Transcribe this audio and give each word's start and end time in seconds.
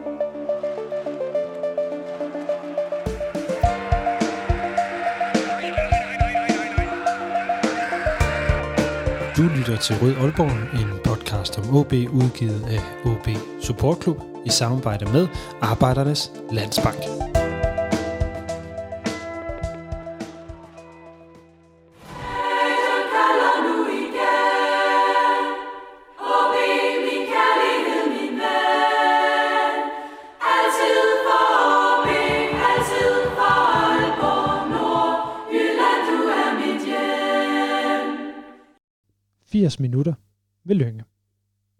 Du 0.00 0.06
lytter 9.56 9.76
til 9.76 9.96
Rød 10.02 10.14
Aalborg, 10.16 10.80
en 10.80 10.98
podcast 11.04 11.58
om 11.58 11.76
OB 11.76 11.92
udgivet 11.92 12.64
af 12.68 13.10
OB 13.10 13.28
Support 13.62 13.98
Klub 13.98 14.16
i 14.46 14.50
samarbejde 14.50 15.12
med 15.12 15.28
Arbejdernes 15.60 16.32
Landsbank. 16.52 17.19
80 39.70 39.80
minutter 39.80 40.14
ved 40.64 40.76
Lønge. 40.76 41.04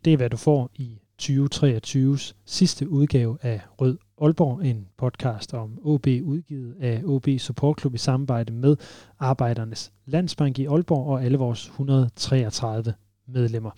Det 0.04 0.12
er, 0.12 0.16
hvad 0.16 0.30
du 0.30 0.36
får 0.36 0.70
i 0.74 1.00
2023's 1.22 2.32
sidste 2.44 2.88
udgave 2.88 3.38
af 3.42 3.60
Rød 3.80 3.98
Aalborg, 4.20 4.64
en 4.64 4.88
podcast 4.96 5.54
om 5.54 5.78
OB 5.82 6.06
udgivet 6.06 6.76
af 6.80 7.02
OB 7.04 7.28
Support 7.38 7.80
Club 7.80 7.94
i 7.94 7.98
samarbejde 7.98 8.52
med 8.52 8.76
Arbejdernes 9.18 9.92
Landsbank 10.06 10.58
i 10.58 10.66
Aalborg 10.66 11.06
og 11.06 11.24
alle 11.24 11.38
vores 11.38 11.66
133 11.66 12.94
medlemmer. 13.26 13.70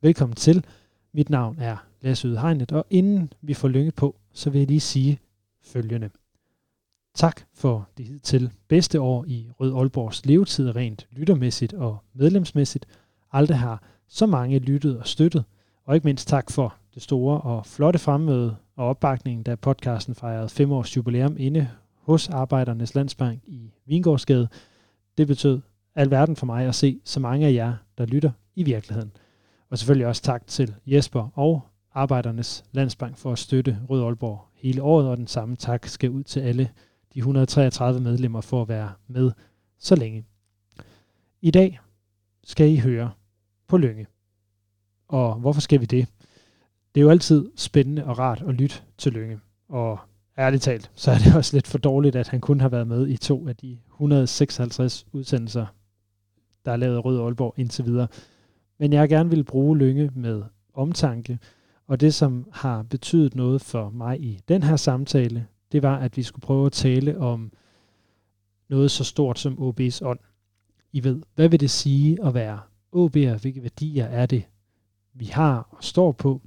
Velkommen 0.00 0.36
til. 0.36 0.64
Mit 1.12 1.30
navn 1.30 1.58
er 1.58 1.76
Lasse 2.00 2.28
Ydhegnet, 2.28 2.72
og 2.72 2.86
inden 2.90 3.32
vi 3.40 3.54
får 3.54 3.68
Lønge 3.68 3.92
på, 3.92 4.16
så 4.32 4.50
vil 4.50 4.58
jeg 4.58 4.68
lige 4.68 4.80
sige 4.80 5.20
følgende. 5.62 6.10
Tak 7.14 7.40
for 7.54 7.88
det 7.96 8.06
hidtil 8.06 8.52
bedste 8.68 9.00
år 9.00 9.24
i 9.24 9.50
Rød 9.60 9.74
Aalborgs 9.74 10.26
levetid 10.26 10.76
rent 10.76 11.06
lyttermæssigt 11.10 11.72
og 11.72 11.98
medlemsmæssigt. 12.12 12.86
Aldrig 13.32 13.58
har 13.58 13.82
så 14.08 14.26
mange 14.26 14.58
lyttet 14.58 14.98
og 14.98 15.06
støttet, 15.06 15.44
og 15.84 15.94
ikke 15.94 16.04
mindst 16.04 16.28
tak 16.28 16.50
for 16.50 16.74
det 16.94 17.02
store 17.02 17.40
og 17.40 17.66
flotte 17.66 17.98
fremmøde 17.98 18.56
og 18.76 18.86
opbakning, 18.86 19.46
da 19.46 19.54
podcasten 19.54 20.14
fejrede 20.14 20.48
fem 20.48 20.72
års 20.72 20.96
jubilæum 20.96 21.36
inde 21.38 21.68
hos 21.94 22.28
Arbejdernes 22.28 22.94
Landsbank 22.94 23.40
i 23.46 23.72
Vingårdsgade. 23.86 24.48
Det 25.18 25.26
betød 25.26 25.60
alverden 25.94 26.36
for 26.36 26.46
mig 26.46 26.66
at 26.66 26.74
se 26.74 27.00
så 27.04 27.20
mange 27.20 27.46
af 27.46 27.52
jer, 27.52 27.74
der 27.98 28.06
lytter 28.06 28.30
i 28.54 28.62
virkeligheden. 28.62 29.12
Og 29.70 29.78
selvfølgelig 29.78 30.06
også 30.06 30.22
tak 30.22 30.46
til 30.46 30.74
Jesper 30.86 31.28
og 31.34 31.60
Arbejdernes 31.94 32.64
Landsbank 32.72 33.18
for 33.18 33.32
at 33.32 33.38
støtte 33.38 33.78
Rød 33.88 34.02
Aalborg 34.02 34.40
hele 34.54 34.82
året, 34.82 35.08
og 35.08 35.16
den 35.16 35.26
samme 35.26 35.56
tak 35.56 35.86
skal 35.86 36.10
ud 36.10 36.22
til 36.22 36.40
alle 36.40 36.70
de 37.14 37.18
133 37.18 38.00
medlemmer 38.00 38.40
for 38.40 38.62
at 38.62 38.68
være 38.68 38.92
med 39.08 39.30
så 39.78 39.96
længe. 39.96 40.24
I 41.40 41.50
dag 41.50 41.80
skal 42.44 42.70
I 42.70 42.76
høre 42.76 43.10
på 43.72 43.78
Lønge. 43.78 44.06
Og 45.08 45.34
hvorfor 45.34 45.60
skal 45.60 45.80
vi 45.80 45.84
det? 45.84 46.08
Det 46.94 47.00
er 47.00 47.04
jo 47.04 47.10
altid 47.10 47.50
spændende 47.56 48.04
og 48.04 48.18
rart 48.18 48.42
at 48.48 48.54
lytte 48.54 48.76
til 48.98 49.12
Lønge. 49.12 49.40
Og 49.68 49.98
ærligt 50.38 50.62
talt, 50.62 50.90
så 50.94 51.10
er 51.10 51.18
det 51.18 51.34
også 51.38 51.56
lidt 51.56 51.66
for 51.66 51.78
dårligt, 51.78 52.16
at 52.16 52.28
han 52.28 52.40
kun 52.40 52.60
har 52.60 52.68
været 52.68 52.86
med 52.86 53.08
i 53.08 53.16
to 53.16 53.48
af 53.48 53.56
de 53.56 53.78
156 53.92 55.06
udsendelser, 55.12 55.66
der 56.64 56.72
er 56.72 56.76
lavet 56.76 57.04
Rød 57.04 57.20
Aalborg 57.20 57.54
indtil 57.56 57.84
videre. 57.84 58.08
Men 58.78 58.92
jeg 58.92 59.08
gerne 59.08 59.30
vil 59.30 59.44
bruge 59.44 59.78
Lønge 59.78 60.10
med 60.14 60.42
omtanke, 60.74 61.38
og 61.86 62.00
det, 62.00 62.14
som 62.14 62.48
har 62.52 62.82
betydet 62.82 63.34
noget 63.34 63.60
for 63.60 63.90
mig 63.90 64.20
i 64.20 64.40
den 64.48 64.62
her 64.62 64.76
samtale, 64.76 65.46
det 65.72 65.82
var, 65.82 65.98
at 65.98 66.16
vi 66.16 66.22
skulle 66.22 66.42
prøve 66.42 66.66
at 66.66 66.72
tale 66.72 67.18
om 67.18 67.52
noget 68.68 68.90
så 68.90 69.04
stort 69.04 69.38
som 69.38 69.58
OB's 69.58 70.04
ånd. 70.04 70.18
I 70.92 71.04
ved, 71.04 71.22
hvad 71.34 71.48
vil 71.48 71.60
det 71.60 71.70
sige 71.70 72.24
at 72.24 72.34
være 72.34 72.60
OB'er? 72.96 73.40
Hvilke 73.40 73.62
værdier 73.62 74.04
er 74.04 74.26
det, 74.26 74.44
vi 75.14 75.24
har 75.24 75.68
og 75.70 75.84
står 75.84 76.12
på? 76.12 76.40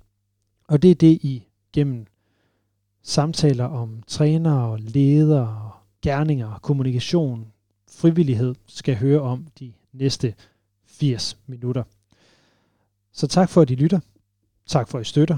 Og 0.67 0.81
det 0.81 0.91
er 0.91 0.95
det, 0.95 1.11
I 1.11 1.47
gennem 1.73 2.05
samtaler 3.03 3.65
om 3.65 4.03
trænere, 4.07 4.79
ledere, 4.79 5.71
gerninger, 6.01 6.59
kommunikation, 6.61 7.47
frivillighed 7.89 8.55
skal 8.67 8.95
høre 8.95 9.21
om 9.21 9.47
de 9.59 9.73
næste 9.93 10.33
80 10.85 11.37
minutter. 11.47 11.83
Så 13.11 13.27
tak 13.27 13.49
for, 13.49 13.61
at 13.61 13.69
I 13.69 13.75
lytter. 13.75 13.99
Tak 14.65 14.87
for, 14.87 14.97
at 14.97 15.07
I 15.07 15.09
støtter. 15.09 15.37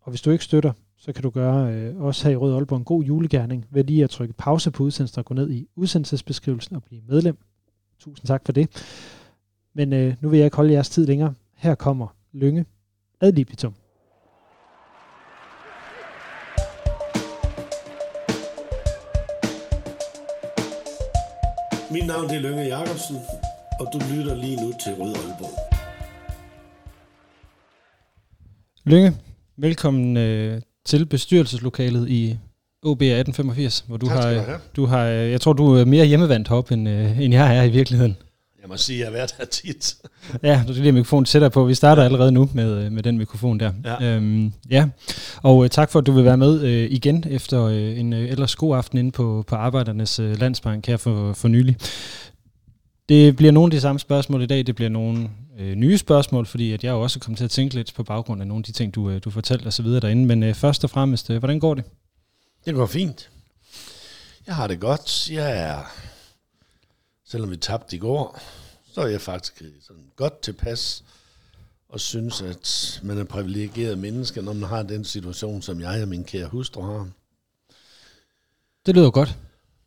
Og 0.00 0.10
hvis 0.10 0.22
du 0.22 0.30
ikke 0.30 0.44
støtter, 0.44 0.72
så 0.96 1.12
kan 1.12 1.22
du 1.22 1.30
gøre 1.30 1.74
øh, 1.74 2.00
også 2.00 2.24
her 2.24 2.32
i 2.32 2.36
Rød 2.36 2.54
Aalborg 2.54 2.78
en 2.78 2.84
god 2.84 3.04
julegærning 3.04 3.66
ved 3.70 3.84
lige 3.84 4.04
at 4.04 4.10
trykke 4.10 4.34
pause 4.34 4.70
på 4.70 4.82
udsendelsen 4.82 5.18
og 5.18 5.24
gå 5.24 5.34
ned 5.34 5.50
i 5.50 5.66
udsendelsesbeskrivelsen 5.76 6.76
og 6.76 6.82
blive 6.84 7.02
medlem. 7.06 7.38
Tusind 7.98 8.26
tak 8.26 8.42
for 8.44 8.52
det. 8.52 8.68
Men 9.78 9.92
øh, 9.92 10.14
nu 10.20 10.28
vil 10.28 10.38
jeg 10.38 10.44
ikke 10.44 10.56
holde 10.56 10.72
jeres 10.72 10.88
tid 10.88 11.06
længere. 11.06 11.34
Her 11.56 11.74
kommer 11.74 12.06
Lønge 12.32 12.64
ad 13.20 13.32
libitum. 13.32 13.74
Mit 21.90 22.06
navn 22.06 22.30
er 22.30 22.40
Lønge 22.40 22.62
Jacobsen, 22.62 23.16
og 23.80 23.88
du 23.92 23.98
lytter 24.14 24.34
lige 24.34 24.56
nu 24.56 24.72
til 24.84 24.94
Rød 24.94 25.14
Aalborg. 25.14 25.58
Lønge, 28.84 29.12
velkommen 29.56 30.16
øh, 30.16 30.60
til 30.84 31.06
bestyrelseslokalet 31.06 32.08
i 32.08 32.38
OB 32.82 33.02
1885, 33.02 33.84
hvor 33.88 33.96
du 33.96 34.06
Tak 34.06 34.14
har, 34.16 34.22
skal 34.22 34.36
du 34.36 34.42
have. 34.42 34.60
du 34.76 34.86
har, 34.86 35.04
øh, 35.04 35.30
jeg 35.30 35.40
tror 35.40 35.52
du 35.52 35.74
er 35.74 35.84
mere 35.84 36.06
hjemmevandt 36.06 36.48
heroppe, 36.48 36.74
end, 36.74 36.88
øh, 36.88 37.20
end 37.20 37.34
jeg 37.34 37.56
er 37.58 37.62
i 37.62 37.70
virkeligheden. 37.70 38.16
Jeg 38.68 38.72
må 38.72 38.76
sige, 38.76 38.96
at 38.96 39.00
jeg 39.00 39.06
har 39.06 39.12
været 39.12 39.34
her 39.38 39.44
tit. 39.44 39.96
Ja, 40.42 40.64
du 40.66 40.72
er 40.72 40.76
lige 40.76 40.92
mikrofon 40.92 41.26
sætter 41.26 41.48
på. 41.48 41.64
Vi 41.64 41.74
starter 41.74 42.04
allerede 42.04 42.32
nu 42.32 42.50
med, 42.54 42.84
øh, 42.84 42.92
med 42.92 43.02
den 43.02 43.18
mikrofon 43.18 43.60
der. 43.60 43.72
Ja. 43.84 44.04
Øhm, 44.04 44.52
ja. 44.70 44.88
Og 45.42 45.64
øh, 45.64 45.70
tak 45.70 45.90
for, 45.90 45.98
at 45.98 46.06
du 46.06 46.12
vil 46.12 46.24
være 46.24 46.36
med 46.36 46.62
øh, 46.62 46.90
igen 46.90 47.24
efter 47.30 47.64
øh, 47.64 47.98
en 47.98 48.12
øh, 48.12 48.30
ellers 48.30 48.56
god 48.56 48.76
aften 48.76 48.98
inde 48.98 49.10
på, 49.10 49.44
på 49.46 49.56
Arbejdernes 49.56 50.18
øh, 50.18 50.40
Landsbank 50.40 50.86
her 50.86 50.96
for, 50.96 51.32
for 51.32 51.48
nylig. 51.48 51.76
Det 53.08 53.36
bliver 53.36 53.52
nogle 53.52 53.66
af 53.66 53.70
de 53.70 53.80
samme 53.80 53.98
spørgsmål 53.98 54.42
i 54.42 54.46
dag. 54.46 54.66
Det 54.66 54.74
bliver 54.74 54.88
nogle 54.88 55.30
øh, 55.58 55.74
nye 55.74 55.98
spørgsmål, 55.98 56.46
fordi 56.46 56.72
at 56.72 56.84
jeg 56.84 56.90
er 56.90 56.94
jo 56.94 57.02
også 57.02 57.18
kommet 57.18 57.38
til 57.38 57.44
at 57.44 57.50
tænke 57.50 57.74
lidt 57.74 57.94
på 57.94 58.02
baggrund 58.02 58.40
af 58.40 58.46
nogle 58.46 58.60
af 58.60 58.64
de 58.64 58.72
ting, 58.72 58.94
du, 58.94 59.10
øh, 59.10 59.20
du 59.24 59.30
fortalte 59.30 59.82
videre 59.82 60.00
derinde. 60.00 60.26
Men 60.26 60.42
øh, 60.42 60.54
først 60.54 60.84
og 60.84 60.90
fremmest, 60.90 61.30
øh, 61.30 61.38
hvordan 61.38 61.60
går 61.60 61.74
det? 61.74 61.84
Det 62.66 62.74
går 62.74 62.86
fint. 62.86 63.30
Jeg 64.46 64.54
har 64.54 64.66
det 64.66 64.80
godt. 64.80 65.30
Jeg 65.30 65.58
er, 65.58 65.78
selvom 67.30 67.50
vi 67.50 67.56
tabte 67.56 67.96
i 67.96 67.98
går, 67.98 68.40
så 68.92 69.00
er 69.00 69.06
jeg 69.06 69.20
faktisk 69.20 69.62
sådan 69.86 70.02
godt 70.16 70.42
tilpas 70.42 71.04
og 71.88 72.00
synes, 72.00 72.42
at 72.42 73.00
man 73.02 73.18
er 73.18 73.24
privilegeret 73.24 73.98
menneske, 73.98 74.42
når 74.42 74.52
man 74.52 74.68
har 74.68 74.82
den 74.82 75.04
situation, 75.04 75.62
som 75.62 75.80
jeg 75.80 76.02
og 76.02 76.08
min 76.08 76.24
kære 76.24 76.46
hustru 76.46 76.82
har. 76.82 77.08
Det 78.86 78.94
lyder 78.94 79.10
godt. 79.10 79.36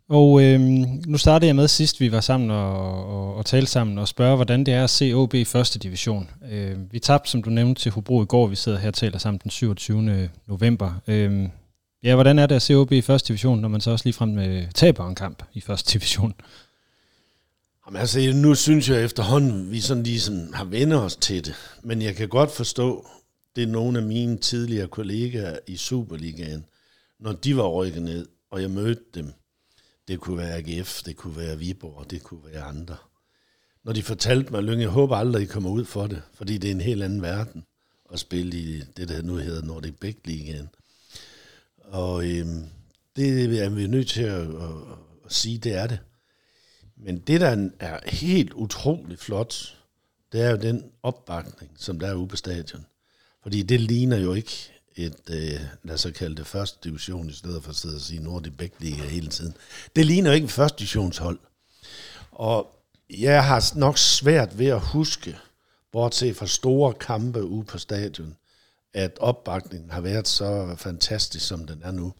Og 0.09 0.44
øh, 0.44 0.59
nu 1.07 1.18
startede 1.18 1.47
jeg 1.47 1.56
med 1.56 1.68
sidst, 1.68 2.00
vi 2.00 2.12
var 2.12 2.19
sammen 2.19 2.52
og, 2.52 3.06
og, 3.06 3.35
og 3.35 3.46
talte 3.46 3.72
sammen 3.72 3.97
og 3.97 4.08
spørge, 4.08 4.35
hvordan 4.35 4.63
det 4.63 4.73
er 4.73 4.84
at 4.84 4.90
se 4.90 5.13
OB 5.13 5.34
i 5.34 5.46
første 5.46 5.79
division. 5.79 6.29
Øh, 6.52 6.94
vi 6.94 7.00
tabte, 7.00 7.31
som 7.31 7.44
du 7.44 7.50
nævnte, 7.50 7.81
til 7.81 7.91
Hobro 7.91 8.23
i 8.23 8.25
går. 8.25 8.47
Vi 8.47 8.56
sidder 8.56 8.78
her 8.78 8.88
og 8.88 8.94
taler 8.94 9.18
sammen 9.18 9.40
den 9.44 9.52
27. 9.52 10.29
november. 10.47 11.02
Øh, 11.08 11.50
ja, 12.03 12.13
hvordan 12.16 12.40
er 12.40 12.46
det 12.46 12.56
at 12.56 12.62
se 12.62 12.73
OB 12.73 12.91
i 12.91 13.02
første 13.02 13.28
division, 13.28 13.59
når 13.59 13.68
man 13.68 13.81
så 13.81 13.91
også 13.91 14.06
ligefrem 14.06 14.40
øh, 14.40 14.72
taber 14.72 15.08
en 15.08 15.16
kamp 15.16 15.44
i 15.53 15.62
første 15.62 15.94
division? 15.94 16.34
Jamen 17.91 18.02
altså, 18.02 18.31
nu 18.34 18.56
synes 18.56 18.90
jeg 18.90 19.03
efterhånden, 19.03 19.72
vi 19.72 19.79
sådan 19.79 20.03
ligesom 20.03 20.53
har 20.53 20.66
vendt 20.66 20.94
os 20.94 21.16
til 21.16 21.46
det. 21.46 21.56
Men 21.84 22.02
jeg 22.02 22.16
kan 22.16 22.29
godt 22.29 22.52
forstå, 22.52 23.07
det 23.56 23.63
er 23.63 23.68
nogle 23.68 24.00
af 24.00 24.06
mine 24.06 24.38
tidligere 24.38 24.88
kollegaer 24.88 25.59
i 25.68 25.78
Superligaen, 25.78 26.66
når 27.20 27.32
de 27.32 27.58
var 27.58 27.67
rykket 27.67 28.02
ned, 28.02 28.28
og 28.52 28.61
jeg 28.61 28.72
mødte 28.72 29.02
dem. 29.14 29.34
Det 30.08 30.20
kunne 30.20 30.38
være 30.38 30.58
AGF, 30.58 31.03
det 31.03 31.16
kunne 31.16 31.38
være 31.38 31.58
Viborg, 31.59 32.11
det 32.11 32.23
kunne 32.23 32.46
være 32.52 32.64
andre. 32.64 32.96
Når 33.84 33.93
de 33.93 34.03
fortalte 34.03 34.52
mig, 34.52 34.64
Lyng, 34.64 34.82
jeg 34.82 34.90
håber 34.90 35.16
aldrig, 35.16 35.43
I 35.43 35.46
kommer 35.46 35.70
ud 35.70 35.85
for 35.85 36.08
det, 36.08 36.22
fordi 36.34 36.58
det 36.58 36.67
er 36.67 36.76
en 36.76 36.82
helt 36.82 37.03
anden 37.03 37.22
verden 37.22 37.64
at 38.14 38.20
spille 38.20 38.58
i 38.58 38.82
det, 38.97 39.09
der 39.09 39.22
nu 39.22 39.35
hedder 39.35 39.61
Nordic 39.61 39.93
Big 40.02 40.17
Ligaen. 40.26 40.70
Og 41.78 42.26
øhm, 42.26 42.66
det 43.16 43.59
er 43.64 43.70
vi 43.70 43.88
nødt 43.88 44.08
til 44.08 44.23
at, 44.23 44.41
at, 44.41 44.72
at 45.26 45.34
sige, 45.34 45.58
det 45.58 45.73
er 45.73 45.88
det. 45.88 45.99
Men 47.02 47.20
det, 47.20 47.42
der 47.42 47.70
er 47.80 48.00
helt 48.06 48.53
utroligt 48.53 49.22
flot, 49.22 49.78
det 50.32 50.42
er 50.42 50.50
jo 50.50 50.58
den 50.58 50.84
opbakning, 51.03 51.72
som 51.78 52.00
der 52.00 52.08
er 52.08 52.14
ude 52.14 52.28
på 52.28 52.36
stadion. 52.36 52.86
Fordi 53.44 53.62
det 53.62 53.82
ligner 53.82 54.18
jo 54.18 54.34
ikke 54.34 54.72
et, 54.96 55.30
øh, 55.30 55.59
lad 55.84 55.94
os 55.94 56.02
så 56.02 56.12
kalde 56.12 56.36
det 56.36 56.48
første 56.48 56.90
division, 56.90 57.30
i 57.30 57.34
stedet 57.34 57.64
for 57.64 57.70
at 57.70 57.76
sidde 57.76 57.96
og 57.96 58.02
sige 58.02 58.24
Nordic 58.24 58.53
Bæk 58.58 58.74
Liga 58.80 59.03
hele 59.03 59.28
tiden. 59.28 59.53
Det 59.96 60.06
ligner 60.06 60.30
jo 60.30 60.36
ikke 60.36 60.46
et 60.46 60.52
første 60.52 60.80
divisionshold. 60.80 61.40
Og 62.32 62.76
jeg 63.09 63.46
har 63.46 63.78
nok 63.78 63.98
svært 63.98 64.59
ved 64.59 64.68
at 64.68 64.82
huske, 64.82 65.38
bortset 65.92 66.36
fra 66.36 66.48
store 66.48 66.94
kampe 66.94 67.44
ude 67.44 67.64
på 67.64 67.78
stadion, 67.78 68.36
at 68.94 69.18
opbakningen 69.20 69.92
har 69.92 70.02
været 70.02 70.28
så 70.28 70.76
fantastisk, 70.78 71.48
som 71.48 71.68
den 71.68 71.82
er 71.84 71.92
nu. 71.92 72.14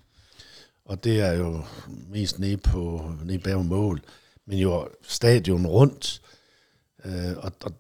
Og 0.86 1.04
det 1.04 1.22
er 1.22 1.32
jo 1.32 1.64
mest 2.10 2.40
nede 2.40 2.58
på 2.58 3.12
nede 3.26 3.40
bag 3.40 3.66
mål, 3.66 4.02
men 4.48 4.58
jo 4.58 4.90
stadion 5.02 5.68
rundt. 5.68 6.22
Øh, 7.06 7.38
og, 7.38 7.52
og 7.64 7.72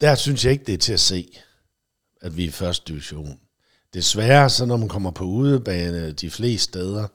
der 0.00 0.14
synes 0.14 0.44
jeg 0.44 0.52
ikke, 0.52 0.64
det 0.64 0.74
er 0.74 0.78
til 0.78 0.92
at 0.92 1.00
se, 1.00 1.38
at 2.20 2.36
vi 2.36 2.44
er 2.44 2.48
i 2.48 2.50
første 2.50 2.92
division. 2.92 3.40
Desværre, 3.94 4.50
så 4.50 4.66
når 4.66 4.76
man 4.76 4.88
kommer 4.88 5.10
på 5.10 5.24
udebane 5.24 6.12
de 6.12 6.30
fleste 6.30 6.64
steder, 6.64 7.08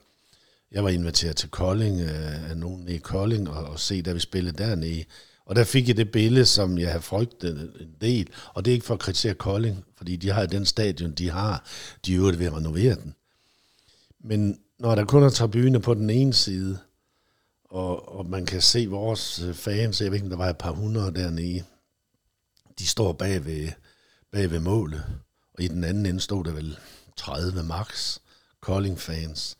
jeg 0.72 0.84
var 0.84 0.90
inviteret 0.90 1.36
til 1.36 1.50
Kolding 1.50 2.00
øh, 2.00 2.50
af 2.50 2.56
nogen 2.56 2.88
i 2.88 2.98
Kolding 2.98 3.50
og, 3.50 3.64
og 3.64 3.80
se, 3.80 4.02
da 4.02 4.12
vi 4.12 4.20
spillede 4.20 4.58
dernede. 4.58 5.04
Og 5.44 5.56
der 5.56 5.64
fik 5.64 5.88
jeg 5.88 5.96
det 5.96 6.12
billede, 6.12 6.46
som 6.46 6.78
jeg 6.78 6.92
har 6.92 7.00
frygtet 7.00 7.72
en 7.80 7.94
del. 8.00 8.28
Og 8.54 8.64
det 8.64 8.70
er 8.70 8.74
ikke 8.74 8.86
for 8.86 8.94
at 8.94 9.00
kritisere 9.00 9.34
Kolding, 9.34 9.84
fordi 9.96 10.16
de 10.16 10.30
har 10.30 10.46
den 10.46 10.66
stadion, 10.66 11.12
de 11.12 11.30
har. 11.30 11.64
De 12.06 12.12
er 12.12 12.16
jo 12.16 12.22
ved 12.22 12.46
at 12.46 12.52
renovere 12.52 12.94
den. 12.94 13.14
Men 14.24 14.58
når 14.78 14.94
der 14.94 15.04
kun 15.04 15.22
er 15.22 15.30
tribuner 15.30 15.78
på 15.78 15.94
den 15.94 16.10
ene 16.10 16.34
side, 16.34 16.78
og, 17.70 18.16
og 18.18 18.26
man 18.26 18.46
kan 18.46 18.62
se 18.62 18.86
vores 18.86 19.40
øh, 19.40 19.54
fans, 19.54 20.00
jeg 20.00 20.10
ved 20.10 20.18
ikke, 20.18 20.30
der 20.30 20.36
var 20.36 20.48
et 20.48 20.58
par 20.58 20.70
hundrede 20.70 21.14
dernede, 21.14 21.64
de 22.78 22.86
står 22.86 23.12
bag 23.12 23.44
ved, 23.44 23.68
bag 24.32 24.50
ved 24.50 24.60
målet, 24.60 25.04
og 25.54 25.62
i 25.62 25.68
den 25.68 25.84
anden 25.84 26.06
ende 26.06 26.20
stod 26.20 26.44
der 26.44 26.52
vel 26.52 26.78
30 27.16 27.62
max 27.62 28.18
Kolding-fans. 28.60 29.56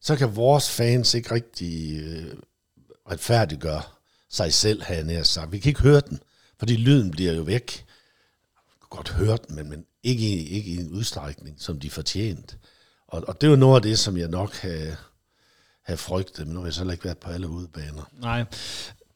Så 0.00 0.16
kan 0.16 0.36
vores 0.36 0.70
fans 0.70 1.14
ikke 1.14 1.34
rigtig 1.34 2.00
øh, 2.02 2.36
retfærdiggøre 3.10 3.82
sig 4.28 4.54
selv, 4.54 4.82
havde 4.82 4.98
jeg 4.98 5.06
nær 5.06 5.22
sagt. 5.22 5.52
Vi 5.52 5.58
kan 5.58 5.70
ikke 5.70 5.82
høre 5.82 6.00
den, 6.00 6.20
fordi 6.58 6.76
lyden 6.76 7.10
bliver 7.10 7.32
jo 7.32 7.42
væk. 7.42 7.86
Jeg 8.56 8.80
kan 8.80 8.88
godt 8.90 9.08
høre 9.08 9.38
den, 9.48 9.56
men, 9.56 9.68
men 9.68 9.86
ikke, 10.02 10.22
i, 10.22 10.48
ikke 10.48 10.70
i 10.70 10.76
en 10.76 10.92
udstrækning, 10.92 11.56
som 11.58 11.80
de 11.80 11.90
fortjent. 11.90 12.58
Og, 13.06 13.24
og 13.28 13.40
det 13.40 13.46
er 13.46 13.50
jo 13.50 13.56
noget 13.56 13.76
af 13.76 13.82
det, 13.82 13.98
som 13.98 14.16
jeg 14.16 14.28
nok 14.28 14.54
har, 14.54 15.10
har 15.86 15.96
frygtet, 15.96 16.46
men 16.46 16.54
nu 16.54 16.60
har 16.60 16.66
jeg 16.66 16.74
så 16.74 16.90
ikke 16.90 17.04
været 17.04 17.18
på 17.18 17.30
alle 17.30 17.48
udebaner. 17.48 18.10
Nej. 18.22 18.44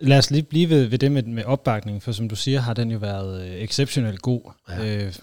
Lad 0.00 0.18
os 0.18 0.30
lige 0.30 0.42
blive 0.42 0.70
ved, 0.70 0.86
ved 0.86 0.98
det 0.98 1.12
med, 1.12 1.22
med 1.22 1.44
opbakning, 1.44 2.02
for 2.02 2.12
som 2.12 2.28
du 2.28 2.36
siger, 2.36 2.60
har 2.60 2.74
den 2.74 2.90
jo 2.90 2.98
været 2.98 3.42
øh, 3.42 3.54
exceptionelt 3.54 4.22
god. 4.22 4.40
Ja. 4.68 5.04
Øh, 5.04 5.14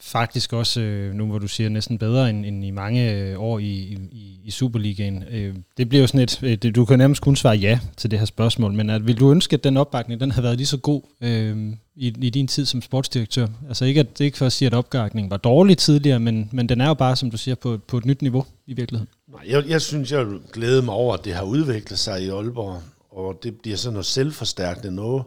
faktisk 0.00 0.52
også, 0.52 0.80
øh, 0.80 1.14
nu 1.14 1.26
hvor 1.26 1.38
du 1.38 1.48
siger, 1.48 1.68
næsten 1.68 1.98
bedre 1.98 2.30
end, 2.30 2.46
end 2.46 2.64
i 2.64 2.70
mange 2.70 3.12
øh, 3.12 3.40
år 3.40 3.58
i, 3.58 3.64
i, 4.12 4.40
i 4.44 4.50
Superligaen. 4.50 5.24
Øh, 5.30 5.54
det 5.76 5.88
bliver 5.88 6.00
jo 6.00 6.06
sådan 6.06 6.20
et, 6.20 6.42
øh, 6.42 6.56
det, 6.56 6.74
du 6.74 6.84
kan 6.84 6.98
nærmest 6.98 7.22
kun 7.22 7.36
svare 7.36 7.56
ja 7.56 7.80
til 7.96 8.10
det 8.10 8.18
her 8.18 8.26
spørgsmål, 8.26 8.72
men 8.72 8.90
at, 8.90 9.06
vil 9.06 9.20
du 9.20 9.30
ønske, 9.30 9.54
at 9.54 9.64
den 9.64 9.76
opbakning, 9.76 10.20
den 10.20 10.30
havde 10.30 10.42
været 10.44 10.56
lige 10.56 10.66
så 10.66 10.76
god 10.76 11.02
øh, 11.20 11.72
i, 11.96 12.14
i 12.18 12.30
din 12.30 12.46
tid 12.46 12.66
som 12.66 12.82
sportsdirektør? 12.82 13.46
Altså 13.68 13.84
ikke, 13.84 14.00
at, 14.00 14.18
det 14.18 14.20
er 14.20 14.24
ikke 14.24 14.38
for 14.38 14.46
at 14.46 14.52
sige, 14.52 14.66
at 14.66 14.74
opbakningen 14.74 15.30
var 15.30 15.36
dårlig 15.36 15.78
tidligere, 15.78 16.20
men, 16.20 16.48
men 16.52 16.68
den 16.68 16.80
er 16.80 16.88
jo 16.88 16.94
bare, 16.94 17.16
som 17.16 17.30
du 17.30 17.36
siger, 17.36 17.54
på, 17.54 17.78
på 17.86 17.98
et 17.98 18.04
nyt 18.04 18.22
niveau 18.22 18.44
i 18.66 18.72
virkeligheden. 18.72 19.08
Nej, 19.28 19.42
jeg, 19.46 19.68
jeg 19.68 19.82
synes, 19.82 20.12
jeg 20.12 20.26
glæder 20.52 20.82
mig 20.82 20.94
over, 20.94 21.14
at 21.14 21.24
det 21.24 21.34
har 21.34 21.44
udviklet 21.44 21.98
sig 21.98 22.22
i 22.22 22.28
Aalborg, 22.28 22.82
og 23.10 23.40
det 23.42 23.60
bliver 23.60 23.76
sådan 23.76 23.92
noget 23.92 24.06
selvforstærkende 24.06 24.94
noget. 24.94 25.24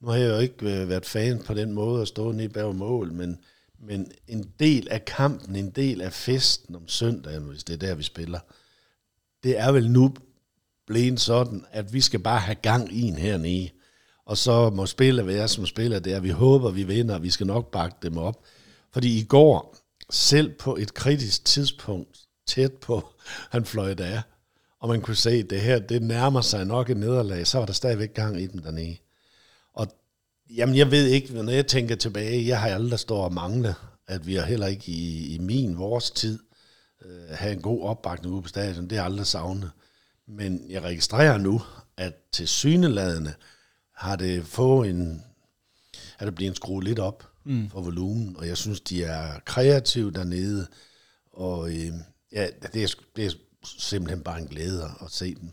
Nu 0.00 0.08
har 0.08 0.16
jeg 0.16 0.28
jo 0.28 0.38
ikke 0.38 0.80
øh, 0.80 0.88
været 0.88 1.06
fan 1.06 1.42
på 1.42 1.54
den 1.54 1.72
måde 1.72 2.02
at 2.02 2.08
stå 2.08 2.32
nede 2.32 2.48
bag 2.48 2.74
mål, 2.74 3.12
men 3.12 3.38
men 3.86 4.12
en 4.28 4.52
del 4.60 4.88
af 4.90 5.04
kampen, 5.04 5.56
en 5.56 5.70
del 5.70 6.00
af 6.00 6.12
festen 6.12 6.74
om 6.74 6.88
søndagen, 6.88 7.42
hvis 7.42 7.64
det 7.64 7.72
er 7.72 7.86
der, 7.86 7.94
vi 7.94 8.02
spiller, 8.02 8.40
det 9.42 9.58
er 9.58 9.72
vel 9.72 9.90
nu 9.90 10.14
blevet 10.86 11.20
sådan, 11.20 11.64
at 11.70 11.92
vi 11.92 12.00
skal 12.00 12.20
bare 12.20 12.40
have 12.40 12.54
gang 12.54 12.92
i 12.92 13.02
en 13.02 13.16
hernede. 13.16 13.70
Og 14.26 14.38
så 14.38 14.70
må 14.70 14.86
spille 14.86 15.26
være, 15.26 15.48
som 15.48 15.66
spiller 15.66 15.98
der. 15.98 16.20
Vi 16.20 16.30
håber, 16.30 16.70
vi 16.70 16.82
vinder, 16.82 17.14
og 17.14 17.22
vi 17.22 17.30
skal 17.30 17.46
nok 17.46 17.70
bakke 17.70 17.96
dem 18.02 18.18
op. 18.18 18.44
Fordi 18.92 19.18
i 19.18 19.24
går, 19.24 19.76
selv 20.10 20.52
på 20.52 20.76
et 20.76 20.94
kritisk 20.94 21.44
tidspunkt, 21.44 22.23
tæt 22.46 22.72
på, 22.72 23.08
han 23.52 23.64
fløj 23.64 23.94
der, 23.94 24.22
og 24.80 24.88
man 24.88 25.00
kunne 25.00 25.16
se, 25.16 25.30
at 25.30 25.50
det 25.50 25.60
her, 25.60 25.78
det 25.78 26.02
nærmer 26.02 26.40
sig 26.40 26.64
nok 26.64 26.90
et 26.90 26.96
nederlag, 26.96 27.46
så 27.46 27.58
var 27.58 27.66
der 27.66 27.72
stadigvæk 27.72 28.14
gang 28.14 28.40
i 28.40 28.46
dem 28.46 28.62
dernede. 28.62 28.96
Jamen, 30.50 30.76
jeg 30.76 30.90
ved 30.90 31.06
ikke, 31.06 31.42
når 31.42 31.52
jeg 31.52 31.66
tænker 31.66 31.96
tilbage, 31.96 32.46
jeg 32.46 32.60
har 32.60 32.68
aldrig 32.68 32.98
stået 32.98 33.24
og 33.24 33.32
mangle, 33.32 33.74
at 34.06 34.26
vi 34.26 34.34
har 34.34 34.44
heller 34.44 34.66
ikke 34.66 34.92
i, 34.92 35.34
i 35.34 35.38
min, 35.38 35.78
vores 35.78 36.10
tid, 36.10 36.38
øh, 37.04 37.28
have 37.30 37.52
en 37.52 37.62
god 37.62 37.82
opbakning 37.82 38.34
ude 38.34 38.42
på 38.42 38.48
stadion. 38.48 38.90
Det 38.90 38.98
er 38.98 39.02
aldrig 39.02 39.26
savnet. 39.26 39.70
Men 40.26 40.70
jeg 40.70 40.82
registrerer 40.82 41.38
nu, 41.38 41.62
at 41.96 42.14
til 42.32 42.48
syneladende 42.48 43.34
har 43.96 44.16
det 44.16 44.46
fået 44.46 44.90
en, 44.90 45.24
at 46.18 46.26
det 46.26 46.34
bliver 46.34 46.50
en 46.50 46.56
skrue 46.56 46.84
lidt 46.84 46.98
op 46.98 47.28
mm. 47.44 47.70
for 47.70 47.80
volumen, 47.80 48.36
og 48.36 48.46
jeg 48.46 48.56
synes, 48.56 48.80
de 48.80 49.04
er 49.04 49.40
kreative 49.44 50.10
dernede, 50.10 50.66
og 51.32 51.70
øh, 51.70 51.92
ja, 52.34 52.46
det 52.72 52.82
er, 52.82 52.94
det 53.16 53.26
er 53.26 53.30
simpelthen 53.64 54.20
bare 54.20 54.40
en 54.40 54.46
glæde 54.46 54.84
at 55.00 55.10
se 55.10 55.34
dem. 55.34 55.48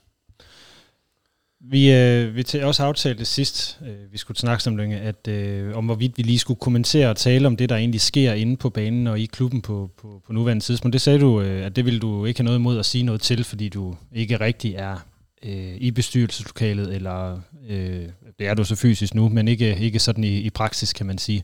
Vi, 1.63 1.93
øh, 1.93 2.35
vi 2.35 2.43
til 2.43 2.63
også 2.63 2.83
aftalte 2.83 3.25
sidst, 3.25 3.79
øh, 3.81 4.11
vi 4.11 4.17
skulle 4.17 4.37
snakke 4.37 4.67
om 4.67 4.77
længe, 4.77 4.99
at 4.99 5.27
øh, 5.27 5.77
om 5.77 5.85
hvorvidt 5.85 6.17
vi 6.17 6.23
lige 6.23 6.39
skulle 6.39 6.59
kommentere 6.59 7.09
og 7.09 7.17
tale 7.17 7.47
om 7.47 7.57
det, 7.57 7.69
der 7.69 7.75
egentlig 7.75 8.01
sker 8.01 8.33
inde 8.33 8.57
på 8.57 8.69
banen 8.69 9.07
og 9.07 9.19
i 9.19 9.25
klubben 9.25 9.61
på, 9.61 9.91
på, 9.97 10.21
på 10.27 10.33
nuværende 10.33 10.63
tidspunkt. 10.63 10.93
Det 10.93 11.01
sagde 11.01 11.19
du, 11.19 11.41
øh, 11.41 11.65
at 11.65 11.75
det 11.75 11.85
ville 11.85 11.99
du 11.99 12.25
ikke 12.25 12.39
have 12.39 12.45
noget 12.45 12.59
imod 12.59 12.79
at 12.79 12.85
sige 12.85 13.03
noget 13.03 13.21
til, 13.21 13.43
fordi 13.43 13.69
du 13.69 13.95
ikke 14.11 14.39
rigtig 14.39 14.75
er 14.75 15.07
øh, 15.43 15.75
i 15.77 15.91
bestyrelseslokalet, 15.91 16.95
eller 16.95 17.39
øh, 17.69 18.05
det 18.39 18.47
er 18.47 18.53
du 18.53 18.63
så 18.63 18.75
fysisk 18.75 19.15
nu, 19.15 19.29
men 19.29 19.47
ikke, 19.47 19.77
ikke 19.77 19.99
sådan 19.99 20.23
i, 20.23 20.37
i 20.39 20.49
praksis, 20.49 20.93
kan 20.93 21.05
man 21.05 21.17
sige. 21.17 21.43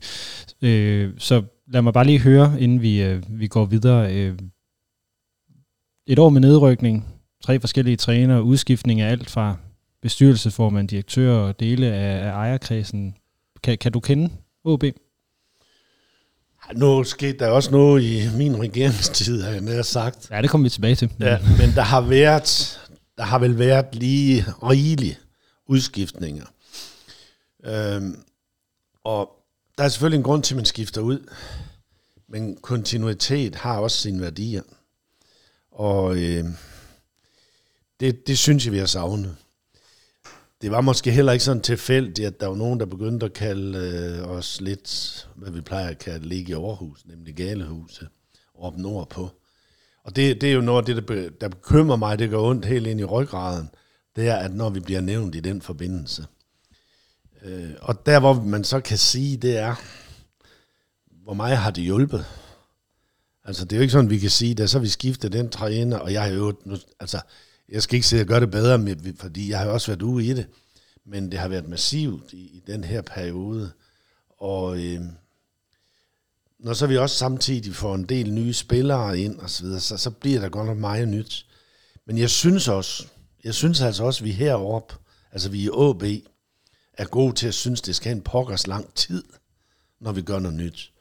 Øh, 0.61 1.13
så 1.17 1.43
lad 1.67 1.81
mig 1.81 1.93
bare 1.93 2.05
lige 2.05 2.19
høre, 2.19 2.55
inden 2.59 2.81
vi, 2.81 3.01
øh, 3.03 3.23
vi 3.29 3.47
går 3.47 3.65
videre. 3.65 4.13
Øh, 4.13 4.39
et 6.07 6.19
år 6.19 6.29
med 6.29 6.41
nedrykning, 6.41 7.05
tre 7.43 7.59
forskellige 7.59 7.97
trænere, 7.97 8.43
udskiftning 8.43 9.01
af 9.01 9.11
alt 9.11 9.29
fra 9.29 9.55
bestyrelsesformand, 10.01 10.87
direktør 10.87 11.33
og 11.33 11.59
dele 11.59 11.87
af, 11.87 12.27
af 12.27 12.31
ejerkredsen. 12.31 13.15
Kan, 13.63 13.77
kan 13.77 13.91
du 13.91 13.99
kende 13.99 14.29
OB? 14.63 14.83
Nu 16.75 17.03
skete 17.03 17.37
der 17.39 17.47
også 17.47 17.71
noget 17.71 18.03
i 18.03 18.29
min 18.37 18.59
regeringstid, 18.59 19.41
har 19.41 19.51
jeg 19.51 19.61
nær 19.61 19.81
sagt. 19.81 20.27
Ja, 20.31 20.41
det 20.41 20.49
kommer 20.49 20.65
vi 20.65 20.69
tilbage 20.69 20.95
til. 20.95 21.11
Ja, 21.19 21.39
men 21.59 21.75
der 21.75 21.81
har 21.81 22.01
været, 22.01 22.79
der 23.17 23.23
har 23.23 23.39
vel 23.39 23.59
været 23.59 23.85
lige 23.95 24.45
rigelige 24.63 25.17
udskiftninger. 25.67 26.45
Øhm, 27.65 28.15
og 29.03 29.29
der 29.77 29.83
er 29.83 29.87
selvfølgelig 29.89 30.17
en 30.17 30.23
grund 30.23 30.43
til, 30.43 30.53
at 30.53 30.55
man 30.55 30.65
skifter 30.65 31.01
ud. 31.01 31.29
Men 32.29 32.57
kontinuitet 32.61 33.55
har 33.55 33.79
også 33.79 33.97
sine 33.97 34.21
værdier. 34.21 34.61
Og 35.77 36.17
øh, 36.17 36.45
det, 37.99 38.27
det 38.27 38.37
synes 38.37 38.65
jeg, 38.65 38.73
vi 38.73 38.79
har 38.79 38.85
savnet 38.85 39.35
det 40.61 40.71
var 40.71 40.81
måske 40.81 41.11
heller 41.11 41.31
ikke 41.31 41.45
sådan 41.45 41.61
tilfældigt, 41.61 42.27
at 42.27 42.39
der 42.39 42.47
var 42.47 42.55
nogen, 42.55 42.79
der 42.79 42.85
begyndte 42.85 43.25
at 43.25 43.33
kalde 43.33 43.79
øh, 43.79 44.29
os 44.29 44.61
lidt, 44.61 45.27
hvad 45.35 45.51
vi 45.51 45.61
plejer 45.61 45.87
at 45.87 45.99
kalde 45.99 46.27
ligge 46.27 46.51
i 46.51 46.55
Aarhus, 46.55 47.05
nemlig 47.05 47.35
Galehuse, 47.35 48.07
op 48.55 48.77
nordpå. 48.77 49.29
Og 50.03 50.15
det, 50.15 50.41
det 50.41 50.49
er 50.49 50.53
jo 50.53 50.61
noget 50.61 50.89
af 50.89 50.95
det, 50.95 51.07
der, 51.07 51.29
der 51.41 51.49
bekymrer 51.49 51.95
mig, 51.95 52.19
det 52.19 52.29
går 52.29 52.49
ondt 52.49 52.65
helt 52.65 52.87
ind 52.87 52.99
i 52.99 53.03
ryggraden, 53.03 53.69
det 54.15 54.27
er, 54.27 54.35
at 54.35 54.53
når 54.53 54.69
vi 54.69 54.79
bliver 54.79 55.01
nævnt 55.01 55.35
i 55.35 55.39
den 55.39 55.61
forbindelse. 55.61 56.25
Øh, 57.43 57.71
og 57.81 58.05
der, 58.05 58.19
hvor 58.19 58.33
man 58.33 58.63
så 58.63 58.79
kan 58.79 58.97
sige, 58.97 59.37
det 59.37 59.57
er, 59.57 59.75
hvor 61.23 61.33
meget 61.33 61.57
har 61.57 61.71
det 61.71 61.83
hjulpet? 61.83 62.25
Altså, 63.47 63.65
det 63.65 63.71
er 63.71 63.77
jo 63.77 63.81
ikke 63.81 63.91
sådan, 63.91 64.09
vi 64.09 64.19
kan 64.19 64.29
sige, 64.29 64.63
at 64.63 64.69
så 64.69 64.79
vi 64.79 64.87
skiftet 64.87 65.33
den 65.33 65.49
træner, 65.49 65.97
og 65.97 66.13
jeg 66.13 66.21
har 66.21 66.29
jo, 66.29 66.53
altså, 66.99 67.21
jeg 67.69 67.83
skal 67.83 67.95
ikke 67.95 68.07
sige, 68.07 68.19
at 68.19 68.25
jeg 68.25 68.27
gør 68.27 68.39
det 68.39 68.51
bedre, 68.51 68.77
med, 68.77 69.13
fordi 69.19 69.49
jeg 69.49 69.59
har 69.59 69.67
også 69.67 69.87
været 69.87 70.01
ude 70.01 70.25
i 70.25 70.33
det, 70.33 70.47
men 71.05 71.31
det 71.31 71.39
har 71.39 71.47
været 71.47 71.67
massivt 71.67 72.33
i, 72.33 72.37
i 72.37 72.63
den 72.67 72.83
her 72.83 73.01
periode. 73.01 73.71
Og 74.39 74.79
øh, 74.79 75.01
når 76.59 76.73
så 76.73 76.87
vi 76.87 76.97
også 76.97 77.15
samtidig 77.15 77.75
får 77.75 77.95
en 77.95 78.03
del 78.03 78.33
nye 78.33 78.53
spillere 78.53 79.19
ind 79.19 79.39
og 79.39 79.49
så 79.49 79.63
videre, 79.63 79.79
så, 79.79 79.97
så 79.97 80.11
bliver 80.11 80.39
der 80.39 80.49
godt 80.49 80.67
nok 80.67 80.77
meget 80.77 81.07
nyt. 81.07 81.45
Men 82.05 82.17
jeg 82.17 82.29
synes 82.29 82.67
også, 82.67 83.07
jeg 83.43 83.53
synes 83.53 83.81
altså 83.81 84.03
også, 84.03 84.23
at 84.23 84.25
vi 84.25 84.31
heroppe, 84.31 84.95
altså 85.31 85.49
vi 85.49 85.59
i 85.63 85.67
AB, 85.67 86.03
er 86.93 87.05
gode 87.05 87.35
til 87.35 87.47
at 87.47 87.53
synes, 87.53 87.81
det 87.81 87.95
skal 87.95 88.09
have 88.09 88.15
en 88.15 88.23
pokkers 88.23 88.67
lang 88.67 88.93
tid, 88.93 89.23
når 89.99 90.11
vi 90.11 90.21
gør 90.21 90.39
noget 90.39 90.57
nyt. 90.57 90.91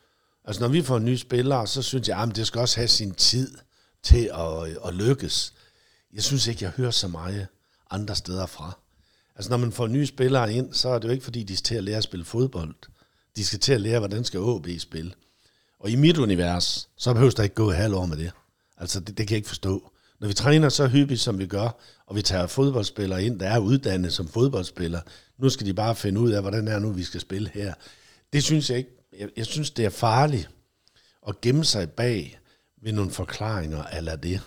Altså 0.46 0.62
når 0.62 0.68
vi 0.68 0.82
får 0.82 0.98
nye 0.98 1.18
spillere, 1.18 1.66
så 1.66 1.82
synes 1.82 2.08
jeg, 2.08 2.18
ah, 2.18 2.28
at 2.28 2.36
det 2.36 2.46
skal 2.46 2.60
også 2.60 2.76
have 2.76 2.88
sin 2.88 3.14
tid 3.14 3.58
til 4.02 4.30
at, 4.34 4.78
at 4.86 4.94
lykkes 4.94 5.52
jeg 6.16 6.24
synes 6.24 6.46
ikke, 6.46 6.64
jeg 6.64 6.72
hører 6.76 6.90
så 6.90 7.08
meget 7.08 7.46
andre 7.90 8.16
steder 8.16 8.46
fra. 8.46 8.78
Altså 9.36 9.50
når 9.50 9.56
man 9.56 9.72
får 9.72 9.86
nye 9.86 10.06
spillere 10.06 10.52
ind, 10.52 10.72
så 10.72 10.88
er 10.88 10.98
det 10.98 11.08
jo 11.08 11.12
ikke 11.12 11.24
fordi, 11.24 11.42
de 11.42 11.56
skal 11.56 11.64
til 11.64 11.74
at 11.74 11.84
lære 11.84 11.96
at 11.96 12.04
spille 12.04 12.24
fodbold. 12.24 12.74
De 13.36 13.44
skal 13.44 13.58
til 13.58 13.72
at 13.72 13.80
lære, 13.80 13.98
hvordan 13.98 14.24
skal 14.24 14.40
OB 14.40 14.66
spille. 14.78 15.12
Og 15.80 15.90
i 15.90 15.96
mit 15.96 16.18
univers, 16.18 16.88
så 16.96 17.12
behøver 17.12 17.30
der 17.30 17.42
ikke 17.42 17.54
gå 17.54 17.70
et 17.70 17.76
halvt 17.76 17.94
år 17.94 18.06
med 18.06 18.16
det. 18.16 18.30
Altså 18.78 19.00
det, 19.00 19.18
det 19.18 19.28
kan 19.28 19.34
jeg 19.34 19.36
ikke 19.36 19.48
forstå. 19.48 19.90
Når 20.20 20.28
vi 20.28 20.34
træner 20.34 20.68
så 20.68 20.86
hyppigt, 20.86 21.20
som 21.20 21.38
vi 21.38 21.46
gør, 21.46 21.80
og 22.06 22.16
vi 22.16 22.22
tager 22.22 22.46
fodboldspillere 22.46 23.24
ind, 23.24 23.40
der 23.40 23.48
er 23.48 23.58
uddannet 23.58 24.12
som 24.12 24.28
fodboldspillere, 24.28 25.02
nu 25.38 25.48
skal 25.48 25.66
de 25.66 25.74
bare 25.74 25.96
finde 25.96 26.20
ud 26.20 26.30
af, 26.30 26.40
hvordan 26.40 26.68
er 26.68 26.78
nu, 26.78 26.92
vi 26.92 27.04
skal 27.04 27.20
spille 27.20 27.50
her. 27.54 27.74
Det 28.32 28.44
synes 28.44 28.70
jeg 28.70 28.78
ikke. 28.78 28.90
Jeg, 29.18 29.28
jeg 29.36 29.46
synes, 29.46 29.70
det 29.70 29.84
er 29.84 29.90
farligt 29.90 30.50
at 31.28 31.40
gemme 31.40 31.64
sig 31.64 31.90
bag 31.90 32.38
ved 32.82 32.92
nogle 32.92 33.10
forklaringer 33.10 33.84
eller 33.84 34.16
det. 34.16 34.40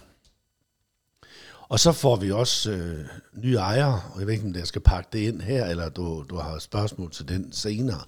Og 1.70 1.80
så 1.80 1.92
får 1.92 2.16
vi 2.16 2.32
også 2.32 2.72
øh, 2.72 3.06
nye 3.34 3.56
ejere, 3.56 4.02
og 4.14 4.20
jeg 4.20 4.28
ved 4.28 4.34
ikke, 4.34 4.46
om 4.46 4.56
jeg 4.56 4.68
skal 4.68 4.82
pakke 4.82 5.10
det 5.14 5.20
ind 5.20 5.42
her, 5.42 5.66
eller 5.66 5.90
du, 5.90 6.26
du 6.30 6.38
har 6.38 6.60
spørgsmål 6.60 7.12
til 7.12 7.28
den 7.28 7.54
senere. 7.54 8.02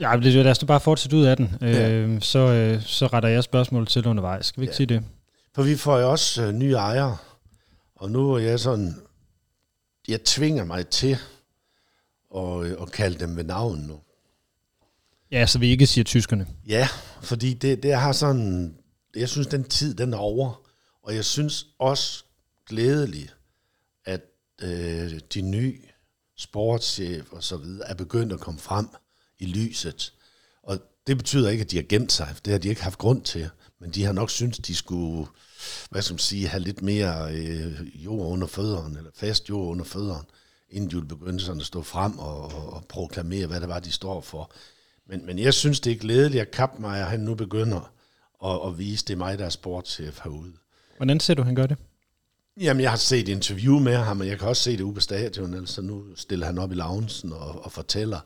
Ja, 0.00 0.16
det, 0.22 0.32
lad 0.32 0.50
os 0.50 0.64
bare 0.64 0.80
fortsætte 0.80 1.16
ud 1.16 1.24
af 1.24 1.36
den. 1.36 1.56
Ja. 1.60 1.90
Øh, 1.90 2.22
så, 2.22 2.38
øh, 2.38 2.82
så 2.82 3.06
retter 3.06 3.28
jeg 3.28 3.44
spørgsmål 3.44 3.86
til 3.86 4.06
undervejs. 4.06 4.46
Skal 4.46 4.60
vi 4.60 4.64
ikke 4.64 4.72
ja. 4.72 4.76
sige 4.76 4.86
det? 4.86 5.04
For 5.54 5.62
vi 5.62 5.76
får 5.76 5.98
jo 5.98 6.10
også 6.10 6.42
øh, 6.42 6.52
nye 6.52 6.72
ejere, 6.72 7.16
og 7.96 8.10
nu 8.10 8.32
er 8.32 8.38
jeg 8.38 8.60
sådan, 8.60 8.94
jeg 10.08 10.24
tvinger 10.24 10.64
mig 10.64 10.86
til 10.86 11.18
at, 12.36 12.62
øh, 12.62 12.76
at 12.82 12.92
kalde 12.92 13.18
dem 13.18 13.36
ved 13.36 13.44
navn 13.44 13.78
nu. 13.78 14.00
Ja, 15.36 15.46
så 15.46 15.58
vi 15.58 15.70
ikke 15.70 15.86
siger 15.86 16.04
tyskerne. 16.04 16.46
Ja, 16.68 16.88
fordi 17.22 17.54
det, 17.54 17.82
det 17.82 17.94
har 17.94 18.12
sådan, 18.12 18.74
jeg 19.16 19.28
synes, 19.28 19.46
den 19.46 19.64
tid, 19.64 19.94
den 19.94 20.12
er 20.12 20.18
over. 20.18 20.60
Og 21.02 21.14
jeg 21.14 21.24
synes 21.24 21.66
også 21.78 22.24
glædeligt, 22.68 23.36
at 24.04 24.20
øh, 24.62 25.20
de 25.34 25.40
nye 25.40 25.78
sportschef 26.36 27.32
og 27.32 27.42
så 27.44 27.56
videre 27.56 27.88
er 27.88 27.94
begyndt 27.94 28.32
at 28.32 28.40
komme 28.40 28.60
frem 28.60 28.88
i 29.38 29.46
lyset. 29.46 30.12
Og 30.62 30.78
det 31.06 31.16
betyder 31.16 31.50
ikke, 31.50 31.62
at 31.62 31.70
de 31.70 31.76
har 31.76 31.84
gemt 31.88 32.12
sig, 32.12 32.34
det 32.44 32.52
har 32.52 32.58
de 32.58 32.68
ikke 32.68 32.82
haft 32.82 32.98
grund 32.98 33.22
til. 33.22 33.48
Men 33.80 33.90
de 33.90 34.04
har 34.04 34.12
nok 34.12 34.30
syntes, 34.30 34.58
de 34.58 34.74
skulle 34.74 35.26
hvad 35.90 36.02
skal 36.02 36.14
man 36.14 36.18
sige, 36.18 36.48
have 36.48 36.62
lidt 36.62 36.82
mere 36.82 37.34
øh, 37.34 38.04
jord 38.04 38.32
under 38.32 38.46
fødderne, 38.46 38.98
eller 38.98 39.10
fast 39.14 39.48
jord 39.48 39.70
under 39.70 39.84
fødderne, 39.84 40.24
inden 40.70 40.90
de 40.90 40.94
ville 40.94 41.08
begynde 41.08 41.40
sådan 41.40 41.60
at 41.60 41.66
stå 41.66 41.82
frem 41.82 42.18
og, 42.18 42.42
og, 42.42 42.72
og 42.72 42.84
proklamere, 42.88 43.46
hvad 43.46 43.60
det 43.60 43.68
var, 43.68 43.80
de 43.80 43.92
står 43.92 44.20
for. 44.20 44.52
Men, 45.08 45.26
men 45.26 45.38
jeg 45.38 45.54
synes, 45.54 45.80
det 45.80 45.92
er 45.92 45.96
glædeligt, 45.96 46.42
at 46.42 46.50
Kappmeier, 46.50 47.04
han 47.04 47.20
nu 47.20 47.34
begynder 47.34 47.92
at, 48.44 48.68
at 48.68 48.78
vise, 48.78 49.04
det 49.04 49.12
er 49.12 49.16
mig, 49.16 49.38
der 49.38 49.44
er 49.44 49.50
sportschef 49.50 50.20
herude. 50.24 50.52
Hvordan 50.96 51.20
ser 51.20 51.34
du, 51.34 51.42
han 51.42 51.54
gør 51.54 51.66
det? 51.66 51.76
Jamen, 52.60 52.80
jeg 52.80 52.90
har 52.90 52.96
set 52.96 53.28
interview 53.28 53.78
med 53.78 53.96
ham, 53.96 54.20
og 54.20 54.26
jeg 54.26 54.38
kan 54.38 54.48
også 54.48 54.62
se 54.62 54.72
det 54.76 54.80
ude 54.80 54.94
på 54.94 55.00
stadion, 55.00 55.54
altså 55.54 55.82
nu 55.82 56.04
stiller 56.14 56.46
han 56.46 56.58
op 56.58 56.72
i 56.72 56.74
loungen 56.74 57.32
og, 57.32 57.64
og 57.64 57.72
fortæller, 57.72 58.20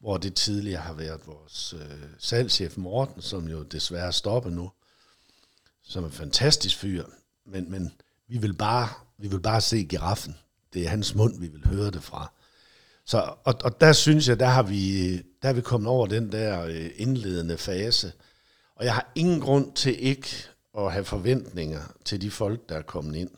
hvor 0.00 0.16
det 0.16 0.34
tidligere 0.34 0.80
har 0.80 0.94
været 0.94 1.20
vores 1.26 1.74
øh, 1.80 2.08
salgschef 2.18 2.76
Morten, 2.76 3.22
som 3.22 3.48
jo 3.48 3.62
desværre 3.62 4.12
stopper 4.12 4.50
nu, 4.50 4.70
som 5.82 6.04
er 6.04 6.08
en 6.08 6.12
fantastisk 6.12 6.76
fyr, 6.76 7.04
men, 7.46 7.70
men 7.70 7.92
vi, 8.28 8.38
vil 8.38 8.52
bare, 8.52 8.88
vi 9.18 9.28
vil 9.28 9.40
bare 9.40 9.60
se 9.60 9.84
giraffen. 9.84 10.36
Det 10.72 10.84
er 10.84 10.88
hans 10.88 11.14
mund, 11.14 11.40
vi 11.40 11.48
vil 11.48 11.66
høre 11.66 11.90
det 11.90 12.02
fra. 12.02 12.32
Så, 13.04 13.34
og, 13.44 13.54
og 13.64 13.80
der 13.80 13.92
synes 13.92 14.28
jeg, 14.28 14.40
der 14.40 14.46
har, 14.46 14.62
vi, 14.62 15.22
der 15.42 15.48
er 15.48 15.52
vi 15.52 15.60
kommet 15.60 15.88
over 15.88 16.06
den 16.06 16.32
der 16.32 16.64
øh, 16.64 16.90
indledende 16.96 17.58
fase. 17.58 18.12
Og 18.76 18.84
jeg 18.84 18.94
har 18.94 19.12
ingen 19.14 19.40
grund 19.40 19.72
til 19.72 20.06
ikke 20.06 20.28
at 20.78 20.92
have 20.92 21.04
forventninger 21.04 21.80
til 22.04 22.20
de 22.22 22.30
folk, 22.30 22.68
der 22.68 22.74
er 22.74 22.82
kommet 22.82 23.16
ind. 23.16 23.30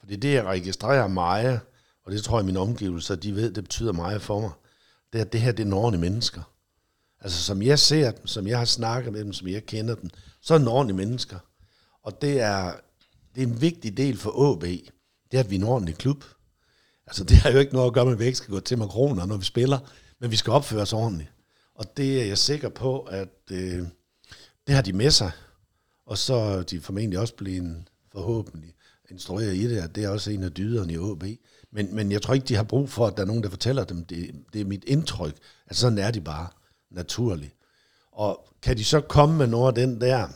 For 0.00 0.06
det 0.06 0.16
er 0.16 0.20
det, 0.20 0.32
jeg 0.32 0.44
registrerer 0.44 1.08
meget, 1.08 1.60
og 2.04 2.12
det 2.12 2.24
tror 2.24 2.38
jeg, 2.38 2.46
mine 2.46 2.58
omgivelser, 2.58 3.14
de 3.14 3.34
ved, 3.34 3.52
det 3.52 3.64
betyder 3.64 3.92
meget 3.92 4.22
for 4.22 4.40
mig. 4.40 4.50
Det 5.12 5.18
er, 5.18 5.24
at 5.24 5.32
det 5.32 5.40
her, 5.40 5.52
det 5.52 5.68
er 5.68 5.74
ordentlige 5.76 6.10
mennesker. 6.10 6.42
Altså, 7.20 7.42
som 7.42 7.62
jeg 7.62 7.78
ser 7.78 8.10
dem, 8.10 8.26
som 8.26 8.46
jeg 8.46 8.58
har 8.58 8.64
snakket 8.64 9.12
med 9.12 9.24
dem, 9.24 9.32
som 9.32 9.48
jeg 9.48 9.66
kender 9.66 9.94
dem, 9.94 10.10
så 10.40 10.54
er 10.54 10.58
det 10.58 10.68
ordentlige 10.68 10.96
mennesker. 10.96 11.38
Og 12.02 12.22
det 12.22 12.40
er, 12.40 12.72
det 13.34 13.42
er 13.42 13.46
en 13.46 13.60
vigtig 13.60 13.96
del 13.96 14.18
for 14.18 14.52
AB, 14.52 14.62
det 14.62 15.38
er, 15.38 15.40
at 15.40 15.50
vi 15.50 15.54
er 15.54 15.60
en 15.60 15.66
ordentlig 15.66 15.96
klub. 15.96 16.24
Altså, 17.06 17.24
det 17.24 17.36
har 17.36 17.50
jo 17.50 17.58
ikke 17.58 17.72
noget 17.72 17.86
at 17.86 17.92
gøre 17.92 18.04
med, 18.04 18.12
at 18.12 18.18
vi 18.18 18.24
ikke 18.24 18.38
skal 18.38 18.54
gå 18.54 18.60
til 18.60 18.78
makroner, 18.78 19.26
når 19.26 19.36
vi 19.36 19.44
spiller, 19.44 19.78
men 20.22 20.30
vi 20.30 20.36
skal 20.36 20.52
opføre 20.52 20.82
os 20.82 20.92
ordentligt. 20.92 21.32
Og 21.74 21.96
det 21.96 22.22
er 22.22 22.26
jeg 22.26 22.38
sikker 22.38 22.68
på, 22.68 23.00
at 23.00 23.28
øh, 23.50 23.82
det 24.66 24.74
har 24.74 24.82
de 24.82 24.92
med 24.92 25.10
sig. 25.10 25.30
Og 26.06 26.18
så 26.18 26.34
er 26.34 26.62
de 26.62 26.80
formentlig 26.80 27.18
også 27.18 27.34
blevet 27.34 27.84
forhåbentlig 28.12 28.74
instrueret 29.10 29.54
i 29.54 29.68
det, 29.68 29.78
at 29.78 29.94
det 29.94 30.04
er 30.04 30.08
også 30.08 30.30
en 30.30 30.42
af 30.42 30.52
dyderne 30.52 30.92
i 30.92 30.96
AB. 30.96 31.38
Men, 31.70 31.94
men 31.94 32.12
jeg 32.12 32.22
tror 32.22 32.34
ikke, 32.34 32.46
de 32.46 32.54
har 32.54 32.62
brug 32.62 32.90
for, 32.90 33.06
at 33.06 33.16
der 33.16 33.22
er 33.22 33.26
nogen, 33.26 33.42
der 33.42 33.50
fortæller 33.50 33.84
dem. 33.84 34.04
Det, 34.04 34.44
det 34.52 34.60
er 34.60 34.64
mit 34.64 34.84
indtryk, 34.84 35.36
at 35.66 35.76
sådan 35.76 35.98
er 35.98 36.10
de 36.10 36.20
bare 36.20 36.48
naturligt. 36.90 37.54
Og 38.12 38.48
kan 38.62 38.76
de 38.76 38.84
så 38.84 39.00
komme 39.00 39.36
med 39.36 39.46
noget 39.46 39.68
af 39.68 39.86
den 39.86 40.00
der 40.00 40.28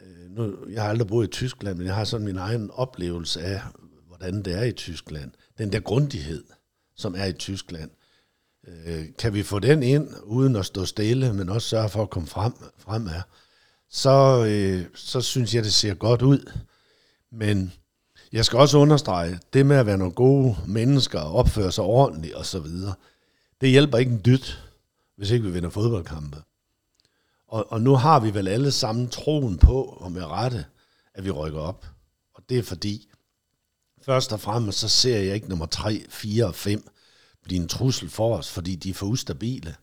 øh, 0.00 0.30
nu, 0.30 0.56
jeg 0.70 0.82
har 0.82 0.88
aldrig 0.88 1.08
boet 1.08 1.26
i 1.26 1.30
Tyskland, 1.30 1.78
men 1.78 1.86
jeg 1.86 1.94
har 1.94 2.04
sådan 2.04 2.26
min 2.26 2.36
egen 2.36 2.70
oplevelse 2.70 3.40
af, 3.40 3.60
hvordan 4.06 4.42
det 4.42 4.54
er 4.54 4.62
i 4.62 4.72
Tyskland. 4.72 5.30
Den 5.58 5.72
der 5.72 5.80
grundighed, 5.80 6.44
som 6.96 7.14
er 7.14 7.24
i 7.24 7.32
Tyskland. 7.32 7.90
Øh, 8.86 9.04
kan 9.18 9.34
vi 9.34 9.42
få 9.42 9.58
den 9.58 9.82
ind, 9.82 10.08
uden 10.22 10.56
at 10.56 10.66
stå 10.66 10.84
stille, 10.84 11.34
men 11.34 11.48
også 11.48 11.68
sørge 11.68 11.88
for 11.88 12.02
at 12.02 12.10
komme 12.10 12.28
frem, 12.28 12.52
fremad, 12.78 13.20
så, 13.90 14.44
øh, 14.48 14.84
så 14.94 15.20
synes 15.20 15.54
jeg, 15.54 15.64
det 15.64 15.72
ser 15.72 15.94
godt 15.94 16.22
ud. 16.22 16.52
Men 17.32 17.72
jeg 18.32 18.44
skal 18.44 18.58
også 18.58 18.78
understrege, 18.78 19.40
det 19.52 19.66
med 19.66 19.76
at 19.76 19.86
være 19.86 19.98
nogle 19.98 20.14
gode 20.14 20.56
mennesker 20.66 21.20
og 21.20 21.34
opføre 21.34 21.72
sig 21.72 21.84
ordentligt 21.84 22.36
osv., 22.36 22.66
det 23.60 23.70
hjælper 23.70 23.98
ikke 23.98 24.12
en 24.12 24.22
dyt, 24.24 24.62
hvis 25.16 25.30
ikke 25.30 25.44
vi 25.44 25.50
vinder 25.50 25.70
fodboldkampe. 25.70 26.42
Og, 27.48 27.72
og 27.72 27.82
nu 27.82 27.94
har 27.94 28.20
vi 28.20 28.34
vel 28.34 28.48
alle 28.48 28.72
sammen 28.72 29.08
troen 29.08 29.58
på, 29.58 29.82
og 29.82 30.12
med 30.12 30.24
rette, 30.24 30.64
at 31.14 31.24
vi 31.24 31.30
rykker 31.30 31.60
op. 31.60 31.86
Og 32.34 32.42
det 32.48 32.58
er 32.58 32.62
fordi, 32.62 33.08
først 34.02 34.32
og 34.32 34.40
fremmest, 34.40 34.78
så 34.78 34.88
ser 34.88 35.18
jeg 35.18 35.34
ikke 35.34 35.48
nummer 35.48 35.66
3, 35.66 36.04
4 36.08 36.46
og 36.46 36.54
5 36.54 36.88
blive 37.48 37.62
en 37.62 37.68
trussel 37.68 38.10
for 38.10 38.36
os, 38.36 38.50
fordi 38.50 38.74
de 38.74 38.90
er 38.90 38.94
for 38.94 39.06
ustabile. 39.06 39.76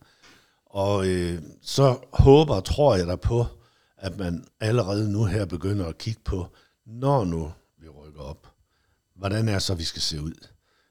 Og 0.66 1.08
øh, 1.08 1.42
så 1.62 1.98
håber 2.12 2.54
og 2.54 2.64
tror 2.64 2.96
jeg 2.96 3.06
der 3.06 3.16
på, 3.16 3.46
at 3.96 4.18
man 4.18 4.44
allerede 4.60 5.12
nu 5.12 5.24
her 5.24 5.44
begynder 5.44 5.86
at 5.86 5.98
kigge 5.98 6.20
på, 6.24 6.46
når 6.86 7.24
nu 7.24 7.52
vi 7.78 7.88
rykker 7.88 8.20
op, 8.20 8.52
hvordan 9.16 9.48
er 9.48 9.58
så, 9.58 9.74
vi 9.74 9.84
skal 9.84 10.02
se 10.02 10.22
ud. 10.22 10.48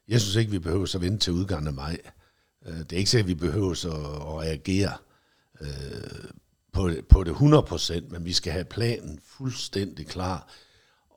Jeg 0.07 0.21
synes 0.21 0.35
ikke, 0.35 0.51
vi 0.51 0.59
behøver 0.59 0.85
så 0.85 0.99
vente 0.99 1.17
til 1.17 1.33
udgangen 1.33 1.67
af 1.67 1.73
maj. 1.73 1.97
Øh, 2.65 2.77
det 2.77 2.93
er 2.93 2.97
ikke 2.97 3.09
sikkert, 3.09 3.25
at 3.25 3.41
vi 3.41 3.47
behøver 3.47 3.73
så 3.73 3.91
at 3.91 4.41
reagere 4.41 4.93
øh, 5.61 6.29
på, 6.73 6.91
på 7.09 7.23
det 7.23 7.31
100%, 7.33 8.09
men 8.09 8.25
vi 8.25 8.33
skal 8.33 8.53
have 8.53 8.65
planen 8.65 9.19
fuldstændig 9.23 10.07
klar. 10.07 10.49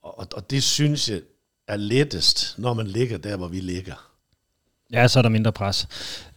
Og, 0.02 0.26
og 0.34 0.50
det 0.50 0.62
synes 0.62 1.08
jeg 1.10 1.22
er 1.68 1.76
lettest, 1.76 2.58
når 2.58 2.74
man 2.74 2.86
ligger 2.86 3.18
der, 3.18 3.36
hvor 3.36 3.48
vi 3.48 3.60
ligger. 3.60 4.07
Ja, 4.92 5.08
så 5.08 5.18
er 5.18 5.22
der 5.22 5.28
mindre 5.28 5.52
pres, 5.52 5.88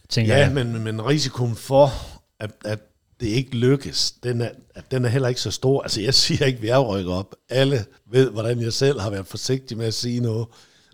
tænker 0.08 0.36
ja, 0.36 0.40
jeg. 0.40 0.52
men, 0.52 0.84
men 0.84 1.06
risikoen 1.06 1.56
for, 1.56 1.92
at, 2.40 2.50
at 2.64 2.78
det 3.20 3.26
ikke 3.26 3.56
lykkes, 3.56 4.12
den 4.22 4.40
er, 4.40 4.50
den 4.90 5.04
er 5.04 5.08
heller 5.08 5.28
ikke 5.28 5.40
så 5.40 5.50
stor. 5.50 5.82
Altså 5.82 6.00
jeg 6.00 6.14
siger 6.14 6.46
ikke, 6.46 6.56
at 6.56 6.62
vi 6.62 6.68
er 6.68 6.78
rykket 6.78 7.12
op. 7.12 7.34
Alle 7.48 7.84
ved, 8.10 8.30
hvordan 8.30 8.60
jeg 8.60 8.72
selv 8.72 9.00
har 9.00 9.10
været 9.10 9.26
forsigtig 9.26 9.76
med 9.76 9.86
at 9.86 9.94
sige 9.94 10.20
noget, 10.20 10.46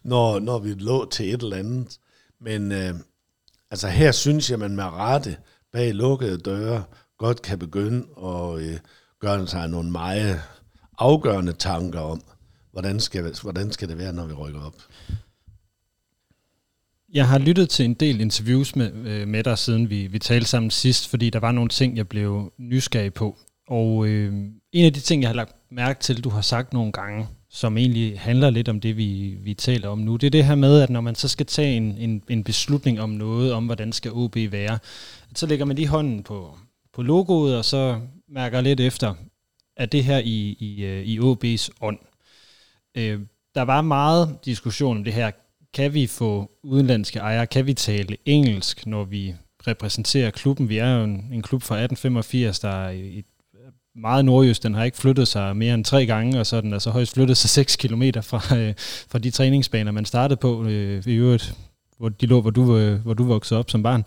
når, 0.05 0.38
når 0.38 0.59
vi 0.59 0.75
lå 0.75 1.11
til 1.11 1.35
et 1.35 1.43
eller 1.43 1.57
andet. 1.57 1.99
Men 2.41 2.73
øh, 2.73 2.95
altså 3.71 3.88
her 3.88 4.12
synes 4.12 4.50
jeg, 4.50 4.59
man 4.59 4.77
med 4.77 4.85
rette 4.85 5.37
bag 5.73 5.95
lukkede 5.95 6.38
døre 6.38 6.85
godt 7.19 7.43
kan 7.43 7.59
begynde 7.59 8.07
at 8.25 8.61
øh, 8.61 8.79
gøre 9.21 9.47
sig 9.47 9.69
nogle 9.69 9.91
meget 9.91 10.41
afgørende 10.99 11.53
tanker 11.53 12.00
om, 12.00 12.23
hvordan 12.73 13.00
skal, 13.00 13.35
hvordan 13.43 13.73
skal 13.73 13.88
det 13.88 13.99
være, 13.99 14.12
når 14.12 14.27
vi 14.27 14.33
rykker 14.33 14.61
op. 14.61 14.75
Jeg 17.12 17.29
har 17.29 17.38
lyttet 17.38 17.71
til 17.71 17.85
en 17.85 17.95
del 17.95 18.21
interviews 18.21 18.77
med, 18.77 18.93
øh, 18.93 19.29
med 19.29 19.45
dig, 19.45 19.59
siden 19.59 19.91
vi, 19.91 20.07
vi 20.07 20.19
talte 20.19 20.49
sammen 20.49 20.71
sidst, 20.71 21.09
fordi 21.09 21.31
der 21.31 21.38
var 21.38 21.53
nogle 21.53 21.69
ting, 21.69 21.97
jeg 21.97 22.09
blev 22.09 22.53
nysgerrig 22.59 23.15
på. 23.15 23.37
Og 23.69 24.07
øh, 24.07 24.33
en 24.73 24.85
af 24.85 24.93
de 24.93 25.00
ting, 25.00 25.23
jeg 25.23 25.29
har 25.29 25.35
lagt 25.35 25.57
mærke 25.71 26.00
til, 26.00 26.25
du 26.25 26.29
har 26.29 26.41
sagt 26.41 26.73
nogle 26.73 26.93
gange, 26.93 27.29
som 27.50 27.77
egentlig 27.77 28.21
handler 28.21 28.50
lidt 28.50 28.69
om 28.69 28.81
det, 28.81 28.97
vi, 28.97 29.37
vi 29.41 29.55
taler 29.55 29.88
om 29.88 29.99
nu, 29.99 30.17
det 30.17 30.27
er 30.27 30.31
det 30.31 30.45
her 30.45 30.55
med, 30.55 30.81
at 30.81 30.91
når 30.91 31.00
man 31.00 31.15
så 31.15 31.29
skal 31.29 31.47
tage 31.47 31.77
en, 31.77 31.97
en, 31.99 32.23
en 32.29 32.45
beslutning 32.45 33.00
om 33.00 33.11
noget, 33.11 33.53
om 33.53 33.67
hvordan 33.67 33.93
skal 33.93 34.12
OB 34.12 34.37
være, 34.37 34.79
så 35.35 35.47
lægger 35.47 35.65
man 35.65 35.77
lige 35.77 35.88
hånden 35.88 36.23
på, 36.23 36.59
på 36.95 37.03
logoet, 37.03 37.57
og 37.57 37.65
så 37.65 38.00
mærker 38.29 38.61
lidt 38.61 38.81
efter, 38.81 39.15
at 39.77 39.93
det 39.93 40.05
her 40.05 40.19
i, 40.19 40.57
i, 40.61 40.85
øh, 40.85 41.05
i 41.05 41.19
OB's 41.19 41.69
ånd. 41.81 41.99
Øh, 42.97 43.21
der 43.55 43.62
var 43.62 43.83
meget 43.83 44.38
diskussion 44.45 44.97
om 44.97 45.05
det 45.05 45.12
her. 45.12 45.31
Kan 45.75 45.95
vi 45.95 46.07
få 46.07 46.51
udenlandske 46.63 47.19
ejere? 47.19 47.47
Kan 47.47 47.67
vi 47.67 47.75
tale 47.75 48.17
engelsk, 48.25 48.87
når 48.87 49.05
vi 49.05 49.35
repræsenterer 49.67 50.31
klubben? 50.31 50.69
Vi 50.69 50.79
er 50.79 50.97
jo 50.97 51.05
en, 51.05 51.29
en 51.33 51.43
klub 51.43 51.63
fra 51.63 51.75
1885, 51.75 52.61
der 52.61 52.69
er 52.69 52.91
i, 52.91 53.25
meget 53.95 54.25
nordjysk. 54.25 54.63
Den 54.63 54.75
har 54.75 54.85
ikke 54.85 54.97
flyttet 54.97 55.29
sig 55.29 55.57
mere 55.57 55.75
end 55.75 55.85
tre 55.85 56.07
gange, 56.07 56.41
og 56.41 56.47
så 56.47 56.61
den 56.61 56.73
altså 56.73 56.91
højst 56.91 57.15
flyttet 57.15 57.37
sig 57.37 57.51
6 57.65 57.77
km 57.77 58.03
fra, 58.23 58.57
øh, 58.57 58.75
fra 59.09 59.19
de 59.19 59.31
træningsbaner, 59.31 59.93
man 59.93 60.05
startede 60.05 60.41
på 60.41 60.65
øh, 60.65 61.07
i 61.07 61.15
øvrigt, 61.15 61.55
hvor 61.99 62.09
de 62.09 62.27
lå, 62.27 62.41
hvor 62.41 62.51
du, 62.51 62.77
øh, 62.77 63.01
hvor 63.01 63.15
du 63.15 63.25
voksede 63.25 63.61
op 63.61 63.71
som 63.71 63.83
barn. 63.83 64.05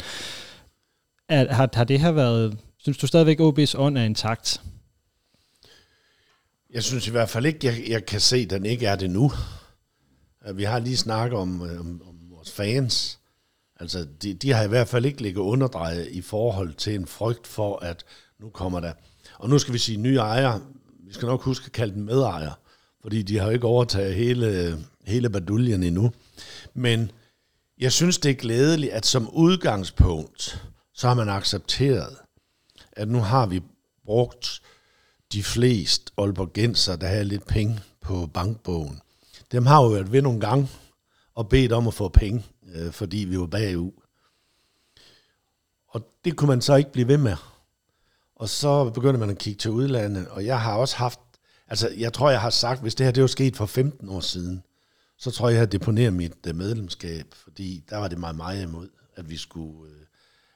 Er, 1.30 1.54
har, 1.54 1.70
har 1.74 1.84
det 1.84 2.00
her 2.00 2.12
været 2.12 2.58
Synes 2.82 2.98
du 2.98 3.08
stadigvæk, 3.08 3.40
OB's 3.40 3.78
ånd 3.78 3.98
er 3.98 4.04
intakt? 4.04 4.62
Jeg 6.74 6.84
synes 6.84 7.08
i 7.08 7.12
hvert 7.12 7.30
fald 7.30 7.46
ikke, 7.46 7.60
jeg, 7.64 7.84
jeg 7.88 8.06
kan 8.06 8.20
se, 8.20 8.38
at 8.38 8.50
den 8.50 8.66
ikke 8.66 8.86
er 8.86 8.96
det 8.96 9.10
nu. 9.10 9.32
Vi 10.54 10.64
har 10.64 10.80
lige 10.80 10.98
snakket 10.98 11.40
om, 11.40 11.62
øh, 11.62 11.80
om, 11.80 12.02
om 12.08 12.16
vores 12.30 12.52
fans. 12.52 13.20
Altså, 13.80 14.08
de, 14.22 14.34
de 14.34 14.52
har 14.52 14.64
i 14.64 14.68
hvert 14.68 14.88
fald 14.88 15.06
ikke 15.06 15.22
ligget 15.22 15.42
underdrejet 15.42 16.08
i 16.08 16.22
forhold 16.22 16.74
til 16.74 16.96
en 16.96 17.08
frygt 17.08 17.48
for, 17.48 17.78
at 17.78 18.04
nu 18.40 18.50
kommer 18.50 18.80
der. 18.80 18.94
Og 19.40 19.50
nu 19.50 19.60
skal 19.60 19.74
vi 19.74 19.80
sige 19.80 19.98
nye 19.98 20.18
ejere. 20.18 20.62
Vi 21.08 21.14
skal 21.14 21.26
nok 21.26 21.42
huske 21.42 21.66
at 21.66 21.72
kalde 21.72 21.94
dem 21.94 22.04
medejere, 22.04 22.54
fordi 23.02 23.22
de 23.22 23.38
har 23.38 23.46
jo 23.46 23.52
ikke 23.52 23.68
overtaget 23.68 24.16
hele, 24.16 24.78
hele 25.06 25.30
baduljen 25.30 25.84
endnu. 25.84 26.12
Men 26.74 27.12
jeg 27.80 27.92
synes, 27.92 28.18
det 28.18 28.32
er 28.32 28.36
glædeligt, 28.36 28.92
at 28.92 29.06
som 29.06 29.30
udgangspunkt, 29.30 30.66
så 30.94 31.08
har 31.08 31.14
man 31.14 31.30
accepteret, 31.30 32.18
at 32.92 33.08
nu 33.08 33.20
har 33.20 33.46
vi 33.46 33.62
brugt 34.06 34.62
de 35.34 35.44
fleste 35.44 36.12
Aalborgenser, 36.18 36.96
der 36.96 37.08
har 37.08 37.24
lidt 37.24 37.48
penge 37.48 37.80
på 38.02 38.30
bankbogen. 38.34 39.02
Dem 39.52 39.66
har 39.66 39.84
jo 39.84 39.88
været 39.88 40.12
ved 40.12 40.22
nogle 40.22 40.40
gange 40.40 40.70
og 41.36 41.50
bedt 41.50 41.72
om 41.72 41.88
at 41.88 41.94
få 41.94 42.10
penge, 42.10 42.46
øh, 42.76 42.92
fordi 42.92 43.18
vi 43.18 43.40
var 43.40 43.46
bagud. 43.46 43.92
Og 45.88 46.02
det 46.26 46.36
kunne 46.38 46.48
man 46.48 46.62
så 46.62 46.76
ikke 46.76 46.92
blive 46.92 47.08
ved 47.08 47.18
med. 47.18 47.36
Og 48.36 48.50
så 48.50 48.90
begyndte 48.90 49.20
man 49.20 49.30
at 49.30 49.38
kigge 49.38 49.58
til 49.58 49.72
udlandet, 49.72 50.28
og 50.28 50.46
jeg 50.46 50.62
har 50.62 50.76
også 50.76 50.96
haft, 50.96 51.20
altså 51.68 51.90
jeg 51.98 52.14
tror, 52.14 52.30
jeg 52.30 52.42
har 52.42 52.50
sagt, 52.50 52.82
hvis 52.82 52.96
det 52.96 53.06
her 53.06 53.12
det 53.12 53.22
var 53.22 53.28
sket 53.28 53.56
for 53.56 53.66
15 53.66 54.10
år 54.10 54.20
siden, 54.20 54.64
så 55.18 55.32
tror 55.32 55.50
jeg, 55.50 55.54
jeg 55.54 55.62
har 55.62 55.66
deponeret 55.66 56.14
mit 56.14 56.48
øh, 56.48 56.56
medlemskab, 56.56 57.26
fordi 57.34 57.84
der 57.90 57.98
var 57.98 58.08
det 58.08 58.18
meget 58.18 58.36
meget 58.36 58.64
imod, 58.64 58.90
at 59.16 59.30
vi 59.30 59.38
skulle 59.38 59.94
øh, 59.94 60.06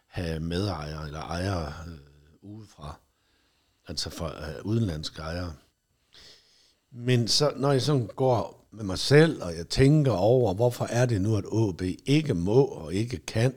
have 0.08 0.40
medejere 0.40 1.06
eller 1.06 1.22
ejere 1.22 1.74
øh, 1.88 1.98
udefra, 2.42 3.00
altså 3.88 4.10
for 4.10 4.25
øh, 4.25 4.66
udenlandske 4.66 5.22
ejere. 5.22 5.54
Men 6.92 7.28
så, 7.28 7.54
når 7.56 7.72
jeg 7.72 7.82
sådan 7.82 8.10
går 8.16 8.65
med 8.75 8.84
mig 8.84 9.00
selv, 9.00 9.44
og 9.44 9.58
jeg 9.58 9.67
tænker 9.67 10.12
over, 10.12 10.53
hvorfor 10.53 10.86
er 10.86 11.05
det 11.05 11.22
nu, 11.22 11.38
at 11.38 11.46
AB 11.46 11.82
ikke 12.05 12.34
må 12.34 12.63
og 12.63 12.94
ikke 12.94 13.17
kan. 13.17 13.53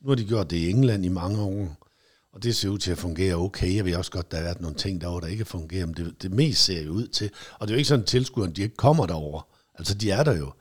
Nu 0.00 0.08
har 0.08 0.16
de 0.16 0.24
gjort 0.24 0.50
det 0.50 0.56
i 0.56 0.70
England 0.70 1.04
i 1.04 1.08
mange 1.08 1.42
år, 1.42 1.88
og 2.32 2.42
det 2.42 2.56
ser 2.56 2.68
ud 2.68 2.78
til 2.78 2.90
at 2.90 2.98
fungere 2.98 3.34
okay. 3.34 3.76
Jeg 3.76 3.84
ved 3.84 3.96
også 3.96 4.10
godt, 4.10 4.30
der 4.30 4.36
har 4.36 4.44
været 4.44 4.60
nogle 4.60 4.76
ting 4.76 5.00
derovre, 5.00 5.20
der 5.20 5.26
ikke 5.26 5.44
fungerer, 5.44 5.86
men 5.86 5.94
det, 5.94 6.22
det 6.22 6.30
mest 6.30 6.64
ser 6.64 6.82
jo 6.82 6.92
ud 6.92 7.06
til. 7.06 7.30
Og 7.58 7.68
det 7.68 7.72
er 7.72 7.76
jo 7.76 7.78
ikke 7.78 7.88
sådan, 7.88 8.02
at 8.02 8.08
tilskuerne 8.08 8.52
de 8.52 8.62
ikke 8.62 8.76
kommer 8.76 9.06
derover. 9.06 9.48
Altså, 9.74 9.94
de 9.94 10.10
er 10.10 10.22
der 10.22 10.36
jo. 10.36 10.52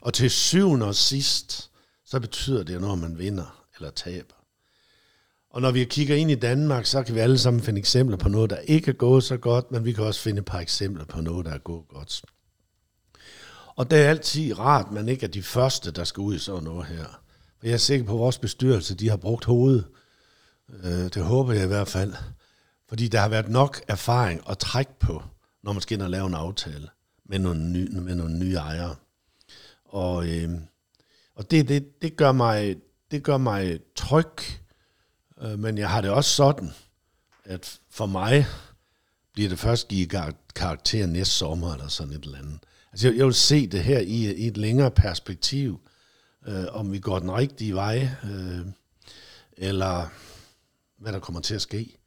Og 0.00 0.14
til 0.14 0.30
syvende 0.30 0.86
og 0.86 0.94
sidst, 0.94 1.70
så 2.06 2.20
betyder 2.20 2.62
det, 2.62 2.80
når 2.80 2.94
man 2.94 3.18
vinder 3.18 3.64
eller 3.76 3.90
taber. 3.90 4.34
Og 5.50 5.60
når 5.60 5.70
vi 5.70 5.84
kigger 5.84 6.16
ind 6.16 6.30
i 6.30 6.34
Danmark, 6.34 6.86
så 6.86 7.02
kan 7.02 7.14
vi 7.14 7.20
alle 7.20 7.38
sammen 7.38 7.62
finde 7.62 7.78
eksempler 7.78 8.16
på 8.16 8.28
noget, 8.28 8.50
der 8.50 8.56
ikke 8.56 8.88
er 8.88 8.94
gået 8.94 9.24
så 9.24 9.36
godt, 9.36 9.70
men 9.70 9.84
vi 9.84 9.92
kan 9.92 10.04
også 10.04 10.20
finde 10.20 10.38
et 10.38 10.44
par 10.44 10.58
eksempler 10.58 11.04
på 11.04 11.20
noget, 11.20 11.46
der 11.46 11.52
er 11.52 11.58
gået 11.58 11.88
godt. 11.88 12.22
Og 13.76 13.90
det 13.90 13.98
er 13.98 14.08
altid 14.08 14.58
rart, 14.58 14.92
man 14.92 15.08
ikke 15.08 15.26
er 15.26 15.30
de 15.30 15.42
første, 15.42 15.90
der 15.90 16.04
skal 16.04 16.20
ud 16.20 16.34
i 16.34 16.38
sådan 16.38 16.62
noget 16.62 16.86
her. 16.86 17.04
For 17.58 17.66
jeg 17.66 17.72
er 17.72 17.78
sikker 17.78 18.06
på, 18.06 18.12
at 18.12 18.18
vores 18.18 18.38
bestyrelse, 18.38 18.94
de 18.94 19.08
har 19.08 19.16
brugt 19.16 19.44
hovedet. 19.44 19.86
Øh, 20.68 21.04
det 21.04 21.24
håber 21.24 21.52
jeg 21.52 21.64
i 21.64 21.66
hvert 21.66 21.88
fald. 21.88 22.14
Fordi 22.88 23.08
der 23.08 23.20
har 23.20 23.28
været 23.28 23.48
nok 23.48 23.80
erfaring 23.88 24.50
at 24.50 24.58
trække 24.58 24.98
på, 24.98 25.22
når 25.62 25.72
man 25.72 25.82
skal 25.82 25.94
ind 25.94 26.02
og 26.02 26.10
lave 26.10 26.26
en 26.26 26.34
aftale 26.34 26.88
med 27.24 27.38
nogle 27.38 27.70
nye, 27.70 27.88
med 27.88 28.14
nogle 28.14 28.38
nye 28.38 28.54
ejere. 28.54 28.96
Og, 29.84 30.28
øh, 30.28 30.50
og 31.34 31.50
det, 31.50 31.68
det, 31.68 32.02
det, 32.02 32.16
gør 32.16 32.32
mig, 32.32 32.76
det 33.10 33.22
gør 33.22 33.36
mig 33.36 33.80
tryg, 33.96 34.36
øh, 35.40 35.58
men 35.58 35.78
jeg 35.78 35.90
har 35.90 36.00
det 36.00 36.10
også 36.10 36.30
sådan, 36.30 36.70
at 37.44 37.78
for 37.90 38.06
mig 38.06 38.46
bliver 39.32 39.48
det 39.48 39.58
først 39.58 39.88
givet 39.88 40.34
karakter 40.54 41.06
næste 41.06 41.34
sommer, 41.34 41.72
eller 41.72 41.88
sådan 41.88 42.12
et 42.12 42.24
eller 42.24 42.38
andet. 42.38 42.60
Altså 42.94 43.08
jeg, 43.08 43.16
jeg 43.16 43.26
vil 43.26 43.34
se 43.34 43.66
det 43.66 43.84
her 43.84 43.98
i, 43.98 44.34
i 44.34 44.46
et 44.46 44.56
længere 44.56 44.90
perspektiv, 44.90 45.80
øh, 46.48 46.64
om 46.72 46.92
vi 46.92 46.98
går 46.98 47.18
den 47.18 47.32
rigtige 47.32 47.74
vej, 47.74 48.08
øh, 48.24 48.60
eller 49.56 50.08
hvad 50.98 51.12
der 51.12 51.18
kommer 51.18 51.40
til 51.40 51.54
at 51.54 51.62
ske. 51.62 51.98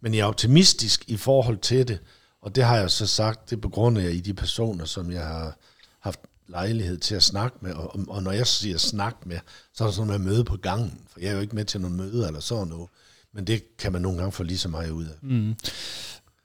Men 0.00 0.14
jeg 0.14 0.20
er 0.20 0.26
optimistisk 0.26 1.04
i 1.08 1.16
forhold 1.16 1.58
til 1.58 1.88
det, 1.88 1.98
og 2.40 2.54
det 2.54 2.64
har 2.64 2.76
jeg 2.76 2.90
så 2.90 3.06
sagt, 3.06 3.50
det 3.50 3.60
begrunder 3.60 4.02
jeg 4.02 4.12
i 4.12 4.20
de 4.20 4.34
personer, 4.34 4.84
som 4.84 5.10
jeg 5.10 5.26
har 5.26 5.58
haft 6.00 6.20
lejlighed 6.48 6.98
til 6.98 7.14
at 7.14 7.22
snakke 7.22 7.56
med, 7.60 7.72
og, 7.72 8.00
og 8.08 8.22
når 8.22 8.32
jeg 8.32 8.46
siger 8.46 8.78
snak 8.78 9.26
med, 9.26 9.38
så 9.72 9.84
er 9.84 9.88
der 9.88 9.92
sådan 9.92 10.06
noget 10.06 10.20
møde 10.20 10.44
på 10.44 10.56
gangen, 10.56 11.00
for 11.08 11.20
jeg 11.20 11.28
er 11.28 11.34
jo 11.34 11.40
ikke 11.40 11.54
med 11.54 11.64
til 11.64 11.80
nogle 11.80 11.96
møder 11.96 12.26
eller 12.26 12.40
sådan 12.40 12.68
noget, 12.68 12.88
men 13.32 13.46
det 13.46 13.76
kan 13.76 13.92
man 13.92 14.02
nogle 14.02 14.18
gange 14.18 14.32
få 14.32 14.42
lige 14.42 14.58
så 14.58 14.68
meget 14.68 14.90
ud 14.90 15.04
af. 15.04 15.16
Mm. 15.22 15.54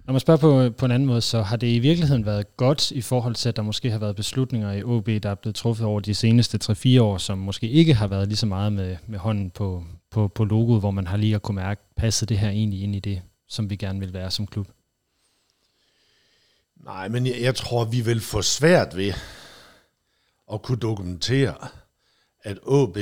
Når 0.08 0.14
man 0.14 0.20
spørger 0.20 0.40
på, 0.40 0.76
på 0.78 0.86
en 0.86 0.92
anden 0.92 1.08
måde, 1.08 1.22
så 1.22 1.42
har 1.42 1.58
det 1.58 1.68
i 1.68 1.80
virkeligheden 1.80 2.26
været 2.26 2.58
godt 2.58 2.92
i 2.92 3.02
forhold 3.02 3.36
til, 3.36 3.50
at 3.50 3.56
der 3.56 3.62
måske 3.62 3.92
har 3.92 4.00
været 4.00 4.16
beslutninger 4.16 4.72
i 4.72 4.84
OB, 4.84 5.06
der 5.06 5.30
er 5.30 5.36
blevet 5.36 5.56
truffet 5.56 5.86
over 5.86 6.00
de 6.00 6.16
seneste 6.16 6.60
3-4 6.64 7.02
år, 7.02 7.18
som 7.18 7.38
måske 7.38 7.70
ikke 7.70 7.94
har 7.94 8.08
været 8.08 8.28
lige 8.28 8.38
så 8.38 8.46
meget 8.46 8.74
med, 8.74 8.98
med 9.08 9.20
hånden 9.20 9.50
på, 9.50 9.84
på, 10.12 10.28
på 10.28 10.44
logoet, 10.44 10.82
hvor 10.82 10.92
man 10.92 11.08
har 11.08 11.18
lige 11.18 11.36
at 11.36 11.42
kunne 11.42 11.56
mærke, 11.56 11.82
passet 11.96 12.30
det 12.30 12.40
her 12.40 12.50
egentlig 12.50 12.82
ind 12.82 12.96
i 12.96 13.00
det, 13.00 13.22
som 13.48 13.70
vi 13.70 13.76
gerne 13.76 14.00
vil 14.00 14.14
være 14.14 14.32
som 14.32 14.48
klub? 14.48 14.68
Nej, 16.76 17.08
men 17.08 17.28
jeg, 17.28 17.42
jeg 17.42 17.56
tror, 17.56 17.86
vi 17.86 18.02
vil 18.02 18.22
få 18.22 18.42
svært 18.42 18.98
ved 18.98 19.14
at 20.54 20.62
kunne 20.62 20.80
dokumentere, 20.80 21.68
at 22.44 22.60
OB 22.64 22.98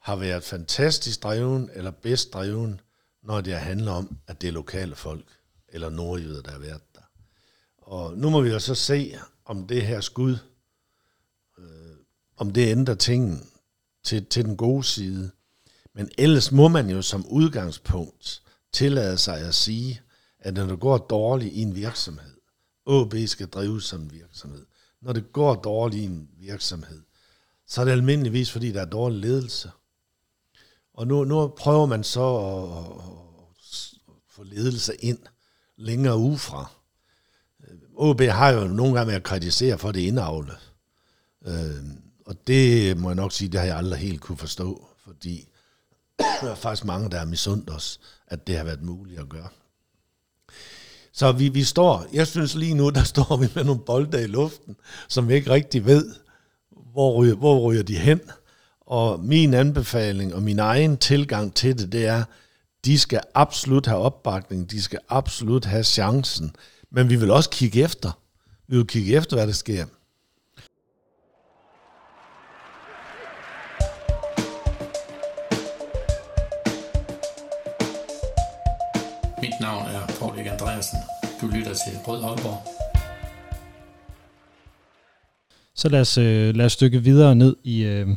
har 0.00 0.16
været 0.16 0.42
fantastisk 0.42 1.22
dreven 1.22 1.70
eller 1.74 1.90
bedst 1.90 2.34
dreven, 2.34 2.80
når 3.22 3.40
det 3.40 3.54
handler 3.54 3.92
om, 3.92 4.18
at 4.26 4.42
det 4.42 4.48
er 4.48 4.52
lokale 4.52 4.94
folk 4.94 5.24
eller 5.72 5.90
nordjyder, 5.90 6.42
der 6.42 6.50
har 6.50 6.58
været 6.58 6.82
der. 6.94 7.00
Og 7.78 8.18
nu 8.18 8.30
må 8.30 8.40
vi 8.40 8.50
jo 8.50 8.58
så 8.58 8.74
se, 8.74 9.16
om 9.44 9.66
det 9.66 9.86
her 9.86 10.00
skud, 10.00 10.38
øh, 11.58 11.96
om 12.36 12.50
det 12.50 12.68
ændrer 12.68 12.94
tingen 12.94 13.50
til, 14.04 14.26
til 14.26 14.44
den 14.44 14.56
gode 14.56 14.84
side. 14.84 15.30
Men 15.94 16.10
ellers 16.18 16.52
må 16.52 16.68
man 16.68 16.90
jo 16.90 17.02
som 17.02 17.26
udgangspunkt 17.26 18.42
tillade 18.72 19.18
sig 19.18 19.38
at 19.38 19.54
sige, 19.54 20.00
at 20.38 20.54
når 20.54 20.66
det 20.66 20.80
går 20.80 20.98
dårligt 20.98 21.54
i 21.54 21.62
en 21.62 21.74
virksomhed, 21.74 22.36
OB 22.86 23.14
skal 23.26 23.46
drives 23.46 23.84
som 23.84 24.00
en 24.00 24.12
virksomhed. 24.12 24.66
Når 25.00 25.12
det 25.12 25.32
går 25.32 25.54
dårligt 25.54 26.02
i 26.02 26.04
en 26.04 26.28
virksomhed, 26.38 27.02
så 27.66 27.80
er 27.80 27.84
det 27.84 27.92
almindeligvis, 27.92 28.50
fordi 28.50 28.72
der 28.72 28.80
er 28.80 28.86
dårlig 28.86 29.18
ledelse. 29.18 29.70
Og 30.94 31.06
nu, 31.06 31.24
nu 31.24 31.48
prøver 31.48 31.86
man 31.86 32.04
så 32.04 32.36
at, 32.36 32.84
at 34.08 34.14
få 34.30 34.42
ledelse 34.42 34.94
ind 34.94 35.18
længere 35.82 36.16
ufra. 36.16 36.70
Øh, 37.68 37.76
OB 37.96 38.20
har 38.20 38.50
jo 38.50 38.64
nogle 38.64 38.94
gange 38.94 39.10
været 39.10 39.22
kritiseret 39.22 39.80
for 39.80 39.92
det 39.92 40.00
indavle. 40.00 40.52
Øh, 41.46 41.84
og 42.26 42.46
det 42.46 42.96
må 42.96 43.08
jeg 43.08 43.16
nok 43.16 43.32
sige, 43.32 43.48
det 43.48 43.60
har 43.60 43.66
jeg 43.66 43.76
aldrig 43.76 44.00
helt 44.00 44.20
kunne 44.20 44.38
forstå, 44.38 44.86
fordi 45.04 45.48
der 46.42 46.50
er 46.50 46.54
faktisk 46.54 46.84
mange, 46.84 47.10
der 47.10 47.20
er 47.20 47.24
misundt 47.24 47.70
os, 47.70 48.00
at 48.26 48.46
det 48.46 48.56
har 48.56 48.64
været 48.64 48.82
muligt 48.82 49.20
at 49.20 49.28
gøre. 49.28 49.48
Så 51.12 51.32
vi, 51.32 51.48
vi 51.48 51.62
står, 51.62 52.06
jeg 52.12 52.26
synes 52.26 52.54
lige 52.54 52.74
nu, 52.74 52.90
der 52.98 53.02
står 53.04 53.36
vi 53.36 53.48
med 53.54 53.64
nogle 53.64 53.80
bolde 53.80 54.24
i 54.24 54.26
luften, 54.26 54.76
som 55.08 55.28
vi 55.28 55.34
ikke 55.34 55.50
rigtig 55.50 55.86
ved, 55.86 56.14
hvor 56.92 57.14
ryger, 57.14 57.34
hvor 57.34 57.60
ryger 57.60 57.82
de 57.82 57.96
hen. 57.96 58.20
Og 58.80 59.20
min 59.20 59.54
anbefaling 59.54 60.34
og 60.34 60.42
min 60.42 60.58
egen 60.58 60.96
tilgang 60.96 61.54
til 61.54 61.78
det, 61.78 61.92
det 61.92 62.06
er, 62.06 62.24
de 62.84 62.98
skal 62.98 63.20
absolut 63.34 63.86
have 63.86 63.98
opbakning, 63.98 64.70
de 64.70 64.82
skal 64.82 64.98
absolut 65.08 65.64
have 65.64 65.84
chancen, 65.84 66.56
men 66.90 67.08
vi 67.10 67.16
vil 67.16 67.30
også 67.30 67.50
kigge 67.50 67.82
efter. 67.82 68.18
Vi 68.68 68.76
vil 68.76 68.86
kigge 68.86 69.16
efter, 69.16 69.36
hvad 69.36 69.46
der 69.46 69.52
sker. 69.52 69.86
Mit 79.40 79.60
navn 79.60 79.86
er 79.86 80.06
Paul 80.18 80.38
Andreasen. 80.38 80.98
Du 81.40 81.46
lytter 81.46 81.74
til 81.74 81.98
Rød 82.06 82.24
Aalborg. 82.24 82.81
Så 85.82 85.88
lad 85.88 86.00
os, 86.00 86.18
øh, 86.18 86.56
lad 86.56 86.66
os 86.66 86.72
stykke 86.72 87.02
videre 87.02 87.34
ned 87.34 87.56
i, 87.64 87.82
øh, 87.82 88.08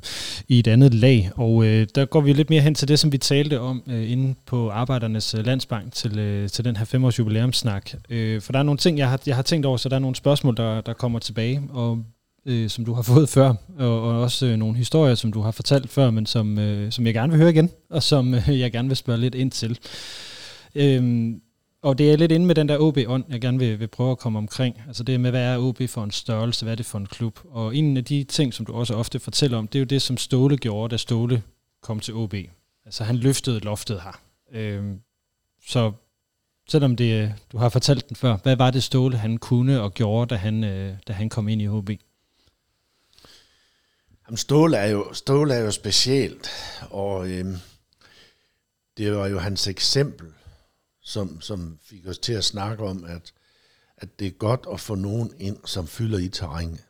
i 0.48 0.60
et 0.60 0.68
andet 0.68 0.94
lag, 0.94 1.32
og 1.36 1.66
øh, 1.66 1.88
der 1.96 2.06
går 2.06 2.22
vi 2.22 2.34
lidt 2.34 2.50
mere 2.50 2.62
hen 2.62 2.76
til 2.76 2.88
det, 2.88 3.00
som 3.00 3.12
vi 3.12 3.18
talte 3.18 3.60
om 3.60 3.84
øh, 3.88 4.12
inde 4.12 4.36
på 4.46 4.70
Arbejdernes 4.70 5.34
øh, 5.34 5.46
Landsbank 5.46 5.94
til, 5.94 6.20
øh, 6.20 6.50
til 6.50 6.66
den 6.66 6.78
her 6.78 6.86
femårs 6.86 7.20
jubilæumssnak. 7.20 7.92
Øh, 8.10 8.42
for 8.42 8.52
der 8.52 8.60
er 8.60 8.64
nogle 8.64 8.78
ting, 8.78 8.98
jeg 8.98 9.10
har, 9.10 9.20
jeg 9.28 9.36
har 9.36 9.44
tænkt 9.44 9.66
over, 9.66 9.78
så 9.78 9.90
der 9.90 9.96
er 9.96 10.00
nogle 10.00 10.16
spørgsmål, 10.16 10.58
der, 10.58 10.82
der 10.82 10.94
kommer 10.94 11.20
tilbage, 11.20 11.62
og 11.70 12.04
øh, 12.46 12.70
som 12.70 12.86
du 12.86 12.94
har 12.94 13.02
fået 13.14 13.30
før, 13.30 13.54
og, 13.80 14.02
og 14.02 14.22
også 14.22 14.46
øh, 14.46 14.58
nogle 14.58 14.78
historier, 14.78 15.16
som 15.16 15.32
du 15.32 15.42
har 15.42 15.52
fortalt 15.52 15.90
før, 15.90 16.12
men 16.12 16.26
som, 16.26 16.60
øh, 16.60 16.92
som 16.92 17.06
jeg 17.06 17.14
gerne 17.14 17.32
vil 17.32 17.40
høre 17.40 17.50
igen, 17.50 17.70
og 17.90 18.04
som 18.04 18.34
øh, 18.34 18.60
jeg 18.60 18.72
gerne 18.72 18.88
vil 18.88 18.98
spørge 18.98 19.20
lidt 19.20 19.36
ind 19.36 19.52
til. 19.52 19.80
Øh, 20.76 21.32
og 21.86 21.98
det 21.98 22.12
er 22.12 22.18
lidt 22.18 22.32
inde 22.32 22.46
med 22.46 22.56
den 22.56 22.70
der 22.70 22.78
OB-ånd, 22.80 23.24
jeg 23.30 23.42
gerne 23.42 23.60
vil, 23.60 23.80
vil 23.80 23.88
prøve 23.88 24.12
at 24.12 24.18
komme 24.18 24.40
omkring. 24.40 24.82
Altså 24.88 25.04
det 25.04 25.20
med, 25.20 25.32
hvad 25.32 25.42
er 25.42 25.58
OB 25.58 25.82
for 25.90 26.04
en 26.04 26.12
størrelse, 26.12 26.66
hvad 26.66 26.72
er 26.72 26.76
det 26.76 26.86
for 26.86 26.98
en 26.98 27.06
klub? 27.06 27.40
Og 27.46 27.76
en 27.76 27.98
af 27.98 28.06
de 28.06 28.24
ting, 28.24 28.54
som 28.54 28.66
du 28.66 28.74
også 28.74 28.94
ofte 28.94 29.20
fortæller 29.20 29.58
om, 29.58 29.68
det 29.68 29.80
er 29.80 29.82
jo 29.82 29.86
det, 29.86 30.02
som 30.02 30.18
Ståle 30.18 30.58
gjorde, 30.58 30.92
da 30.92 30.98
Ståle 30.98 31.44
kom 31.82 32.00
til 32.00 32.14
OB. 32.14 32.34
Altså 32.86 33.04
han 33.04 33.16
løftede 33.16 33.60
loftet 33.60 34.02
her. 34.02 34.22
Øhm, 34.52 35.00
så 35.68 35.92
selvom 36.70 36.96
det, 36.96 37.34
du 37.52 37.58
har 37.58 37.70
fortalt 37.70 38.10
den 38.10 38.16
før, 38.16 38.38
hvad 38.44 38.56
var 38.56 38.72
det 38.72 38.84
Ståle, 38.84 39.18
han 39.18 39.38
kunne 39.38 39.82
og 39.82 39.94
gjorde, 39.94 40.30
da 40.30 40.36
han, 40.36 40.64
øh, 40.64 40.98
da 41.08 41.14
han 41.14 41.30
kom 41.30 41.48
ind 41.48 41.62
i 41.62 41.68
OB? 41.68 41.90
Jamen, 44.28 44.38
Ståle 44.38 44.78
er 44.78 44.88
jo, 44.88 45.14
Ståle 45.14 45.54
er 45.54 45.60
jo 45.60 45.72
specielt, 45.72 46.50
og 46.90 47.30
øhm, 47.30 47.56
det 48.98 49.16
var 49.16 49.28
jo 49.28 49.40
hans 49.40 49.68
eksempel 49.68 50.28
som, 51.06 51.42
som 51.42 51.80
fik 51.84 52.08
os 52.08 52.18
til 52.18 52.34
at 52.34 52.44
snakke 52.44 52.84
om, 52.84 53.04
at, 53.04 53.34
at 53.98 54.20
det 54.20 54.28
er 54.28 54.32
godt 54.32 54.66
at 54.72 54.80
få 54.80 54.96
nogen 54.96 55.34
ind, 55.40 55.58
som 55.66 55.88
fylder 55.88 56.18
i 56.18 56.30
terrænet. 56.30 56.84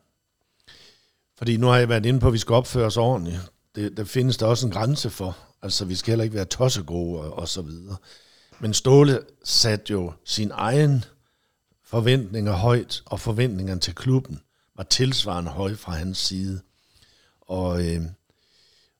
Fordi 1.38 1.56
nu 1.56 1.66
har 1.66 1.76
jeg 1.76 1.88
været 1.88 2.06
inde 2.06 2.20
på, 2.20 2.26
at 2.26 2.32
vi 2.32 2.38
skal 2.38 2.54
opføre 2.54 2.86
os 2.86 2.96
ordentligt. 2.96 3.40
Det, 3.74 3.96
der 3.96 4.04
findes 4.04 4.36
der 4.36 4.46
også 4.46 4.66
en 4.66 4.72
grænse 4.72 5.10
for, 5.10 5.36
Altså, 5.62 5.84
vi 5.84 5.94
skal 5.94 6.10
heller 6.12 6.24
ikke 6.24 6.36
være 6.36 6.44
tossegode 6.44 7.20
og, 7.20 7.38
og 7.38 7.48
så 7.48 7.62
videre. 7.62 7.96
Men 8.60 8.74
Ståle 8.74 9.20
satte 9.44 9.92
jo 9.92 10.12
sin 10.24 10.50
egen 10.54 11.04
forventninger 11.84 12.52
højt, 12.52 13.02
og 13.06 13.20
forventningerne 13.20 13.80
til 13.80 13.94
klubben 13.94 14.40
var 14.76 14.82
tilsvarende 14.82 15.50
høje 15.50 15.76
fra 15.76 15.92
hans 15.92 16.18
side. 16.18 16.60
Og, 17.40 17.86
øh, 17.86 18.02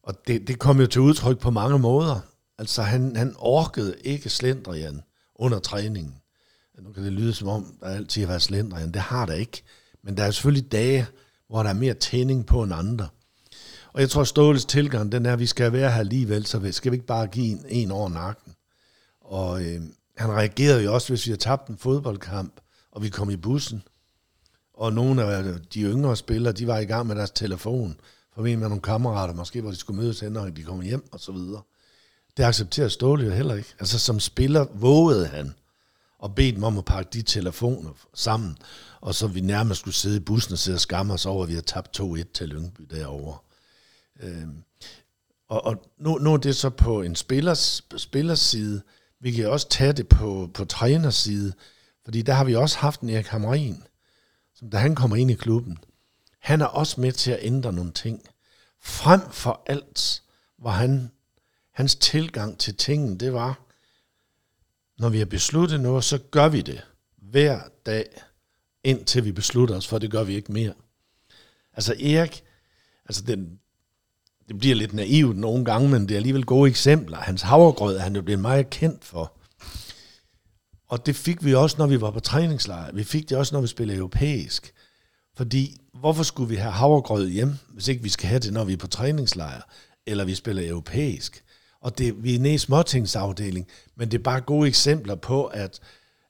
og 0.03 0.27
det, 0.27 0.49
det 0.49 0.59
kom 0.59 0.81
jo 0.81 0.87
til 0.87 1.01
udtryk 1.01 1.39
på 1.39 1.51
mange 1.51 1.79
måder. 1.79 2.21
Altså, 2.59 2.83
han, 2.83 3.17
han 3.17 3.35
orkede 3.39 3.97
ikke 4.05 4.31
slendrian 4.31 5.03
under 5.39 5.59
træningen. 5.59 6.15
Nu 6.83 6.93
kan 6.93 7.05
det 7.05 7.13
lyde 7.13 7.35
som 7.35 7.49
om, 7.49 7.77
der 7.81 7.87
altid 7.87 8.23
har 8.23 8.29
været 8.29 8.43
slendrian. 8.43 8.93
Det 8.93 9.03
har 9.03 9.27
der 9.27 9.35
ikke. 9.35 9.63
Men 10.03 10.17
der 10.17 10.25
er 10.25 10.31
selvfølgelig 10.31 10.73
dage, 10.73 11.07
hvor 11.49 11.63
der 11.63 11.71
er 11.71 11.75
mere 11.75 11.95
tænding 11.95 12.47
på 12.47 12.63
end 12.63 12.75
andre. 12.75 13.09
Og 13.93 14.01
jeg 14.01 14.11
tror, 14.11 14.25
Ståles 14.25 14.65
tilgang, 14.65 15.13
den 15.13 15.27
er, 15.27 15.33
at 15.33 15.39
vi 15.39 15.47
skal 15.47 15.73
være 15.73 15.91
her 15.91 15.99
alligevel, 15.99 16.47
så 16.47 16.73
skal 16.73 16.93
vi 16.93 16.97
ikke 16.97 17.07
bare 17.07 17.27
give 17.27 17.47
en, 17.47 17.65
en 17.69 17.91
over 17.91 18.09
nakken. 18.09 18.53
Og 19.21 19.65
øh, 19.65 19.83
han 20.17 20.31
reagerede 20.31 20.85
jo 20.85 20.95
også, 20.95 21.09
hvis 21.09 21.27
vi 21.27 21.31
har 21.31 21.37
tabt 21.37 21.69
en 21.69 21.79
fodboldkamp, 21.79 22.61
og 22.93 23.03
vi 23.03 23.09
kom 23.09 23.31
i 23.31 23.37
bussen. 23.37 23.83
Og 24.75 24.93
nogle 24.93 25.23
af 25.23 25.43
øh, 25.43 25.59
de 25.75 25.83
yngre 25.83 26.17
spillere, 26.17 26.53
de 26.53 26.67
var 26.67 26.79
i 26.79 26.85
gang 26.85 27.07
med 27.07 27.17
deres 27.17 27.31
telefon, 27.31 28.01
for 28.35 28.43
med 28.43 28.57
nogle 28.57 28.81
kammerater, 28.81 29.35
måske 29.35 29.61
hvor 29.61 29.71
de 29.71 29.77
skulle 29.77 30.03
mødes 30.03 30.21
hen, 30.21 30.33
når 30.33 30.49
de 30.49 30.63
kom 30.63 30.81
hjem, 30.81 31.09
og 31.13 31.21
så 31.21 31.33
videre. 31.33 31.63
Det 32.37 32.45
accepterer 32.45 32.89
Ståle 32.89 33.25
jo 33.25 33.31
heller 33.31 33.55
ikke. 33.55 33.75
Altså 33.79 33.99
som 33.99 34.21
spiller 34.21 34.67
vågede 34.75 35.27
han 35.27 35.55
og 36.19 36.35
bede 36.35 36.53
dem 36.53 36.65
om 36.65 36.79
at 36.79 36.85
pakke 36.85 37.11
de 37.13 37.23
telefoner 37.23 37.91
sammen, 38.15 38.59
og 39.01 39.15
så 39.15 39.27
vi 39.27 39.41
nærmest 39.41 39.81
skulle 39.81 39.95
sidde 39.95 40.17
i 40.17 40.21
bussen 40.21 40.53
og 40.53 40.59
sidde 40.59 40.77
og 40.77 40.81
skamme 40.81 41.15
os 41.15 41.27
over, 41.27 41.43
at 41.43 41.49
vi 41.49 41.55
har 41.55 41.61
tabt 41.61 42.01
2-1 42.01 42.33
til 42.35 42.49
Lyngby 42.49 42.83
derovre. 42.91 43.39
Øhm, 44.21 44.63
og 45.49 45.65
og 45.65 45.83
nu, 45.99 46.19
nu 46.19 46.33
er 46.33 46.37
det 46.37 46.57
så 46.57 46.71
på 46.71 47.03
en 47.03 47.17
spillers, 47.17 47.85
spillers 47.97 48.41
side. 48.41 48.83
Vi 49.21 49.33
kan 49.33 49.49
også 49.49 49.69
tage 49.69 49.93
det 49.93 50.09
på, 50.09 50.51
på 50.55 50.65
træners 50.65 51.15
side, 51.15 51.53
fordi 52.05 52.23
der 52.23 52.33
har 52.33 52.45
vi 52.45 52.55
også 52.55 52.79
haft 52.79 53.01
en 53.01 53.11
Erik 53.11 53.27
Hamrin, 53.27 53.83
som 54.55 54.71
da 54.71 54.77
han 54.77 54.95
kommer 54.95 55.17
ind 55.17 55.31
i 55.31 55.35
klubben, 55.35 55.79
han 56.41 56.61
er 56.61 56.67
også 56.67 57.01
med 57.01 57.13
til 57.13 57.31
at 57.31 57.39
ændre 57.43 57.73
nogle 57.73 57.93
ting. 57.93 58.23
Frem 58.83 59.21
for 59.31 59.63
alt 59.67 60.23
var 60.59 60.71
han, 60.71 61.11
hans 61.77 61.97
tilgang 61.97 62.59
til 62.59 62.77
tingene, 62.77 63.19
det 63.19 63.33
var, 63.33 63.61
når 64.99 65.09
vi 65.09 65.19
har 65.19 65.25
besluttet 65.25 65.81
noget, 65.81 66.05
så 66.05 66.19
gør 66.19 66.49
vi 66.49 66.61
det 66.61 66.81
hver 67.17 67.61
dag, 67.87 68.05
indtil 68.85 69.25
vi 69.25 69.33
beslutter 69.33 69.77
os, 69.77 69.87
for 69.87 69.99
det 69.99 70.11
gør 70.11 70.25
vi 70.25 70.35
ikke 70.35 70.53
mere. 70.53 70.75
Altså 71.73 71.93
Erik, 71.93 72.45
altså 73.07 73.23
den, 73.23 73.59
det 74.49 74.59
bliver 74.59 74.75
lidt 74.75 74.93
naivt 74.93 75.37
nogle 75.37 75.65
gange, 75.65 75.89
men 75.89 76.03
det 76.03 76.11
er 76.11 76.17
alligevel 76.17 76.45
gode 76.45 76.71
eksempler. 76.71 77.17
Hans 77.17 77.43
havregrød 77.43 77.97
er 77.97 78.01
han 78.01 78.17
jo 78.17 78.23
blevet 78.23 78.41
meget 78.41 78.71
kendt 78.71 79.05
for. 79.05 79.33
Og 80.89 81.07
det 81.07 81.17
fik 81.17 81.45
vi 81.45 81.55
også, 81.55 81.77
når 81.79 81.87
vi 81.87 82.01
var 82.01 82.11
på 82.11 82.21
træningslejr. 82.21 82.93
Vi 82.93 83.05
fik 83.05 83.29
det 83.29 83.39
også, 83.39 83.55
når 83.55 83.61
vi 83.61 83.67
spillede 83.67 83.99
europæisk. 83.99 84.75
Fordi, 85.37 85.81
hvorfor 85.95 86.23
skulle 86.23 86.49
vi 86.49 86.57
have 86.57 86.73
havregrød 86.73 87.29
hjem, 87.29 87.55
hvis 87.69 87.89
ikke 87.89 88.03
vi 88.03 88.09
skal 88.09 88.29
have 88.29 88.41
det, 88.41 88.53
når 88.53 88.65
vi 88.65 88.73
er 88.73 88.77
på 88.77 88.87
træningslejr, 88.87 89.63
eller 90.07 90.25
vi 90.25 90.35
spiller 90.35 90.71
europæisk? 90.71 91.43
Og 91.87 91.99
det, 91.99 92.23
vi 92.25 92.35
er 92.35 92.39
nede 92.39 92.55
i 92.55 92.59
småtingsafdeling, 92.59 93.67
men 93.97 94.11
det 94.11 94.19
er 94.19 94.23
bare 94.23 94.41
gode 94.41 94.69
eksempler 94.69 95.15
på, 95.15 95.45
at, 95.45 95.81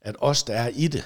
at 0.01 0.16
os, 0.19 0.42
der 0.42 0.55
er 0.55 0.69
i 0.69 0.88
det, 0.88 1.05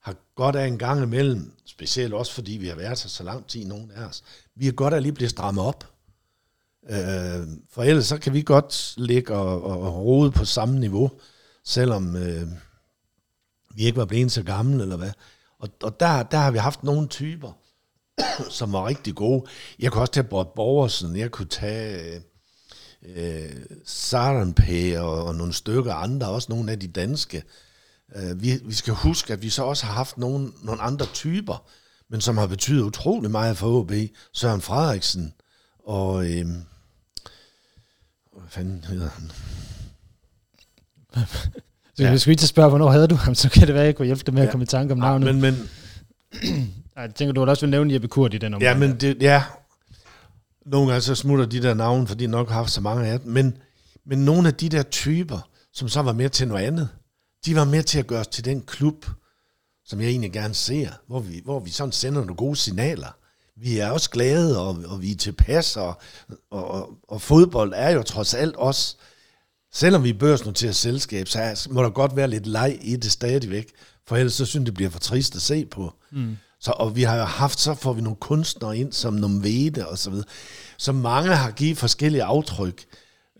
har 0.00 0.16
godt 0.34 0.56
af 0.56 0.66
en 0.66 0.78
gang 0.78 1.02
imellem, 1.02 1.52
specielt 1.64 2.14
også 2.14 2.32
fordi 2.32 2.52
vi 2.52 2.68
har 2.68 2.74
været 2.74 2.88
her 2.88 2.94
så 2.94 3.22
lang 3.22 3.46
tid, 3.46 3.64
nogen 3.64 3.90
af 3.96 4.04
os, 4.04 4.22
vi 4.54 4.64
har 4.64 4.72
godt 4.72 4.94
af 4.94 5.02
lige 5.02 5.12
blive 5.12 5.28
strammet 5.28 5.64
op. 5.64 5.92
Øh, 6.90 7.48
for 7.70 7.82
ellers 7.82 8.06
så 8.06 8.18
kan 8.18 8.32
vi 8.32 8.42
godt 8.42 8.94
ligge 8.96 9.34
og, 9.34 9.64
og, 9.64 9.80
og 9.80 10.04
rode 10.04 10.30
på 10.30 10.44
samme 10.44 10.80
niveau, 10.80 11.10
selvom 11.64 12.16
øh, 12.16 12.48
vi 13.74 13.82
ikke 13.82 13.98
var 13.98 14.04
blevet 14.04 14.32
så 14.32 14.42
gamle, 14.42 14.82
eller 14.82 14.96
hvad. 14.96 15.12
Og, 15.58 15.68
og 15.82 16.00
der, 16.00 16.22
der 16.22 16.38
har 16.38 16.50
vi 16.50 16.58
haft 16.58 16.82
nogle 16.82 17.08
typer, 17.08 17.52
som 18.58 18.72
var 18.72 18.86
rigtig 18.86 19.14
gode. 19.14 19.46
Jeg 19.78 19.92
kunne 19.92 20.02
også 20.02 20.12
tage 20.12 20.24
Bort 20.24 20.48
Borgersen, 20.48 21.16
jeg 21.16 21.30
kunne 21.30 21.48
tage 21.48 22.14
øh, 22.14 22.20
Sarenpæ 23.84 24.98
og, 24.98 25.24
og 25.24 25.34
nogle 25.34 25.52
stykker 25.52 25.94
andre, 25.94 26.28
også 26.28 26.46
nogle 26.50 26.72
af 26.72 26.80
de 26.80 26.88
danske. 26.88 27.42
Øh, 28.16 28.42
vi, 28.42 28.60
vi 28.64 28.74
skal 28.74 28.94
huske, 28.94 29.32
at 29.32 29.42
vi 29.42 29.50
så 29.50 29.64
også 29.64 29.86
har 29.86 29.92
haft 29.92 30.18
nogle, 30.18 30.52
nogle 30.62 30.80
andre 30.80 31.06
typer, 31.06 31.66
men 32.10 32.20
som 32.20 32.36
har 32.36 32.46
betydet 32.46 32.82
utrolig 32.82 33.30
meget 33.30 33.56
for 33.56 33.80
OB. 33.80 33.92
Søren 34.32 34.60
Frederiksen 34.60 35.34
og... 35.86 36.30
Øh, 36.30 36.46
hvad 38.32 38.48
fanden 38.48 38.84
hedder 38.84 39.08
han? 39.08 39.30
Så 41.96 42.02
ja. 42.02 42.16
skulle 42.16 42.32
ikke 42.32 42.46
spørge, 42.46 42.68
hvornår 42.68 42.90
havde 42.90 43.08
du 43.08 43.14
ham, 43.14 43.34
så 43.34 43.50
kan 43.50 43.66
det 43.66 43.74
være, 43.74 43.82
at 43.82 43.86
jeg 43.86 43.96
kunne 43.96 44.06
hjælpe 44.06 44.22
dig 44.26 44.34
med 44.34 44.42
ja. 44.42 44.46
at 44.46 44.50
komme 44.50 44.62
i 44.62 44.66
tanke 44.66 44.92
om 44.92 44.98
Ja, 44.98 45.04
navnet. 45.04 45.34
men, 45.34 45.40
men, 45.40 45.68
Ej, 46.96 47.02
jeg 47.02 47.14
tænker, 47.14 47.32
du 47.32 47.40
vil 47.40 47.48
også 47.48 47.66
vil 47.66 47.70
nævne 47.70 47.92
Jeppe 47.92 48.08
Kurt 48.08 48.34
i 48.34 48.38
den 48.38 48.54
omgang. 48.54 48.80
Ja, 48.80 48.86
men 48.86 49.00
det, 49.00 49.22
ja. 49.22 49.42
Nogle 50.66 50.88
gange 50.88 51.00
så 51.00 51.14
smutter 51.14 51.46
de 51.46 51.62
der 51.62 51.74
navne, 51.74 52.06
fordi 52.06 52.24
de 52.24 52.30
nok 52.30 52.48
har 52.48 52.54
haft 52.54 52.70
så 52.70 52.80
mange 52.80 53.06
af 53.06 53.20
dem. 53.20 53.32
Men, 53.32 53.56
men 54.06 54.24
nogle 54.24 54.48
af 54.48 54.54
de 54.54 54.68
der 54.68 54.82
typer, 54.82 55.48
som 55.72 55.88
så 55.88 56.02
var 56.02 56.12
med 56.12 56.30
til 56.30 56.48
noget 56.48 56.64
andet, 56.64 56.88
de 57.46 57.56
var 57.56 57.64
med 57.64 57.82
til 57.82 57.98
at 57.98 58.06
gøre 58.06 58.20
os 58.20 58.26
til 58.26 58.44
den 58.44 58.62
klub, 58.62 59.06
som 59.84 60.00
jeg 60.00 60.08
egentlig 60.08 60.32
gerne 60.32 60.54
ser, 60.54 60.90
hvor 61.06 61.20
vi, 61.20 61.40
hvor 61.44 61.60
vi 61.60 61.70
sådan 61.70 61.92
sender 61.92 62.20
nogle 62.20 62.36
gode 62.36 62.56
signaler. 62.56 63.16
Vi 63.56 63.78
er 63.78 63.90
også 63.90 64.10
glade, 64.10 64.60
og, 64.60 64.78
og 64.86 65.02
vi 65.02 65.12
er 65.12 65.16
tilpas, 65.16 65.76
og, 65.76 65.94
og, 66.50 66.70
og, 66.70 66.90
og 67.08 67.22
fodbold 67.22 67.72
er 67.76 67.90
jo 67.90 68.02
trods 68.02 68.34
alt 68.34 68.56
også, 68.56 68.96
selvom 69.72 70.04
vi 70.04 70.10
er 70.10 70.18
børsnoteret 70.18 70.76
selskab, 70.76 71.28
så 71.28 71.40
er, 71.40 71.66
må 71.70 71.82
der 71.82 71.90
godt 71.90 72.16
være 72.16 72.28
lidt 72.28 72.46
leg 72.46 72.78
i 72.82 72.96
det 72.96 73.12
stadigvæk, 73.12 73.72
for 74.06 74.16
ellers 74.16 74.32
så 74.34 74.46
synes 74.46 74.64
det 74.64 74.74
bliver 74.74 74.90
for 74.90 74.98
trist 74.98 75.36
at 75.36 75.42
se 75.42 75.64
på. 75.66 75.94
Mm. 76.12 76.36
Så, 76.64 76.70
og 76.70 76.96
vi 76.96 77.02
har 77.02 77.16
jo 77.16 77.24
haft, 77.24 77.60
så 77.60 77.74
får 77.74 77.92
vi 77.92 78.00
nogle 78.00 78.16
kunstnere 78.16 78.78
ind, 78.78 78.92
som 78.92 79.14
Nomvede 79.14 79.88
og 79.88 79.98
så 79.98 80.10
videre. 80.10 80.26
Så 80.78 80.92
mange 80.92 81.36
har 81.36 81.50
givet 81.50 81.78
forskellige 81.78 82.22
aftryk. 82.22 82.84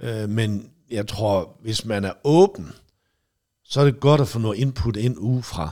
Øh, 0.01 0.29
men 0.29 0.71
jeg 0.91 1.09
tror, 1.09 1.57
hvis 1.63 1.85
man 1.85 2.05
er 2.05 2.13
åben, 2.25 2.73
så 3.65 3.81
er 3.81 3.85
det 3.85 4.01
godt 4.01 4.21
at 4.21 4.29
få 4.29 4.39
noget 4.39 4.59
input 4.59 4.97
ind 4.97 5.19
udefra. 5.19 5.71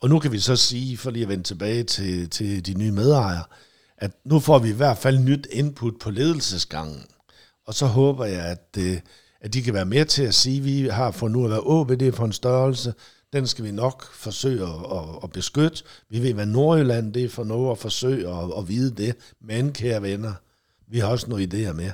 Og 0.00 0.08
nu 0.08 0.18
kan 0.18 0.32
vi 0.32 0.38
så 0.38 0.56
sige, 0.56 0.96
for 0.96 1.10
lige 1.10 1.22
at 1.22 1.28
vende 1.28 1.44
tilbage 1.44 1.84
til, 1.84 2.30
til 2.30 2.66
de 2.66 2.74
nye 2.74 2.92
medejere, 2.92 3.44
at 3.98 4.10
nu 4.24 4.40
får 4.40 4.58
vi 4.58 4.68
i 4.68 4.72
hvert 4.72 4.98
fald 4.98 5.18
nyt 5.18 5.46
input 5.50 5.94
på 6.00 6.10
ledelsesgangen. 6.10 7.06
Og 7.66 7.74
så 7.74 7.86
håber 7.86 8.24
jeg, 8.24 8.46
at, 8.46 8.68
øh, 8.78 9.00
at 9.40 9.54
de 9.54 9.62
kan 9.62 9.74
være 9.74 9.84
med 9.84 10.04
til 10.04 10.22
at 10.22 10.34
sige, 10.34 10.58
at 10.58 10.64
vi 10.64 10.88
har 10.88 11.10
for 11.10 11.28
nu 11.28 11.44
at 11.44 11.50
være 11.50 11.60
åbne, 11.60 11.96
det 11.96 12.08
er 12.08 12.12
for 12.12 12.24
en 12.24 12.32
størrelse, 12.32 12.94
den 13.32 13.46
skal 13.46 13.64
vi 13.64 13.70
nok 13.70 14.12
forsøge 14.12 14.62
at, 14.62 15.06
at, 15.22 15.32
beskytte. 15.32 15.84
Vi 16.08 16.22
ved, 16.22 16.34
hvad 16.34 16.46
Nordjylland 16.46 17.14
det 17.14 17.24
er 17.24 17.28
for 17.28 17.44
noget 17.44 17.70
at 17.70 17.78
forsøge 17.78 18.28
at, 18.28 18.50
at 18.58 18.68
vide 18.68 18.90
det. 18.90 19.16
Men, 19.40 19.72
kære 19.72 20.02
venner, 20.02 20.32
vi 20.88 20.98
har 20.98 21.08
også 21.08 21.30
nogle 21.30 21.44
idéer 21.44 21.72
med, 21.72 21.90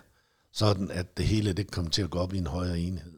sådan 0.52 0.90
at 0.90 1.16
det 1.16 1.26
hele 1.26 1.52
det 1.52 1.70
kommer 1.70 1.90
til 1.90 2.02
at 2.02 2.10
gå 2.10 2.18
op 2.18 2.34
i 2.34 2.38
en 2.38 2.46
højere 2.46 2.78
enhed. 2.78 3.12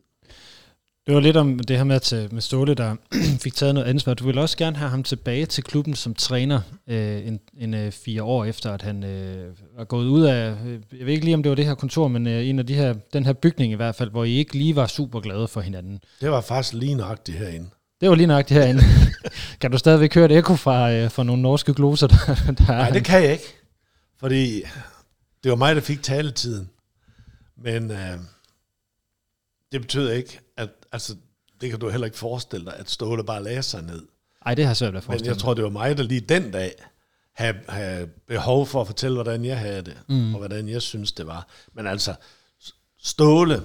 Det 1.07 1.15
var 1.15 1.21
lidt 1.21 1.37
om 1.37 1.59
det 1.59 1.77
her 1.77 1.85
med, 1.85 1.97
at 1.97 2.33
med 2.33 2.41
Ståle, 2.41 2.75
der 2.75 2.97
fik 3.45 3.55
taget 3.55 3.75
noget 3.75 3.87
ansvar. 3.87 4.15
Du 4.15 4.25
vil 4.25 4.39
også 4.39 4.57
gerne 4.57 4.77
have 4.77 4.91
ham 4.91 5.03
tilbage 5.03 5.47
til 5.47 5.65
klubben 5.65 5.95
som 5.95 6.15
træner 6.15 6.61
øh, 6.87 7.27
en, 7.27 7.41
en 7.59 7.75
øh, 7.75 7.93
fire 7.93 8.23
år 8.23 8.45
efter, 8.45 8.73
at 8.73 8.83
han 8.83 9.05
øh, 9.05 9.55
var 9.77 9.85
gået 9.85 10.07
ud 10.07 10.23
af, 10.23 10.57
øh, 10.67 10.81
jeg 10.99 11.07
ved 11.07 11.13
ikke 11.13 11.25
lige, 11.25 11.35
om 11.35 11.43
det 11.43 11.51
var 11.51 11.57
det 11.57 11.65
her 11.65 11.75
kontor, 11.75 12.09
men 12.09 12.27
øh, 12.27 12.49
en 12.49 12.59
af 12.59 12.67
de 12.67 12.75
her, 12.75 12.95
den 13.13 13.27
her 13.27 13.33
bygning 13.33 13.73
i 13.73 13.77
hvert 13.77 13.95
fald, 13.95 14.11
hvor 14.11 14.25
I 14.25 14.37
ikke 14.37 14.59
lige 14.59 14.77
var 14.77 14.87
super 14.87 15.21
glade 15.21 15.49
for 15.49 15.61
hinanden. 15.61 15.99
Det 16.21 16.31
var 16.31 16.41
faktisk 16.41 16.75
lige 16.75 16.95
nøjagtigt 16.95 17.39
herinde. 17.39 17.69
Det 18.01 18.09
var 18.09 18.15
lige 18.15 18.27
nøjagtigt 18.27 18.61
herinde. 18.61 18.83
kan 19.61 19.71
du 19.71 19.79
stadigvæk 19.79 20.15
høre 20.15 20.25
et 20.25 20.37
ekko 20.37 20.57
fra, 20.57 20.93
øh, 20.93 21.11
fra 21.11 21.23
nogle 21.23 21.43
norske 21.43 21.75
gloser, 21.75 22.07
der, 22.07 22.17
der 22.59 22.67
Nej, 22.67 22.91
det 22.91 23.05
kan 23.05 23.23
jeg 23.23 23.33
ikke. 23.33 23.55
Fordi 24.19 24.63
det 25.45 25.51
var 25.51 25.57
mig, 25.57 25.75
der 25.75 25.81
fik 25.81 26.03
taletiden. 26.03 26.71
Men 27.57 27.91
øh, 27.91 28.19
det 29.73 29.81
betyder 29.81 30.13
ikke, 30.13 30.41
at 30.57 30.69
altså, 30.93 31.17
det 31.61 31.71
kan 31.71 31.81
du 31.81 31.89
heller 31.89 32.05
ikke 32.05 32.19
forestille 32.19 32.67
dig, 32.67 32.77
at 32.77 32.91
Ståle 32.91 33.25
bare 33.25 33.43
lagde 33.43 33.63
sig 33.63 33.83
ned. 33.83 34.03
Ej, 34.47 34.55
det 34.55 34.65
har 34.65 34.71
jeg 34.71 34.77
svært 34.77 34.93
ved 34.93 34.99
at 34.99 35.05
Men 35.05 35.07
forestille 35.07 35.33
jeg 35.33 35.39
tror, 35.39 35.55
det 35.55 35.65
var 35.65 35.71
mig, 35.71 35.97
der 35.97 36.03
lige 36.03 36.21
den 36.21 36.51
dag 36.51 36.73
havde, 37.35 37.57
havde 37.69 38.09
behov 38.29 38.67
for 38.67 38.81
at 38.81 38.87
fortælle, 38.87 39.15
hvordan 39.15 39.45
jeg 39.45 39.59
havde 39.59 39.83
det, 39.83 39.97
mm. 40.09 40.35
og 40.35 40.39
hvordan 40.39 40.69
jeg 40.69 40.83
synes, 40.83 41.13
det 41.13 41.27
var. 41.27 41.49
Men 41.75 41.87
altså, 41.87 42.15
Ståle 43.03 43.63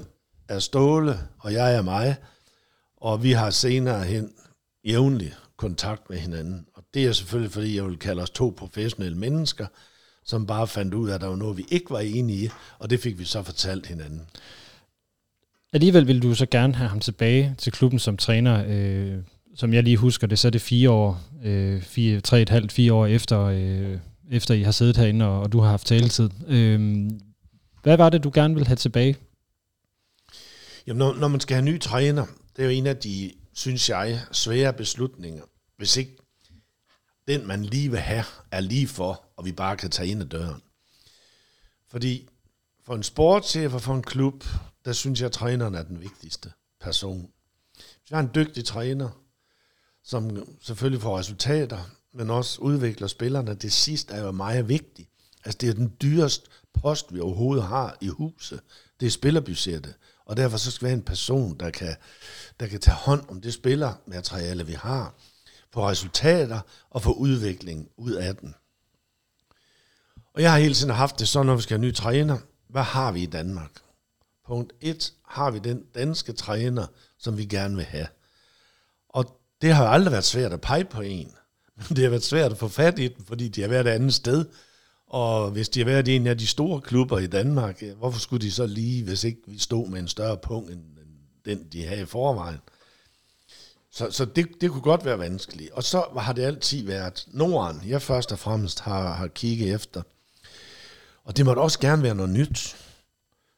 er 0.50 0.60
Ståle, 0.60 1.19
og 1.39 1.54
jeg 1.54 1.76
er 1.76 1.82
mig, 1.82 2.15
og 3.03 3.23
vi 3.23 3.31
har 3.31 3.49
senere 3.49 4.03
hen 4.03 4.29
jævnlig 4.85 5.33
kontakt 5.57 6.09
med 6.09 6.17
hinanden. 6.17 6.65
Og 6.73 6.83
det 6.93 7.05
er 7.05 7.11
selvfølgelig, 7.11 7.51
fordi 7.51 7.75
jeg 7.75 7.85
vil 7.85 7.97
kalde 7.97 8.21
os 8.21 8.29
to 8.29 8.53
professionelle 8.57 9.17
mennesker, 9.17 9.67
som 10.25 10.47
bare 10.47 10.67
fandt 10.67 10.93
ud 10.93 11.09
af, 11.09 11.15
at 11.15 11.21
der 11.21 11.27
var 11.27 11.35
noget, 11.35 11.57
vi 11.57 11.65
ikke 11.69 11.89
var 11.89 11.99
enige 11.99 12.45
i, 12.45 12.49
og 12.79 12.89
det 12.89 12.99
fik 12.99 13.19
vi 13.19 13.25
så 13.25 13.43
fortalt 13.43 13.87
hinanden. 13.87 14.21
Alligevel 15.73 16.07
vil 16.07 16.23
du 16.23 16.35
så 16.35 16.45
gerne 16.45 16.75
have 16.75 16.89
ham 16.89 16.99
tilbage 16.99 17.55
til 17.57 17.71
klubben 17.71 17.99
som 17.99 18.17
træner, 18.17 18.63
øh, 18.67 19.17
som 19.55 19.73
jeg 19.73 19.83
lige 19.83 19.97
husker 19.97 20.27
det, 20.27 20.39
så 20.39 20.47
er 20.47 20.51
det 20.51 20.61
fire 20.61 20.89
år, 20.89 21.21
øh, 21.43 21.81
fire, 21.81 22.21
tre 22.21 22.41
et 22.41 22.49
halvt, 22.49 22.71
fire 22.71 22.93
år 22.93 23.05
efter, 23.05 23.41
øh, 23.41 23.97
efter 24.31 24.53
I 24.53 24.61
har 24.61 24.71
siddet 24.71 24.97
herinde, 24.97 25.25
og, 25.25 25.39
og 25.39 25.51
du 25.51 25.59
har 25.59 25.69
haft 25.69 25.87
taletid. 25.87 26.29
Øh, 26.47 27.09
hvad 27.83 27.97
var 27.97 28.09
det, 28.09 28.23
du 28.23 28.31
gerne 28.33 28.53
ville 28.53 28.67
have 28.67 28.75
tilbage? 28.75 29.15
Jamen, 30.87 30.99
når, 30.99 31.15
når 31.15 31.27
man 31.27 31.39
skal 31.39 31.55
have 31.55 31.65
ny 31.65 31.79
træner, 31.79 32.25
det 32.55 32.61
er 32.61 32.65
jo 32.65 32.69
en 32.69 32.87
af 32.87 32.97
de, 32.97 33.33
synes 33.53 33.89
jeg, 33.89 34.25
svære 34.31 34.73
beslutninger. 34.73 35.43
Hvis 35.77 35.97
ikke 35.97 36.17
den, 37.27 37.47
man 37.47 37.65
lige 37.65 37.91
vil 37.91 37.99
have, 37.99 38.25
er 38.51 38.59
lige 38.59 38.87
for, 38.87 39.25
og 39.37 39.45
vi 39.45 39.51
bare 39.51 39.77
kan 39.77 39.89
tage 39.89 40.09
ind 40.09 40.21
ad 40.21 40.27
døren. 40.27 40.61
Fordi 41.87 42.29
for 42.83 42.95
en 42.95 43.03
sportschef 43.03 43.73
og 43.73 43.81
for 43.81 43.95
en 43.95 44.03
klub, 44.03 44.43
der 44.85 44.93
synes 44.93 45.19
jeg, 45.19 45.25
at 45.25 45.31
træneren 45.31 45.75
er 45.75 45.83
den 45.83 46.01
vigtigste 46.01 46.51
person. 46.81 47.31
Hvis 47.75 48.09
jeg 48.09 48.17
har 48.17 48.23
en 48.23 48.31
dygtig 48.35 48.65
træner, 48.65 49.09
som 50.03 50.53
selvfølgelig 50.61 51.01
får 51.01 51.17
resultater, 51.17 51.89
men 52.13 52.29
også 52.29 52.61
udvikler 52.61 53.07
spillerne, 53.07 53.53
det 53.53 53.73
sidste 53.73 54.13
er 54.13 54.23
jo 54.23 54.31
meget 54.31 54.69
vigtigt. 54.69 55.09
Altså 55.45 55.57
det 55.61 55.69
er 55.69 55.73
den 55.73 55.93
dyreste 56.01 56.49
post, 56.73 57.13
vi 57.13 57.19
overhovedet 57.19 57.63
har 57.63 57.97
i 58.01 58.07
huset. 58.07 58.59
Det 58.99 59.05
er 59.05 59.11
spillerbudgettet. 59.11 59.93
Og 60.25 60.38
derfor 60.38 60.57
så 60.57 60.71
skal 60.71 60.86
vi 60.86 60.89
have 60.89 60.97
en 60.97 61.05
person, 61.05 61.57
der 61.57 61.69
kan, 61.69 61.95
der 62.59 62.67
kan 62.67 62.79
tage 62.79 62.95
hånd 62.95 63.23
om 63.29 63.41
det 63.41 63.53
spillermateriale, 63.53 64.65
vi 64.65 64.73
har, 64.73 65.13
få 65.73 65.89
resultater 65.89 66.59
og 66.89 67.01
få 67.01 67.13
udvikling 67.13 67.89
ud 67.97 68.12
af 68.12 68.36
den. 68.36 68.55
Og 70.33 70.41
jeg 70.41 70.51
har 70.51 70.59
hele 70.59 70.73
tiden 70.73 70.93
haft 70.93 71.19
det 71.19 71.27
sådan, 71.27 71.45
når 71.45 71.55
vi 71.55 71.62
skal 71.62 71.77
have 71.77 71.81
nye 71.81 71.88
ny 71.88 71.95
træner. 71.95 72.38
Hvad 72.69 72.83
har 72.83 73.12
vi 73.12 73.23
i 73.23 73.25
Danmark? 73.25 73.71
Punkt 74.47 74.73
1. 74.81 75.13
Har 75.27 75.51
vi 75.51 75.59
den 75.59 75.83
danske 75.95 76.33
træner, 76.33 76.88
som 77.17 77.38
vi 77.38 77.45
gerne 77.45 77.75
vil 77.75 77.86
have? 77.86 78.07
Og 79.09 79.39
det 79.62 79.73
har 79.73 79.83
jo 79.83 79.91
aldrig 79.91 80.12
været 80.12 80.23
svært 80.23 80.53
at 80.53 80.62
pege 80.62 80.86
på 80.86 81.01
en. 81.01 81.33
Men 81.75 81.86
det 81.95 82.03
har 82.03 82.09
været 82.09 82.23
svært 82.23 82.51
at 82.51 82.57
få 82.57 82.67
fat 82.67 82.99
i 82.99 83.07
den, 83.07 83.25
fordi 83.25 83.47
de 83.47 83.62
har 83.62 83.67
været 83.67 83.88
et 83.88 83.91
andet 83.91 84.13
sted. 84.13 84.45
Og 85.13 85.52
hvis 85.52 85.69
de 85.69 85.80
har 85.80 85.86
været 85.86 86.08
i 86.08 86.15
en 86.15 86.28
af 86.28 86.38
de 86.38 86.47
store 86.47 86.82
klubber 86.82 87.19
i 87.19 87.28
Danmark, 87.28 87.84
øh, 87.84 87.97
hvorfor 87.97 88.19
skulle 88.19 88.45
de 88.45 88.52
så 88.52 88.65
lige, 88.65 89.04
hvis 89.04 89.23
ikke 89.23 89.41
vi 89.47 89.60
stod 89.60 89.88
med 89.88 89.99
en 89.99 90.08
større 90.08 90.38
punkt 90.38 90.71
end 90.71 90.82
den, 91.45 91.67
de 91.71 91.86
havde 91.86 92.02
i 92.02 92.06
forvejen? 92.06 92.58
Så, 93.91 94.12
så 94.12 94.26
det, 94.26 94.47
det 94.62 94.71
kunne 94.71 94.82
godt 94.82 95.06
være 95.06 95.19
vanskeligt. 95.19 95.71
Og 95.71 95.84
så 95.84 96.04
har 96.17 96.34
det 96.34 96.43
altid 96.43 96.86
været 96.86 97.28
Norden, 97.32 97.82
jeg 97.88 98.02
først 98.02 98.32
og 98.32 98.39
fremmest 98.39 98.80
har, 98.80 99.13
har 99.13 99.28
kigget 99.28 99.73
efter. 99.73 100.02
Og 101.23 101.38
det 101.38 101.45
måtte 101.45 101.60
også 101.60 101.80
gerne 101.80 102.04
være 102.04 102.15
noget 102.15 102.32
nyt. 102.32 102.76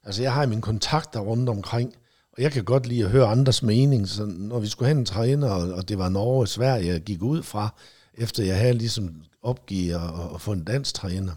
Altså 0.04 0.22
jeg 0.22 0.34
har 0.34 0.46
mine 0.46 0.62
kontakter 0.62 1.20
rundt 1.20 1.50
omkring, 1.50 1.94
og 2.32 2.42
jeg 2.42 2.52
kan 2.52 2.64
godt 2.64 2.88
lide 2.88 3.04
at 3.04 3.12
høre 3.12 3.28
andres 3.28 3.64
mening. 3.64 4.10
Så 4.10 4.26
når 4.26 4.60
vi 4.60 4.68
skulle 4.68 4.88
hen 4.88 5.00
og 5.00 5.08
træner, 5.08 5.50
og 5.50 5.74
og 5.74 5.90
det 5.90 5.98
var 5.98 6.10
Norge 6.10 6.42
og 6.42 6.48
Sverige, 6.48 6.88
jeg 6.88 7.02
gik 7.02 7.22
ud 7.22 7.44
fra, 7.44 7.70
efter 8.14 8.44
jeg 8.44 8.58
havde 8.58 8.74
ligesom 8.74 9.24
opgivet 9.42 9.96
at, 9.96 10.34
at 10.36 10.42
få 10.42 10.52
en 10.52 10.64
dansk 10.64 10.94
træner. 10.94 11.32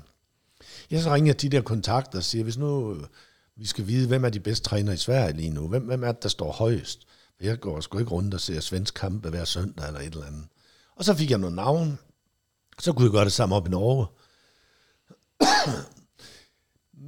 Jeg 0.90 1.02
så 1.02 1.14
ringer 1.14 1.32
de 1.32 1.48
der 1.48 1.62
kontakter 1.62 2.18
og 2.18 2.24
siger, 2.24 2.44
hvis 2.44 2.58
nu 2.58 2.94
øh, 2.94 3.06
vi 3.56 3.66
skal 3.66 3.86
vide, 3.86 4.08
hvem 4.08 4.24
er 4.24 4.30
de 4.30 4.40
bedste 4.40 4.68
træner 4.68 4.92
i 4.92 4.96
Sverige 4.96 5.36
lige 5.36 5.50
nu, 5.50 5.68
hvem, 5.68 5.82
hvem 5.82 6.04
er 6.04 6.12
det, 6.12 6.22
der 6.22 6.28
står 6.28 6.52
højest? 6.52 7.06
Jeg 7.40 7.60
går 7.60 7.80
sgu 7.80 7.98
ikke 7.98 8.10
rundt 8.10 8.34
og 8.34 8.40
ser 8.40 8.60
svensk 8.60 8.94
kampe 8.94 9.30
hver 9.30 9.44
søndag 9.44 9.86
eller 9.86 10.00
et 10.00 10.06
eller 10.06 10.26
andet. 10.26 10.46
Og 10.96 11.04
så 11.04 11.14
fik 11.14 11.30
jeg 11.30 11.38
nogle 11.38 11.56
navn. 11.56 11.98
Så 12.78 12.92
kunne 12.92 13.04
jeg 13.04 13.12
gøre 13.12 13.24
det 13.24 13.32
samme 13.32 13.54
op 13.54 13.66
i 13.66 13.70
Norge. 13.70 14.06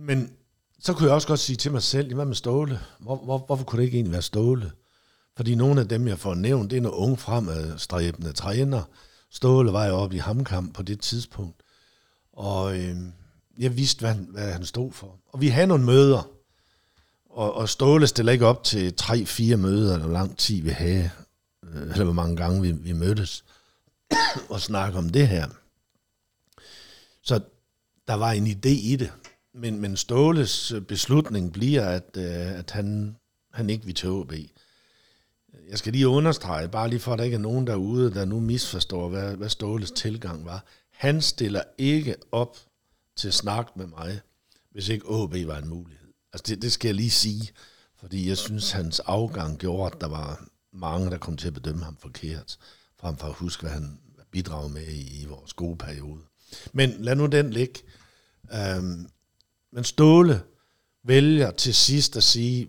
Men 0.07 0.33
så 0.81 0.93
kunne 0.93 1.07
jeg 1.07 1.15
også 1.15 1.29
godt 1.29 1.41
sige 1.41 1.57
til 1.57 1.73
mig 1.73 1.83
selv, 1.83 2.15
hvad 2.15 2.25
med 2.25 2.35
Ståle? 2.35 2.81
Hvor, 2.99 3.17
hvor, 3.17 3.39
hvorfor 3.39 3.65
kunne 3.65 3.79
det 3.79 3.85
ikke 3.85 3.97
egentlig 3.97 4.13
være 4.13 4.23
Ståle? 4.23 4.73
Fordi 5.37 5.55
nogle 5.55 5.81
af 5.81 5.89
dem, 5.89 6.09
jeg 6.09 6.19
får 6.19 6.35
nævnt, 6.35 6.71
det 6.71 6.77
er 6.77 6.81
nogle 6.81 6.97
unge 6.97 7.17
fremadstræbende 7.17 8.33
træner. 8.33 8.83
Ståle 9.31 9.73
var 9.73 9.87
jo 9.87 9.95
oppe 9.95 10.17
i 10.17 10.19
Hamkamp 10.19 10.75
på 10.75 10.83
det 10.83 11.01
tidspunkt. 11.01 11.63
Og 12.33 12.79
øh, 12.79 12.97
jeg 13.61 13.77
vidste, 13.77 14.01
hvad 14.01 14.15
han, 14.15 14.27
hvad 14.31 14.53
han 14.53 14.65
stod 14.65 14.93
for. 14.93 15.19
Og 15.27 15.41
vi 15.41 15.49
havde 15.49 15.67
nogle 15.67 15.85
møder. 15.85 16.31
Og, 17.31 17.55
og 17.55 17.69
Ståle 17.69 18.07
stiller 18.07 18.33
ikke 18.33 18.47
op 18.47 18.65
til 18.65 18.95
tre-fire 18.95 19.57
møder, 19.57 19.95
eller 19.95 20.07
hvor 20.07 20.15
lang 20.15 20.39
tid 20.39 20.63
vi 20.63 20.71
havde, 20.71 21.11
øh, 21.65 21.83
eller 21.83 22.05
hvor 22.05 22.13
mange 22.13 22.37
gange 22.37 22.63
vi, 22.63 22.73
vi 22.73 22.93
mødtes, 22.93 23.45
og 24.51 24.61
snakke 24.61 24.99
om 24.99 25.11
det 25.11 25.29
her. 25.29 25.49
Så 27.23 27.41
der 28.09 28.15
var 28.15 28.31
en 28.31 28.47
idé 28.47 28.69
i 28.69 28.97
det. 28.97 29.13
Men, 29.55 29.81
men 29.81 29.97
Ståles 29.97 30.73
øh, 30.73 30.83
beslutning 30.83 31.53
bliver, 31.53 31.87
at, 31.87 32.17
øh, 32.17 32.59
at 32.59 32.71
han, 32.71 33.17
han 33.53 33.71
ikke 33.71 33.85
vil 33.85 33.95
til 33.95 34.09
OB. 34.09 34.33
Jeg 35.71 35.79
skal 35.79 35.93
lige 35.93 36.09
understrege, 36.09 36.69
bare 36.69 36.89
lige 36.89 37.01
for, 37.01 37.13
at 37.13 37.19
der 37.19 37.25
ikke 37.25 37.35
er 37.35 37.39
nogen 37.39 37.67
derude, 37.67 38.15
der 38.15 38.25
nu 38.25 38.41
misforstår, 38.41 39.09
hvad, 39.09 39.37
hvad 39.37 39.49
Ståles 39.49 39.91
tilgang 39.91 40.45
var. 40.45 40.65
Han 40.91 41.23
stiller 41.23 41.63
ikke 41.79 42.17
op 42.33 42.57
til 43.21 43.33
snak 43.33 43.77
med 43.77 43.87
mig, 43.87 44.21
hvis 44.71 44.89
ikke 44.89 45.07
AB 45.07 45.47
var 45.47 45.59
en 45.59 45.69
mulighed. 45.69 46.09
Altså 46.33 46.55
det, 46.55 46.63
det 46.63 46.73
skal 46.73 46.89
jeg 46.89 46.95
lige 46.95 47.11
sige, 47.11 47.51
fordi 47.97 48.29
jeg 48.29 48.39
synes, 48.39 48.71
hans 48.71 49.01
afgang 49.01 49.59
gjorde, 49.59 49.95
at 49.95 50.01
der 50.01 50.09
var 50.09 50.45
mange, 50.73 51.11
der 51.11 51.19
kom 51.19 51.37
til 51.37 51.47
at 51.47 51.55
bedømme 51.55 51.85
ham 51.85 51.97
forkert, 51.97 52.59
frem 53.01 53.17
for 53.17 53.27
at 53.27 53.35
huske, 53.35 53.63
hvad 53.63 53.71
han 53.71 53.99
bidrag 54.31 54.71
med 54.71 54.87
i, 54.87 55.23
i 55.23 55.25
vores 55.25 55.53
gode 55.53 55.77
periode. 55.77 56.21
Men 56.73 56.91
lad 56.99 57.17
nu 57.17 57.27
den 57.27 57.51
ligge. 57.51 57.81
Øhm, 58.55 59.09
men 59.73 59.85
Ståle 59.85 60.43
vælger 61.05 61.51
til 61.51 61.75
sidst 61.75 62.17
at 62.17 62.23
sige, 62.23 62.69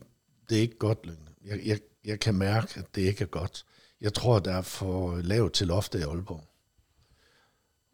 det 0.50 0.58
er 0.58 0.62
ikke 0.62 0.78
godt, 0.78 1.06
Lyngde. 1.06 1.32
Jeg, 1.46 1.60
jeg, 1.66 1.80
jeg 2.06 2.20
kan 2.20 2.36
mærke, 2.36 2.80
at 2.80 2.96
det 2.96 3.02
ikke 3.02 3.22
er 3.22 3.28
godt. 3.28 3.66
Jeg 4.02 4.14
tror, 4.14 4.40
der 4.40 4.54
er 4.54 4.62
for 4.62 5.18
lavt 5.18 5.54
til 5.54 5.68
loftet 5.68 6.00
i 6.00 6.04
Aalborg. 6.04 6.51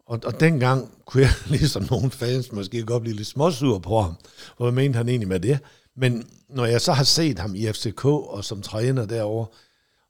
Og, 0.08 0.20
og 0.24 0.40
dengang 0.40 0.92
kunne 1.06 1.22
jeg, 1.22 1.32
ligesom 1.58 1.86
nogle 1.90 2.10
fans, 2.10 2.52
måske 2.52 2.82
godt 2.82 3.02
blive 3.02 3.16
lidt 3.16 3.28
småsur 3.28 3.78
på 3.78 4.00
ham, 4.00 4.14
og 4.56 4.64
hvad 4.64 4.72
mente 4.72 4.96
han 4.96 5.08
egentlig 5.08 5.28
med 5.28 5.40
det? 5.40 5.58
Men 5.96 6.30
når 6.48 6.66
jeg 6.66 6.80
så 6.80 6.92
har 6.92 7.04
set 7.04 7.38
ham 7.38 7.54
i 7.54 7.72
FCK 7.72 8.04
og 8.04 8.44
som 8.44 8.62
træner 8.62 9.06
derovre, 9.06 9.46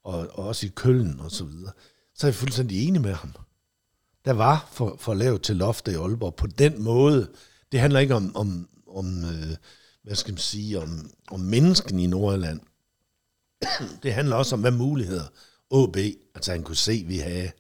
og, 0.05 0.19
og 0.33 0.47
også 0.47 0.67
i 0.67 0.71
Køln 0.75 1.21
og 1.21 1.31
så 1.31 1.45
videre, 1.45 1.73
så 2.15 2.27
er 2.27 2.29
jeg 2.29 2.35
fuldstændig 2.35 2.89
enig 2.89 3.01
med 3.01 3.13
ham. 3.13 3.35
Der 4.25 4.33
var 4.33 4.69
for, 4.73 4.97
for 4.99 5.15
lavt 5.15 5.43
til 5.43 5.57
loftet 5.57 5.93
i 5.93 5.95
Aalborg 5.95 6.35
på 6.35 6.47
den 6.47 6.83
måde. 6.83 7.29
Det 7.73 7.81
handler 7.81 8.01
ikke 8.01 8.15
om, 8.15 8.37
om, 8.37 8.69
om 8.89 9.25
øh, 9.25 9.57
hvad 10.03 10.15
skal 10.15 10.33
man 10.33 10.39
sige, 10.39 10.81
om, 10.81 11.11
om 11.31 11.41
mennesken 11.41 11.99
i 11.99 12.07
Nordjylland. 12.07 12.61
Det 14.03 14.15
handler 14.15 14.37
også 14.37 14.55
om, 14.55 14.61
hvad 14.61 14.71
muligheder 14.71 15.25
OB, 15.71 15.97
altså 16.35 16.53
han 16.53 16.63
kunne 16.63 16.77
se, 16.77 17.05
vi 17.07 17.19
havde. 17.19 17.51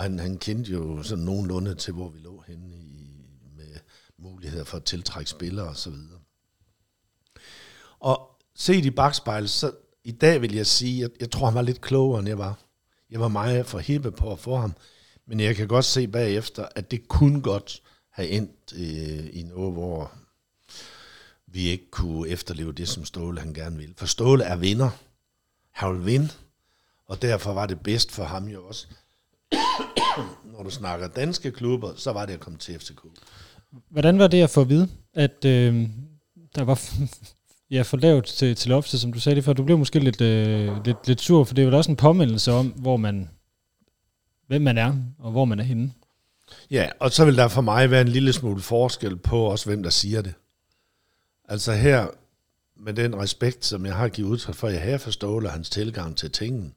Og 0.00 0.04
han, 0.04 0.18
han 0.18 0.38
kendte 0.38 0.72
jo 0.72 1.02
sådan 1.02 1.24
nogenlunde 1.24 1.74
til, 1.74 1.92
hvor 1.92 2.08
vi 2.08 2.18
lå 2.18 2.44
henne 2.46 2.76
i, 2.76 3.24
med 3.56 3.66
muligheder 4.18 4.64
for 4.64 4.76
at 4.76 4.84
tiltrække 4.84 5.30
spillere 5.30 5.68
og 5.68 5.76
så 5.76 5.90
videre. 5.90 6.18
Og 7.98 8.30
set 8.54 8.84
i 8.84 8.90
bagspejlet, 8.90 9.50
så 9.50 9.72
i 10.04 10.12
dag 10.12 10.42
vil 10.42 10.54
jeg 10.54 10.66
sige, 10.66 11.04
at 11.04 11.10
jeg 11.20 11.30
tror, 11.30 11.46
han 11.46 11.54
var 11.54 11.62
lidt 11.62 11.80
klogere, 11.80 12.18
end 12.18 12.28
jeg 12.28 12.38
var. 12.38 12.58
Jeg 13.10 13.20
var 13.20 13.28
meget 13.28 13.66
for 13.66 13.78
hippe 13.78 14.12
på 14.12 14.32
at 14.32 14.38
få 14.38 14.56
ham, 14.56 14.74
men 15.26 15.40
jeg 15.40 15.56
kan 15.56 15.68
godt 15.68 15.84
se 15.84 16.08
bagefter, 16.08 16.68
at 16.74 16.90
det 16.90 17.08
kunne 17.08 17.42
godt 17.42 17.82
have 18.10 18.28
endt 18.28 18.72
øh, 18.76 19.28
i 19.32 19.42
noget, 19.42 19.72
hvor 19.72 20.12
vi 21.46 21.60
ikke 21.60 21.90
kunne 21.90 22.28
efterleve 22.28 22.72
det, 22.72 22.88
som 22.88 23.04
Ståle 23.04 23.40
han 23.40 23.54
gerne 23.54 23.76
ville. 23.76 23.94
For 23.96 24.06
Ståle 24.06 24.44
er 24.44 24.56
vinder. 24.56 24.90
Han 25.70 25.92
vil 25.94 26.06
vinde. 26.06 26.28
Og 27.06 27.22
derfor 27.22 27.52
var 27.52 27.66
det 27.66 27.80
bedst 27.80 28.12
for 28.12 28.24
ham 28.24 28.48
jo 28.48 28.66
også. 28.66 28.86
Når 30.44 30.62
du 30.64 30.70
snakker 30.70 31.08
danske 31.08 31.50
klubber, 31.50 31.92
så 31.96 32.12
var 32.12 32.26
det 32.26 32.32
at 32.32 32.40
komme 32.40 32.58
til 32.58 32.78
FCK. 32.78 33.00
Hvordan 33.90 34.18
var 34.18 34.26
det 34.26 34.42
at 34.42 34.50
få 34.50 34.60
at 34.60 34.68
vide, 34.68 34.88
at 35.14 35.44
øh, 35.44 35.88
der 36.54 36.62
var 36.62 36.80
ja, 37.70 37.82
for 37.82 37.96
lavt 37.96 38.24
til, 38.24 38.56
til 38.56 38.68
loftet, 38.68 39.00
som 39.00 39.12
du 39.12 39.20
sagde 39.20 39.36
det 39.36 39.44
før? 39.44 39.52
Du 39.52 39.64
blev 39.64 39.78
måske 39.78 39.98
lidt, 39.98 40.20
øh, 40.20 40.84
lidt, 40.84 41.06
lidt 41.06 41.20
sur, 41.20 41.44
for 41.44 41.54
det 41.54 41.64
er 41.64 41.68
jo 41.68 41.76
også 41.76 41.90
en 41.90 41.96
påmindelse 41.96 42.52
om, 42.52 42.66
hvor 42.66 42.96
man, 42.96 43.28
hvem 44.46 44.62
man 44.62 44.78
er, 44.78 44.94
og 45.18 45.30
hvor 45.30 45.44
man 45.44 45.60
er 45.60 45.64
henne. 45.64 45.92
Ja, 46.70 46.88
og 47.00 47.10
så 47.10 47.24
vil 47.24 47.36
der 47.36 47.48
for 47.48 47.60
mig 47.60 47.90
være 47.90 48.00
en 48.00 48.08
lille 48.08 48.32
smule 48.32 48.60
forskel 48.60 49.16
på 49.16 49.40
også, 49.40 49.66
hvem 49.66 49.82
der 49.82 49.90
siger 49.90 50.22
det. 50.22 50.34
Altså 51.48 51.72
her, 51.72 52.06
med 52.76 52.92
den 52.94 53.16
respekt, 53.16 53.64
som 53.64 53.86
jeg 53.86 53.94
har 53.94 54.08
givet 54.08 54.28
udtryk 54.28 54.54
for, 54.54 54.68
jeg 54.68 54.80
har 54.80 54.98
forstået 54.98 55.50
hans 55.50 55.70
tilgang 55.70 56.16
til 56.16 56.30
tingene. 56.30 56.70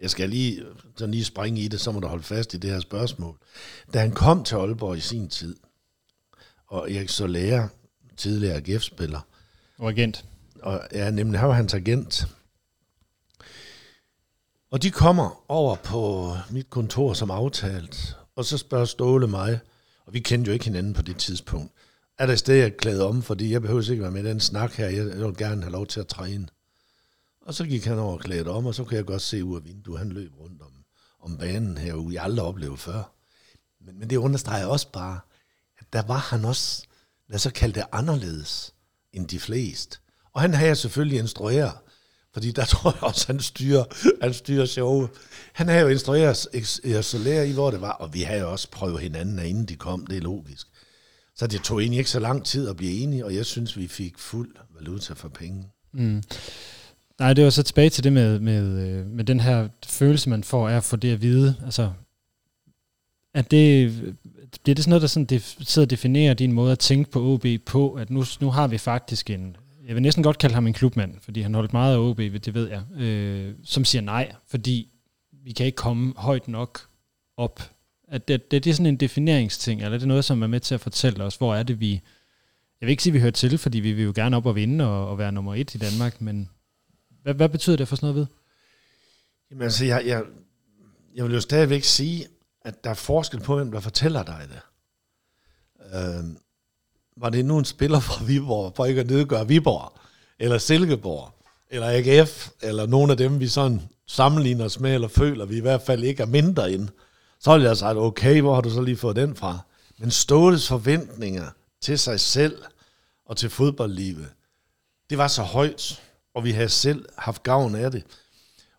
Jeg 0.00 0.10
skal 0.10 0.30
lige, 0.30 0.64
så 0.96 1.06
lige 1.06 1.24
springe 1.24 1.60
i 1.60 1.68
det, 1.68 1.80
så 1.80 1.92
må 1.92 2.00
du 2.00 2.06
holde 2.06 2.22
fast 2.24 2.54
i 2.54 2.56
det 2.56 2.70
her 2.70 2.80
spørgsmål. 2.80 3.36
Da 3.94 4.00
han 4.00 4.12
kom 4.12 4.44
til 4.44 4.54
Aalborg 4.54 4.96
i 4.96 5.00
sin 5.00 5.28
tid, 5.28 5.56
og 6.66 6.92
Erik 6.92 7.08
Soler, 7.08 7.68
tidligere 8.16 8.56
AGF-spiller, 8.56 9.20
Og 9.78 9.90
agent. 9.90 10.24
og 10.62 10.80
ja, 10.92 11.10
nemlig 11.10 11.40
han 11.40 11.48
var 11.48 11.54
hans 11.54 11.74
agent. 11.74 12.26
Og 14.70 14.82
de 14.82 14.90
kommer 14.90 15.44
over 15.50 15.76
på 15.76 16.32
mit 16.50 16.70
kontor 16.70 17.12
som 17.12 17.30
aftalt, 17.30 18.16
og 18.36 18.44
så 18.44 18.58
spørger 18.58 18.84
Ståle 18.84 19.26
mig, 19.26 19.60
og 20.06 20.14
vi 20.14 20.20
kendte 20.20 20.48
jo 20.48 20.52
ikke 20.52 20.64
hinanden 20.64 20.94
på 20.94 21.02
det 21.02 21.16
tidspunkt, 21.16 21.72
er 22.18 22.26
der 22.26 22.32
et 22.32 22.38
sted, 22.38 22.54
jeg 22.56 22.66
er 22.66 22.70
klædet 22.78 23.02
om, 23.02 23.22
fordi 23.22 23.52
jeg 23.52 23.62
behøver 23.62 23.90
ikke 23.90 24.02
være 24.02 24.12
med 24.12 24.24
i 24.24 24.28
den 24.28 24.40
snak 24.40 24.72
her, 24.72 24.88
jeg 24.88 25.06
vil 25.06 25.36
gerne 25.36 25.62
have 25.62 25.72
lov 25.72 25.86
til 25.86 26.00
at 26.00 26.06
træne. 26.06 26.46
Og 27.46 27.54
så 27.54 27.64
gik 27.64 27.84
han 27.84 27.98
over 27.98 28.18
klædt 28.18 28.48
om, 28.48 28.66
og 28.66 28.74
så 28.74 28.84
kan 28.84 28.96
jeg 28.96 29.04
godt 29.04 29.22
se 29.22 29.44
ud 29.44 29.56
af 29.56 29.64
vinduet, 29.64 29.98
han 29.98 30.12
løb 30.12 30.32
rundt 30.40 30.62
om, 30.62 30.72
om 31.20 31.38
banen 31.38 31.78
herude, 31.78 32.14
jeg 32.14 32.24
aldrig 32.24 32.46
oplevet 32.46 32.78
før. 32.78 33.14
Men, 33.80 33.98
men 33.98 34.10
det 34.10 34.16
understreger 34.16 34.66
også 34.66 34.88
bare, 34.92 35.20
at 35.78 35.86
der 35.92 36.02
var 36.02 36.18
han 36.18 36.44
også, 36.44 36.82
lad 37.28 37.34
os 37.34 37.42
så 37.42 37.50
kalde 37.50 37.74
det 37.74 37.84
anderledes, 37.92 38.74
end 39.12 39.28
de 39.28 39.40
fleste. 39.40 39.98
Og 40.32 40.40
han 40.40 40.54
havde 40.54 40.68
jeg 40.68 40.76
selvfølgelig 40.76 41.18
instrueret, 41.18 41.72
Fordi 42.32 42.50
der 42.50 42.64
tror 42.74 42.92
jeg 42.92 43.02
også, 43.02 43.26
han 43.26 43.40
styrer, 43.40 43.84
han 44.22 44.34
styrer 44.34 44.66
showet. 44.66 45.10
Han 45.52 45.68
havde 45.68 45.80
jo 45.82 45.88
instrueret 45.88 46.46
Erik 47.26 47.50
i, 47.50 47.52
hvor 47.52 47.70
det 47.70 47.80
var, 47.80 47.92
og 47.92 48.14
vi 48.14 48.22
havde 48.22 48.40
jo 48.40 48.52
også 48.52 48.70
prøvet 48.70 49.00
hinanden 49.00 49.38
inden 49.38 49.66
de 49.66 49.76
kom, 49.76 50.06
det 50.06 50.16
er 50.16 50.20
logisk. 50.20 50.66
Så 51.36 51.46
det 51.46 51.62
tog 51.62 51.80
egentlig 51.80 51.98
ikke 51.98 52.10
så 52.10 52.20
lang 52.20 52.44
tid 52.44 52.68
at 52.68 52.76
blive 52.76 52.92
enige, 52.92 53.24
og 53.24 53.34
jeg 53.34 53.46
synes, 53.46 53.76
vi 53.76 53.88
fik 53.88 54.18
fuld 54.18 54.56
valuta 54.74 55.14
for 55.14 55.28
penge. 55.28 55.70
Mm. 55.92 56.22
Nej, 57.18 57.32
det 57.32 57.44
var 57.44 57.50
så 57.50 57.62
tilbage 57.62 57.90
til 57.90 58.04
det 58.04 58.12
med, 58.12 58.38
med, 58.40 58.88
øh, 58.88 59.06
med 59.06 59.24
den 59.24 59.40
her 59.40 59.68
følelse, 59.86 60.30
man 60.30 60.44
får 60.44 60.68
af 60.68 60.76
at 60.76 60.84
få 60.84 60.96
det 60.96 61.12
at 61.12 61.22
vide. 61.22 61.56
Altså, 61.64 61.92
at 63.34 63.50
det, 63.50 63.92
bliver 64.62 64.74
det 64.74 64.84
sådan 64.84 64.90
noget, 64.90 65.02
der 65.02 65.08
sådan 65.08 65.24
def, 65.24 65.56
sidder 65.60 65.86
og 65.86 65.90
definerer 65.90 66.34
din 66.34 66.52
måde 66.52 66.72
at 66.72 66.78
tænke 66.78 67.10
på 67.10 67.22
OB 67.22 67.46
på, 67.66 67.92
at 67.92 68.10
nu, 68.10 68.24
nu 68.40 68.50
har 68.50 68.68
vi 68.68 68.78
faktisk 68.78 69.30
en, 69.30 69.56
jeg 69.86 69.94
vil 69.94 70.02
næsten 70.02 70.24
godt 70.24 70.38
kalde 70.38 70.54
ham 70.54 70.66
en 70.66 70.72
klubmand, 70.72 71.14
fordi 71.20 71.40
han 71.40 71.54
holdt 71.54 71.72
meget 71.72 71.94
af 71.94 71.98
OB, 71.98 72.18
det 72.18 72.54
ved 72.54 72.68
jeg, 72.68 73.02
øh, 73.02 73.54
som 73.64 73.84
siger 73.84 74.02
nej, 74.02 74.32
fordi 74.46 74.88
vi 75.44 75.52
kan 75.52 75.66
ikke 75.66 75.76
komme 75.76 76.14
højt 76.16 76.48
nok 76.48 76.80
op. 77.36 77.70
At 78.08 78.28
det, 78.28 78.50
det, 78.50 78.64
det 78.64 78.70
er 78.70 78.74
sådan 78.74 78.86
en 78.86 78.96
defineringsting, 78.96 79.80
eller 79.80 79.94
er 79.94 79.98
det 79.98 80.08
noget, 80.08 80.24
som 80.24 80.42
er 80.42 80.46
med 80.46 80.60
til 80.60 80.74
at 80.74 80.80
fortælle 80.80 81.24
os, 81.24 81.36
hvor 81.36 81.54
er 81.54 81.62
det, 81.62 81.80
vi... 81.80 81.92
Jeg 82.80 82.86
vil 82.86 82.90
ikke 82.90 83.02
sige, 83.02 83.10
at 83.10 83.14
vi 83.14 83.20
hører 83.20 83.30
til, 83.30 83.58
fordi 83.58 83.80
vi 83.80 83.92
vil 83.92 84.04
jo 84.04 84.12
gerne 84.14 84.36
op 84.36 84.46
og 84.46 84.56
vinde 84.56 84.86
og, 84.86 85.08
og 85.08 85.18
være 85.18 85.32
nummer 85.32 85.54
et 85.54 85.74
i 85.74 85.78
Danmark, 85.78 86.20
men 86.20 86.48
hvad, 87.24 87.34
hvad 87.34 87.48
betyder 87.48 87.76
det 87.76 87.88
for 87.88 87.96
sådan 87.96 88.06
noget 88.06 88.20
ved? 88.20 88.26
Jamen 89.50 89.62
altså, 89.62 89.84
jeg, 89.84 90.06
jeg, 90.06 90.22
jeg 91.14 91.24
vil 91.24 91.34
jo 91.34 91.40
stadigvæk 91.40 91.84
sige, 91.84 92.26
at 92.62 92.84
der 92.84 92.90
er 92.90 92.94
forskel 92.94 93.40
på, 93.40 93.56
hvem 93.56 93.72
der 93.72 93.80
fortæller 93.80 94.22
dig 94.22 94.48
det. 94.48 94.60
Øh, 95.94 96.24
var 97.16 97.28
det 97.28 97.44
nu 97.44 97.58
en 97.58 97.64
spiller 97.64 98.00
fra 98.00 98.24
Viborg, 98.24 98.72
for 98.76 98.84
ikke 98.84 99.00
at 99.00 99.06
nedgøre 99.06 99.48
Viborg, 99.48 99.92
eller 100.38 100.58
Silkeborg, 100.58 101.32
eller 101.70 101.86
AGF, 101.90 102.48
eller 102.62 102.86
nogle 102.86 103.12
af 103.12 103.18
dem, 103.18 103.40
vi 103.40 103.48
sådan 103.48 103.82
sammenligner 104.06 104.64
os 104.64 104.80
med, 104.80 104.94
eller 104.94 105.08
føler, 105.08 105.44
vi 105.44 105.56
i 105.56 105.60
hvert 105.60 105.82
fald 105.82 106.04
ikke 106.04 106.22
er 106.22 106.26
mindre 106.26 106.72
end, 106.72 106.88
så 107.40 107.52
ville 107.52 107.68
jeg 107.68 107.76
sagt, 107.76 107.98
okay, 107.98 108.40
hvor 108.40 108.54
har 108.54 108.60
du 108.60 108.70
så 108.70 108.80
lige 108.80 108.96
fået 108.96 109.16
den 109.16 109.36
fra? 109.36 109.58
Men 109.98 110.10
Ståles 110.10 110.68
forventninger 110.68 111.50
til 111.80 111.98
sig 111.98 112.20
selv 112.20 112.62
og 113.26 113.36
til 113.36 113.50
fodboldlivet, 113.50 114.28
det 115.10 115.18
var 115.18 115.28
så 115.28 115.42
højt, 115.42 116.02
og 116.34 116.44
vi 116.44 116.50
har 116.50 116.66
selv 116.66 117.08
haft 117.18 117.42
gavn 117.42 117.74
af 117.74 117.90
det. 117.90 118.04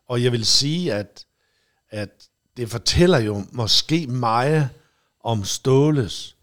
Og 0.07 0.23
jeg 0.23 0.31
vil 0.31 0.45
sige, 0.45 0.93
at, 0.93 1.25
at 1.89 2.09
det 2.57 2.69
fortæller 2.69 3.19
jo 3.19 3.43
måske 3.51 4.07
meget 4.07 4.69
om 5.19 5.43
Ståles 5.43 6.35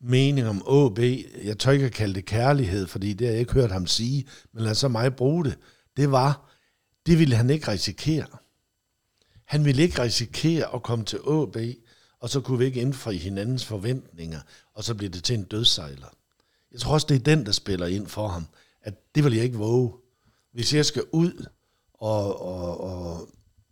mening 0.00 0.48
om 0.48 0.62
AB. 0.68 0.98
Jeg 1.44 1.58
tør 1.58 1.70
ikke 1.70 1.90
kalde 1.90 2.14
det 2.14 2.24
kærlighed, 2.24 2.86
fordi 2.86 3.12
det 3.12 3.26
har 3.26 3.32
jeg 3.32 3.40
ikke 3.40 3.52
hørt 3.52 3.72
ham 3.72 3.86
sige, 3.86 4.26
men 4.52 4.64
lad 4.64 4.74
så 4.74 4.88
mig 4.88 5.16
bruge 5.16 5.44
det. 5.44 5.58
Det 5.96 6.10
var, 6.10 6.50
det 7.06 7.18
ville 7.18 7.36
han 7.36 7.50
ikke 7.50 7.70
risikere. 7.70 8.26
Han 9.44 9.64
ville 9.64 9.82
ikke 9.82 10.02
risikere 10.02 10.74
at 10.74 10.82
komme 10.82 11.04
til 11.04 11.18
AB, 11.18 11.56
og 12.20 12.30
så 12.30 12.40
kunne 12.40 12.58
vi 12.58 12.64
ikke 12.64 12.80
indfri 12.80 13.16
hinandens 13.16 13.64
forventninger, 13.64 14.40
og 14.74 14.84
så 14.84 14.94
bliver 14.94 15.10
det 15.10 15.24
til 15.24 15.34
en 15.34 15.44
dødsejler. 15.44 16.06
Jeg 16.72 16.80
tror 16.80 16.92
også, 16.92 17.06
det 17.06 17.14
er 17.14 17.36
den, 17.36 17.46
der 17.46 17.52
spiller 17.52 17.86
ind 17.86 18.06
for 18.06 18.28
ham, 18.28 18.46
at 18.82 18.94
det 19.14 19.24
vil 19.24 19.34
jeg 19.34 19.44
ikke 19.44 19.58
våge. 19.58 19.92
Hvis 20.58 20.74
jeg 20.74 20.84
skal 20.84 21.02
ud 21.12 21.46
og, 22.00 22.46
og, 22.46 22.80
og 22.80 23.28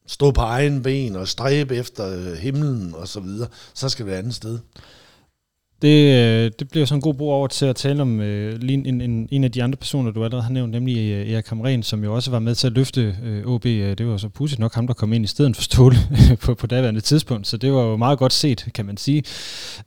stå 0.06 0.30
på 0.30 0.40
egen 0.40 0.82
ben 0.82 1.16
og 1.16 1.28
stræbe 1.28 1.76
efter 1.76 2.18
øh, 2.18 2.32
himlen 2.32 2.94
og 2.94 3.08
så 3.08 3.20
videre, 3.20 3.48
så 3.74 3.88
skal 3.88 4.04
det 4.04 4.10
være 4.10 4.18
andet 4.18 4.34
sted. 4.34 4.58
Det, 5.82 6.14
øh, 6.14 6.50
det 6.58 6.68
bliver 6.68 6.86
sådan 6.86 6.98
en 6.98 7.02
god 7.02 7.14
brug 7.14 7.30
over 7.30 7.46
til 7.46 7.66
at 7.66 7.76
tale 7.76 8.02
om 8.02 8.20
øh, 8.20 8.60
en, 8.68 9.00
en, 9.00 9.28
en 9.32 9.44
af 9.44 9.52
de 9.52 9.62
andre 9.62 9.76
personer, 9.76 10.10
du 10.10 10.24
allerede 10.24 10.42
har 10.42 10.50
nævnt, 10.50 10.72
nemlig 10.72 10.96
øh, 10.96 11.30
Erik 11.30 11.44
Kamren, 11.44 11.82
som 11.82 12.04
jo 12.04 12.14
også 12.14 12.30
var 12.30 12.38
med 12.38 12.54
til 12.54 12.66
at 12.66 12.72
løfte 12.72 13.16
øh, 13.24 13.46
OB. 13.46 13.66
Øh, 13.66 13.98
det 13.98 14.06
var 14.06 14.16
så 14.16 14.28
pudsigt 14.28 14.58
nok 14.58 14.74
ham, 14.74 14.86
der 14.86 14.94
kom 14.94 15.12
ind 15.12 15.24
i 15.24 15.28
stedet 15.28 15.56
for 15.56 15.62
Ståle 15.62 15.96
på, 16.42 16.54
på 16.54 16.66
daværende 16.66 17.00
tidspunkt, 17.00 17.46
så 17.46 17.56
det 17.56 17.72
var 17.72 17.82
jo 17.82 17.96
meget 17.96 18.18
godt 18.18 18.32
set, 18.32 18.68
kan 18.74 18.86
man 18.86 18.96
sige. 18.96 19.22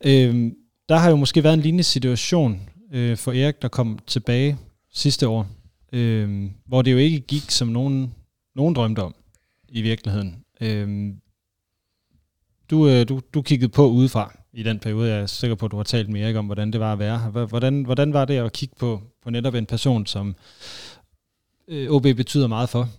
Øh, 0.06 0.52
der 0.90 0.96
har 0.96 1.10
jo 1.10 1.16
måske 1.16 1.44
været 1.44 1.54
en 1.54 1.62
lignende 1.62 1.84
situation 1.84 2.62
øh, 2.94 3.18
for 3.18 3.32
Erik, 3.32 3.62
der 3.62 3.68
kom 3.68 4.00
tilbage 4.08 4.58
sidste 4.94 5.28
år, 5.28 5.48
øh, 5.92 6.52
hvor 6.66 6.82
det 6.82 6.92
jo 6.92 6.98
ikke 6.98 7.20
gik, 7.20 7.52
som 7.52 7.68
nogen, 7.68 8.16
nogen 8.56 8.76
drømte 8.76 9.04
om 9.04 9.16
i 9.70 9.82
virkeligheden. 9.82 10.44
Øh, 10.62 11.14
du, 12.70 13.04
du, 13.04 13.22
du 13.34 13.42
kiggede 13.42 13.70
på 13.70 13.88
udefra 13.88 14.34
i 14.54 14.64
den 14.64 14.80
periode. 14.80 15.10
Jeg 15.10 15.22
er 15.22 15.26
sikker 15.26 15.56
på, 15.56 15.66
at 15.66 15.72
du 15.72 15.78
har 15.78 15.84
talt 15.84 16.16
Erik 16.16 16.36
om, 16.36 16.46
hvordan 16.46 16.72
det 16.74 16.80
var 16.80 16.94
at 16.94 17.00
være 17.00 17.20
her. 17.20 17.46
Hvordan, 17.46 17.84
hvordan 17.84 18.14
var 18.14 18.26
det 18.26 18.38
at 18.38 18.54
kigge 18.54 18.76
på, 18.80 19.02
på 19.24 19.30
netop 19.30 19.54
en 19.54 19.66
person, 19.66 20.06
som 20.06 20.36
øh, 21.68 21.92
OB 21.92 22.04
betyder 22.04 22.48
meget 22.48 22.70
for? 22.70 22.90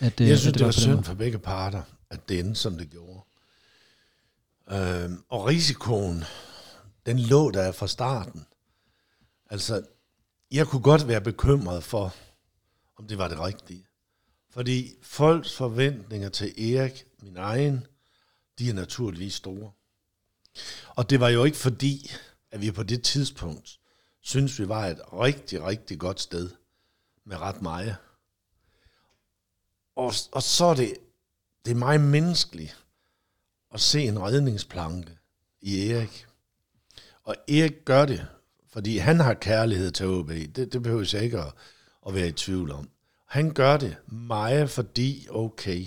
At, 0.00 0.20
øh, 0.20 0.28
jeg 0.28 0.38
synes, 0.38 0.46
at 0.46 0.54
det, 0.54 0.58
det 0.58 0.66
var 0.66 0.72
synd 0.72 1.04
for 1.04 1.14
begge 1.14 1.38
parter, 1.38 1.82
at 2.10 2.28
det 2.28 2.40
endte, 2.40 2.54
som 2.54 2.78
det 2.78 2.90
gjorde. 2.90 3.20
Øh, 4.70 5.10
og 5.28 5.46
risikoen, 5.46 6.24
den 7.06 7.18
lå 7.18 7.50
der 7.50 7.72
fra 7.72 7.86
starten. 7.86 8.46
Altså, 9.50 9.82
jeg 10.50 10.66
kunne 10.66 10.82
godt 10.82 11.08
være 11.08 11.20
bekymret 11.20 11.84
for, 11.84 12.14
om 12.96 13.08
det 13.08 13.18
var 13.18 13.28
det 13.28 13.40
rigtige. 13.40 13.86
Fordi 14.50 14.94
folks 15.02 15.56
forventninger 15.56 16.28
til 16.28 16.74
Erik, 16.74 17.06
min 17.22 17.36
egen, 17.36 17.86
de 18.58 18.70
er 18.70 18.74
naturligvis 18.74 19.34
store. 19.34 19.72
Og 20.88 21.10
det 21.10 21.20
var 21.20 21.28
jo 21.28 21.44
ikke 21.44 21.56
fordi, 21.56 22.10
at 22.50 22.60
vi 22.60 22.70
på 22.70 22.82
det 22.82 23.02
tidspunkt 23.02 23.80
synes 24.20 24.58
vi 24.58 24.68
var 24.68 24.86
et 24.86 25.00
rigtig, 25.12 25.62
rigtig 25.62 25.98
godt 25.98 26.20
sted 26.20 26.50
med 27.24 27.36
ret 27.36 27.62
meget. 27.62 27.96
Og, 29.96 30.12
og 30.32 30.42
så 30.42 30.64
er 30.64 30.74
det, 30.74 30.96
det 31.64 31.70
er 31.70 31.74
meget 31.74 32.00
menneskeligt 32.00 32.84
at 33.74 33.80
se 33.80 34.00
en 34.00 34.22
redningsplanke 34.22 35.18
i 35.60 35.90
Erik. 35.90 36.26
Og 37.22 37.36
Erik 37.48 37.84
gør 37.84 38.06
det, 38.06 38.26
fordi 38.76 38.98
han 38.98 39.20
har 39.20 39.34
kærlighed 39.34 39.90
til 39.90 40.06
OB. 40.06 40.28
Det, 40.28 40.72
det 40.72 40.82
behøver 40.82 41.10
jeg 41.12 41.22
ikke 41.22 41.38
at, 41.38 41.52
at 42.06 42.14
være 42.14 42.28
i 42.28 42.32
tvivl 42.32 42.72
om. 42.72 42.88
Han 43.26 43.50
gør 43.50 43.76
det 43.76 43.96
meget, 44.06 44.70
fordi 44.70 45.26
okay. 45.30 45.86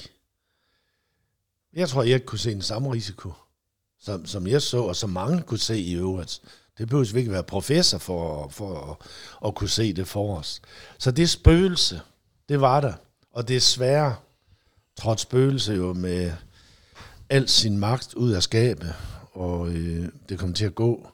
Jeg 1.73 1.89
tror, 1.89 2.04
jeg 2.04 2.25
kunne 2.25 2.39
se 2.39 2.52
en 2.52 2.62
samme 2.62 2.93
risiko 2.93 3.34
som, 3.99 4.25
som 4.25 4.47
jeg 4.47 4.62
så, 4.62 4.84
og 4.84 4.95
som 4.95 5.10
mange 5.10 5.41
kunne 5.41 5.60
se 5.60 5.80
i 5.80 5.95
øvrigt. 5.95 6.41
Det 6.78 6.88
behøver 6.88 7.13
vi 7.13 7.19
ikke 7.19 7.32
være 7.32 7.43
professor 7.43 7.97
for, 7.97 8.49
for 8.49 8.91
at, 8.91 9.08
at 9.47 9.56
kunne 9.56 9.69
se 9.69 9.93
det 9.93 10.08
for 10.08 10.38
os. 10.38 10.62
Så 10.97 11.12
det 11.12 11.30
spøgelse, 11.30 12.02
det 12.49 12.62
var 12.62 12.82
der. 12.82 12.93
Og 13.32 13.47
desværre 13.47 14.15
trådte 14.95 15.21
spøgelse 15.21 15.73
jo 15.73 15.93
med 15.93 16.34
al 17.30 17.49
sin 17.49 17.78
magt 17.78 18.13
ud 18.13 18.32
af 18.32 18.43
skabet, 18.43 18.93
og 19.32 19.69
øh, 19.69 20.10
det 20.30 20.39
kom 20.39 20.54
til 20.54 20.65
at 20.65 20.75
gå 20.75 21.08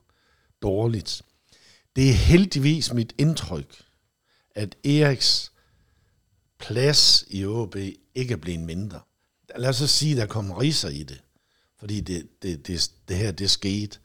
dårligt. 0.62 1.22
Det 1.96 2.10
er 2.10 2.14
heldigvis 2.14 2.94
mit 2.94 3.14
indtryk, 3.18 3.84
at 4.56 4.76
Eriks 4.86 5.52
plads 6.60 7.26
i 7.28 7.46
OB 7.46 7.76
ikke 8.16 8.34
er 8.34 8.38
blevet 8.38 8.60
mindre. 8.60 9.00
Lad 9.56 9.70
os 9.70 9.76
så 9.76 9.88
sige, 9.88 10.12
at 10.12 10.18
der 10.18 10.26
kom 10.26 10.52
riser 10.52 10.90
i 10.90 11.04
det 11.04 11.22
fordi 11.86 12.02
det, 12.02 12.28
det, 12.42 12.68
det, 12.68 12.92
det 13.08 13.18
her, 13.18 13.32
det 13.32 13.52
skete. 13.52 13.98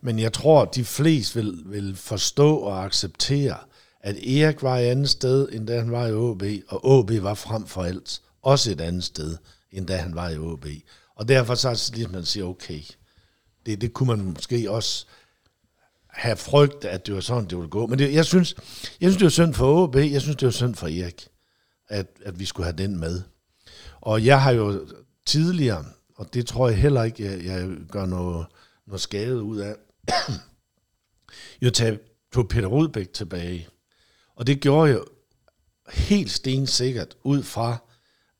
Men 0.00 0.18
jeg 0.18 0.32
tror, 0.32 0.62
at 0.62 0.74
de 0.74 0.84
fleste 0.84 1.34
vil, 1.34 1.62
vil 1.66 1.96
forstå 1.96 2.56
og 2.56 2.84
acceptere, 2.84 3.58
at 4.00 4.16
Erik 4.16 4.62
var 4.62 4.78
et 4.78 4.86
andet 4.86 5.10
sted, 5.10 5.48
end 5.52 5.66
da 5.66 5.78
han 5.78 5.90
var 5.90 6.06
i 6.06 6.12
OB, 6.12 6.42
og 6.68 6.84
OB 6.84 7.10
var 7.10 7.34
frem 7.34 7.66
for 7.66 7.82
alt 7.82 8.20
også 8.42 8.72
et 8.72 8.80
andet 8.80 9.04
sted, 9.04 9.36
end 9.72 9.86
da 9.86 9.96
han 9.96 10.14
var 10.14 10.28
i 10.28 10.38
OB. 10.38 10.66
Og 11.14 11.28
derfor 11.28 11.54
så 11.54 11.68
er 11.68 11.74
det 11.74 11.90
ligesom, 11.94 12.12
man 12.12 12.24
siger, 12.24 12.44
okay, 12.44 12.82
det, 13.66 13.80
det 13.80 13.92
kunne 13.92 14.16
man 14.16 14.24
måske 14.24 14.70
også 14.70 15.06
have 16.12 16.36
frygt, 16.36 16.84
at 16.84 17.06
det 17.06 17.14
var 17.14 17.20
sådan, 17.20 17.44
det 17.44 17.58
ville 17.58 17.70
gå. 17.70 17.86
Men 17.86 17.98
det, 17.98 18.14
jeg, 18.14 18.24
synes, 18.24 18.54
jeg 19.00 19.10
synes, 19.10 19.16
det 19.16 19.24
var 19.24 19.30
synd 19.30 19.54
for 19.54 19.82
OB, 19.82 19.96
jeg 19.96 20.20
synes, 20.20 20.36
det 20.36 20.46
var 20.46 20.52
synd 20.52 20.74
for 20.74 20.86
Erik, 20.86 21.28
at, 21.88 22.06
at 22.24 22.40
vi 22.40 22.44
skulle 22.44 22.64
have 22.64 22.76
den 22.76 23.00
med. 23.00 23.22
Og 24.00 24.24
jeg 24.24 24.42
har 24.42 24.50
jo 24.50 24.86
tidligere 25.26 25.84
og 26.20 26.34
det 26.34 26.46
tror 26.46 26.68
jeg 26.68 26.78
heller 26.78 27.02
ikke, 27.02 27.24
jeg, 27.24 27.44
jeg 27.44 27.68
gør 27.90 28.06
noget, 28.06 28.46
noget 28.86 29.00
skade 29.00 29.42
ud 29.42 29.58
af. 29.58 29.74
jeg 31.60 31.74
tog, 31.74 31.98
tog 32.32 32.48
Peter 32.48 32.66
Rudbæk 32.66 33.12
tilbage. 33.12 33.68
Og 34.36 34.46
det 34.46 34.60
gjorde 34.60 34.90
jeg 34.90 35.00
helt 35.92 36.30
stensikkert 36.30 37.16
ud 37.22 37.42
fra, 37.42 37.76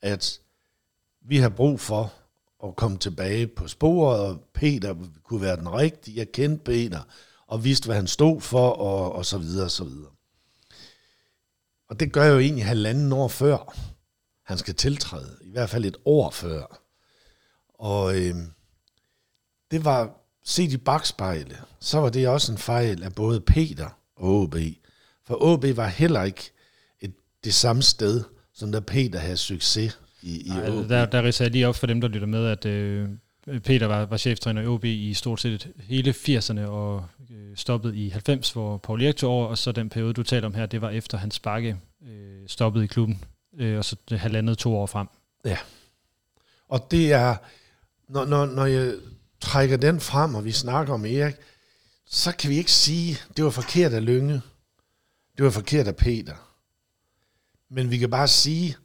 at 0.02 0.40
vi 1.20 1.36
har 1.36 1.48
brug 1.48 1.80
for 1.80 2.12
at 2.64 2.76
komme 2.76 2.98
tilbage 2.98 3.46
på 3.46 3.68
sporet, 3.68 4.20
og 4.20 4.44
Peter 4.54 4.94
kunne 5.22 5.40
være 5.40 5.56
den 5.56 5.72
rigtige. 5.72 6.18
Jeg 6.18 6.32
kendte 6.32 6.64
Peter, 6.64 7.00
og 7.50 7.64
vidste, 7.64 7.86
hvad 7.86 7.96
han 7.96 8.06
stod 8.06 8.40
for, 8.40 8.70
og, 8.70 9.12
og 9.12 9.26
så 9.26 9.38
videre, 9.38 9.64
og 9.64 9.70
så 9.70 9.84
videre. 9.84 10.10
Og 11.88 12.00
det 12.00 12.12
gør 12.12 12.24
jeg 12.24 12.32
jo 12.32 12.38
egentlig 12.38 12.64
halvanden 12.64 13.12
år 13.12 13.28
før, 13.28 13.76
han 14.44 14.58
skal 14.58 14.74
tiltræde. 14.74 15.38
I 15.42 15.50
hvert 15.50 15.70
fald 15.70 15.84
et 15.84 15.96
år 16.04 16.30
før. 16.30 16.82
Og 17.74 18.16
øh, 18.18 18.34
det 19.70 19.84
var, 19.84 20.20
set 20.44 20.72
i 20.72 20.76
bagspejle, 20.76 21.58
så 21.80 21.98
var 21.98 22.08
det 22.08 22.28
også 22.28 22.52
en 22.52 22.58
fejl 22.58 23.02
af 23.02 23.14
både 23.14 23.40
Peter 23.40 23.98
og 24.16 24.40
OB. 24.40 24.56
For 25.26 25.42
OB 25.42 25.64
var 25.76 25.86
heller 25.86 26.22
ikke 26.22 26.50
et, 27.00 27.12
det 27.44 27.54
samme 27.54 27.82
sted, 27.82 28.24
som 28.54 28.72
der 28.72 28.80
Peter 28.80 29.18
havde 29.18 29.36
succes 29.36 29.98
i, 30.22 30.40
i 30.40 30.48
Nej, 30.48 30.70
OB. 30.70 30.88
der, 30.88 31.06
der 31.06 31.22
ridser 31.22 31.44
jeg 31.44 31.52
lige 31.52 31.68
op 31.68 31.76
for 31.76 31.86
dem, 31.86 32.00
der 32.00 32.08
lytter 32.08 32.26
med, 32.26 32.46
at 32.46 32.66
øh, 32.66 33.08
Peter 33.46 33.86
var, 33.86 34.04
var 34.04 34.16
cheftræner 34.16 34.62
i 34.62 34.66
OB 34.66 34.84
i 34.84 35.14
stort 35.14 35.40
set 35.40 35.72
hele 35.80 36.10
80'erne 36.10 36.60
og 36.60 37.06
øh, 37.30 37.56
stoppede 37.56 37.96
i 37.96 38.08
90, 38.08 38.50
hvor 38.50 38.76
Paul 38.76 39.02
Erik 39.02 39.16
tog 39.16 39.30
over, 39.30 39.46
og 39.46 39.58
så 39.58 39.72
den 39.72 39.88
periode, 39.88 40.12
du 40.12 40.22
taler 40.22 40.46
om 40.46 40.54
her, 40.54 40.66
det 40.66 40.80
var 40.80 40.90
efter 40.90 41.18
hans 41.18 41.38
bakke 41.38 41.76
øh, 42.08 42.48
stoppede 42.48 42.84
i 42.84 42.86
klubben, 42.86 43.24
øh, 43.58 43.78
og 43.78 43.84
så 43.84 43.96
det 44.08 44.18
halvandet 44.18 44.58
to 44.58 44.76
år 44.76 44.86
frem. 44.86 45.06
Ja, 45.44 45.58
Og 46.68 46.90
det 46.90 47.12
er, 47.12 47.36
når, 48.08 48.24
når, 48.24 48.46
når 48.46 48.66
jeg 48.66 48.94
trækker 49.40 49.76
den 49.76 50.00
frem, 50.00 50.34
og 50.34 50.44
vi 50.44 50.52
snakker 50.52 50.94
om 50.94 51.06
Erik, 51.06 51.34
så 52.06 52.32
kan 52.36 52.50
vi 52.50 52.56
ikke 52.56 52.72
sige, 52.72 53.16
det 53.36 53.44
var 53.44 53.50
forkert 53.50 53.92
af 53.92 54.04
Lønge. 54.04 54.42
Det 55.36 55.44
var 55.44 55.50
forkert 55.50 55.86
af 55.88 55.96
Peter. 55.96 56.34
Men 57.68 57.90
vi 57.90 57.98
kan 57.98 58.10
bare 58.10 58.28
sige, 58.28 58.76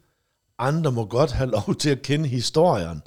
andre 0.58 0.92
må 0.92 1.04
godt 1.04 1.32
have 1.32 1.50
lov 1.50 1.74
til 1.74 1.90
at 1.90 2.02
kende 2.02 2.28
historien. 2.28 3.02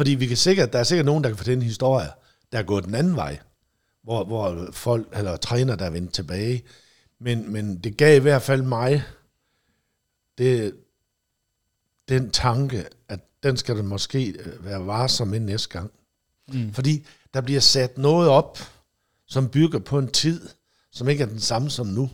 Fordi 0.00 0.14
vi 0.14 0.26
kan 0.26 0.36
sikkert, 0.36 0.72
der 0.72 0.78
er 0.78 0.84
sikkert 0.84 1.06
nogen, 1.06 1.24
der 1.24 1.30
kan 1.30 1.36
fortælle 1.36 1.64
historier, 1.64 2.10
der 2.52 2.58
er 2.58 2.62
gået 2.62 2.84
den 2.84 2.94
anden 2.94 3.16
vej. 3.16 3.38
Hvor, 4.02 4.24
hvor 4.24 4.68
folk, 4.72 5.08
eller 5.12 5.36
træner, 5.36 5.76
der 5.76 5.84
er 5.84 5.90
vendt 5.90 6.14
tilbage. 6.14 6.62
Men, 7.18 7.52
men 7.52 7.78
det 7.78 7.96
gav 7.96 8.16
i 8.16 8.20
hvert 8.20 8.42
fald 8.42 8.62
mig 8.62 9.02
det, 10.38 10.76
den 12.08 12.30
tanke, 12.30 12.84
at 13.08 13.20
den 13.42 13.56
skal 13.56 13.76
der 13.76 13.82
måske 13.82 14.28
øh, 14.28 14.64
være 14.64 14.86
varsom 14.86 15.28
med 15.28 15.40
næste 15.40 15.68
gang. 15.68 15.90
Mm. 16.48 16.72
Fordi 16.72 17.06
der 17.34 17.40
bliver 17.40 17.60
sat 17.60 17.98
noget 17.98 18.28
op, 18.28 18.58
som 19.26 19.48
bygger 19.48 19.78
på 19.78 19.98
en 19.98 20.08
tid, 20.08 20.48
som 20.92 21.08
ikke 21.08 21.22
er 21.22 21.28
den 21.28 21.40
samme 21.40 21.70
som 21.70 21.86
nu. 21.86 22.10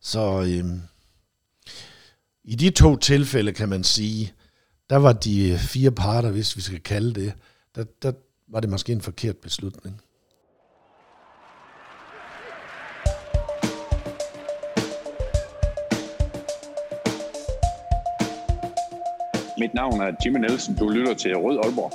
Så 0.00 0.42
øhm, 0.42 0.80
i 2.44 2.54
de 2.54 2.70
to 2.70 2.96
tilfælde, 2.96 3.52
kan 3.52 3.68
man 3.68 3.84
sige, 3.84 4.32
der 4.90 4.96
var 4.96 5.12
de 5.12 5.58
fire 5.58 5.90
parter, 5.90 6.30
hvis 6.30 6.56
vi 6.56 6.60
skal 6.60 6.80
kalde 6.80 7.14
det, 7.20 7.32
der, 7.74 7.84
der 8.02 8.12
var 8.48 8.60
det 8.60 8.70
måske 8.70 8.92
en 8.92 9.00
forkert 9.00 9.36
beslutning. 9.36 10.00
Mit 19.58 19.74
navn 19.74 20.00
er 20.00 20.12
Jimmy 20.24 20.38
Nielsen. 20.38 20.76
Du 20.76 20.88
lytter 20.88 21.14
til 21.14 21.36
Rød 21.36 21.58
Aalborg. 21.64 21.92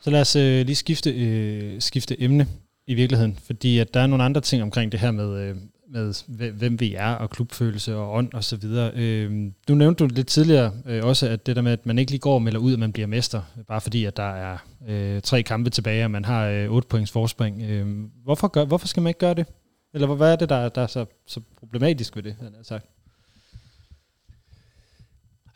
Så 0.00 0.10
lad 0.10 0.20
os 0.20 0.36
øh, 0.36 0.66
lige 0.66 0.76
skifte, 0.76 1.10
øh, 1.10 1.80
skifte 1.80 2.22
emne 2.22 2.46
i 2.86 2.94
virkeligheden, 2.94 3.38
fordi 3.46 3.78
at 3.78 3.94
der 3.94 4.00
er 4.00 4.06
nogle 4.06 4.24
andre 4.24 4.40
ting 4.40 4.62
omkring 4.62 4.92
det 4.92 5.00
her 5.00 5.10
med, 5.10 5.40
øh, 5.40 5.56
med 5.88 6.50
hvem 6.50 6.80
vi 6.80 6.94
er, 6.94 7.10
og 7.10 7.30
klubfølelse 7.30 7.96
og 7.96 8.12
ånd 8.12 8.32
og 8.32 8.44
så 8.44 8.56
videre. 8.56 8.92
Øh, 8.94 9.30
nu 9.68 9.74
nævnte 9.74 10.04
du 10.04 10.14
lidt 10.14 10.26
tidligere 10.26 10.72
øh, 10.86 11.04
også, 11.04 11.28
at 11.28 11.46
det 11.46 11.56
der 11.56 11.62
med, 11.62 11.72
at 11.72 11.86
man 11.86 11.98
ikke 11.98 12.10
lige 12.10 12.20
går 12.20 12.34
og 12.34 12.42
melder 12.42 12.60
ud, 12.60 12.72
at 12.72 12.78
man 12.78 12.92
bliver 12.92 13.06
mester, 13.06 13.42
bare 13.68 13.80
fordi 13.80 14.04
at 14.04 14.16
der 14.16 14.34
er 14.34 14.58
øh, 14.88 15.22
tre 15.22 15.42
kampe 15.42 15.70
tilbage, 15.70 16.04
og 16.04 16.10
man 16.10 16.24
har 16.24 16.46
øh, 16.46 16.70
otte 16.70 16.88
points 16.88 17.10
forspring. 17.10 17.62
Øh, 17.62 17.86
hvorfor, 18.24 18.48
gør, 18.48 18.64
hvorfor 18.64 18.88
skal 18.88 19.02
man 19.02 19.10
ikke 19.10 19.20
gøre 19.20 19.34
det? 19.34 19.46
Eller 19.94 20.14
hvad 20.14 20.32
er 20.32 20.36
det, 20.36 20.48
der, 20.48 20.68
der 20.68 20.82
er 20.82 20.86
så, 20.86 21.06
så 21.26 21.40
problematisk 21.58 22.16
ved 22.16 22.22
det, 22.22 22.36
han 22.40 22.52
har 22.56 22.62
sagt? 22.62 22.86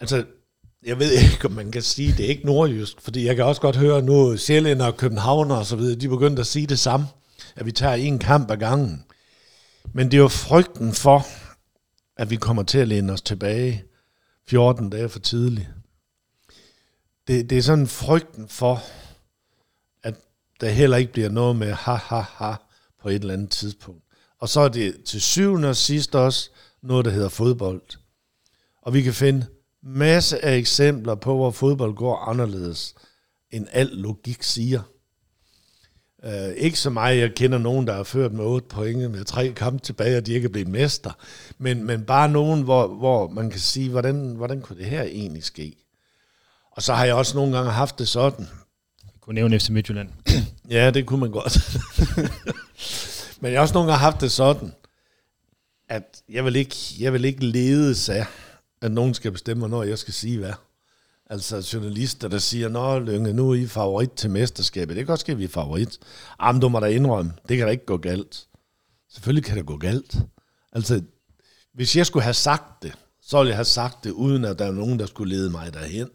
Altså, 0.01 0.25
jeg 0.87 0.99
ved 0.99 1.13
ikke, 1.13 1.47
om 1.47 1.53
man 1.53 1.71
kan 1.71 1.83
sige, 1.83 2.13
det 2.13 2.25
er 2.25 2.29
ikke 2.29 2.47
nordjysk, 2.47 3.01
fordi 3.01 3.27
jeg 3.27 3.37
kan 3.37 3.45
også 3.45 3.61
godt 3.61 3.77
høre 3.77 4.03
nu, 4.03 4.37
Sjællænder 4.37 4.87
og 4.87 4.97
Københavner 4.97 5.55
og 5.55 5.67
så 5.67 5.77
videre, 5.77 6.01
de 6.01 6.09
begyndte 6.09 6.41
at 6.41 6.47
sige 6.47 6.67
det 6.67 6.79
samme, 6.79 7.07
at 7.57 7.67
vi 7.67 7.73
tager 7.73 7.95
en 7.95 8.19
kamp 8.19 8.51
ad 8.51 8.57
gangen. 8.57 9.05
Men 9.93 10.07
det 10.07 10.15
er 10.15 10.23
jo 10.23 10.29
frygten 10.29 10.93
for, 10.93 11.27
at 12.17 12.31
vi 12.31 12.37
kommer 12.37 12.63
til 12.63 12.79
at 12.79 12.89
læne 12.89 13.13
os 13.13 13.23
tilbage 13.23 13.85
14 14.49 14.91
dage 14.91 15.09
for 15.09 15.19
tidligt. 15.19 15.69
Det, 17.27 17.51
det 17.51 17.59
er 17.59 17.63
sådan 17.63 17.87
frygten 17.87 18.49
for, 18.49 18.83
at 20.03 20.15
der 20.61 20.69
heller 20.69 20.97
ikke 20.97 21.13
bliver 21.13 21.29
noget 21.29 21.57
med 21.57 21.73
ha, 21.73 21.95
ha, 21.95 22.21
ha 22.21 22.55
på 23.03 23.09
et 23.09 23.15
eller 23.15 23.35
andet 23.35 23.51
tidspunkt. 23.51 24.05
Og 24.39 24.49
så 24.49 24.61
er 24.61 24.69
det 24.69 25.05
til 25.05 25.21
syvende 25.21 25.69
og 25.69 25.77
sidst 25.77 26.15
også 26.15 26.51
noget, 26.83 27.05
der 27.05 27.11
hedder 27.11 27.29
fodbold. 27.29 27.83
Og 28.83 28.95
vi 28.95 29.03
kan 29.03 29.15
finde 29.15 29.47
masse 29.83 30.45
af 30.45 30.57
eksempler 30.57 31.15
på, 31.15 31.37
hvor 31.37 31.51
fodbold 31.51 31.95
går 31.95 32.17
anderledes, 32.17 32.95
end 33.51 33.67
al 33.71 33.87
logik 33.87 34.43
siger. 34.43 34.83
Uh, 36.27 36.51
ikke 36.57 36.79
så 36.79 36.91
meget, 36.91 37.19
jeg 37.19 37.35
kender 37.35 37.59
nogen, 37.59 37.87
der 37.87 37.95
har 37.95 38.03
ført 38.03 38.33
med 38.33 38.45
8 38.45 38.69
point 38.69 39.11
med 39.11 39.25
tre 39.25 39.53
kampe 39.53 39.79
tilbage, 39.79 40.17
og 40.17 40.27
de 40.27 40.33
ikke 40.33 40.47
er 40.47 40.53
blevet 40.53 40.69
mester. 40.69 41.11
Men, 41.59 41.85
men 41.85 42.05
bare 42.05 42.29
nogen, 42.29 42.63
hvor, 42.63 42.87
hvor 42.87 43.29
man 43.29 43.51
kan 43.51 43.61
sige, 43.61 43.91
hvordan, 43.91 44.35
hvordan 44.37 44.61
kunne 44.61 44.79
det 44.79 44.87
her 44.87 45.03
egentlig 45.03 45.45
ske? 45.45 45.77
Og 46.73 46.83
så 46.83 46.95
har 46.95 47.05
jeg 47.05 47.15
også 47.15 47.37
nogle 47.37 47.57
gange 47.57 47.71
haft 47.71 47.99
det 47.99 48.09
sådan. 48.09 48.49
Jeg 49.05 49.21
kunne 49.21 49.35
nævne 49.35 49.61
FC 49.61 49.69
Midtjylland. 49.69 50.09
Ja, 50.71 50.91
det 50.91 51.07
kunne 51.07 51.21
man 51.21 51.31
godt. 51.31 51.59
Men 53.41 53.53
jeg 53.53 53.59
har 53.59 53.63
også 53.63 53.75
nogle 53.75 53.91
gange 53.91 54.01
haft 54.01 54.21
det 54.21 54.33
sådan, 54.33 54.73
at 55.89 56.23
jeg 56.29 56.45
vil 56.45 56.57
ikke, 56.57 56.77
jeg 56.99 57.13
vil 57.13 57.25
ikke 57.25 57.45
ledes 57.45 58.09
af, 58.09 58.27
at 58.83 58.93
nogen 58.93 59.15
skal 59.15 59.33
bestemme, 59.33 59.69
når 59.69 59.83
jeg 59.83 59.99
skal 59.99 60.15
sige 60.15 60.39
hvad. 60.39 60.53
Altså 61.31 61.71
journalister, 61.73 62.29
der 62.29 62.39
siger, 62.39 62.69
Nå, 62.69 62.99
Lønge, 62.99 63.33
nu 63.33 63.51
er 63.51 63.55
I 63.55 63.67
favorit 63.67 64.13
til 64.13 64.31
mesterskabet. 64.31 64.89
Det 64.89 64.97
kan 64.97 65.07
godt 65.07 65.21
ske, 65.21 65.33
at 65.33 65.39
vi 65.39 65.45
er 65.45 65.49
favorit. 65.49 65.99
Jamen, 66.43 66.61
du 66.61 66.69
må 66.69 66.81
da 66.81 66.87
indrømme, 66.87 67.33
det 67.49 67.57
kan 67.57 67.67
da 67.67 67.73
ikke 67.73 67.87
gå 67.87 67.97
galt. 67.97 68.47
Selvfølgelig 69.13 69.45
kan 69.45 69.57
det 69.57 69.67
gå 69.67 69.77
galt. 69.77 70.19
Altså, 70.73 71.03
hvis 71.75 71.97
jeg 71.97 72.07
skulle 72.07 72.23
have 72.23 72.35
sagt 72.35 72.83
det, 72.83 72.93
så 73.23 73.39
ville 73.39 73.49
jeg 73.49 73.57
have 73.57 73.65
sagt 73.65 74.05
det, 74.05 74.11
uden 74.11 74.45
at 74.45 74.59
der 74.59 74.65
er 74.65 74.73
nogen, 74.73 74.99
der 74.99 75.07
skulle 75.07 75.37
lede 75.37 75.51
mig 75.51 75.75
derhen. 75.75 76.09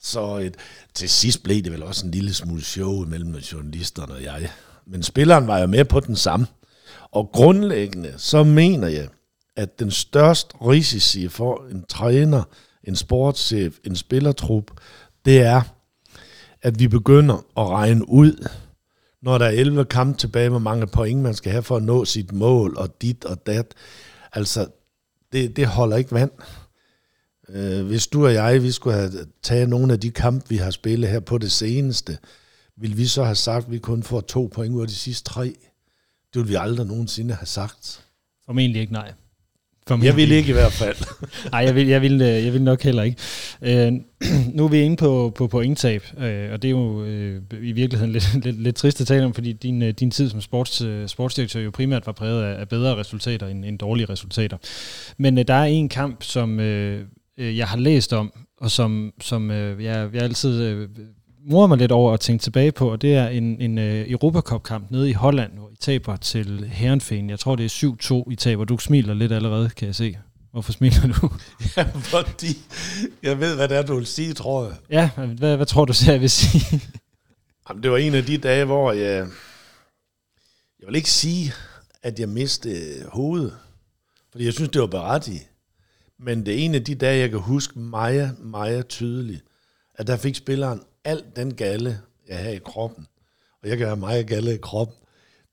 Så 0.00 0.36
et, 0.36 0.56
til 0.94 1.08
sidst 1.08 1.42
blev 1.42 1.62
det 1.62 1.72
vel 1.72 1.82
også 1.82 2.06
en 2.06 2.12
lille 2.12 2.34
smule 2.34 2.64
show 2.64 3.06
mellem 3.06 3.34
journalisterne 3.34 4.14
og 4.14 4.22
jeg. 4.22 4.50
Men 4.86 5.02
spilleren 5.02 5.46
var 5.46 5.58
jo 5.58 5.66
med 5.66 5.84
på 5.84 6.00
den 6.00 6.16
samme. 6.16 6.46
Og 7.10 7.30
grundlæggende, 7.32 8.14
så 8.16 8.44
mener 8.44 8.88
jeg, 8.88 9.08
at 9.56 9.78
den 9.78 9.90
største 9.90 10.56
risici 10.60 11.28
for 11.28 11.66
en 11.70 11.84
træner, 11.88 12.42
en 12.84 12.96
sportschef, 12.96 13.78
en 13.84 13.96
spillertrup, 13.96 14.70
det 15.24 15.40
er, 15.40 15.62
at 16.62 16.78
vi 16.78 16.88
begynder 16.88 17.34
at 17.34 17.68
regne 17.68 18.08
ud, 18.08 18.48
når 19.22 19.38
der 19.38 19.46
er 19.46 19.50
11 19.50 19.84
kampe 19.84 20.18
tilbage, 20.18 20.48
hvor 20.48 20.58
mange 20.58 20.86
point 20.86 21.22
man 21.22 21.34
skal 21.34 21.52
have 21.52 21.62
for 21.62 21.76
at 21.76 21.82
nå 21.82 22.04
sit 22.04 22.32
mål, 22.32 22.76
og 22.76 23.02
dit 23.02 23.24
og 23.24 23.46
dat. 23.46 23.74
Altså, 24.32 24.66
det, 25.32 25.56
det 25.56 25.66
holder 25.66 25.96
ikke 25.96 26.12
vand. 26.12 26.30
Øh, 27.48 27.86
hvis 27.86 28.06
du 28.06 28.26
og 28.26 28.34
jeg, 28.34 28.62
vi 28.62 28.70
skulle 28.70 28.96
have 28.96 29.12
taget 29.42 29.68
nogle 29.68 29.92
af 29.92 30.00
de 30.00 30.10
kampe, 30.10 30.48
vi 30.48 30.56
har 30.56 30.70
spillet 30.70 31.10
her 31.10 31.20
på 31.20 31.38
det 31.38 31.52
seneste, 31.52 32.18
vil 32.76 32.96
vi 32.96 33.06
så 33.06 33.24
have 33.24 33.34
sagt, 33.34 33.64
at 33.64 33.72
vi 33.72 33.78
kun 33.78 34.02
får 34.02 34.20
to 34.20 34.50
point 34.54 34.74
ud 34.74 34.82
af 34.82 34.88
de 34.88 34.94
sidste 34.94 35.24
tre? 35.24 35.44
Det 35.44 36.34
ville 36.34 36.48
vi 36.48 36.54
aldrig 36.54 36.86
nogensinde 36.86 37.34
have 37.34 37.46
sagt. 37.46 38.06
Formentlig 38.46 38.80
ikke, 38.80 38.92
nej. 38.92 39.12
Jeg 40.02 40.16
vil 40.16 40.32
ikke 40.32 40.48
i 40.50 40.52
hvert 40.52 40.72
fald. 40.72 40.96
Nej, 41.52 41.60
jeg 41.60 41.74
vil, 41.74 41.86
jeg, 41.88 42.02
vil, 42.02 42.22
øh, 42.22 42.44
jeg 42.44 42.52
vil 42.52 42.62
nok 42.62 42.82
heller 42.82 43.02
ikke. 43.02 43.16
Øh, 43.62 43.92
nu 44.56 44.64
er 44.64 44.68
vi 44.68 44.80
inde 44.80 44.96
på, 44.96 45.32
på 45.36 45.46
pointtab, 45.46 46.02
øh, 46.18 46.52
og 46.52 46.62
det 46.62 46.68
er 46.68 46.72
jo 46.72 47.04
øh, 47.04 47.42
i 47.62 47.72
virkeligheden 47.72 48.12
lidt, 48.12 48.44
lidt, 48.44 48.62
lidt 48.62 48.76
trist 48.76 49.00
at 49.00 49.06
tale 49.06 49.24
om, 49.24 49.34
fordi 49.34 49.52
din, 49.52 49.82
øh, 49.82 49.90
din 49.90 50.10
tid 50.10 50.30
som 50.30 50.40
sports, 50.40 50.80
øh, 50.80 51.08
sportsdirektør 51.08 51.60
jo 51.60 51.70
primært 51.70 52.06
var 52.06 52.12
præget 52.12 52.44
af, 52.44 52.60
af 52.60 52.68
bedre 52.68 52.96
resultater 52.96 53.46
end, 53.46 53.64
end 53.64 53.78
dårlige 53.78 54.06
resultater. 54.06 54.56
Men 55.18 55.38
øh, 55.38 55.44
der 55.48 55.54
er 55.54 55.64
en 55.64 55.88
kamp, 55.88 56.22
som 56.22 56.60
øh, 56.60 57.04
jeg 57.38 57.66
har 57.66 57.76
læst 57.76 58.12
om, 58.12 58.32
og 58.60 58.70
som, 58.70 59.12
som 59.20 59.50
øh, 59.50 59.84
jeg, 59.84 60.08
jeg 60.14 60.22
altid 60.22 60.62
øh, 60.62 60.88
morer 61.46 61.66
mig 61.66 61.78
lidt 61.78 61.92
over 61.92 62.12
at 62.12 62.20
tænke 62.20 62.42
tilbage 62.42 62.72
på, 62.72 62.92
og 62.92 63.02
det 63.02 63.14
er 63.14 63.28
en, 63.28 63.60
en 63.60 63.78
øh, 63.78 64.10
Europacup-kamp 64.10 64.90
nede 64.90 65.10
i 65.10 65.12
Holland, 65.12 65.52
hvor 65.52 65.70
I 65.70 65.76
taber 65.80 66.16
til 66.16 66.68
Herrenfeen. 66.72 67.30
Jeg 67.30 67.38
tror, 67.38 67.56
det 67.56 67.64
er 67.64 68.24
7-2, 68.26 68.32
I 68.32 68.36
taber. 68.36 68.64
Du 68.64 68.78
smiler 68.78 69.14
lidt 69.14 69.32
allerede, 69.32 69.70
kan 69.70 69.86
jeg 69.86 69.94
se. 69.94 70.18
Hvorfor 70.52 70.72
smiler 70.72 71.18
du? 71.20 71.30
ja, 71.76 71.82
fordi 71.94 72.58
jeg 73.22 73.40
ved, 73.40 73.56
hvad 73.56 73.68
det 73.68 73.76
er, 73.76 73.82
du 73.82 73.94
vil 73.94 74.06
sige, 74.06 74.32
tror 74.34 74.64
jeg. 74.64 74.74
Ja, 74.90 75.26
hvad, 75.26 75.56
hvad 75.56 75.66
tror 75.66 75.84
du 75.84 75.92
så, 75.92 76.12
jeg 76.12 76.20
vil 76.20 76.30
sige? 76.30 76.80
Jamen, 77.68 77.82
det 77.82 77.90
var 77.90 77.96
en 77.96 78.14
af 78.14 78.24
de 78.24 78.38
dage, 78.38 78.64
hvor 78.64 78.92
jeg... 78.92 79.26
Jeg 80.80 80.86
vil 80.86 80.96
ikke 80.96 81.10
sige, 81.10 81.52
at 82.02 82.20
jeg 82.20 82.28
mistede 82.28 83.04
hovedet. 83.08 83.56
Fordi 84.30 84.44
jeg 84.44 84.52
synes, 84.52 84.70
det 84.70 84.80
var 84.80 84.86
berettiget. 84.86 85.46
Men 86.18 86.46
det 86.46 86.54
er 86.54 86.58
en 86.58 86.74
af 86.74 86.84
de 86.84 86.94
dage, 86.94 87.18
jeg 87.18 87.30
kan 87.30 87.38
huske 87.38 87.78
meget, 87.78 88.38
meget 88.38 88.88
tydeligt, 88.88 89.44
at 89.94 90.06
der 90.06 90.16
fik 90.16 90.34
spilleren 90.34 90.82
alt 91.04 91.36
den 91.36 91.54
galle, 91.54 91.98
jeg 92.28 92.38
havde 92.38 92.56
i 92.56 92.60
kroppen, 92.64 93.06
og 93.62 93.68
jeg 93.68 93.78
kan 93.78 93.86
have 93.86 93.96
meget 93.96 94.26
galle 94.26 94.54
i 94.54 94.58
kroppen, 94.62 94.96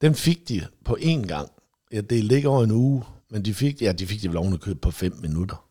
den 0.01 0.15
fik 0.15 0.49
de 0.49 0.65
på 0.85 0.97
én 1.01 1.27
gang. 1.27 1.49
Ja, 1.93 2.01
det 2.01 2.23
ligger 2.23 2.49
over 2.49 2.63
en 2.63 2.71
uge, 2.71 3.03
men 3.29 3.45
de 3.45 3.53
fik, 3.53 3.81
ja, 3.81 3.91
de 3.91 4.07
fik 4.07 4.21
det 4.21 4.29
vel 4.29 4.37
oven 4.37 4.57
købe 4.57 4.79
på 4.79 4.91
fem 4.91 5.15
minutter. 5.21 5.63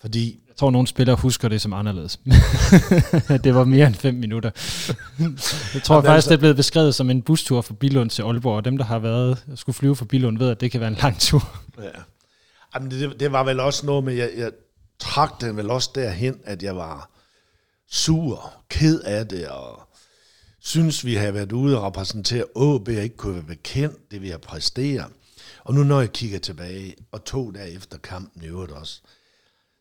Fordi 0.00 0.40
Jeg 0.48 0.56
tror, 0.56 0.70
nogle 0.70 0.88
spillere 0.88 1.16
husker 1.16 1.48
det 1.48 1.60
som 1.60 1.72
anderledes. 1.72 2.20
det 3.44 3.54
var 3.54 3.64
mere 3.64 3.86
end 3.86 3.94
fem 3.94 4.14
minutter. 4.14 4.50
jeg 5.18 5.82
tror 5.82 5.94
Jamen, 5.94 6.06
faktisk, 6.06 6.08
altså- 6.08 6.30
det 6.30 6.34
er 6.34 6.38
blevet 6.38 6.56
beskrevet 6.56 6.94
som 6.94 7.10
en 7.10 7.22
bustur 7.22 7.60
fra 7.60 7.74
Bilund 7.74 8.10
til 8.10 8.22
Aalborg, 8.22 8.56
og 8.56 8.64
dem, 8.64 8.78
der 8.78 8.84
har 8.84 8.98
været 8.98 9.44
skulle 9.54 9.74
flyve 9.74 9.96
fra 9.96 10.04
Bilund, 10.04 10.38
ved, 10.38 10.50
at 10.50 10.60
det 10.60 10.70
kan 10.70 10.80
være 10.80 10.88
en 10.90 10.98
lang 11.02 11.18
tur. 11.20 11.60
Ja. 11.78 11.88
Jamen, 12.74 12.90
det, 12.90 13.20
det 13.20 13.32
var 13.32 13.44
vel 13.44 13.60
også 13.60 13.86
noget 13.86 14.04
med, 14.04 14.14
jeg, 14.14 14.30
jeg 14.36 14.50
trak 14.98 15.40
den 15.40 15.56
vel 15.56 15.70
også 15.70 15.90
derhen, 15.94 16.40
at 16.44 16.62
jeg 16.62 16.76
var 16.76 17.10
sur, 17.92 18.52
ked 18.68 19.00
af 19.00 19.28
det, 19.28 19.48
og 19.48 19.80
synes, 20.60 21.04
vi 21.04 21.14
har 21.14 21.30
været 21.30 21.52
ude 21.52 21.78
og 21.78 21.84
repræsentere 21.84 22.42
AB, 22.42 22.88
og 22.88 23.02
ikke 23.02 23.16
kunne 23.16 23.34
være 23.34 23.42
bekendt 23.42 24.10
det, 24.10 24.22
vi 24.22 24.28
har 24.28 24.38
præsteret. 24.38 25.12
Og 25.64 25.74
nu 25.74 25.82
når 25.84 26.00
jeg 26.00 26.12
kigger 26.12 26.38
tilbage, 26.38 26.94
og 27.12 27.24
to 27.24 27.50
dage 27.50 27.72
efter 27.72 27.98
kampen 27.98 28.42
i 28.42 28.46
øvrigt 28.46 28.72
også, 28.72 29.00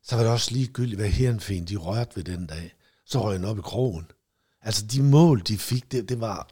så 0.03 0.15
var 0.15 0.23
det 0.23 0.31
også 0.31 0.51
ligegyldigt, 0.51 0.99
hvad 0.99 1.09
Herenfen 1.09 1.65
de 1.65 1.75
rørte 1.75 2.15
ved 2.15 2.23
den 2.23 2.47
dag. 2.47 2.73
Så 3.05 3.23
røg 3.23 3.39
jeg 3.39 3.49
op 3.49 3.57
i 3.57 3.61
krogen. 3.61 4.05
Altså 4.61 4.85
de 4.85 5.03
mål, 5.03 5.41
de 5.47 5.57
fik, 5.57 5.91
det, 5.91 6.09
det 6.09 6.21
var... 6.21 6.47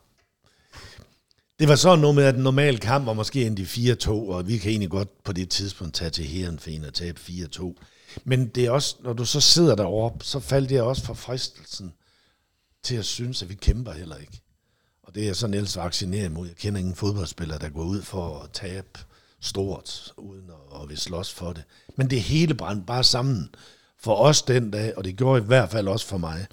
Det 1.59 1.67
var 1.67 1.75
sådan 1.75 1.99
noget 1.99 2.15
med, 2.15 2.23
at 2.23 2.35
den 2.35 2.43
normale 2.43 2.77
kamp 2.77 3.05
var 3.05 3.13
måske 3.13 3.45
endte 3.45 3.63
4-2, 3.63 4.09
og 4.09 4.47
vi 4.47 4.57
kan 4.57 4.71
egentlig 4.71 4.89
godt 4.89 5.23
på 5.23 5.33
det 5.33 5.49
tidspunkt 5.49 5.93
tage 5.93 6.09
til 6.09 6.25
Herenfen 6.25 6.85
og 6.85 6.93
tabe 6.93 7.19
4-2. 7.19 7.73
Men 8.23 8.47
det 8.47 8.65
er 8.65 8.71
også, 8.71 8.95
når 8.99 9.13
du 9.13 9.25
så 9.25 9.41
sidder 9.41 9.75
deroppe, 9.75 10.25
så 10.25 10.39
faldt 10.39 10.71
jeg 10.71 10.83
også 10.83 11.03
for 11.03 11.13
fristelsen 11.13 11.93
til 12.83 12.95
at 12.95 13.05
synes, 13.05 13.43
at 13.43 13.49
vi 13.49 13.55
kæmper 13.55 13.91
heller 13.91 14.15
ikke. 14.15 14.41
Og 15.03 15.15
det 15.15 15.23
er 15.23 15.27
jeg 15.27 15.35
sådan 15.35 15.53
ellers 15.53 15.77
vaccineret 15.77 16.25
imod. 16.25 16.47
Jeg 16.47 16.55
kender 16.55 16.79
ingen 16.79 16.95
fodboldspiller, 16.95 17.57
der 17.57 17.69
går 17.69 17.83
ud 17.83 18.01
for 18.01 18.39
at 18.39 18.49
tabe 18.51 18.99
stort, 19.41 20.13
uden 20.17 20.49
at, 20.49 20.81
at 20.81 20.89
vi 20.89 20.95
slås 20.95 21.33
for 21.33 21.53
det. 21.53 21.63
Men 21.95 22.09
det 22.09 22.21
hele 22.21 22.53
brændte 22.53 22.85
bare 22.85 23.03
sammen 23.03 23.49
for 23.99 24.15
os 24.15 24.41
den 24.41 24.71
dag, 24.71 24.97
og 24.97 25.03
det 25.03 25.17
gjorde 25.17 25.41
i 25.41 25.45
hvert 25.45 25.69
fald 25.69 25.87
også 25.87 26.07
for 26.07 26.17
mig. 26.17 26.47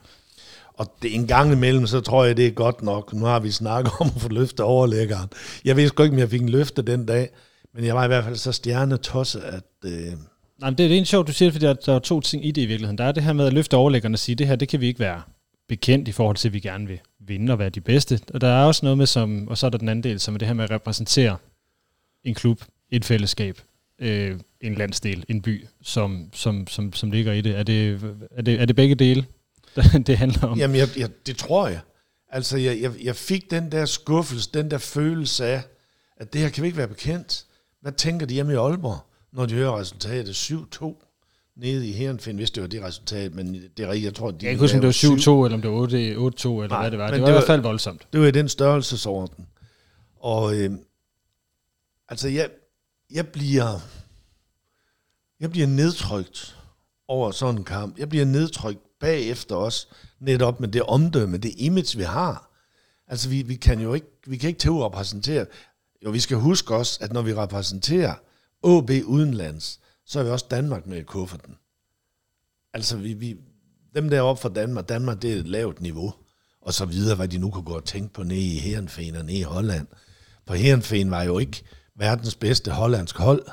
Og 0.74 0.92
det, 1.02 1.14
en 1.14 1.26
gang 1.26 1.52
imellem, 1.52 1.86
så 1.86 2.00
tror 2.00 2.24
jeg, 2.24 2.36
det 2.36 2.46
er 2.46 2.50
godt 2.50 2.82
nok. 2.82 3.12
Nu 3.12 3.24
har 3.24 3.40
vi 3.40 3.50
snakket 3.50 3.92
om 4.00 4.10
at 4.14 4.20
få 4.20 4.28
løftet 4.28 4.60
overlæggeren. 4.60 5.30
Jeg 5.64 5.76
ved 5.76 5.88
sgu 5.88 6.02
ikke, 6.02 6.14
om 6.14 6.18
jeg 6.18 6.30
fik 6.30 6.42
en 6.42 6.48
løfte 6.48 6.82
den 6.82 7.06
dag, 7.06 7.30
men 7.74 7.84
jeg 7.84 7.94
var 7.94 8.04
i 8.04 8.06
hvert 8.06 8.24
fald 8.24 8.36
så 8.36 8.52
stjernetosset, 8.52 9.40
at... 9.40 9.64
Øh, 9.84 10.12
Nej, 10.59 10.70
men 10.70 10.78
det, 10.78 10.90
det 10.90 10.96
er 10.96 10.98
en 10.98 11.04
sjovt, 11.04 11.28
du 11.28 11.32
siger, 11.32 11.50
fordi 11.50 11.66
der, 11.66 11.74
der 11.74 11.94
er 11.94 11.98
to 11.98 12.20
ting 12.20 12.46
i 12.46 12.50
det 12.50 12.62
i 12.62 12.66
virkeligheden. 12.66 12.98
Der 12.98 13.04
er 13.04 13.12
det 13.12 13.22
her 13.22 13.32
med 13.32 13.46
at 13.46 13.52
løfte 13.52 13.76
overlæggerne 13.76 14.14
og 14.14 14.18
sige, 14.18 14.36
det 14.36 14.46
her, 14.46 14.57
det 14.57 14.68
kan 14.68 14.80
vi 14.80 14.86
ikke 14.86 15.00
være 15.00 15.22
bekendt 15.68 16.09
i 16.09 16.12
forhold 16.12 16.36
til, 16.36 16.48
at 16.48 16.54
vi 16.54 16.61
gerne 16.61 16.86
vil 16.86 17.00
vinde 17.20 17.52
og 17.52 17.59
være 17.59 17.68
de 17.68 17.80
bedste. 17.80 18.20
Og 18.34 18.40
der 18.40 18.48
er 18.48 18.64
også 18.64 18.86
noget 18.86 18.98
med, 18.98 19.07
som, 19.07 19.48
og 19.48 19.59
så 19.59 19.66
er 19.66 19.70
der 19.70 19.78
den 19.78 19.88
anden 19.88 20.02
del, 20.02 20.20
som 20.20 20.34
er 20.34 20.38
det 20.38 20.48
her 20.48 20.54
med 20.54 20.64
at 20.64 20.70
repræsentere 20.70 21.36
en 22.24 22.34
klub, 22.34 22.61
et 22.90 23.04
fællesskab, 23.04 23.61
øh, 23.98 24.40
en 24.61 24.74
landsdel, 24.74 25.24
en 25.28 25.42
by, 25.42 25.66
som, 25.82 26.28
som, 26.32 26.66
som, 26.66 26.92
som 26.92 27.11
ligger 27.11 27.32
i 27.32 27.40
det. 27.40 27.59
Er 27.59 27.62
det, 27.62 28.00
er 28.30 28.42
det, 28.42 28.61
er 28.61 28.64
det 28.64 28.76
begge 28.76 28.94
dele, 28.94 29.26
det 30.07 30.18
handler 30.18 30.42
om? 30.42 30.59
Jamen, 30.59 30.76
jeg, 30.76 30.88
jeg, 30.96 31.09
det 31.26 31.36
tror 31.36 31.68
jeg. 31.68 31.80
Altså, 32.28 32.57
jeg, 32.57 32.80
jeg, 32.80 32.92
jeg 33.02 33.16
fik 33.16 33.50
den 33.50 33.72
der 33.72 33.84
skuffelse, 33.84 34.50
den 34.54 34.70
der 34.70 34.78
følelse 34.78 35.46
af, 35.46 35.62
at 36.16 36.32
det 36.32 36.40
her 36.40 36.48
kan 36.48 36.62
vi 36.62 36.66
ikke 36.66 36.78
være 36.78 36.88
bekendt. 36.88 37.44
Hvad 37.82 37.92
tænker 37.92 38.26
de 38.26 38.34
hjemme 38.34 38.52
i 38.52 38.57
Aalborg, 38.57 38.98
når 39.32 39.46
de 39.46 39.54
hører 39.54 39.78
resultatet 39.80 40.32
7-2 40.34 41.02
nede 41.56 41.88
i 41.88 41.92
Herenfind, 41.92 42.38
hvis 42.38 42.50
det 42.50 42.62
var 42.62 42.66
det 42.68 42.82
resultat, 42.82 43.34
men 43.34 43.54
det 43.54 43.80
er 43.84 43.86
rigtigt, 43.88 44.04
jeg 44.04 44.14
tror, 44.14 44.30
de 44.30 44.46
Jeg 44.46 44.52
kan 44.54 44.60
huske, 44.60 44.74
om 44.76 44.80
det 44.80 44.86
var 44.86 44.92
7-2, 44.92 45.18
syv- 45.20 45.42
eller 45.44 45.56
om 45.56 45.62
det 45.62 45.70
var 45.70 45.76
8-2, 45.76 45.86
eller 45.86 46.68
Nej, 46.68 46.80
hvad 46.82 46.90
det 46.90 46.98
var. 46.98 47.10
Det 47.10 47.10
var 47.10 47.10
det 47.10 47.18
i 47.18 47.20
var- 47.22 47.30
hvert 47.30 47.46
fald 47.46 47.60
voldsomt. 47.62 48.06
Det 48.12 48.20
var 48.20 48.26
i 48.26 48.30
den 48.30 48.48
størrelsesorden. 48.48 49.46
Og 50.20 50.56
øh, 50.56 50.70
altså, 52.08 52.28
jeg, 52.28 52.50
jeg 53.10 53.28
bliver 53.28 53.78
jeg 55.40 55.50
bliver 55.50 55.66
nedtrykt 55.66 56.56
over 57.08 57.30
sådan 57.30 57.58
en 57.58 57.64
kamp. 57.64 57.98
Jeg 57.98 58.08
bliver 58.08 58.24
nedtrykt 58.24 58.80
bagefter 59.00 59.56
også, 59.56 59.86
netop 60.20 60.60
med 60.60 60.68
det 60.68 60.82
omdømme, 60.82 61.36
det 61.36 61.52
image, 61.56 61.96
vi 61.98 62.02
har. 62.02 62.50
Altså, 63.08 63.28
vi, 63.28 63.42
vi 63.42 63.54
kan 63.54 63.80
jo 63.80 63.94
ikke, 63.94 64.06
vi 64.26 64.36
kan 64.36 64.48
ikke 64.48 64.60
til 64.60 64.68
at 64.68 64.74
repræsentere. 64.82 65.46
Jo, 66.04 66.10
vi 66.10 66.20
skal 66.20 66.36
huske 66.36 66.74
også, 66.74 66.98
at 67.02 67.12
når 67.12 67.22
vi 67.22 67.34
repræsenterer 67.34 68.14
AB 68.66 68.90
udenlands, 69.04 69.80
så 70.06 70.20
er 70.20 70.24
vi 70.24 70.30
også 70.30 70.46
Danmark 70.50 70.86
med 70.86 70.98
i 70.98 71.02
kufferten. 71.02 71.54
Altså, 72.74 72.96
vi, 72.96 73.12
vi, 73.12 73.36
dem 73.94 74.10
der 74.10 74.20
op 74.20 74.42
fra 74.42 74.48
Danmark, 74.48 74.88
Danmark 74.88 75.22
det 75.22 75.32
er 75.32 75.36
et 75.36 75.48
lavt 75.48 75.80
niveau, 75.80 76.14
og 76.60 76.74
så 76.74 76.84
videre, 76.84 77.16
hvad 77.16 77.28
de 77.28 77.38
nu 77.38 77.50
kunne 77.50 77.64
gå 77.64 77.74
og 77.74 77.84
tænke 77.84 78.14
på 78.14 78.22
nede 78.22 78.40
i 78.40 78.58
Herenfen 78.58 79.16
og 79.16 79.24
nede 79.24 79.38
i 79.38 79.42
Holland. 79.42 79.86
For 80.46 80.54
Herenfen 80.54 81.10
var 81.10 81.22
jo 81.22 81.38
ikke 81.38 81.62
verdens 81.98 82.34
bedste 82.34 82.70
hollandsk 82.70 83.16
hold, 83.16 83.46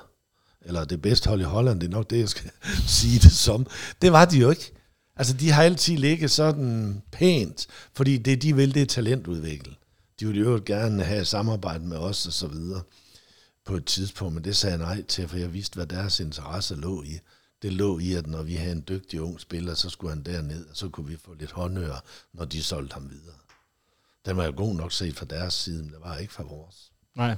eller 0.61 0.85
det 0.85 1.01
bedste 1.01 1.29
hold 1.29 1.41
i 1.41 1.43
Holland, 1.43 1.79
det 1.79 1.87
er 1.87 1.91
nok 1.91 2.09
det, 2.09 2.19
jeg 2.19 2.29
skal 2.29 2.51
sige 2.99 3.19
det 3.19 3.31
som. 3.31 3.67
Det 4.01 4.11
var 4.11 4.25
de 4.25 4.37
jo 4.37 4.49
ikke. 4.49 4.71
Altså, 5.15 5.33
de 5.33 5.51
har 5.51 5.63
altid 5.63 5.97
ligget 5.97 6.31
sådan 6.31 7.01
pænt, 7.11 7.67
fordi 7.93 8.17
det, 8.17 8.41
de 8.41 8.55
vil, 8.55 8.73
det 8.73 8.81
er 8.81 8.85
talentudvikle. 8.85 9.73
De 10.19 10.27
ville 10.27 10.41
jo 10.41 10.61
gerne 10.65 11.03
have 11.03 11.25
samarbejde 11.25 11.85
med 11.85 11.97
os 11.97 12.25
og 12.27 12.33
så 12.33 12.47
videre 12.47 12.81
på 13.65 13.75
et 13.75 13.85
tidspunkt, 13.85 14.33
men 14.33 14.43
det 14.43 14.55
sagde 14.55 14.77
jeg 14.77 14.85
nej 14.85 15.03
til, 15.03 15.27
for 15.27 15.37
jeg 15.37 15.53
vidste, 15.53 15.75
hvad 15.75 15.85
deres 15.85 16.19
interesse 16.19 16.75
lå 16.75 17.03
i. 17.03 17.19
Det 17.61 17.73
lå 17.73 17.99
i, 17.99 18.13
at 18.13 18.27
når 18.27 18.43
vi 18.43 18.53
havde 18.55 18.71
en 18.71 18.83
dygtig 18.87 19.21
ung 19.21 19.39
spiller, 19.39 19.73
så 19.73 19.89
skulle 19.89 20.13
han 20.13 20.23
derned, 20.23 20.65
og 20.65 20.75
så 20.77 20.89
kunne 20.89 21.07
vi 21.07 21.17
få 21.25 21.33
lidt 21.33 21.51
håndører, 21.51 21.99
når 22.33 22.45
de 22.45 22.63
solgte 22.63 22.93
ham 22.93 23.09
videre. 23.09 23.35
Den 24.25 24.37
var 24.37 24.45
jo 24.45 24.53
god 24.57 24.75
nok 24.75 24.91
set 24.91 25.15
fra 25.15 25.25
deres 25.25 25.53
side, 25.53 25.83
men 25.83 25.91
det 25.91 25.99
var 26.03 26.17
ikke 26.17 26.33
fra 26.33 26.43
vores. 26.43 26.91
Nej. 27.15 27.35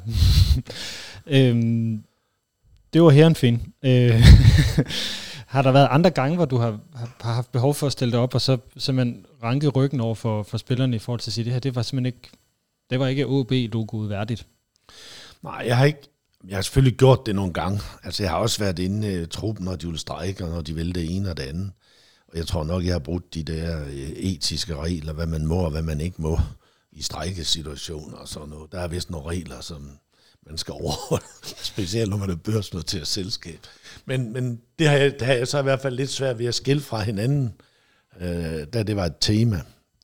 øhm, 1.27 2.03
det 2.93 3.01
var 3.03 3.09
Herenfin. 3.09 3.73
Øh, 3.83 4.09
har 5.47 5.61
der 5.61 5.71
været 5.71 5.87
andre 5.91 6.09
gange, 6.09 6.35
hvor 6.35 6.45
du 6.45 6.57
har, 6.57 6.79
har- 6.95 7.15
har 7.21 7.33
haft 7.33 7.51
behov 7.51 7.73
for 7.73 7.85
at 7.87 7.91
stille 7.91 8.11
dig 8.11 8.19
op, 8.19 8.33
og 8.35 8.41
så 8.41 8.57
simpelthen 8.77 9.25
ranke 9.43 9.67
ryggen 9.67 9.99
over 9.99 10.15
for, 10.15 10.43
for 10.43 10.57
spillerne 10.57 10.95
i 10.95 10.99
forhold 10.99 11.19
til 11.19 11.29
at 11.29 11.33
sige, 11.33 11.45
det 11.45 11.53
her, 11.53 11.59
det 11.59 11.75
var 11.75 11.81
simpelthen 11.81 12.05
ikke, 12.05 12.29
det 12.89 12.99
var 12.99 13.07
ikke 13.07 13.25
OB-logoet 13.27 14.09
værdigt. 14.09 14.47
Nej, 15.43 15.63
jeg 15.67 15.77
har 15.77 15.85
ikke, 15.85 15.99
jeg 16.47 16.57
har 16.57 16.61
selvfølgelig 16.61 16.97
gjort 16.97 17.25
det 17.25 17.35
nogle 17.35 17.53
gange. 17.53 17.81
Altså, 18.03 18.23
jeg 18.23 18.31
har 18.31 18.37
også 18.37 18.59
været 18.59 18.79
inde 18.79 19.21
i 19.21 19.25
truppen, 19.25 19.65
når 19.65 19.75
de 19.75 19.85
ville 19.85 19.99
strejke, 19.99 20.43
og 20.43 20.49
når 20.49 20.61
de 20.61 20.75
ville 20.75 20.93
det 20.93 21.15
ene 21.15 21.29
og 21.29 21.37
det 21.37 21.43
andet. 21.43 21.71
Og 22.27 22.37
jeg 22.37 22.47
tror 22.47 22.63
nok, 22.63 22.85
jeg 22.85 22.93
har 22.93 22.99
brudt 22.99 23.33
de 23.33 23.43
der 23.43 23.83
øh, 23.85 23.93
etiske 23.99 24.75
regler, 24.75 25.13
hvad 25.13 25.25
man 25.25 25.45
må 25.45 25.55
og 25.55 25.71
hvad 25.71 25.81
man 25.81 26.01
ikke 26.01 26.21
må 26.21 26.39
i 26.91 27.01
strejkesituationer 27.01 28.17
og 28.17 28.27
sådan 28.27 28.49
noget. 28.49 28.71
Der 28.71 28.79
er 28.79 28.87
vist 28.87 29.09
nogle 29.09 29.29
regler, 29.29 29.61
som 29.61 29.89
man 30.47 30.57
skal 30.57 30.71
overholde, 30.71 31.25
specielt 31.73 32.09
når 32.09 32.17
man 32.17 32.29
er 32.29 32.35
børsnoteret 32.35 33.07
selskab. 33.07 33.59
Men, 34.05 34.33
men 34.33 34.61
det, 34.79 34.87
har 34.87 34.97
jeg, 34.97 35.11
det 35.11 35.21
har 35.21 35.33
jeg 35.33 35.47
så 35.47 35.59
i 35.59 35.63
hvert 35.63 35.81
fald 35.81 35.95
lidt 35.95 36.09
svært 36.09 36.39
ved 36.39 36.45
at 36.45 36.55
skille 36.55 36.81
fra 36.81 37.01
hinanden, 37.01 37.53
øh, 38.21 38.67
da 38.73 38.83
det 38.83 38.95
var 38.95 39.05
et 39.05 39.15
tema. 39.21 39.61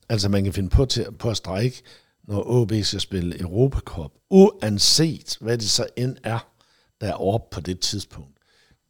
Altså 0.08 0.28
man 0.28 0.44
kan 0.44 0.52
finde 0.52 0.68
på, 0.68 0.84
til, 0.84 1.06
på 1.18 1.30
at 1.30 1.36
strejke, 1.36 1.82
når 2.24 2.44
OB 2.46 2.72
skal 2.82 3.00
spille 3.00 3.40
Europacup, 3.40 4.12
uanset 4.30 5.36
hvad 5.40 5.58
det 5.58 5.70
så 5.70 5.86
end 5.96 6.16
er, 6.24 6.48
der 7.00 7.06
er 7.06 7.12
oppe 7.14 7.54
på 7.54 7.60
det 7.60 7.80
tidspunkt. 7.80 8.38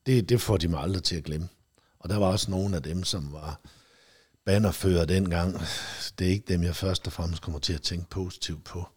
Det, 0.06 0.28
det 0.28 0.40
får 0.40 0.56
de 0.56 0.68
mig 0.68 0.80
aldrig 0.80 1.02
til 1.02 1.16
at 1.16 1.24
glemme. 1.24 1.48
Og 1.98 2.08
der 2.08 2.16
var 2.16 2.26
også 2.26 2.50
nogle 2.50 2.76
af 2.76 2.82
dem, 2.82 3.04
som 3.04 3.32
var 3.32 3.60
bannerfører 4.44 5.04
dengang. 5.04 5.60
Det 6.18 6.26
er 6.26 6.30
ikke 6.30 6.44
dem, 6.48 6.62
jeg 6.62 6.76
først 6.76 7.06
og 7.06 7.12
fremmest 7.12 7.42
kommer 7.42 7.60
til 7.60 7.72
at 7.72 7.82
tænke 7.82 8.10
positivt 8.10 8.64
på, 8.64 8.88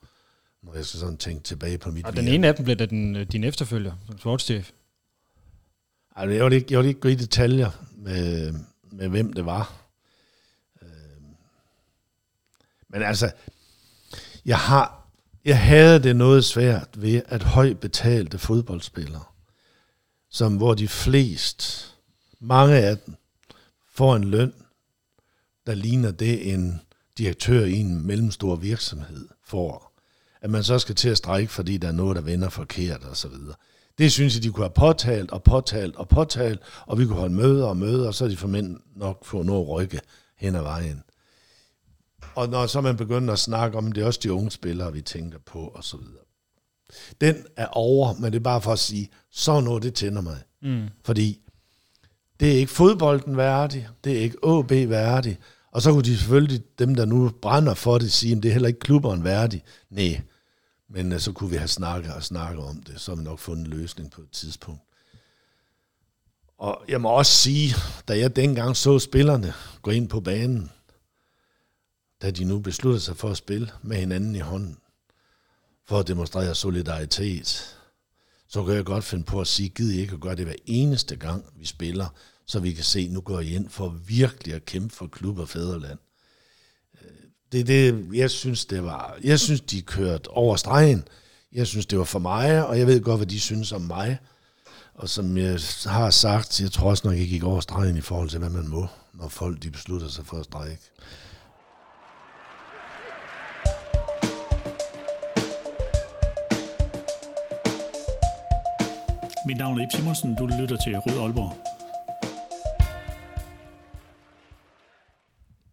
når 0.64 0.76
jeg 0.76 0.86
skal 0.86 1.00
sådan 1.00 1.18
tænke 1.18 1.44
tilbage 1.44 1.78
på 1.78 1.92
mit 1.92 2.06
Og 2.06 2.16
den 2.16 2.28
ene 2.28 2.48
af 2.48 2.56
dem 2.56 2.66
blev 2.66 2.78
da 2.78 2.86
din, 2.86 3.16
øh, 3.16 3.26
din 3.32 3.44
efterfølger, 3.44 3.94
som 4.08 4.18
sportschef. 4.18 4.72
Altså, 6.16 6.34
jeg, 6.34 6.46
vil 6.46 6.54
ikke, 6.54 6.68
jeg 6.70 6.80
vil 6.80 6.88
ikke 6.88 7.00
gå 7.00 7.08
i 7.08 7.16
detaljer 7.16 7.70
med, 7.98 8.54
med 8.92 9.10
hvem 9.10 9.34
det 9.34 9.46
var. 9.46 9.74
Øh, 10.82 10.88
Men 12.88 13.02
altså, 13.02 13.32
jeg 14.46 14.60
har, 14.60 15.08
jeg 15.46 15.60
havde 15.60 16.04
det 16.04 16.16
noget 16.16 16.46
svært 16.46 16.90
ved, 16.98 17.22
at 17.26 17.44
højt 17.44 17.80
betalte 17.80 18.38
fodboldspillere, 18.38 19.24
som 20.30 20.58
hvor 20.58 20.74
de 20.74 20.88
flest, 20.88 21.92
mange 22.40 22.76
af 22.76 22.98
dem, 22.98 23.16
får 23.94 24.16
en 24.16 24.24
løn, 24.24 24.54
der 25.68 25.76
ligner 25.76 26.12
det, 26.12 26.54
en 26.54 26.82
direktør 27.18 27.66
i 27.66 27.76
en 27.76 28.08
mellemstor 28.08 28.56
virksomhed 28.56 29.28
får. 29.44 29.92
At 30.42 30.50
man 30.50 30.64
så 30.64 30.80
skal 30.80 30.96
til 30.96 31.10
at 31.10 31.18
strække, 31.18 31.52
fordi 31.52 31.78
der 31.78 31.88
er 31.88 31.92
noget, 31.92 32.16
der 32.16 32.22
vender 32.22 32.50
forkert 32.50 33.04
og 33.04 33.18
så 33.18 33.28
videre. 33.28 33.56
Det 33.98 34.12
synes 34.12 34.36
jeg, 34.36 34.44
de 34.44 34.50
kunne 34.52 34.64
have 34.64 34.74
påtalt 34.76 35.32
og 35.32 35.44
påtalt 35.44 35.96
og 35.96 36.08
påtalt, 36.08 36.60
og 36.86 37.00
vi 37.00 37.06
kunne 37.06 37.20
holde 37.20 37.34
møder 37.34 37.66
og 37.66 37.78
møder, 37.78 38.08
og 38.08 38.14
så 38.14 38.26
er 38.26 38.30
de 38.30 38.38
formentlig 38.38 38.78
nok 38.96 39.26
få 39.26 39.44
noget 39.44 39.70
rykke 39.70 40.00
hen 40.38 40.56
ad 40.56 40.62
vejen. 40.62 41.04
Og 42.36 42.50
når 42.50 42.68
så 42.68 42.82
man 42.82 42.98
begynder 42.98 43.34
at 43.34 43.40
snakke 43.40 43.78
om, 43.78 43.92
det 43.92 44.02
er 44.02 44.06
også 44.06 44.20
de 44.24 44.34
unge 44.34 44.52
spillere, 44.52 44.94
vi 44.94 45.02
tænker 45.02 45.38
på, 45.46 45.60
og 45.60 45.84
så 45.84 45.98
videre. 45.98 46.24
Den 47.22 47.46
er 47.56 47.68
over, 47.68 48.14
men 48.14 48.32
det 48.32 48.40
er 48.40 48.44
bare 48.44 48.62
for 48.62 48.72
at 48.72 48.80
sige, 48.80 49.10
så 49.32 49.60
noget, 49.60 49.84
det 49.84 49.94
tænder 49.94 50.22
mig. 50.22 50.38
Mm. 50.62 50.88
Fordi 51.06 51.40
det 52.40 52.52
er 52.52 52.58
ikke 52.58 52.72
fodbolden 52.72 53.38
værdig, 53.38 53.88
det 54.04 54.18
er 54.18 54.22
ikke 54.22 54.38
AB 54.48 54.90
værdig, 54.90 55.38
og 55.72 55.82
så 55.82 55.92
kunne 55.92 56.04
de 56.04 56.18
selvfølgelig, 56.18 56.64
dem 56.80 56.96
der 56.96 57.06
nu 57.06 57.32
brænder 57.42 57.74
for 57.74 57.98
det, 57.98 58.12
sige, 58.12 58.36
at 58.36 58.44
det 58.44 58.50
er 58.50 58.54
heller 58.54 58.68
ikke 58.68 58.80
klubberen 58.80 59.24
værdig. 59.24 59.64
Nej, 59.90 60.22
men 60.90 61.12
øh, 61.12 61.20
så 61.20 61.32
kunne 61.32 61.50
vi 61.50 61.56
have 61.56 61.68
snakket 61.68 62.14
og 62.14 62.24
snakket 62.24 62.64
om 62.66 62.84
det, 62.84 63.02
så 63.02 63.12
har 63.12 63.16
vi 63.16 63.24
nok 63.24 63.40
fundet 63.40 63.66
en 63.66 63.72
løsning 63.72 64.12
på 64.12 64.22
et 64.22 64.32
tidspunkt. 64.32 64.82
Og 66.58 66.82
jeg 66.88 67.02
må 67.02 67.10
også 67.10 67.32
sige, 67.32 67.76
da 68.08 68.18
jeg 68.18 68.36
dengang 68.36 68.78
så 68.78 69.00
spillerne 69.00 69.54
gå 69.82 69.92
ind 69.92 70.10
på 70.10 70.20
banen, 70.20 70.72
da 72.22 72.32
de 72.32 72.44
nu 72.44 72.60
beslutter 72.60 73.00
sig 73.00 73.18
for 73.18 73.30
at 73.30 73.38
spille 73.38 73.72
med 73.82 73.98
hinanden 73.98 74.36
i 74.36 74.40
hånden, 74.40 74.78
for 75.88 76.00
at 76.00 76.08
demonstrere 76.08 76.56
solidaritet, 76.56 77.78
så 78.48 78.64
kan 78.64 78.76
jeg 78.76 78.86
godt 78.86 79.04
finde 79.04 79.24
på 79.24 79.42
at 79.42 79.48
sige, 79.48 79.70
giv 79.70 79.90
I 79.92 80.00
ikke 80.00 80.14
at 80.14 80.22
gøre 80.22 80.36
det 80.36 80.46
hver 80.46 80.56
eneste 80.66 81.16
gang, 81.16 81.46
vi 81.56 81.66
spiller, 81.66 82.08
så 82.46 82.60
vi 82.60 82.74
kan 82.74 82.84
se, 82.84 83.08
nu 83.08 83.22
går 83.22 83.40
I 83.40 83.56
ind 83.56 83.70
for 83.70 83.90
virkelig 83.90 84.54
at 84.54 84.66
kæmpe 84.66 84.96
for 84.96 85.08
klub 85.08 85.40
og 85.40 85.50
fædreland. 85.50 86.00
Øh, 87.02 87.12
det 87.52 87.60
er 87.60 87.64
det, 87.64 88.08
jeg 88.14 88.32
synes, 88.32 88.66
det 88.66 88.84
var. 88.84 89.18
Jeg 89.24 89.40
synes, 89.40 89.62
de 89.62 89.82
kørte 89.82 90.28
over 90.28 90.56
stregen. 90.56 91.08
Jeg 91.52 91.68
synes, 91.68 91.86
det 91.86 91.98
var 91.98 92.06
for 92.06 92.20
mig, 92.20 92.68
og 92.68 92.80
jeg 92.80 92.88
ved 92.88 93.02
godt, 93.02 93.20
hvad 93.20 93.28
de 93.28 93.40
synes 93.40 93.72
om 93.72 93.82
mig. 93.82 94.18
Og 94.94 95.10
som 95.10 95.38
jeg 95.38 95.60
har 95.86 96.10
sagt, 96.10 96.62
jeg 96.62 96.72
tror 96.72 96.90
også 96.90 97.08
nok, 97.08 97.18
jeg 97.18 97.28
gik 97.28 97.44
over 97.44 97.60
stregen 97.60 97.98
i 97.98 98.02
forhold 98.02 98.30
til, 98.30 98.40
hvad 98.40 98.50
man 98.50 98.68
må, 98.68 98.88
når 99.14 99.28
folk 99.28 99.64
de 99.64 99.72
beslutter 99.72 100.08
sig 100.08 100.26
for 100.26 100.38
at 100.38 100.46
strække. 100.46 100.82
Mit 109.48 109.58
navn 109.58 109.80
er 109.80 109.84
Ip 109.84 109.92
Simonsen, 109.92 110.36
du 110.36 110.46
lytter 110.46 110.78
til 110.78 110.98
Rød 110.98 111.20
Aalborg. 111.22 111.54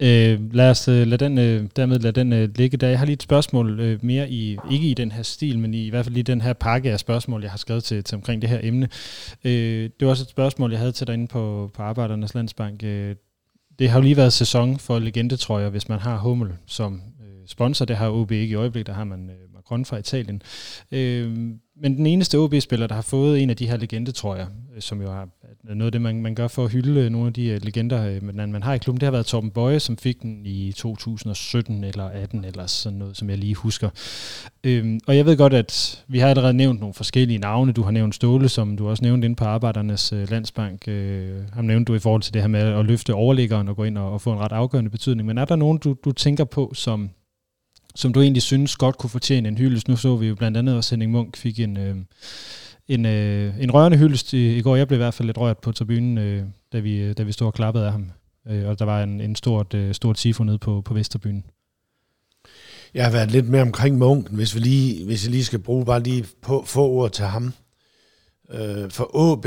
Øh, 0.00 0.54
lad 0.54 0.70
os 0.70 0.88
øh, 0.88 1.06
lad 1.06 1.18
den, 1.18 1.38
øh, 1.38 1.68
dermed 1.76 1.98
lade 1.98 2.20
den 2.20 2.32
øh, 2.32 2.48
ligge 2.56 2.76
der. 2.76 2.88
Jeg 2.88 2.98
har 2.98 3.06
lige 3.06 3.14
et 3.14 3.22
spørgsmål 3.22 3.80
øh, 3.80 4.04
mere 4.04 4.30
i, 4.30 4.58
ikke 4.70 4.90
i 4.90 4.94
den 4.94 5.12
her 5.12 5.22
stil, 5.22 5.58
men 5.58 5.74
i, 5.74 5.86
i 5.86 5.90
hvert 5.90 6.04
fald 6.04 6.16
i 6.16 6.22
den 6.22 6.40
her 6.40 6.52
pakke 6.52 6.92
af 6.92 7.00
spørgsmål, 7.00 7.42
jeg 7.42 7.50
har 7.50 7.58
skrevet 7.58 7.84
til, 7.84 8.04
til 8.04 8.16
omkring 8.16 8.42
det 8.42 8.50
her 8.50 8.60
emne. 8.62 8.88
Øh, 9.44 9.90
det 10.00 10.06
var 10.06 10.08
også 10.08 10.22
et 10.22 10.30
spørgsmål, 10.30 10.70
jeg 10.70 10.78
havde 10.78 10.92
til 10.92 11.06
dig 11.06 11.14
inde 11.14 11.26
på, 11.26 11.70
på 11.74 11.82
Arbejdernes 11.82 12.34
Landsbank. 12.34 12.82
Øh, 12.82 13.16
det 13.78 13.90
har 13.90 13.98
jo 13.98 14.02
lige 14.02 14.16
været 14.16 14.32
sæson 14.32 14.78
for 14.78 14.98
legendetrøjer, 14.98 15.68
hvis 15.68 15.88
man 15.88 15.98
har 15.98 16.18
Hummel 16.18 16.52
som 16.66 16.94
øh, 16.94 17.46
sponsor. 17.46 17.84
Det 17.84 17.96
har 17.96 18.10
OB 18.10 18.30
ikke 18.32 18.52
i 18.52 18.54
øjeblikket, 18.54 18.86
der 18.86 18.92
har 18.92 19.04
man 19.04 19.30
øh, 19.30 19.54
Macron 19.54 19.84
fra 19.84 19.96
Italien. 19.96 20.42
Øh, 20.92 21.50
men 21.82 21.96
den 21.96 22.06
eneste 22.06 22.38
OB-spiller, 22.38 22.86
der 22.86 22.94
har 22.94 23.02
fået 23.02 23.42
en 23.42 23.50
af 23.50 23.56
de 23.56 23.66
her 23.66 23.76
legendetrøjer, 23.76 24.46
jeg, 24.72 24.76
øh, 24.76 24.82
som 24.82 25.02
jo 25.02 25.10
har 25.10 25.28
noget 25.64 25.86
af 25.86 25.92
det, 25.92 26.02
man, 26.02 26.22
man 26.22 26.34
gør 26.34 26.48
for 26.48 26.64
at 26.64 26.72
hylde 26.72 27.00
øh, 27.00 27.10
nogle 27.10 27.26
af 27.26 27.32
de 27.32 27.46
øh, 27.46 27.60
legender, 27.62 28.20
man, 28.22 28.52
man 28.52 28.62
har 28.62 28.74
i 28.74 28.78
klubben, 28.78 29.00
det 29.00 29.06
har 29.06 29.10
været 29.10 29.26
Torben 29.26 29.50
Bøje, 29.50 29.80
som 29.80 29.96
fik 29.96 30.22
den 30.22 30.46
i 30.46 30.72
2017 30.72 31.84
eller 31.84 32.04
18 32.04 32.44
eller 32.44 32.66
sådan 32.66 32.98
noget, 32.98 33.16
som 33.16 33.30
jeg 33.30 33.38
lige 33.38 33.54
husker. 33.54 33.90
Øhm, 34.64 35.00
og 35.06 35.16
jeg 35.16 35.26
ved 35.26 35.36
godt, 35.36 35.54
at 35.54 36.04
vi 36.08 36.18
har 36.18 36.28
allerede 36.28 36.54
nævnt 36.54 36.80
nogle 36.80 36.94
forskellige 36.94 37.38
navne. 37.38 37.72
Du 37.72 37.82
har 37.82 37.90
nævnt 37.90 38.14
Ståle, 38.14 38.48
som 38.48 38.76
du 38.76 38.88
også 38.88 39.04
nævnte 39.04 39.24
inde 39.24 39.36
på 39.36 39.44
Arbejdernes 39.44 40.12
øh, 40.12 40.30
Landsbank. 40.30 40.88
Øh, 40.88 41.38
ham 41.52 41.64
nævnte 41.64 41.92
du 41.92 41.96
i 41.96 41.98
forhold 41.98 42.22
til 42.22 42.34
det 42.34 42.42
her 42.42 42.48
med 42.48 42.60
at 42.60 42.84
løfte 42.84 43.14
overliggeren 43.14 43.68
og 43.68 43.76
gå 43.76 43.84
ind 43.84 43.98
og, 43.98 44.12
og 44.12 44.20
få 44.20 44.32
en 44.32 44.38
ret 44.38 44.52
afgørende 44.52 44.90
betydning. 44.90 45.26
Men 45.26 45.38
er 45.38 45.44
der 45.44 45.56
nogen, 45.56 45.78
du, 45.78 45.96
du 46.04 46.12
tænker 46.12 46.44
på, 46.44 46.72
som 46.74 47.10
som 47.94 48.12
du 48.12 48.20
egentlig 48.20 48.42
synes 48.42 48.76
godt 48.76 48.98
kunne 48.98 49.10
fortjene 49.10 49.48
en 49.48 49.58
hyldest. 49.58 49.88
Nu 49.88 49.96
så 49.96 50.16
vi 50.16 50.26
jo 50.26 50.34
blandt 50.34 50.56
andet 50.56 50.76
også, 50.76 50.94
Henning 50.94 51.12
Munk 51.12 51.36
fik 51.36 51.60
en, 51.60 51.76
øh, 51.76 51.96
en, 52.88 53.06
øh, 53.06 53.60
en 53.60 53.70
rørende 53.70 53.98
hyldest 53.98 54.32
i, 54.32 54.56
i 54.56 54.62
går. 54.62 54.76
Jeg 54.76 54.88
blev 54.88 54.96
i 54.96 55.02
hvert 55.02 55.14
fald 55.14 55.28
lidt 55.28 55.38
rørt 55.38 55.58
på 55.58 55.72
tribunen, 55.72 56.18
øh, 56.18 56.44
da, 56.72 56.78
vi, 56.78 56.96
øh, 56.96 57.16
da 57.18 57.22
vi 57.22 57.32
stod 57.32 57.46
og 57.46 57.54
klappede 57.54 57.86
af 57.86 57.92
ham. 57.92 58.10
Øh, 58.48 58.68
og 58.68 58.78
der 58.78 58.84
var 58.84 59.02
en, 59.02 59.20
en 59.20 59.36
stort, 59.36 59.74
øh, 59.74 59.94
stort 59.94 60.16
tifo 60.16 60.44
nede 60.44 60.58
på, 60.58 60.80
på 60.80 60.94
Vesterbyen. 60.94 61.44
Jeg 62.94 63.04
har 63.04 63.10
været 63.12 63.30
lidt 63.30 63.48
mere 63.48 63.62
omkring 63.62 63.98
munken, 63.98 64.36
hvis, 64.36 64.54
vi 64.54 64.60
lige, 64.60 65.04
hvis 65.04 65.24
jeg 65.24 65.30
lige 65.30 65.44
skal 65.44 65.58
bruge 65.58 65.84
bare 65.84 66.02
lige 66.02 66.26
på, 66.42 66.64
få 66.66 66.88
ord 66.88 67.10
til 67.10 67.24
ham. 67.24 67.52
Øh, 68.50 68.90
for 68.90 69.32
AB, 69.32 69.46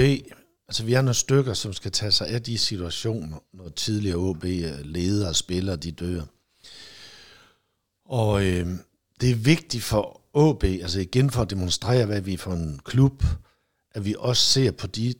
altså 0.68 0.84
vi 0.86 0.93
er 0.93 1.02
nogle 1.02 1.14
stykker, 1.14 1.54
som 1.54 1.74
skal 1.74 1.91
tage 1.91 2.12
sig 2.12 2.28
af 2.28 2.41
de 2.41 2.58
situationer, 2.58 3.38
når 3.54 3.70
tidligere 3.70 4.30
AB 4.30 4.43
øh, 4.43 4.86
ledere 4.86 5.30
og 5.30 5.36
spillere, 5.36 5.76
de 5.76 5.91
dør. 5.91 6.22
Og 8.06 8.45
øh, 8.45 8.68
det 9.22 9.32
er 9.32 9.36
vigtigt 9.36 9.84
for 9.84 10.22
AB, 10.36 10.64
altså 10.64 10.99
igen 10.99 11.32
for 11.32 11.41
at 11.41 11.49
demonstrere, 11.49 12.06
hvad 12.06 12.22
vi 12.22 12.34
er 12.34 12.38
for 12.38 12.51
en 12.51 12.80
klub, 12.86 13.24
at 13.95 14.06
vi 14.06 14.16
også 14.20 14.43
ser 14.43 14.72
på 14.72 14.88
de, 14.88 15.14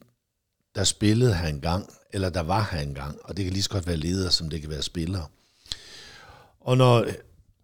der 0.76 0.84
spillede 0.84 1.36
her 1.36 1.48
engang, 1.48 1.90
eller 2.14 2.30
der 2.30 2.44
var 2.44 2.70
her 2.72 2.80
engang, 2.80 3.18
og 3.24 3.38
det 3.38 3.46
kan 3.46 3.54
lige 3.54 3.64
så 3.64 3.70
godt 3.70 3.88
være 3.88 3.98
ledere, 3.98 4.32
som 4.32 4.50
det 4.50 4.62
kan 4.62 4.70
være 4.70 4.82
spillere. 4.82 5.26
Og 6.62 6.78
når 6.78 7.02
øh, 7.02 7.14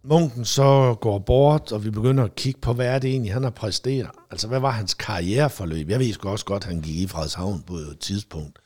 Munken 0.04 0.44
så 0.44 0.96
går 1.00 1.18
bort, 1.18 1.72
og 1.72 1.84
vi 1.84 1.90
begynder 1.90 2.24
at 2.24 2.34
kigge 2.34 2.60
på, 2.60 2.72
hvad 2.72 2.86
er 2.86 2.98
det 2.98 3.10
egentlig, 3.10 3.32
han 3.32 3.42
har 3.42 3.50
præsteret. 3.50 4.10
Altså, 4.30 4.48
hvad 4.48 4.60
var 4.60 4.70
hans 4.70 4.94
karriereforløb? 4.94 5.90
Jeg 5.90 5.98
ved 5.98 6.12
sgu 6.12 6.28
også 6.28 6.44
godt, 6.44 6.62
at 6.62 6.68
han 6.68 6.80
gik 6.80 6.96
i 6.96 7.06
Frederikshavn 7.06 7.62
på 7.62 7.74
et 7.74 7.98
tidspunkt. 8.00 8.58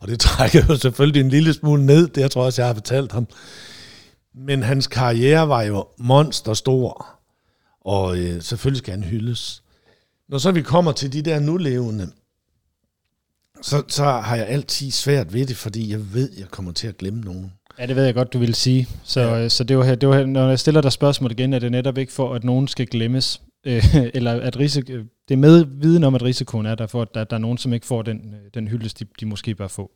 Og 0.00 0.08
det 0.08 0.20
trækker 0.26 0.62
jo 0.68 0.76
selvfølgelig 0.76 1.20
en 1.20 1.28
lille 1.28 1.52
smule 1.52 1.86
ned, 1.86 2.08
det 2.08 2.20
jeg 2.20 2.30
tror 2.30 2.44
også, 2.44 2.62
jeg 2.62 2.68
har 2.68 2.74
fortalt 2.74 3.12
ham. 3.12 3.26
Men 4.36 4.62
hans 4.62 4.86
karriere 4.86 5.48
var 5.48 5.62
jo 5.62 5.86
monsterstor, 5.98 7.06
og 7.80 8.18
øh, 8.18 8.42
selvfølgelig 8.42 8.78
skal 8.78 8.94
han 8.94 9.02
hyldes. 9.02 9.62
Når 10.28 10.38
så 10.38 10.52
vi 10.52 10.62
kommer 10.62 10.92
til 10.92 11.12
de 11.12 11.22
der 11.22 11.40
nulevende, 11.40 12.10
så, 13.62 13.82
så 13.88 14.04
har 14.04 14.36
jeg 14.36 14.46
altid 14.46 14.90
svært 14.90 15.32
ved 15.32 15.46
det, 15.46 15.56
fordi 15.56 15.90
jeg 15.90 16.14
ved, 16.14 16.30
jeg 16.38 16.48
kommer 16.48 16.72
til 16.72 16.88
at 16.88 16.98
glemme 16.98 17.20
nogen. 17.20 17.52
Ja, 17.78 17.86
det 17.86 17.96
ved 17.96 18.04
jeg 18.04 18.14
godt, 18.14 18.32
du 18.32 18.38
vil 18.38 18.54
sige. 18.54 18.88
Så, 19.04 19.20
ja. 19.20 19.48
så 19.48 19.64
det 19.64 19.78
var 19.78 19.94
det 19.94 20.08
var 20.08 20.26
når 20.26 20.48
jeg 20.48 20.58
stiller 20.58 20.80
dig 20.80 20.92
spørgsmål 20.92 21.30
igen, 21.30 21.52
er 21.52 21.58
det 21.58 21.72
netop 21.72 21.98
ikke 21.98 22.12
for, 22.12 22.34
at 22.34 22.44
nogen 22.44 22.68
skal 22.68 22.86
glemmes, 22.86 23.42
øh, 23.66 23.84
eller 24.14 24.32
at 24.32 24.58
risiko, 24.58 24.92
det 25.28 25.34
er 25.34 25.36
med 25.36 25.64
viden 25.64 26.04
om, 26.04 26.14
at 26.14 26.22
risikoen 26.22 26.66
er 26.66 26.74
der 26.74 26.86
for, 26.86 27.02
at 27.02 27.14
der, 27.14 27.24
der 27.24 27.36
er 27.36 27.40
nogen, 27.40 27.58
som 27.58 27.72
ikke 27.72 27.86
får 27.86 28.02
den, 28.02 28.34
øh, 28.34 28.50
den 28.54 28.68
hyldest, 28.68 29.00
de, 29.00 29.04
de 29.20 29.26
måske 29.26 29.54
bør 29.54 29.68
få. 29.68 29.90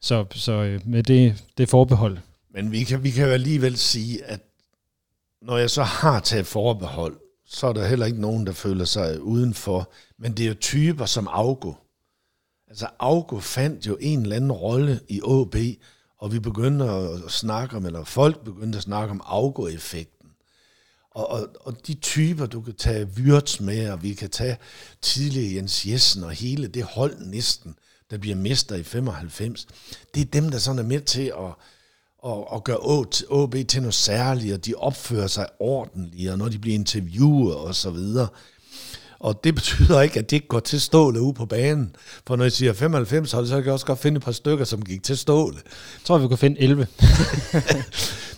Så, 0.00 0.24
så 0.34 0.52
øh, 0.52 0.80
med 0.84 1.02
det, 1.02 1.44
det 1.58 1.68
forbehold. 1.68 2.18
Men 2.54 2.72
vi 2.72 2.84
kan, 2.84 3.02
vi 3.02 3.10
kan 3.10 3.26
jo 3.26 3.32
alligevel 3.32 3.78
sige, 3.78 4.24
at 4.24 4.40
når 5.42 5.58
jeg 5.58 5.70
så 5.70 5.82
har 5.82 6.20
taget 6.20 6.46
forbehold, 6.46 7.20
så 7.46 7.66
er 7.66 7.72
der 7.72 7.86
heller 7.86 8.06
ikke 8.06 8.20
nogen, 8.20 8.46
der 8.46 8.52
føler 8.52 8.84
sig 8.84 9.22
udenfor. 9.22 9.92
Men 10.18 10.32
det 10.32 10.44
er 10.44 10.48
jo 10.48 10.54
typer 10.54 11.06
som 11.06 11.28
Augo. 11.28 11.72
Altså 12.68 12.86
Augo 12.98 13.38
fandt 13.38 13.86
jo 13.86 13.96
en 14.00 14.22
eller 14.22 14.36
anden 14.36 14.52
rolle 14.52 15.00
i 15.08 15.20
AB, 15.24 15.56
og 16.18 16.32
vi 16.32 16.38
begyndte 16.38 16.84
at 16.84 17.30
snakke 17.30 17.76
om, 17.76 17.86
eller 17.86 18.04
folk 18.04 18.44
begyndte 18.44 18.76
at 18.76 18.82
snakke 18.82 19.10
om 19.10 19.22
Augo-effekten. 19.24 20.30
Og, 21.10 21.30
og, 21.30 21.48
og 21.60 21.86
de 21.86 21.94
typer, 21.94 22.46
du 22.46 22.60
kan 22.60 22.74
tage 22.74 23.08
Wirtz 23.16 23.60
med, 23.60 23.90
og 23.90 24.02
vi 24.02 24.14
kan 24.14 24.30
tage 24.30 24.58
tidligere 25.02 25.54
Jens 25.54 25.86
Jessen 25.86 26.24
og 26.24 26.30
hele 26.30 26.68
det 26.68 26.82
hold 26.82 27.18
næsten, 27.18 27.74
der 28.10 28.18
bliver 28.18 28.36
mester 28.36 28.76
i 28.76 28.82
95, 28.82 29.66
det 30.14 30.20
er 30.20 30.24
dem, 30.24 30.50
der 30.50 30.58
sådan 30.58 30.78
er 30.78 30.82
med 30.82 31.00
til 31.00 31.32
at, 31.38 31.54
at, 32.26 32.44
at 32.54 32.64
gøre 32.64 33.06
OB 33.30 33.56
til 33.68 33.80
noget 33.80 33.94
særligt, 33.94 34.54
og 34.54 34.66
de 34.66 34.74
opfører 34.74 35.26
sig 35.26 35.46
ordentligt, 35.60 36.30
og 36.30 36.38
når 36.38 36.48
de 36.48 36.58
bliver 36.58 36.74
interviewet 36.74 37.54
og 37.54 37.74
så 37.74 37.90
videre. 37.90 38.28
Og 39.18 39.44
det 39.44 39.54
betyder 39.54 40.00
ikke, 40.00 40.18
at 40.18 40.30
det 40.30 40.36
ikke 40.36 40.48
går 40.48 40.60
til 40.60 40.80
ståle 40.80 41.20
ude 41.20 41.34
på 41.34 41.46
banen. 41.46 41.96
For 42.26 42.36
når 42.36 42.44
jeg 42.44 42.52
siger 42.52 42.72
95, 42.72 43.30
så 43.30 43.46
kan 43.46 43.64
jeg 43.64 43.72
også 43.72 43.86
godt 43.86 43.98
finde 43.98 44.18
et 44.18 44.24
par 44.24 44.32
stykker, 44.32 44.64
som 44.64 44.84
gik 44.84 45.02
til 45.02 45.18
ståle. 45.18 45.56
Jeg 45.64 46.04
tror, 46.04 46.18
vi 46.18 46.28
kunne 46.28 46.36
finde 46.36 46.60
11. 46.60 46.86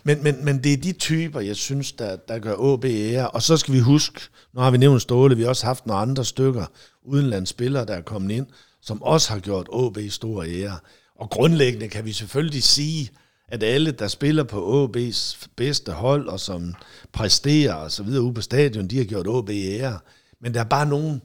Men, 0.05 0.23
men, 0.23 0.45
men 0.45 0.65
det 0.65 0.73
er 0.73 0.77
de 0.77 0.93
typer, 0.93 1.41
jeg 1.41 1.57
synes, 1.57 1.93
der, 1.93 2.17
der 2.17 2.39
gør 2.39 2.55
OB 2.59 2.85
ære. 2.85 3.31
Og 3.31 3.43
så 3.43 3.57
skal 3.57 3.75
vi 3.75 3.79
huske, 3.79 4.21
nu 4.55 4.61
har 4.61 4.71
vi 4.71 4.79
nævnt 4.79 5.03
Ståle, 5.03 5.37
vi 5.37 5.43
har 5.43 5.49
også 5.49 5.67
haft 5.67 5.87
nogle 5.87 6.03
andre 6.03 6.25
stykker, 6.25 6.65
udenlandsspillere, 7.05 7.85
der 7.85 7.95
er 7.95 8.03
kommet 8.03 8.35
ind, 8.35 8.47
som 8.81 9.03
også 9.03 9.33
har 9.33 9.39
gjort 9.39 9.67
OB 9.71 9.99
store 10.11 10.49
ære. 10.49 10.79
Og 11.19 11.31
grundlæggende 11.31 11.89
kan 11.89 12.05
vi 12.05 12.13
selvfølgelig 12.13 12.63
sige, 12.63 13.11
at 13.49 13.63
alle, 13.63 13.91
der 13.91 14.09
spiller 14.09 14.45
på 14.45 14.85
AB's 14.85 15.47
bedste 15.57 15.93
hold, 15.93 16.29
og 16.29 16.41
som 16.41 16.75
præsterer 17.13 17.75
og 17.75 17.93
så 17.93 18.03
videre 18.03 18.23
ude 18.23 18.35
på 18.35 18.41
stadion, 18.41 18.87
de 18.87 18.99
har 18.99 19.05
gjort 19.05 19.27
AB 19.27 19.51
ære. 19.51 19.99
Men 20.41 20.55
der 20.55 20.61
er 20.61 20.65
bare 20.65 20.87
nogen, 20.87 21.23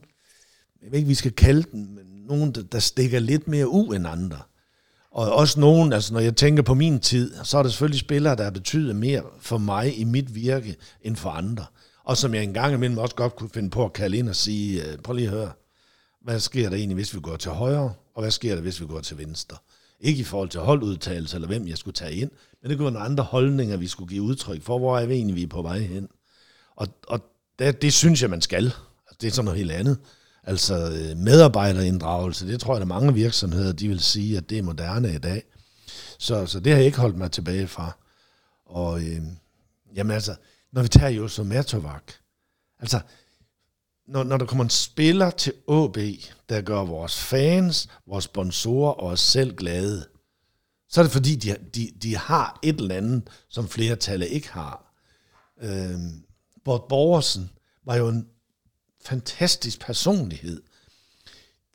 jeg 0.84 0.92
ved 0.92 0.98
ikke, 0.98 1.08
vi 1.08 1.16
skal 1.16 1.32
kalde 1.32 1.64
den, 1.72 1.96
men 1.96 2.06
nogen, 2.28 2.52
der, 2.52 2.64
der 2.64 2.80
stikker 2.80 3.20
lidt 3.20 3.48
mere 3.48 3.68
ud 3.68 3.96
end 3.96 4.08
andre. 4.08 4.40
Og 5.12 5.32
også 5.32 5.60
nogen, 5.60 5.94
altså 5.94 6.14
når 6.14 6.20
jeg 6.20 6.36
tænker 6.36 6.64
på 6.64 6.74
min 6.74 7.00
tid, 7.00 7.34
så 7.44 7.58
er 7.58 7.64
der 7.64 7.70
selvfølgelig 7.70 8.00
spillere, 8.00 8.36
der 8.36 8.44
har 8.44 8.52
betydet 8.52 8.96
mere 8.96 9.24
for 9.40 9.58
mig 9.58 10.00
i 10.00 10.04
mit 10.04 10.36
virke, 10.36 10.76
end 11.02 11.16
for 11.16 11.30
andre. 11.30 11.66
Og 12.04 12.18
som 12.18 12.34
jeg 12.34 12.44
engang 12.44 12.74
imellem 12.74 12.98
også 12.98 13.16
godt 13.16 13.36
kunne 13.36 13.50
finde 13.50 13.70
på 13.70 13.86
at 13.86 13.94
kalde 13.94 14.18
ind 14.18 14.30
og 14.30 14.36
sige, 14.36 14.86
øh, 14.86 14.98
prøv 14.98 15.16
lige 15.16 15.28
at 15.28 15.34
høre, 15.34 15.52
hvad 16.22 16.40
sker 16.40 16.70
der 16.70 16.78
egentlig, 16.78 16.96
hvis 16.96 17.16
vi 17.16 17.20
går 17.20 17.36
til 17.36 17.52
højre, 17.52 17.94
og 18.14 18.22
hvad 18.22 18.32
sker 18.32 18.56
der, 18.56 18.62
hvis 18.62 18.82
vi 18.82 18.86
går 18.86 19.00
til 19.00 19.18
venstre? 19.18 19.58
Ikke 20.00 20.20
i 20.20 20.24
forhold 20.24 20.50
til 20.50 20.60
holdudtagelse 20.60 21.38
eller 21.38 21.48
hvem 21.48 21.68
jeg 21.68 21.78
skulle 21.78 21.96
tage 21.96 22.16
ind, 22.16 22.32
men 22.62 22.70
det 22.70 22.78
kunne 22.78 22.86
være 22.86 22.94
nogle 22.94 23.06
andre 23.06 23.24
holdninger, 23.24 23.78
vi 23.78 23.88
skulle 23.88 24.10
give 24.10 24.22
udtryk 24.24 24.62
for, 24.62 24.78
hvor 24.78 25.00
er 25.00 25.06
vi 25.06 25.14
egentlig, 25.14 25.36
vi 25.36 25.44
er 25.44 25.48
på 25.48 25.62
vej 25.62 25.80
hen. 25.80 26.08
Og, 26.76 26.88
og 27.08 27.22
det, 27.60 27.82
det 27.82 27.94
synes 27.94 28.22
jeg, 28.22 28.30
man 28.30 28.42
skal. 28.42 28.64
Altså, 28.66 29.18
det 29.22 29.28
er 29.28 29.32
sådan 29.32 29.46
noget 29.46 29.58
helt 29.58 29.72
andet. 29.72 29.98
Altså 30.44 30.76
øh, 30.76 31.18
medarbejderinddragelse, 31.18 32.48
det 32.48 32.60
tror 32.60 32.74
jeg, 32.74 32.80
der 32.80 32.86
mange 32.86 33.14
virksomheder, 33.14 33.72
de 33.72 33.88
vil 33.88 34.00
sige, 34.00 34.38
at 34.38 34.50
det 34.50 34.58
er 34.58 34.64
moderne 34.64 35.14
i 35.14 35.18
dag. 35.18 35.44
Så, 36.20 36.46
så 36.46 36.60
det 36.60 36.72
har 36.72 36.78
jeg 36.78 36.86
ikke 36.86 37.00
holdt 37.00 37.18
mig 37.18 37.32
tilbage 37.32 37.68
fra. 37.68 37.98
Og 38.66 39.02
øh, 39.02 39.22
jamen 39.96 40.12
altså, 40.12 40.36
når 40.72 40.82
vi 40.82 40.88
tager 40.88 41.10
jo 41.10 41.28
som 41.28 41.46
Mertovak, 41.46 42.14
altså, 42.80 43.00
når, 44.08 44.24
når 44.24 44.38
der 44.38 44.46
kommer 44.46 44.64
en 44.64 44.70
spiller 44.70 45.30
til 45.30 45.54
AB, 45.68 45.98
der 46.50 46.62
gør 46.62 46.80
vores 46.80 47.18
fans, 47.18 47.88
vores 48.08 48.24
sponsorer 48.24 48.92
og 48.92 49.08
os 49.08 49.20
selv 49.20 49.56
glade, 49.56 50.08
så 50.90 51.02
er 51.02 51.04
det 51.04 51.12
fordi, 51.12 51.36
de, 51.36 51.56
de, 51.76 51.92
de 52.02 52.16
har 52.16 52.60
et 52.64 52.76
eller 52.80 52.96
andet, 52.96 53.30
som 53.50 53.68
flertallet 53.68 54.28
ikke 54.28 54.52
har. 54.52 54.94
Øh, 55.62 56.00
Bort 56.66 56.84
Borgersen 56.90 57.50
var 57.86 57.96
jo 57.96 58.08
en 58.08 58.28
fantastisk 59.06 59.80
personlighed, 59.80 60.62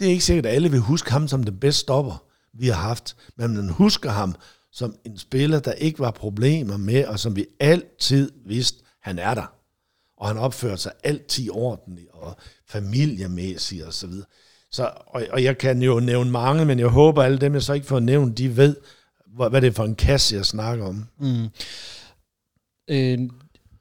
det 0.03 0.09
er 0.09 0.12
ikke 0.12 0.24
sikkert, 0.24 0.47
at 0.47 0.55
alle 0.55 0.70
vil 0.70 0.80
huske 0.80 1.11
ham 1.11 1.28
som 1.28 1.43
den 1.43 1.61
bedste 1.61 1.80
stopper, 1.80 2.24
vi 2.53 2.66
har 2.66 2.74
haft, 2.74 3.16
men 3.37 3.55
man 3.55 3.68
husker 3.68 4.11
ham 4.11 4.35
som 4.72 4.97
en 5.05 5.18
spiller, 5.18 5.61
der 5.61 5.72
ikke 5.72 5.99
var 5.99 6.11
problemer 6.11 6.76
med, 6.76 7.05
og 7.05 7.18
som 7.18 7.37
vi 7.37 7.47
altid 7.61 8.33
vidste, 8.47 8.85
han 9.01 9.18
er 9.18 9.35
der. 9.35 9.55
Og 10.22 10.28
han 10.28 10.38
opførte 10.38 10.76
sig 10.76 10.92
altid 11.04 11.50
ordentligt 11.50 12.08
og 12.12 12.36
familiemæssigt 12.68 13.84
og 13.84 13.92
så 13.92 14.06
videre. 14.06 14.26
Så, 14.70 14.90
og, 15.06 15.22
og 15.32 15.42
jeg 15.42 15.58
kan 15.58 15.82
jo 15.82 16.00
nævne 16.00 16.30
mange, 16.30 16.64
men 16.64 16.78
jeg 16.78 16.86
håber, 16.86 17.22
alle 17.22 17.38
dem, 17.38 17.54
jeg 17.54 17.62
så 17.62 17.72
ikke 17.72 17.86
får 17.86 18.00
nævnt, 18.00 18.38
de 18.38 18.56
ved, 18.56 18.76
hvad, 19.26 19.50
hvad 19.50 19.60
det 19.60 19.66
er 19.66 19.72
for 19.72 19.84
en 19.84 19.94
kasse, 19.94 20.36
jeg 20.36 20.46
snakker 20.46 20.86
om. 20.86 21.06
Mm. 21.18 21.44
Øh, 22.88 23.18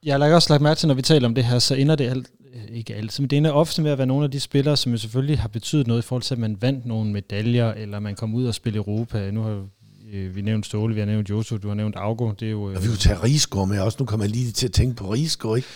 jeg 0.02 0.20
har 0.20 0.34
også 0.34 0.52
lagt 0.52 0.62
mærke 0.62 0.78
til, 0.78 0.88
når 0.88 0.94
vi 0.94 1.02
taler 1.02 1.28
om 1.28 1.34
det 1.34 1.44
her, 1.44 1.58
så 1.58 1.74
ender 1.74 1.96
det 1.96 2.08
alt, 2.08 2.30
øh, 2.54 2.76
ikke 2.76 2.94
alt, 2.94 3.20
men 3.20 3.30
det 3.30 3.36
ender 3.36 3.50
ofte 3.50 3.82
med 3.82 3.90
at 3.90 3.98
være 3.98 4.06
nogle 4.06 4.24
af 4.24 4.30
de 4.30 4.40
spillere, 4.40 4.76
som 4.76 4.92
jo 4.92 4.98
selvfølgelig 4.98 5.38
har 5.38 5.48
betydet 5.48 5.86
noget 5.86 6.02
i 6.02 6.06
forhold 6.06 6.22
til, 6.22 6.34
at 6.34 6.38
man 6.40 6.62
vandt 6.62 6.86
nogle 6.86 7.12
medaljer, 7.12 7.72
eller 7.72 8.00
man 8.00 8.14
kom 8.14 8.34
ud 8.34 8.46
og 8.46 8.54
spille 8.54 8.76
Europa. 8.76 9.30
Nu 9.30 9.42
har 9.42 9.66
vi 10.12 10.42
nævnt 10.42 10.66
Ståle, 10.66 10.94
vi 10.94 11.00
har 11.00 11.06
nævnt 11.06 11.30
Josu, 11.30 11.56
du 11.56 11.68
har 11.68 11.74
nævnt 11.74 11.96
Augo. 11.96 12.32
Det 12.32 12.46
er 12.46 12.50
jo, 12.50 12.70
øh, 12.70 12.76
Og 12.76 12.82
vi 12.82 12.88
kunne 12.88 12.96
tage 12.96 13.22
Rigsgaard 13.22 13.68
med 13.68 13.80
også. 13.80 13.96
Nu 14.00 14.06
kommer 14.06 14.24
jeg 14.24 14.30
lige 14.30 14.52
til 14.52 14.66
at 14.66 14.72
tænke 14.72 14.96
på 14.96 15.12
Rigsgaard, 15.12 15.56
ikke? 15.56 15.68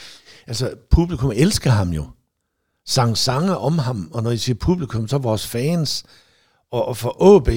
Altså, 0.46 0.74
publikum 0.90 1.32
elsker 1.34 1.70
ham 1.70 1.90
jo. 1.90 2.06
Sang 2.86 3.18
sange 3.18 3.56
om 3.56 3.78
ham, 3.78 4.10
og 4.14 4.22
når 4.22 4.30
jeg 4.30 4.40
siger 4.40 4.56
publikum, 4.56 5.08
så 5.08 5.16
er 5.16 5.20
vores 5.20 5.46
fans. 5.46 6.04
Og, 6.70 6.88
og 6.88 6.96
for 6.96 7.36
AB 7.36 7.48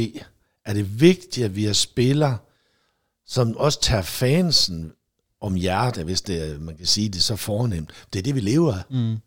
er 0.66 0.74
det 0.74 1.02
vigtigt, 1.02 1.46
at 1.46 1.56
vi 1.56 1.66
er 1.66 1.74
spillere, 1.74 2.38
som 3.26 3.58
også 3.58 3.82
tager 3.82 4.02
fansen 4.02 4.92
om 5.42 5.56
hjertet, 5.56 6.04
hvis 6.04 6.22
det, 6.22 6.62
man 6.62 6.78
kan 6.78 6.86
sige 6.86 7.10
det 7.10 7.24
så 7.24 7.36
fornemt. 7.36 7.90
Det 8.14 8.20
er 8.20 8.24
det, 8.24 8.36
vi 8.36 8.40
lever 8.40 8.74
af. 8.74 8.82
Mm. 8.90 9.18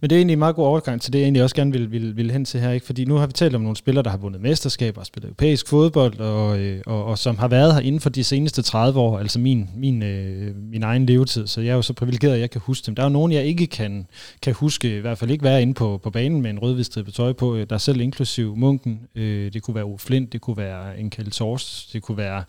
Men 0.00 0.10
det 0.10 0.16
er 0.16 0.18
egentlig 0.18 0.32
en 0.32 0.38
meget 0.38 0.56
god 0.56 0.66
overgang 0.66 1.00
til 1.00 1.12
det, 1.12 1.18
jeg 1.18 1.24
egentlig 1.24 1.42
også 1.42 1.56
gerne 1.56 1.72
vil, 1.72 1.92
vil, 1.92 2.16
vil 2.16 2.30
hen 2.30 2.44
til 2.44 2.60
her. 2.60 2.70
Ikke? 2.70 2.86
Fordi 2.86 3.04
nu 3.04 3.14
har 3.14 3.26
vi 3.26 3.32
talt 3.32 3.54
om 3.54 3.60
nogle 3.60 3.76
spillere, 3.76 4.04
der 4.04 4.10
har 4.10 4.16
vundet 4.16 4.40
mesterskaber 4.40 5.00
og 5.00 5.06
spillet 5.06 5.28
europæisk 5.28 5.68
fodbold, 5.68 6.20
og, 6.20 6.58
øh, 6.58 6.82
og, 6.86 7.04
og 7.04 7.18
som 7.18 7.38
har 7.38 7.48
været 7.48 7.74
her 7.74 7.80
inden 7.80 8.00
for 8.00 8.10
de 8.10 8.24
seneste 8.24 8.62
30 8.62 9.00
år, 9.00 9.18
altså 9.18 9.38
min, 9.38 9.70
min, 9.76 10.02
øh, 10.02 10.56
min 10.56 10.82
egen 10.82 11.06
levetid. 11.06 11.46
Så 11.46 11.60
jeg 11.60 11.70
er 11.70 11.74
jo 11.74 11.82
så 11.82 11.92
privilegeret, 11.92 12.34
at 12.34 12.40
jeg 12.40 12.50
kan 12.50 12.60
huske 12.64 12.86
dem. 12.86 12.94
Der 12.94 13.02
er 13.02 13.06
jo 13.06 13.12
nogen, 13.12 13.32
jeg 13.32 13.44
ikke 13.44 13.66
kan, 13.66 14.06
kan 14.42 14.54
huske, 14.54 14.96
i 14.96 15.00
hvert 15.00 15.18
fald 15.18 15.30
ikke 15.30 15.44
være 15.44 15.62
inde 15.62 15.74
på, 15.74 16.00
på 16.02 16.10
banen 16.10 16.42
med 16.42 16.50
en 16.50 16.58
rødhvidstribet 16.58 17.14
tøj 17.14 17.32
på. 17.32 17.56
Øh, 17.56 17.66
Der 17.68 17.74
er 17.74 17.78
selv 17.78 18.00
inklusiv 18.00 18.56
Munken. 18.56 19.00
Øh, 19.14 19.52
det 19.52 19.62
kunne 19.62 19.74
være 19.74 19.84
Ove 19.84 19.98
Flint, 19.98 20.32
det 20.32 20.40
kunne 20.40 20.56
være 20.56 21.00
en 21.00 21.10
Kjeld 21.10 21.30
Tors, 21.30 21.88
det 21.92 22.02
kunne 22.02 22.16
være 22.16 22.44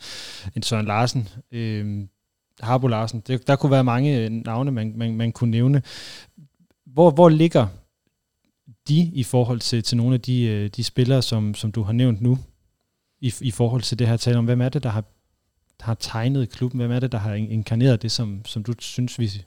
en 0.56 0.62
Søren 0.62 0.86
Larsen. 0.86 1.28
Øh, 1.52 2.06
Harbo 2.60 2.86
Larsen. 2.86 3.22
Det, 3.26 3.46
der 3.46 3.56
kunne 3.56 3.72
være 3.72 3.84
mange 3.84 4.18
øh, 4.18 4.30
navne, 4.30 4.70
man, 4.70 4.92
man, 4.96 5.16
man 5.16 5.32
kunne 5.32 5.50
nævne. 5.50 5.82
Hvor, 6.94 7.10
hvor 7.10 7.28
ligger 7.28 7.66
de 8.88 9.10
i 9.14 9.22
forhold 9.22 9.60
til, 9.60 9.82
til 9.82 9.96
nogle 9.96 10.14
af 10.14 10.20
de, 10.20 10.42
øh, 10.42 10.70
de 10.76 10.84
spillere, 10.84 11.22
som, 11.22 11.54
som 11.54 11.72
du 11.72 11.82
har 11.82 11.92
nævnt 11.92 12.20
nu, 12.20 12.38
i, 13.20 13.34
i 13.40 13.50
forhold 13.50 13.82
til 13.82 13.98
det 13.98 14.08
her 14.08 14.16
tale 14.16 14.38
om, 14.38 14.44
hvem 14.44 14.60
er 14.60 14.68
det, 14.68 14.82
der 14.82 14.88
har, 14.88 15.04
har 15.80 15.94
tegnet 15.94 16.50
klubben? 16.50 16.80
Hvem 16.80 16.90
er 16.90 17.00
det, 17.00 17.12
der 17.12 17.18
har 17.18 17.34
inkarneret 17.34 18.02
det, 18.02 18.12
som, 18.12 18.44
som 18.44 18.64
du 18.64 18.74
synes, 18.78 19.18
vi, 19.18 19.44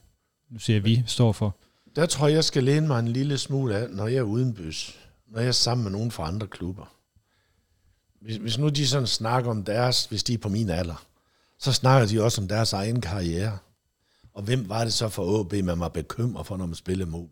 nu 0.50 0.58
siger 0.58 0.80
vi 0.80 1.02
står 1.06 1.32
for? 1.32 1.56
Der 1.96 2.06
tror 2.06 2.26
jeg, 2.26 2.34
jeg 2.34 2.44
skal 2.44 2.64
læne 2.64 2.86
mig 2.86 2.98
en 2.98 3.08
lille 3.08 3.38
smule 3.38 3.76
af, 3.76 3.90
når 3.90 4.06
jeg 4.06 4.18
er 4.18 4.22
udenbys. 4.22 4.98
Når 5.28 5.40
jeg 5.40 5.48
er 5.48 5.52
sammen 5.52 5.84
med 5.84 5.92
nogen 5.92 6.10
fra 6.10 6.28
andre 6.28 6.46
klubber. 6.46 6.94
Hvis, 8.20 8.36
hvis 8.36 8.58
nu 8.58 8.68
de 8.68 8.86
sådan 8.86 9.06
snakker 9.06 9.50
om 9.50 9.64
deres, 9.64 10.04
hvis 10.04 10.24
de 10.24 10.34
er 10.34 10.38
på 10.38 10.48
min 10.48 10.70
alder, 10.70 11.04
så 11.58 11.72
snakker 11.72 12.08
de 12.08 12.22
også 12.22 12.40
om 12.40 12.48
deres 12.48 12.72
egen 12.72 13.00
karriere. 13.00 13.58
Og 14.34 14.42
hvem 14.42 14.68
var 14.68 14.84
det 14.84 14.92
så 14.92 15.08
for 15.08 15.40
AB, 15.40 15.64
man 15.64 15.80
var 15.80 15.88
bekymret 15.88 16.46
for, 16.46 16.56
når 16.56 16.66
man 16.66 16.74
spillede 16.74 17.10
mod? 17.10 17.28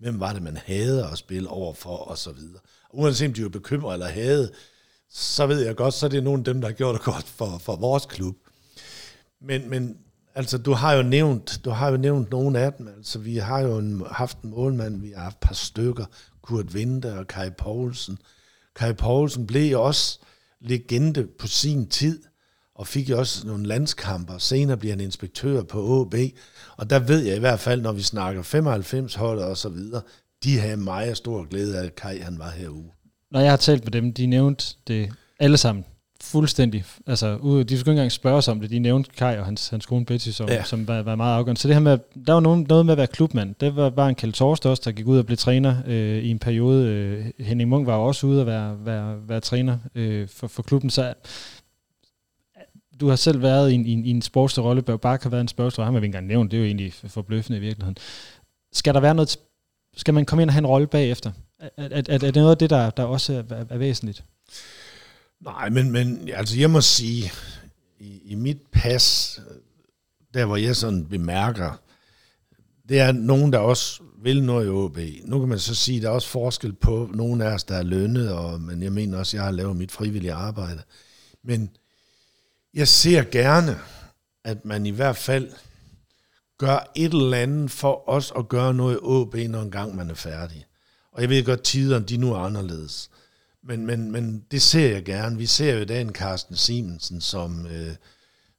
Hvem 0.00 0.20
var 0.20 0.32
det, 0.32 0.42
man 0.42 0.58
havde 0.66 1.06
at 1.06 1.18
spille 1.18 1.48
over 1.48 1.74
for, 1.74 1.96
og 1.96 2.18
så 2.18 2.32
videre. 2.32 2.60
Uanset 2.92 3.28
om 3.28 3.34
de 3.34 3.42
var 3.42 3.48
bekymret 3.48 3.92
eller 3.92 4.06
havde, 4.06 4.52
så 5.10 5.46
ved 5.46 5.64
jeg 5.64 5.76
godt, 5.76 5.94
så 5.94 6.06
er 6.06 6.10
det 6.10 6.24
nogle 6.24 6.40
af 6.40 6.44
dem, 6.44 6.60
der 6.60 6.68
har 6.68 6.72
gjort 6.72 6.94
det 6.94 7.02
godt 7.02 7.28
for, 7.28 7.58
for 7.58 7.76
vores 7.76 8.06
klub. 8.06 8.36
Men, 9.40 9.70
men 9.70 9.96
altså, 10.34 10.58
du 10.58 10.72
har 10.72 10.92
jo 10.92 11.02
nævnt, 11.02 11.60
du 11.64 11.70
har 11.70 11.90
jo 11.90 11.96
nævnt 11.96 12.30
nogle 12.30 12.58
af 12.58 12.72
dem. 12.72 12.88
Altså, 12.88 13.18
vi 13.18 13.36
har 13.36 13.60
jo 13.60 13.78
en, 13.78 14.02
haft 14.10 14.42
en 14.42 14.50
målmand, 14.50 15.00
vi 15.00 15.12
har 15.16 15.22
haft 15.22 15.36
et 15.36 15.40
par 15.40 15.54
stykker, 15.54 16.04
Kurt 16.42 16.66
Winter 16.74 17.18
og 17.18 17.26
Kai 17.26 17.50
Poulsen. 17.50 18.18
Kai 18.76 18.92
Poulsen 18.92 19.46
blev 19.46 19.70
jo 19.70 19.82
også 19.82 20.18
legende 20.60 21.26
på 21.38 21.46
sin 21.46 21.88
tid, 21.88 22.22
og 22.80 22.86
fik 22.86 23.10
jo 23.10 23.18
også 23.18 23.46
nogle 23.46 23.66
landskamper. 23.66 24.38
Senere 24.38 24.76
bliver 24.76 24.92
han 24.92 25.00
inspektør 25.00 25.62
på 25.62 26.00
AB, 26.02 26.14
og 26.76 26.90
der 26.90 26.98
ved 26.98 27.18
jeg 27.24 27.36
i 27.36 27.40
hvert 27.40 27.60
fald, 27.60 27.80
når 27.82 27.92
vi 27.92 28.02
snakker 28.02 28.42
95-holdet 28.42 29.44
og 29.44 29.56
så 29.56 29.68
videre, 29.68 30.00
de 30.44 30.58
havde 30.58 30.76
meget 30.76 31.16
stor 31.16 31.46
glæde 31.50 31.78
af, 31.78 31.84
at 31.84 31.94
Kai 31.94 32.18
han 32.18 32.38
var 32.38 32.50
herude. 32.50 32.84
Når 33.30 33.40
jeg 33.40 33.50
har 33.52 33.56
talt 33.56 33.84
med 33.84 33.92
dem, 33.92 34.12
de 34.12 34.26
nævnte 34.26 34.64
det 34.88 35.08
alle 35.40 35.56
sammen 35.56 35.84
fuldstændig. 36.22 36.84
Altså, 37.06 37.36
ude- 37.36 37.64
de 37.64 37.78
skulle 37.78 37.92
ikke 37.92 37.98
engang 38.00 38.12
spørge 38.12 38.36
os 38.36 38.48
om 38.48 38.60
det. 38.60 38.70
De 38.70 38.78
nævnte 38.78 39.10
Kai 39.16 39.38
og 39.38 39.44
hans, 39.44 39.68
hans 39.68 39.86
kone 39.86 40.04
Betty, 40.04 40.28
som, 40.30 40.48
Ja. 40.48 40.64
som 40.64 40.88
var, 40.88 41.02
var 41.02 41.14
meget 41.16 41.36
afgørende. 41.36 41.60
Så 41.60 41.68
det 41.68 41.74
her 41.76 41.80
med, 41.82 41.98
der 42.26 42.32
var 42.32 42.40
nogen, 42.40 42.66
noget 42.68 42.86
med 42.86 42.92
at 42.92 42.98
være 42.98 43.06
klubmand. 43.06 43.54
Det 43.60 43.76
var 43.76 43.90
bare 43.90 44.08
en 44.08 44.14
Kjeld 44.14 44.32
Torst 44.32 44.66
også, 44.66 44.82
der 44.84 44.92
gik 44.92 45.06
ud 45.06 45.18
og 45.18 45.26
blev 45.26 45.38
træner 45.38 45.76
øh, 45.86 46.22
i 46.24 46.28
en 46.30 46.38
periode. 46.38 46.86
Øh, 46.86 47.46
Henning 47.46 47.70
Munk 47.70 47.86
var 47.86 47.94
også 47.94 48.26
ude 48.26 48.40
og 48.40 48.46
være, 48.46 48.76
være, 48.84 49.16
være 49.28 49.40
træner 49.40 49.78
øh, 49.94 50.28
for, 50.28 50.46
for 50.46 50.62
klubben. 50.62 50.90
Så 50.90 51.14
du 53.00 53.08
har 53.08 53.16
selv 53.16 53.42
været 53.42 53.70
i 53.70 53.74
en, 53.74 53.86
i 53.86 53.92
en, 53.92 54.04
i 54.04 54.10
en 54.10 54.22
sportslig 54.22 54.64
rolle. 54.64 54.82
Børge 54.82 54.98
Bak 54.98 55.22
har 55.22 55.30
været 55.30 55.40
en 55.40 55.48
sportslig 55.48 55.78
rolle. 55.78 55.86
Ham 55.86 55.94
har 55.94 56.00
vi 56.00 56.06
ikke 56.06 56.16
engang 56.16 56.26
nævnt. 56.26 56.50
Det 56.50 56.56
er 56.56 56.60
jo 56.60 56.66
egentlig 56.66 56.94
forbløffende 57.06 57.58
i 57.58 57.60
virkeligheden. 57.60 57.96
Skal 58.72 58.94
der 58.94 59.00
være 59.00 59.14
noget... 59.14 59.38
Skal 59.96 60.14
man 60.14 60.24
komme 60.24 60.42
ind 60.42 60.50
og 60.50 60.54
have 60.54 60.58
en 60.58 60.66
rolle 60.66 60.86
bagefter? 60.86 61.32
Er, 61.58 61.68
er, 61.76 61.88
er, 62.08 62.14
er 62.14 62.18
det 62.18 62.34
noget 62.34 62.50
af 62.50 62.58
det, 62.58 62.70
der, 62.70 62.90
der 62.90 63.02
også 63.02 63.32
er, 63.50 63.64
er, 63.70 63.76
væsentligt? 63.76 64.24
Nej, 65.40 65.68
men, 65.68 65.90
men 65.90 66.28
altså 66.34 66.58
jeg 66.58 66.70
må 66.70 66.80
sige, 66.80 67.32
i, 68.00 68.20
i 68.24 68.34
mit 68.34 68.58
pas, 68.72 69.40
der 70.34 70.44
hvor 70.46 70.56
jeg 70.56 70.76
sådan 70.76 71.06
bemærker, 71.06 71.80
det 72.88 73.00
er 73.00 73.12
nogen, 73.12 73.52
der 73.52 73.58
også 73.58 74.02
vil 74.22 74.42
noget 74.42 74.66
i 74.66 74.68
OB. 74.68 74.98
Nu 75.24 75.38
kan 75.38 75.48
man 75.48 75.58
så 75.58 75.74
sige, 75.74 76.02
der 76.02 76.08
er 76.08 76.12
også 76.12 76.28
forskel 76.28 76.72
på 76.72 77.10
nogle 77.14 77.44
af 77.44 77.54
os, 77.54 77.64
der 77.64 77.74
er 77.74 77.82
lønnet, 77.82 78.32
og, 78.32 78.60
men 78.60 78.82
jeg 78.82 78.92
mener 78.92 79.18
også, 79.18 79.36
at 79.36 79.38
jeg 79.38 79.44
har 79.44 79.52
lavet 79.52 79.76
mit 79.76 79.92
frivillige 79.92 80.32
arbejde. 80.32 80.82
Men 81.44 81.70
jeg 82.74 82.88
ser 82.88 83.22
gerne, 83.22 83.78
at 84.44 84.64
man 84.64 84.86
i 84.86 84.90
hvert 84.90 85.16
fald 85.16 85.52
gør 86.58 86.90
et 86.94 87.12
eller 87.12 87.36
andet 87.36 87.70
for 87.70 88.08
os 88.08 88.32
at 88.36 88.48
gøre 88.48 88.74
noget 88.74 88.94
i 88.94 88.98
OB, 89.02 89.34
når 89.34 89.62
en 89.62 89.70
gang 89.70 89.96
man 89.96 90.10
er 90.10 90.14
færdig. 90.14 90.66
Og 91.12 91.22
jeg 91.22 91.28
ved 91.28 91.44
godt, 91.44 91.62
tiderne 91.62 92.04
de 92.04 92.16
nu 92.16 92.32
er 92.32 92.38
anderledes. 92.38 93.10
Men, 93.62 93.86
men, 93.86 94.10
men 94.10 94.44
det 94.50 94.62
ser 94.62 94.92
jeg 94.92 95.04
gerne. 95.04 95.36
Vi 95.38 95.46
ser 95.46 95.74
jo 95.74 95.80
i 95.80 95.84
dag 95.84 96.00
en 96.00 96.12
Carsten 96.12 96.56
Simonsen, 96.56 97.20
som, 97.20 97.66
øh, 97.66 97.94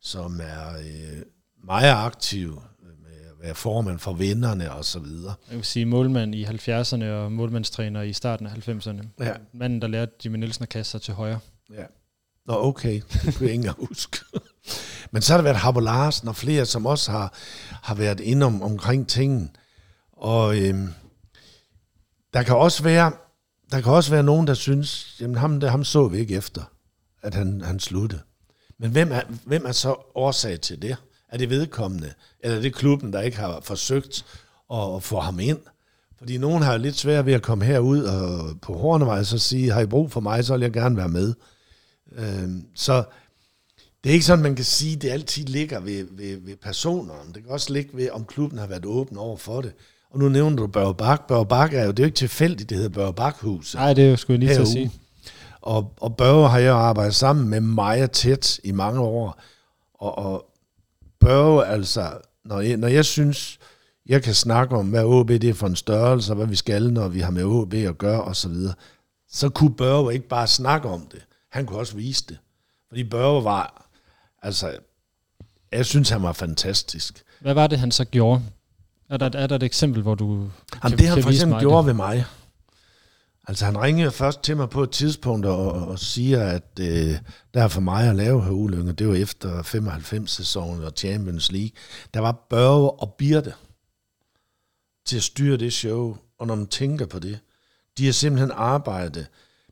som 0.01 0.41
er 0.43 0.77
øh, 0.77 1.21
meget 1.63 1.91
aktiv 2.05 2.61
med 2.79 3.29
at 3.29 3.41
være 3.41 3.55
formand 3.55 3.99
for 3.99 4.13
vennerne 4.13 4.71
og 4.71 4.85
så 4.85 4.99
videre. 4.99 5.33
Jeg 5.49 5.57
vil 5.57 5.65
sige 5.65 5.85
målmand 5.85 6.35
i 6.35 6.45
70'erne 6.45 7.03
og 7.05 7.31
målmandstræner 7.31 8.01
i 8.01 8.13
starten 8.13 8.47
af 8.47 8.67
90'erne. 8.69 9.07
Ja. 9.19 9.33
Manden, 9.53 9.81
der 9.81 9.87
lærte 9.87 10.11
Jimmy 10.25 10.37
Nielsen 10.37 10.63
at 10.63 10.69
kaste 10.69 10.91
sig 10.91 11.01
til 11.01 11.13
højre. 11.13 11.39
Ja. 11.73 11.85
Nå, 12.47 12.53
okay. 12.53 13.01
Det 13.13 13.35
kunne 13.35 13.47
jeg 13.47 13.53
ikke 13.53 13.53
engang 13.53 13.87
huske. 13.87 14.17
Men 15.11 15.21
så 15.21 15.33
har 15.33 15.37
der 15.37 15.43
været 15.43 15.57
Harbo 15.57 15.79
Larsen 15.79 16.27
og 16.27 16.35
flere, 16.35 16.65
som 16.65 16.85
også 16.85 17.11
har, 17.11 17.33
har 17.69 17.95
været 17.95 18.19
inde 18.19 18.45
om, 18.45 18.61
omkring 18.61 19.07
tingen. 19.07 19.55
Og 20.11 20.57
øhm, 20.57 20.93
der 22.33 22.43
kan 22.43 22.55
også 22.55 22.83
være 22.83 23.11
der 23.71 23.81
kan 23.81 23.91
også 23.91 24.11
være 24.11 24.23
nogen, 24.23 24.47
der 24.47 24.53
synes, 24.53 25.15
jamen 25.21 25.35
ham, 25.35 25.59
der, 25.59 25.69
ham 25.69 25.83
så 25.83 26.07
vi 26.07 26.17
ikke 26.17 26.35
efter, 26.35 26.61
at 27.21 27.33
han, 27.33 27.61
han 27.61 27.79
sluttede. 27.79 28.21
Men 28.79 28.91
hvem 28.91 29.11
er, 29.11 29.21
hvem 29.45 29.65
er 29.65 29.71
så 29.71 29.95
årsag 30.15 30.61
til 30.61 30.81
det? 30.81 30.95
Er 31.29 31.37
det 31.37 31.49
vedkommende? 31.49 32.13
Eller 32.39 32.57
er 32.57 32.61
det 32.61 32.75
klubben, 32.75 33.13
der 33.13 33.21
ikke 33.21 33.37
har 33.37 33.59
forsøgt 33.63 34.25
at, 34.73 34.95
at 34.95 35.03
få 35.03 35.19
ham 35.19 35.39
ind? 35.39 35.59
Fordi 36.17 36.37
nogen 36.37 36.63
har 36.63 36.73
jo 36.73 36.79
lidt 36.79 36.97
svært 36.97 37.25
ved 37.25 37.33
at 37.33 37.41
komme 37.41 37.65
herud 37.65 38.03
og 38.03 38.55
på 38.61 38.77
Hornevej 38.77 39.19
og 39.19 39.25
så 39.25 39.37
sige, 39.37 39.71
har 39.71 39.81
I 39.81 39.85
brug 39.85 40.11
for 40.11 40.19
mig, 40.19 40.45
så 40.45 40.53
vil 40.53 40.61
jeg 40.61 40.73
gerne 40.73 40.97
være 40.97 41.09
med. 41.09 41.33
Øhm, 42.17 42.65
så 42.75 43.03
det 44.03 44.09
er 44.09 44.13
ikke 44.13 44.25
sådan, 44.25 44.43
man 44.43 44.55
kan 44.55 44.65
sige, 44.65 44.95
det 44.95 45.09
altid 45.09 45.45
ligger 45.45 45.79
ved, 45.79 46.07
ved, 46.11 46.37
ved 46.41 46.55
personerne. 46.55 47.33
Det 47.33 47.43
kan 47.43 47.51
også 47.51 47.73
ligge 47.73 47.97
ved, 47.97 48.09
om 48.09 48.25
klubben 48.25 48.59
har 48.59 48.67
været 48.67 48.85
åben 48.85 49.17
over 49.17 49.37
for 49.37 49.61
det. 49.61 49.73
Og 50.11 50.19
nu 50.19 50.29
nævner 50.29 50.57
du 50.57 50.67
Børge 50.67 50.95
Bak. 50.95 51.27
Børge 51.27 51.45
Bak 51.45 51.73
er 51.73 51.83
jo, 51.83 51.91
det 51.91 51.99
er 51.99 52.03
jo 52.03 52.07
ikke 52.07 52.15
tilfældigt, 52.15 52.69
det 52.69 52.77
hedder 52.77 52.89
Børge 52.89 53.13
Bakhuset. 53.13 53.79
Nej, 53.79 53.93
det 53.93 54.19
skulle 54.19 54.35
jeg 54.35 54.47
lige 54.47 54.55
til 54.55 54.61
at 54.61 54.67
sige. 54.67 54.91
Og, 55.61 55.93
og 56.01 56.17
Børge 56.17 56.49
har 56.49 56.59
jeg 56.59 56.75
arbejdet 56.75 57.15
sammen 57.15 57.49
med 57.49 57.61
meget 57.61 58.11
tæt 58.11 58.59
i 58.63 58.71
mange 58.71 58.99
år. 58.99 59.41
Og, 59.93 60.17
og 60.17 60.45
Børge, 61.19 61.65
altså, 61.65 62.11
når 62.45 62.61
jeg, 62.61 62.77
når 62.77 62.87
jeg 62.87 63.05
synes, 63.05 63.59
jeg 64.05 64.23
kan 64.23 64.33
snakke 64.33 64.75
om, 64.75 64.89
hvad 64.89 65.03
OB 65.03 65.27
det 65.27 65.43
er 65.43 65.53
for 65.53 65.67
en 65.67 65.75
størrelse, 65.75 66.31
og 66.31 66.35
hvad 66.35 66.47
vi 66.47 66.55
skal, 66.55 66.93
når 66.93 67.07
vi 67.07 67.19
har 67.19 67.31
med 67.31 67.43
OB 67.43 67.73
at 67.73 67.97
gøre, 67.97 68.23
og 68.23 68.35
så 68.35 68.49
videre, 68.49 68.73
så 69.29 69.49
kunne 69.49 69.75
Børge 69.75 70.13
ikke 70.13 70.27
bare 70.27 70.47
snakke 70.47 70.89
om 70.89 71.07
det. 71.11 71.25
Han 71.51 71.65
kunne 71.65 71.79
også 71.79 71.95
vise 71.95 72.25
det. 72.29 72.37
Fordi 72.87 73.03
Børge 73.03 73.43
var, 73.43 73.89
altså, 74.41 74.77
jeg 75.71 75.85
synes, 75.85 76.09
han 76.09 76.23
var 76.23 76.33
fantastisk. 76.33 77.23
Hvad 77.39 77.53
var 77.53 77.67
det, 77.67 77.79
han 77.79 77.91
så 77.91 78.05
gjorde? 78.05 78.41
Er 79.09 79.17
der, 79.17 79.39
er 79.39 79.47
der 79.47 79.55
et 79.55 79.63
eksempel, 79.63 80.01
hvor 80.01 80.15
du 80.15 80.49
Jamen, 80.83 80.97
det 80.97 81.07
han 81.07 81.23
for 81.23 81.29
eksempel 81.29 81.59
gjorde 81.59 81.85
ved 81.85 81.93
mig, 81.93 82.25
Altså 83.47 83.65
han 83.65 83.81
ringede 83.81 84.11
først 84.11 84.43
til 84.43 84.57
mig 84.57 84.69
på 84.69 84.83
et 84.83 84.91
tidspunkt 84.91 85.45
og, 85.45 85.71
og 85.71 85.99
siger, 85.99 86.43
at 86.43 86.79
øh, 86.79 87.17
der 87.53 87.63
er 87.63 87.67
for 87.67 87.81
mig 87.81 88.09
at 88.09 88.15
lave 88.15 88.43
her 88.43 88.51
ulykke. 88.51 88.91
Det 88.91 89.07
var 89.07 89.15
efter 89.15 89.63
95-sæsonen 89.63 90.83
og 90.83 90.91
Champions 90.97 91.51
League. 91.51 91.71
Der 92.13 92.19
var 92.19 92.45
Børge 92.49 92.91
og 92.91 93.13
Birte 93.17 93.53
til 95.05 95.17
at 95.17 95.23
styre 95.23 95.57
det 95.57 95.73
show. 95.73 96.17
Og 96.39 96.47
når 96.47 96.55
man 96.55 96.67
tænker 96.67 97.05
på 97.05 97.19
det, 97.19 97.39
de 97.97 98.05
har 98.05 98.13
simpelthen 98.13 98.51
arbejdet 98.51 99.27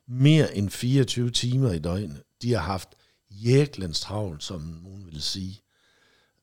mere 0.09 0.55
end 0.55 0.69
24 0.69 1.29
timer 1.29 1.71
i 1.71 1.79
døgnet. 1.79 2.23
De 2.41 2.53
har 2.53 2.61
haft 2.61 2.89
jæklens 3.29 4.01
travlt, 4.01 4.43
som 4.43 4.61
nogen 4.61 5.05
vil 5.05 5.21
sige. 5.21 5.61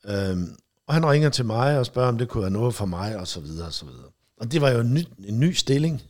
Øhm, 0.05 0.57
og 0.87 0.95
han 0.95 1.07
ringer 1.07 1.31
til 1.31 1.45
mig 1.45 1.79
og 1.79 1.87
spørger, 1.87 2.09
om 2.09 2.19
det 2.19 2.29
kunne 2.29 2.43
være 2.43 2.51
noget 2.51 2.75
for 2.75 2.87
mig, 2.87 3.17
og 3.17 3.29
så 3.29 3.41
videre, 3.41 3.67
og 3.67 3.73
så 3.73 3.87
videre. 3.87 4.11
Og 4.37 4.53
det 4.53 4.61
var 4.61 4.71
jo 4.71 4.81
en 4.81 4.95
ny, 4.95 5.05
en 5.25 5.41
ny 5.41 5.53
stilling. 5.53 6.03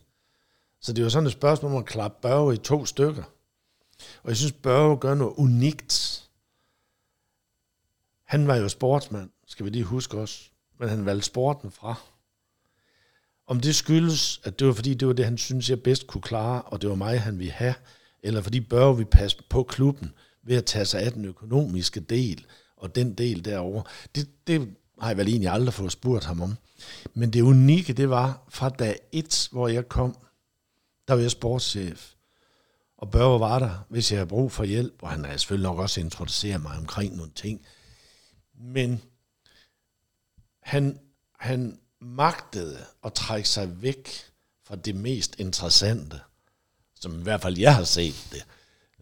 Så 0.81 0.93
det 0.93 1.03
var 1.03 1.09
sådan 1.09 1.27
et 1.27 1.33
spørgsmål 1.33 1.71
om 1.71 1.77
at 1.77 1.85
klappe 1.85 2.17
Børge 2.21 2.53
i 2.53 2.57
to 2.57 2.85
stykker. 2.85 3.23
Og 4.23 4.29
jeg 4.29 4.37
synes, 4.37 4.51
Børge 4.51 4.97
gør 4.97 5.15
noget 5.15 5.33
unikt. 5.37 6.23
Han 8.23 8.47
var 8.47 8.55
jo 8.55 8.69
sportsmand, 8.69 9.29
skal 9.47 9.65
vi 9.65 9.69
lige 9.69 9.83
huske 9.83 10.17
også. 10.17 10.49
Men 10.79 10.89
han 10.89 11.05
valgte 11.05 11.25
sporten 11.25 11.71
fra. 11.71 11.95
Om 13.47 13.59
det 13.59 13.75
skyldes, 13.75 14.41
at 14.43 14.59
det 14.59 14.67
var 14.67 14.73
fordi, 14.73 14.93
det 14.93 15.07
var 15.07 15.13
det, 15.13 15.25
han 15.25 15.37
synes, 15.37 15.69
jeg 15.69 15.83
bedst 15.83 16.07
kunne 16.07 16.21
klare, 16.21 16.61
og 16.61 16.81
det 16.81 16.89
var 16.89 16.95
mig, 16.95 17.21
han 17.21 17.39
ville 17.39 17.51
have, 17.51 17.75
eller 18.23 18.41
fordi 18.41 18.59
Børge 18.59 18.97
vi 18.97 19.03
passe 19.03 19.37
på 19.49 19.63
klubben 19.63 20.11
ved 20.43 20.57
at 20.57 20.65
tage 20.65 20.85
sig 20.85 21.01
af 21.01 21.11
den 21.11 21.25
økonomiske 21.25 21.99
del, 21.99 22.45
og 22.77 22.95
den 22.95 23.13
del 23.13 23.45
derovre. 23.45 23.83
Det, 24.15 24.47
det 24.47 24.75
har 25.01 25.07
jeg 25.07 25.17
vel 25.17 25.27
egentlig 25.27 25.49
aldrig 25.49 25.73
fået 25.73 25.91
spurgt 25.91 26.25
ham 26.25 26.41
om. 26.41 26.55
Men 27.13 27.33
det 27.33 27.41
unikke, 27.41 27.93
det 27.93 28.09
var 28.09 28.47
fra 28.49 28.69
dag 28.69 28.99
et, 29.11 29.49
hvor 29.51 29.67
jeg 29.67 29.89
kom, 29.89 30.17
der 31.07 31.13
var 31.13 31.21
jeg 31.21 31.31
sportschef. 31.31 32.13
Og 32.97 33.11
Børge 33.11 33.39
var 33.39 33.59
der, 33.59 33.85
hvis 33.89 34.11
jeg 34.11 34.19
havde 34.19 34.29
brug 34.29 34.51
for 34.51 34.63
hjælp, 34.63 34.93
og 35.01 35.09
han 35.09 35.25
har 35.25 35.37
selvfølgelig 35.37 35.69
nok 35.69 35.79
også 35.79 35.99
introduceret 35.99 36.61
mig 36.61 36.77
omkring 36.77 37.15
nogle 37.15 37.31
ting. 37.35 37.65
Men 38.59 39.01
han, 40.61 40.99
han 41.39 41.79
magtede 42.01 42.77
at 43.05 43.13
trække 43.13 43.49
sig 43.49 43.81
væk 43.81 44.09
fra 44.67 44.75
det 44.75 44.95
mest 44.95 45.39
interessante, 45.39 46.19
som 46.95 47.19
i 47.19 47.23
hvert 47.23 47.41
fald 47.41 47.57
jeg 47.57 47.75
har 47.75 47.83
set 47.83 48.27
det. 48.31 48.45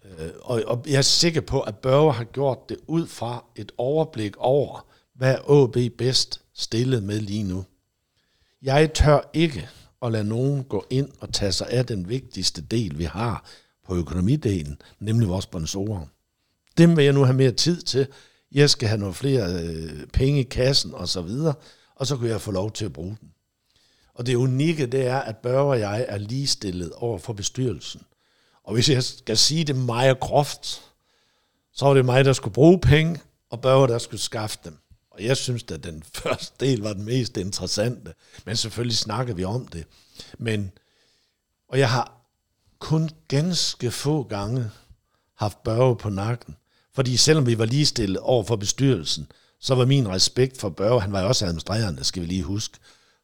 Øh, 0.05 0.31
og, 0.41 0.63
og 0.67 0.83
jeg 0.87 0.97
er 0.97 1.01
sikker 1.01 1.41
på, 1.41 1.61
at 1.61 1.77
Børge 1.77 2.13
har 2.13 2.23
gjort 2.23 2.69
det 2.69 2.77
ud 2.87 3.07
fra 3.07 3.43
et 3.55 3.71
overblik 3.77 4.37
over, 4.37 4.85
hvad 5.13 5.35
AB 5.35 5.97
bedst 5.97 6.41
stillet 6.53 7.03
med 7.03 7.19
lige 7.19 7.43
nu. 7.43 7.65
Jeg 8.61 8.93
tør 8.93 9.29
ikke 9.33 9.69
at 10.01 10.11
lade 10.11 10.23
nogen 10.23 10.63
gå 10.63 10.85
ind 10.89 11.09
og 11.19 11.33
tage 11.33 11.51
sig 11.51 11.69
af 11.69 11.85
den 11.85 12.09
vigtigste 12.09 12.61
del, 12.61 12.97
vi 12.97 13.03
har 13.03 13.45
på 13.85 13.95
økonomidelen, 13.95 14.81
nemlig 14.99 15.29
vores 15.29 15.43
sponsorer. 15.43 16.05
Dem 16.77 16.97
vil 16.97 17.03
jeg 17.03 17.13
nu 17.13 17.23
have 17.23 17.37
mere 17.37 17.51
tid 17.51 17.81
til. 17.81 18.07
Jeg 18.51 18.69
skal 18.69 18.87
have 18.87 18.99
nogle 18.99 19.13
flere 19.13 19.63
øh, 19.63 20.07
penge 20.07 20.39
i 20.39 20.43
kassen 20.43 20.93
og 20.93 21.09
så 21.09 21.21
videre, 21.21 21.53
og 21.95 22.07
så 22.07 22.17
kunne 22.17 22.29
jeg 22.29 22.41
få 22.41 22.51
lov 22.51 22.71
til 22.71 22.85
at 22.85 22.93
bruge 22.93 23.17
den. 23.21 23.31
Og 24.13 24.25
det 24.25 24.35
unikke, 24.35 24.85
det 24.85 25.07
er, 25.07 25.19
at 25.19 25.37
Børge 25.37 25.69
og 25.69 25.79
jeg 25.79 26.05
er 26.09 26.17
ligestillet 26.17 26.91
over 26.91 27.17
for 27.17 27.33
bestyrelsen. 27.33 28.01
Og 28.63 28.73
hvis 28.73 28.89
jeg 28.89 29.03
skal 29.03 29.37
sige 29.37 29.63
det 29.63 29.75
meget 29.75 30.19
groft, 30.19 30.81
så 31.73 31.85
var 31.85 31.93
det 31.93 32.05
mig, 32.05 32.25
der 32.25 32.33
skulle 32.33 32.53
bruge 32.53 32.79
penge, 32.79 33.21
og 33.49 33.61
Børge, 33.61 33.87
der 33.87 33.97
skulle 33.97 34.21
skaffe 34.21 34.59
dem. 34.63 34.77
Og 35.11 35.23
jeg 35.23 35.37
synes, 35.37 35.65
at 35.71 35.83
den 35.83 36.03
første 36.23 36.65
del 36.65 36.81
var 36.81 36.93
den 36.93 37.05
mest 37.05 37.37
interessante. 37.37 38.13
Men 38.45 38.55
selvfølgelig 38.55 38.97
snakker 38.97 39.33
vi 39.33 39.43
om 39.43 39.67
det. 39.67 39.85
Men, 40.37 40.71
og 41.69 41.79
jeg 41.79 41.89
har 41.89 42.21
kun 42.79 43.09
ganske 43.27 43.91
få 43.91 44.23
gange 44.23 44.71
haft 45.35 45.63
Børge 45.63 45.95
på 45.95 46.09
nakken. 46.09 46.55
Fordi 46.93 47.17
selvom 47.17 47.45
vi 47.45 47.57
var 47.57 47.65
ligestillet 47.65 48.17
over 48.17 48.43
for 48.43 48.55
bestyrelsen, 48.55 49.31
så 49.59 49.75
var 49.75 49.85
min 49.85 50.09
respekt 50.09 50.57
for 50.57 50.69
Børge, 50.69 51.01
han 51.01 51.11
var 51.11 51.21
jo 51.21 51.27
også 51.27 51.45
administrerende, 51.45 52.03
skal 52.03 52.21
vi 52.21 52.27
lige 52.27 52.43
huske, 52.43 52.77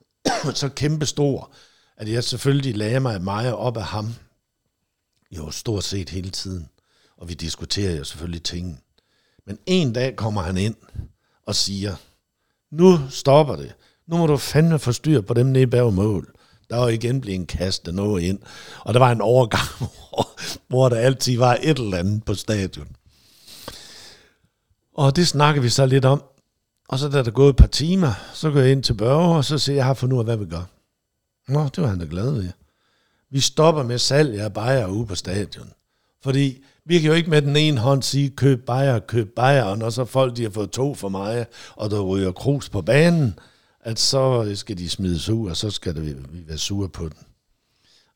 så 0.54 0.70
kæmpe 0.70 1.06
stor, 1.06 1.52
at 1.98 2.10
jeg 2.10 2.24
selvfølgelig 2.24 2.78
lagde 2.78 3.00
mig 3.00 3.22
meget 3.22 3.54
op 3.54 3.78
af 3.78 3.84
ham. 3.84 4.14
Jo, 5.32 5.52
stort 5.52 5.84
set 5.84 6.10
hele 6.10 6.30
tiden. 6.30 6.70
Og 7.18 7.30
vi 7.30 7.34
diskuterer 7.34 7.96
jo 7.96 8.04
selvfølgelig 8.04 8.44
ting. 8.44 8.84
Men 9.48 9.58
en 9.66 9.94
dag 9.94 10.16
kommer 10.16 10.42
han 10.42 10.58
ind 10.58 10.76
og 11.46 11.56
siger, 11.56 11.96
nu 12.72 13.00
stopper 13.10 13.56
det. 13.56 13.76
Nu 14.08 14.18
må 14.18 14.28
du 14.28 14.38
fandme 14.38 14.80
få 14.80 14.92
styr 14.92 15.22
på 15.22 15.34
dem 15.34 15.46
nede 15.46 15.68
bag 15.68 15.94
mål. 15.94 16.34
Der 16.70 16.78
var 16.78 16.88
igen 16.88 17.22
blevet 17.22 17.48
kastet 17.48 17.94
noget 17.94 18.24
ind. 18.24 18.40
Og 18.80 18.94
der 18.94 19.00
var 19.00 19.12
en 19.12 19.22
overgang, 19.22 19.68
hvor, 19.80 20.40
hvor 20.68 20.90
der 20.90 20.96
altid 20.96 21.38
var 21.38 21.58
et 21.62 21.80
eller 21.80 21.98
andet 21.98 22.26
på 22.26 22.34
stadion. 22.34 22.96
Og 25.02 25.16
det 25.16 25.28
snakker 25.28 25.62
vi 25.62 25.70
så 25.70 25.86
lidt 25.86 26.06
om. 26.06 26.24
Og 26.90 27.00
så 27.00 27.10
da 27.10 27.24
der 27.24 27.32
gået 27.32 27.50
et 27.50 27.56
par 27.56 27.68
timer, 27.68 28.14
så 28.34 28.52
går 28.52 28.60
jeg 28.60 28.72
ind 28.72 28.84
til 28.84 28.94
Børge, 28.94 29.36
og 29.36 29.46
så 29.46 29.58
siger 29.58 29.74
jeg, 29.74 29.78
jeg 29.78 29.86
har 29.86 29.94
fundet 29.94 30.16
ud 30.16 30.20
af, 30.20 30.26
hvad 30.26 30.38
vi 30.38 30.46
gør. 30.46 30.64
Nå, 31.48 31.64
det 31.64 31.84
var 31.84 31.88
han 31.88 32.00
da 32.00 32.06
glad 32.10 32.32
ved. 32.32 32.50
Vi 33.32 33.40
stopper 33.40 33.84
med 33.84 33.98
salg 33.98 34.40
af 34.40 34.54
bajer 34.54 34.88
ude 34.88 35.06
på 35.06 35.16
stadion. 35.16 35.70
Fordi 36.24 36.64
vi 36.86 37.00
kan 37.00 37.08
jo 37.08 37.14
ikke 37.14 37.30
med 37.30 37.42
den 37.42 37.56
ene 37.56 37.80
hånd 37.80 38.04
sige, 38.04 38.30
køb 38.30 38.66
bajer, 38.66 39.00
køb 39.00 39.36
bajer, 39.36 39.64
og 39.64 39.78
når 39.78 39.90
så 39.90 40.06
folk 40.06 40.38
de 40.38 40.44
har 40.44 40.50
fået 40.50 40.72
to 40.72 40.96
for 40.96 41.10
mig, 41.10 41.46
og 41.76 41.92
der 41.92 42.02
ryger 42.02 42.32
krus 42.32 42.70
på 42.70 42.82
banen, 42.82 43.40
at 43.80 44.00
så 44.00 44.52
skal 44.56 44.78
de 44.78 44.90
smides 44.90 45.30
ud, 45.30 45.50
og 45.50 45.58
så 45.58 45.70
skal 45.70 46.02
vi 46.02 46.16
være 46.48 46.58
sure 46.58 46.90
på 46.90 47.04
den. 47.04 47.18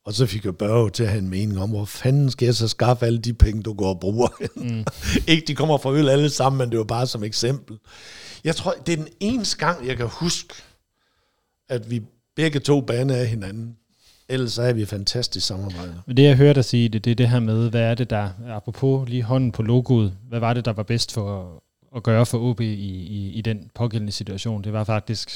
Og 0.06 0.14
så 0.14 0.26
fik 0.26 0.46
jeg 0.46 0.58
Børge 0.58 0.90
til 0.90 1.04
at 1.04 1.10
have 1.10 1.22
en 1.22 1.30
mening 1.30 1.60
om, 1.60 1.70
hvor 1.70 1.86
fanden 1.86 2.32
skal 2.32 2.46
jeg 2.46 2.56
så 2.56 2.68
skaffe 2.68 3.06
alle 3.06 3.20
de 3.20 3.34
penge, 3.34 3.64
du 3.64 3.74
går 3.74 3.90
og 3.90 4.00
bruger? 4.00 4.28
Mm. 4.56 4.86
ikke 5.28 5.44
de 5.48 5.56
kommer 5.56 5.78
fra 5.78 5.94
øl 5.94 6.10
alle 6.10 6.30
sammen, 6.30 6.58
men 6.58 6.70
det 6.70 6.78
var 6.78 6.84
bare 6.84 7.08
som 7.08 7.24
eksempel. 7.24 7.78
Jeg 8.44 8.56
tror, 8.56 8.74
det 8.86 8.94
er 8.94 8.98
den 8.98 9.08
eneste 9.20 9.58
gang, 9.58 9.88
jeg 9.88 9.98
kan 9.98 10.08
huske, 10.08 10.54
at 11.70 11.92
vi 11.92 12.02
begge 12.36 12.60
to 12.60 12.82
baner 12.82 13.16
af 13.16 13.28
hinanden. 13.28 13.78
Ellers 14.30 14.58
er 14.58 14.74
vi 14.74 14.82
et 14.82 14.88
fantastisk 14.88 15.48
samarbejde. 15.48 16.02
Men 16.08 16.18
det 16.18 16.24
jeg 16.24 16.36
hører 16.36 16.54
dig 16.54 16.66
sige, 16.66 16.90
det, 16.90 17.06
det 17.06 17.12
er 17.12 17.16
det 17.16 17.30
her 17.30 17.40
med, 17.40 17.70
hvad 17.70 17.82
er 17.82 17.96
det 17.96 18.10
der, 18.10 18.30
apropos 18.50 19.10
lige 19.10 19.24
hånden 19.24 19.52
på 19.52 19.64
logoet, 19.64 20.14
hvad 20.30 20.40
var 20.40 20.54
det, 20.54 20.66
der 20.66 20.74
var 20.74 20.84
bedst 20.84 21.12
for 21.12 21.62
at 21.96 22.04
gøre 22.04 22.26
for 22.26 22.40
OB 22.40 22.62
i, 22.62 22.74
i, 22.74 23.32
i 23.32 23.42
den 23.42 23.70
pågældende 23.76 24.12
situation? 24.12 24.64
Det 24.64 24.74
var 24.74 24.84
faktisk, 24.84 25.30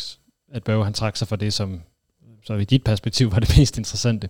at 0.52 0.64
Børge 0.64 0.84
han 0.84 0.94
trak 0.94 1.18
sig 1.18 1.28
fra 1.28 1.36
det, 1.36 1.54
som 1.54 1.82
så 2.44 2.54
i 2.54 2.66
dit 2.66 2.84
perspektiv 2.84 3.32
var 3.32 3.40
det 3.40 3.58
mest 3.58 3.78
interessante. 3.78 4.30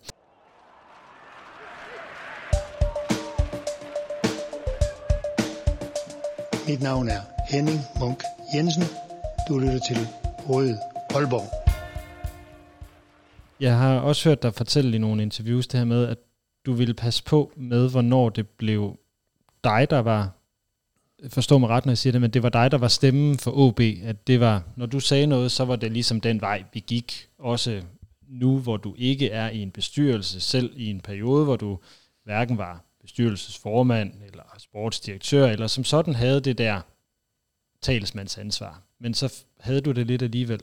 Mit 6.69 6.81
navn 6.81 7.07
er 7.07 7.21
Henning 7.49 7.79
Munk 7.99 8.23
Jensen. 8.55 8.83
Du 9.47 9.59
lytter 9.59 9.79
til 9.79 9.97
Rød 10.49 10.75
Aalborg. 11.15 11.47
Jeg 13.59 13.77
har 13.77 13.99
også 13.99 14.29
hørt 14.29 14.43
dig 14.43 14.53
fortælle 14.53 14.95
i 14.95 14.99
nogle 14.99 15.21
interviews 15.21 15.67
det 15.67 15.77
her 15.77 15.85
med, 15.85 16.07
at 16.07 16.17
du 16.65 16.73
ville 16.73 16.93
passe 16.93 17.23
på 17.23 17.51
med, 17.55 17.91
hvornår 17.91 18.29
det 18.29 18.49
blev 18.49 18.99
dig, 19.63 19.87
der 19.89 19.99
var, 19.99 20.31
forstå 21.29 21.57
mig 21.57 21.69
ret, 21.69 21.85
når 21.85 21.91
jeg 21.91 21.97
siger 21.97 22.11
det, 22.11 22.21
men 22.21 22.31
det 22.31 22.43
var 22.43 22.49
dig, 22.49 22.71
der 22.71 22.77
var 22.77 22.87
stemmen 22.87 23.37
for 23.37 23.51
OB, 23.51 23.79
at 24.03 24.27
det 24.27 24.39
var, 24.39 24.63
når 24.75 24.85
du 24.85 24.99
sagde 24.99 25.27
noget, 25.27 25.51
så 25.51 25.65
var 25.65 25.75
det 25.75 25.91
ligesom 25.91 26.21
den 26.21 26.41
vej, 26.41 26.63
vi 26.73 26.83
gik, 26.87 27.27
også 27.39 27.81
nu, 28.27 28.59
hvor 28.59 28.77
du 28.77 28.95
ikke 28.97 29.29
er 29.29 29.49
i 29.49 29.61
en 29.61 29.71
bestyrelse, 29.71 30.39
selv 30.39 30.73
i 30.75 30.89
en 30.89 30.99
periode, 30.99 31.43
hvor 31.43 31.55
du 31.55 31.79
hverken 32.25 32.57
var 32.57 32.88
bestyrelsesformand, 33.09 34.13
eller 34.25 34.43
sportsdirektør, 34.57 35.47
eller 35.47 35.67
som 35.67 35.83
sådan 35.83 36.15
havde 36.15 36.41
det 36.41 36.57
der 36.57 36.81
talsmandsansvar. 37.81 38.81
Men 38.99 39.13
så 39.13 39.43
havde 39.59 39.81
du 39.81 39.91
det 39.91 40.07
lidt 40.07 40.21
alligevel. 40.21 40.59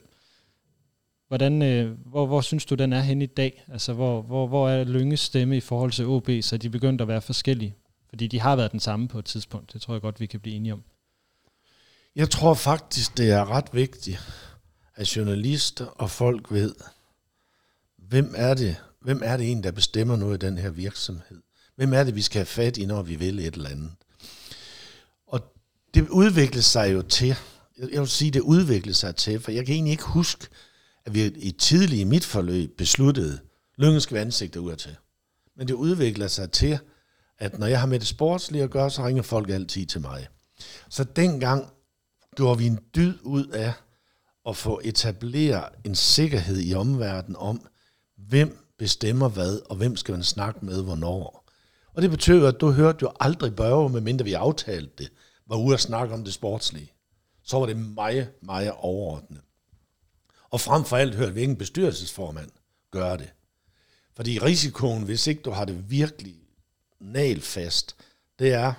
Hvordan, 1.27 1.61
øh, 1.61 1.97
hvor, 2.05 2.25
hvor 2.25 2.41
synes 2.41 2.65
du, 2.65 2.75
den 2.75 2.93
er 2.93 2.99
henne 2.99 3.23
i 3.23 3.27
dag? 3.27 3.63
Altså, 3.67 3.93
hvor, 3.93 4.21
hvor, 4.21 4.47
hvor 4.47 4.69
er 4.69 4.83
Lynges 4.83 5.19
stemme 5.19 5.57
i 5.57 5.59
forhold 5.59 5.91
til 5.91 6.05
OB, 6.05 6.29
så 6.41 6.57
de 6.57 6.69
begyndte 6.69 7.01
at 7.01 7.07
være 7.07 7.21
forskellige? 7.21 7.75
Fordi 8.09 8.27
de 8.27 8.39
har 8.39 8.55
været 8.55 8.71
den 8.71 8.79
samme 8.79 9.07
på 9.07 9.19
et 9.19 9.25
tidspunkt. 9.25 9.73
Det 9.73 9.81
tror 9.81 9.93
jeg 9.93 10.01
godt, 10.01 10.19
vi 10.19 10.25
kan 10.25 10.39
blive 10.39 10.55
enige 10.55 10.73
om. 10.73 10.83
Jeg 12.15 12.29
tror 12.29 12.53
faktisk, 12.53 13.17
det 13.17 13.31
er 13.31 13.51
ret 13.51 13.73
vigtigt, 13.73 14.19
at 14.95 15.15
journalister 15.15 15.85
og 15.85 16.09
folk 16.09 16.51
ved, 16.51 16.75
hvem 17.97 18.33
er 18.37 18.53
det, 18.53 18.75
hvem 19.01 19.21
er 19.23 19.37
det 19.37 19.45
egentlig, 19.45 19.63
der 19.63 19.71
bestemmer 19.71 20.15
noget 20.15 20.43
i 20.43 20.45
den 20.45 20.57
her 20.57 20.69
virksomhed? 20.69 21.41
Hvem 21.77 21.93
er 21.93 22.03
det, 22.03 22.15
vi 22.15 22.21
skal 22.21 22.39
have 22.39 22.45
fat 22.45 22.77
i, 22.77 22.85
når 22.85 23.01
vi 23.01 23.15
vil 23.15 23.39
et 23.39 23.53
eller 23.53 23.69
andet? 23.69 23.91
Og 25.27 25.41
det 25.93 26.09
udviklede 26.09 26.63
sig 26.63 26.93
jo 26.93 27.01
til, 27.01 27.35
jeg 27.91 28.01
vil 28.01 28.07
sige, 28.07 28.31
det 28.31 28.39
udviklede 28.39 28.97
sig 28.97 29.15
til, 29.15 29.39
for 29.39 29.51
jeg 29.51 29.65
kan 29.65 29.75
egentlig 29.75 29.91
ikke 29.91 30.03
huske, 30.03 30.47
at 31.05 31.13
vi 31.13 31.25
i 31.25 31.51
tidlig 31.51 31.99
i 31.99 32.03
mit 32.03 32.25
forløb 32.25 32.77
besluttede, 32.77 33.39
Lyngen 33.77 34.01
skal 34.01 34.15
være 34.15 34.21
ansigter 34.21 34.59
ud 34.59 34.75
til. 34.75 34.95
Men 35.57 35.67
det 35.67 35.73
udvikler 35.73 36.27
sig 36.27 36.51
til, 36.51 36.79
at 37.37 37.59
når 37.59 37.67
jeg 37.67 37.79
har 37.79 37.87
med 37.87 37.99
det 37.99 38.07
sportslige 38.07 38.63
at 38.63 38.71
gøre, 38.71 38.91
så 38.91 39.05
ringer 39.05 39.23
folk 39.23 39.49
altid 39.49 39.85
til 39.85 40.01
mig. 40.01 40.27
Så 40.89 41.03
dengang 41.03 41.71
gjorde 42.35 42.57
vi 42.57 42.65
en 42.65 42.79
dyd 42.95 43.17
ud 43.23 43.47
af 43.47 43.73
at 44.47 44.57
få 44.57 44.81
etableret 44.83 45.69
en 45.83 45.95
sikkerhed 45.95 46.61
i 46.61 46.73
omverdenen 46.73 47.35
om, 47.35 47.67
hvem 48.17 48.57
bestemmer 48.77 49.29
hvad, 49.29 49.59
og 49.69 49.75
hvem 49.75 49.95
skal 49.95 50.11
man 50.13 50.23
snakke 50.23 50.65
med, 50.65 50.83
hvornår. 50.83 51.36
Og 51.97 52.03
det 52.03 52.11
betød, 52.11 52.45
at 52.45 52.61
du 52.61 52.71
hørte 52.71 52.97
jo 53.01 53.11
aldrig 53.19 53.55
Børge, 53.55 53.89
medmindre 53.89 54.25
vi 54.25 54.33
aftalte 54.33 54.91
det, 54.97 55.11
var 55.47 55.55
ude 55.55 55.73
at 55.73 55.79
snakke 55.79 56.13
om 56.13 56.23
det 56.23 56.33
sportslige. 56.33 56.91
Så 57.43 57.59
var 57.59 57.65
det 57.65 57.77
meget, 57.77 58.29
meget 58.41 58.71
overordnet. 58.71 59.41
Og 60.49 60.61
frem 60.61 60.83
for 60.83 60.97
alt 60.97 61.15
hørte 61.15 61.33
vi 61.33 61.41
ingen 61.41 61.57
bestyrelsesformand 61.57 62.49
gøre 62.91 63.17
det. 63.17 63.29
Fordi 64.15 64.39
risikoen, 64.39 65.03
hvis 65.03 65.27
ikke 65.27 65.41
du 65.41 65.51
har 65.51 65.65
det 65.65 65.89
virkelig 65.89 66.35
nalfast, 67.01 67.95
det 68.39 68.53
er, 68.53 68.73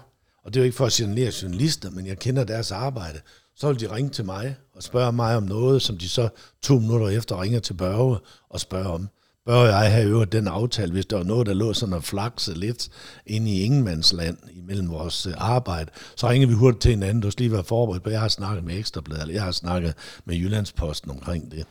og 0.45 0.55
det 0.55 0.61
er 0.61 0.62
jo 0.62 0.64
ikke 0.64 0.77
for 0.77 0.87
at 0.87 0.93
signalere 0.93 1.33
journalister, 1.43 1.91
men 1.91 2.07
jeg 2.07 2.19
kender 2.19 2.45
deres 2.45 2.71
arbejde, 2.71 3.21
så 3.55 3.69
vil 3.69 3.81
de 3.81 3.95
ringe 3.95 4.11
til 4.11 4.25
mig 4.25 4.57
og 4.75 4.83
spørge 4.83 5.12
mig 5.12 5.37
om 5.37 5.43
noget, 5.43 5.83
som 5.83 5.99
de 5.99 6.09
så 6.09 6.29
to 6.62 6.79
minutter 6.79 7.09
efter 7.09 7.43
ringer 7.43 7.61
til 7.61 7.75
Børge 7.75 8.19
og 8.49 8.61
spørger 8.61 8.89
om. 8.89 9.09
Børge 9.49 9.74
og 9.74 9.84
jeg 9.84 9.92
har 9.92 10.01
jo 10.01 10.24
den 10.24 10.49
aftale, 10.49 10.92
hvis 10.92 11.07
der 11.07 11.16
var 11.16 11.24
noget, 11.24 11.46
der 11.46 11.55
lå 11.55 11.72
sådan 11.72 11.92
og 11.92 12.05
flakse 12.05 12.55
lidt 12.55 12.88
inde 13.26 13.51
i 13.51 13.62
ingenmandsland 13.62 14.38
imellem 14.57 14.90
vores 14.90 15.26
øh, 15.26 15.32
arbejde, 15.36 15.90
så 16.16 16.28
ringer 16.28 16.49
vi 16.49 16.55
hurtigt 16.55 16.82
til 16.82 16.90
hinanden, 16.90 17.20
du 17.20 17.30
skal 17.30 17.42
lige 17.42 17.53
være 17.53 17.64
forberedt 17.64 18.03
på, 18.03 18.11
jeg 18.11 18.20
har 18.20 18.28
snakket 18.28 18.64
med 18.64 18.78
Ekstrabladet, 18.78 19.22
eller 19.22 19.34
jeg 19.34 19.42
har 19.42 19.53
snakket 19.53 19.94
med 20.24 20.36
Jyllandsposten 20.36 21.11
omkring 21.11 21.51
det. 21.51 21.66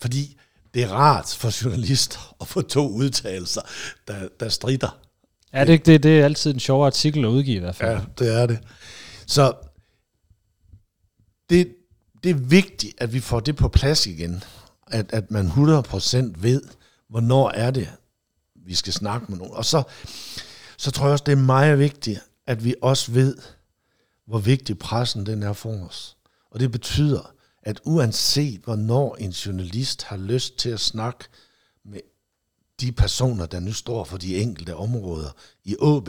Fordi 0.00 0.36
det 0.74 0.82
er 0.82 0.88
rart 0.88 1.36
for 1.38 1.64
journalister 1.64 2.34
at 2.40 2.48
få 2.48 2.62
to 2.62 2.88
udtalelser, 2.88 3.60
der, 4.08 4.28
der 4.40 4.48
strider. 4.48 4.98
Er 5.52 5.64
det 5.64 5.72
ikke 5.72 5.92
det? 5.92 6.02
Det 6.02 6.20
er 6.20 6.24
altid 6.24 6.54
en 6.54 6.60
sjov 6.60 6.86
artikel 6.86 7.24
at 7.24 7.28
udgive 7.28 7.56
i 7.56 7.60
hvert 7.60 7.76
fald. 7.76 7.90
Ja, 7.90 8.00
det 8.18 8.34
er 8.34 8.46
det. 8.46 8.58
Så 9.26 9.52
det, 11.50 11.74
det 12.24 12.30
er 12.30 12.34
vigtigt, 12.34 12.94
at 12.98 13.12
vi 13.12 13.20
får 13.20 13.40
det 13.40 13.56
på 13.56 13.68
plads 13.68 14.06
igen. 14.06 14.44
At, 14.86 15.12
at 15.12 15.30
man 15.30 15.46
100% 15.46 16.16
ved, 16.36 16.62
hvornår 17.12 17.50
er 17.50 17.70
det, 17.70 17.88
vi 18.54 18.74
skal 18.74 18.92
snakke 18.92 19.26
med 19.28 19.38
nogen. 19.38 19.54
Og 19.54 19.64
så, 19.64 19.82
så 20.76 20.90
tror 20.90 21.04
jeg 21.04 21.12
også, 21.12 21.24
det 21.26 21.32
er 21.32 21.36
meget 21.36 21.78
vigtigt, 21.78 22.20
at 22.46 22.64
vi 22.64 22.74
også 22.82 23.12
ved, 23.12 23.36
hvor 24.26 24.38
vigtig 24.38 24.78
pressen 24.78 25.26
den 25.26 25.42
er 25.42 25.52
for 25.52 25.86
os. 25.88 26.16
Og 26.50 26.60
det 26.60 26.72
betyder, 26.72 27.34
at 27.62 27.80
uanset 27.84 28.60
hvornår 28.60 29.16
en 29.16 29.30
journalist 29.30 30.02
har 30.02 30.16
lyst 30.16 30.58
til 30.58 30.68
at 30.68 30.80
snakke 30.80 31.24
med 31.84 32.00
de 32.80 32.92
personer, 32.92 33.46
der 33.46 33.60
nu 33.60 33.72
står 33.72 34.04
for 34.04 34.18
de 34.18 34.36
enkelte 34.36 34.76
områder 34.76 35.30
i 35.64 35.76
AB, 35.82 36.08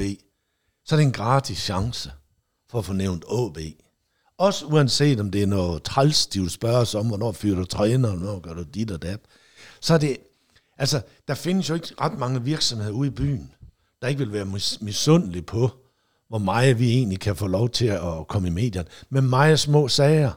så 0.85 0.95
er 0.95 0.97
det 0.97 1.05
en 1.05 1.11
gratis 1.11 1.57
chance 1.57 2.11
for 2.69 2.79
at 2.79 2.85
få 2.85 2.93
nævnt 2.93 3.25
AB. 3.31 3.57
Også 4.37 4.65
uanset 4.65 5.19
om 5.19 5.31
det 5.31 5.43
er 5.43 5.47
noget 5.47 5.83
træls, 5.83 6.27
de 6.27 6.41
vil 6.41 6.49
spørge 6.49 6.77
os 6.77 6.95
om, 6.95 7.07
hvornår 7.07 7.31
fyrer 7.31 7.55
du 7.55 7.65
træner, 7.65 8.09
og 8.09 8.17
hvornår 8.17 8.39
gør 8.39 8.53
du 8.53 8.63
dit 8.63 8.91
og 8.91 9.01
dat. 9.01 9.19
Så 9.81 9.93
er 9.93 9.97
det, 9.97 10.17
altså, 10.77 11.01
der 11.27 11.33
findes 11.33 11.69
jo 11.69 11.73
ikke 11.73 11.87
ret 12.01 12.19
mange 12.19 12.43
virksomheder 12.43 12.91
ude 12.91 13.07
i 13.07 13.11
byen, 13.11 13.51
der 14.01 14.07
ikke 14.07 14.19
vil 14.19 14.33
være 14.33 14.45
mis- 14.45 14.77
misundelige 14.81 15.41
på, 15.41 15.69
hvor 16.29 16.37
meget 16.37 16.79
vi 16.79 16.91
egentlig 16.91 17.19
kan 17.19 17.35
få 17.35 17.47
lov 17.47 17.69
til 17.69 17.85
at 17.85 18.27
komme 18.27 18.47
i 18.47 18.51
medierne, 18.51 18.89
med 19.09 19.21
meget 19.21 19.59
små 19.59 19.87
sager. 19.87 20.31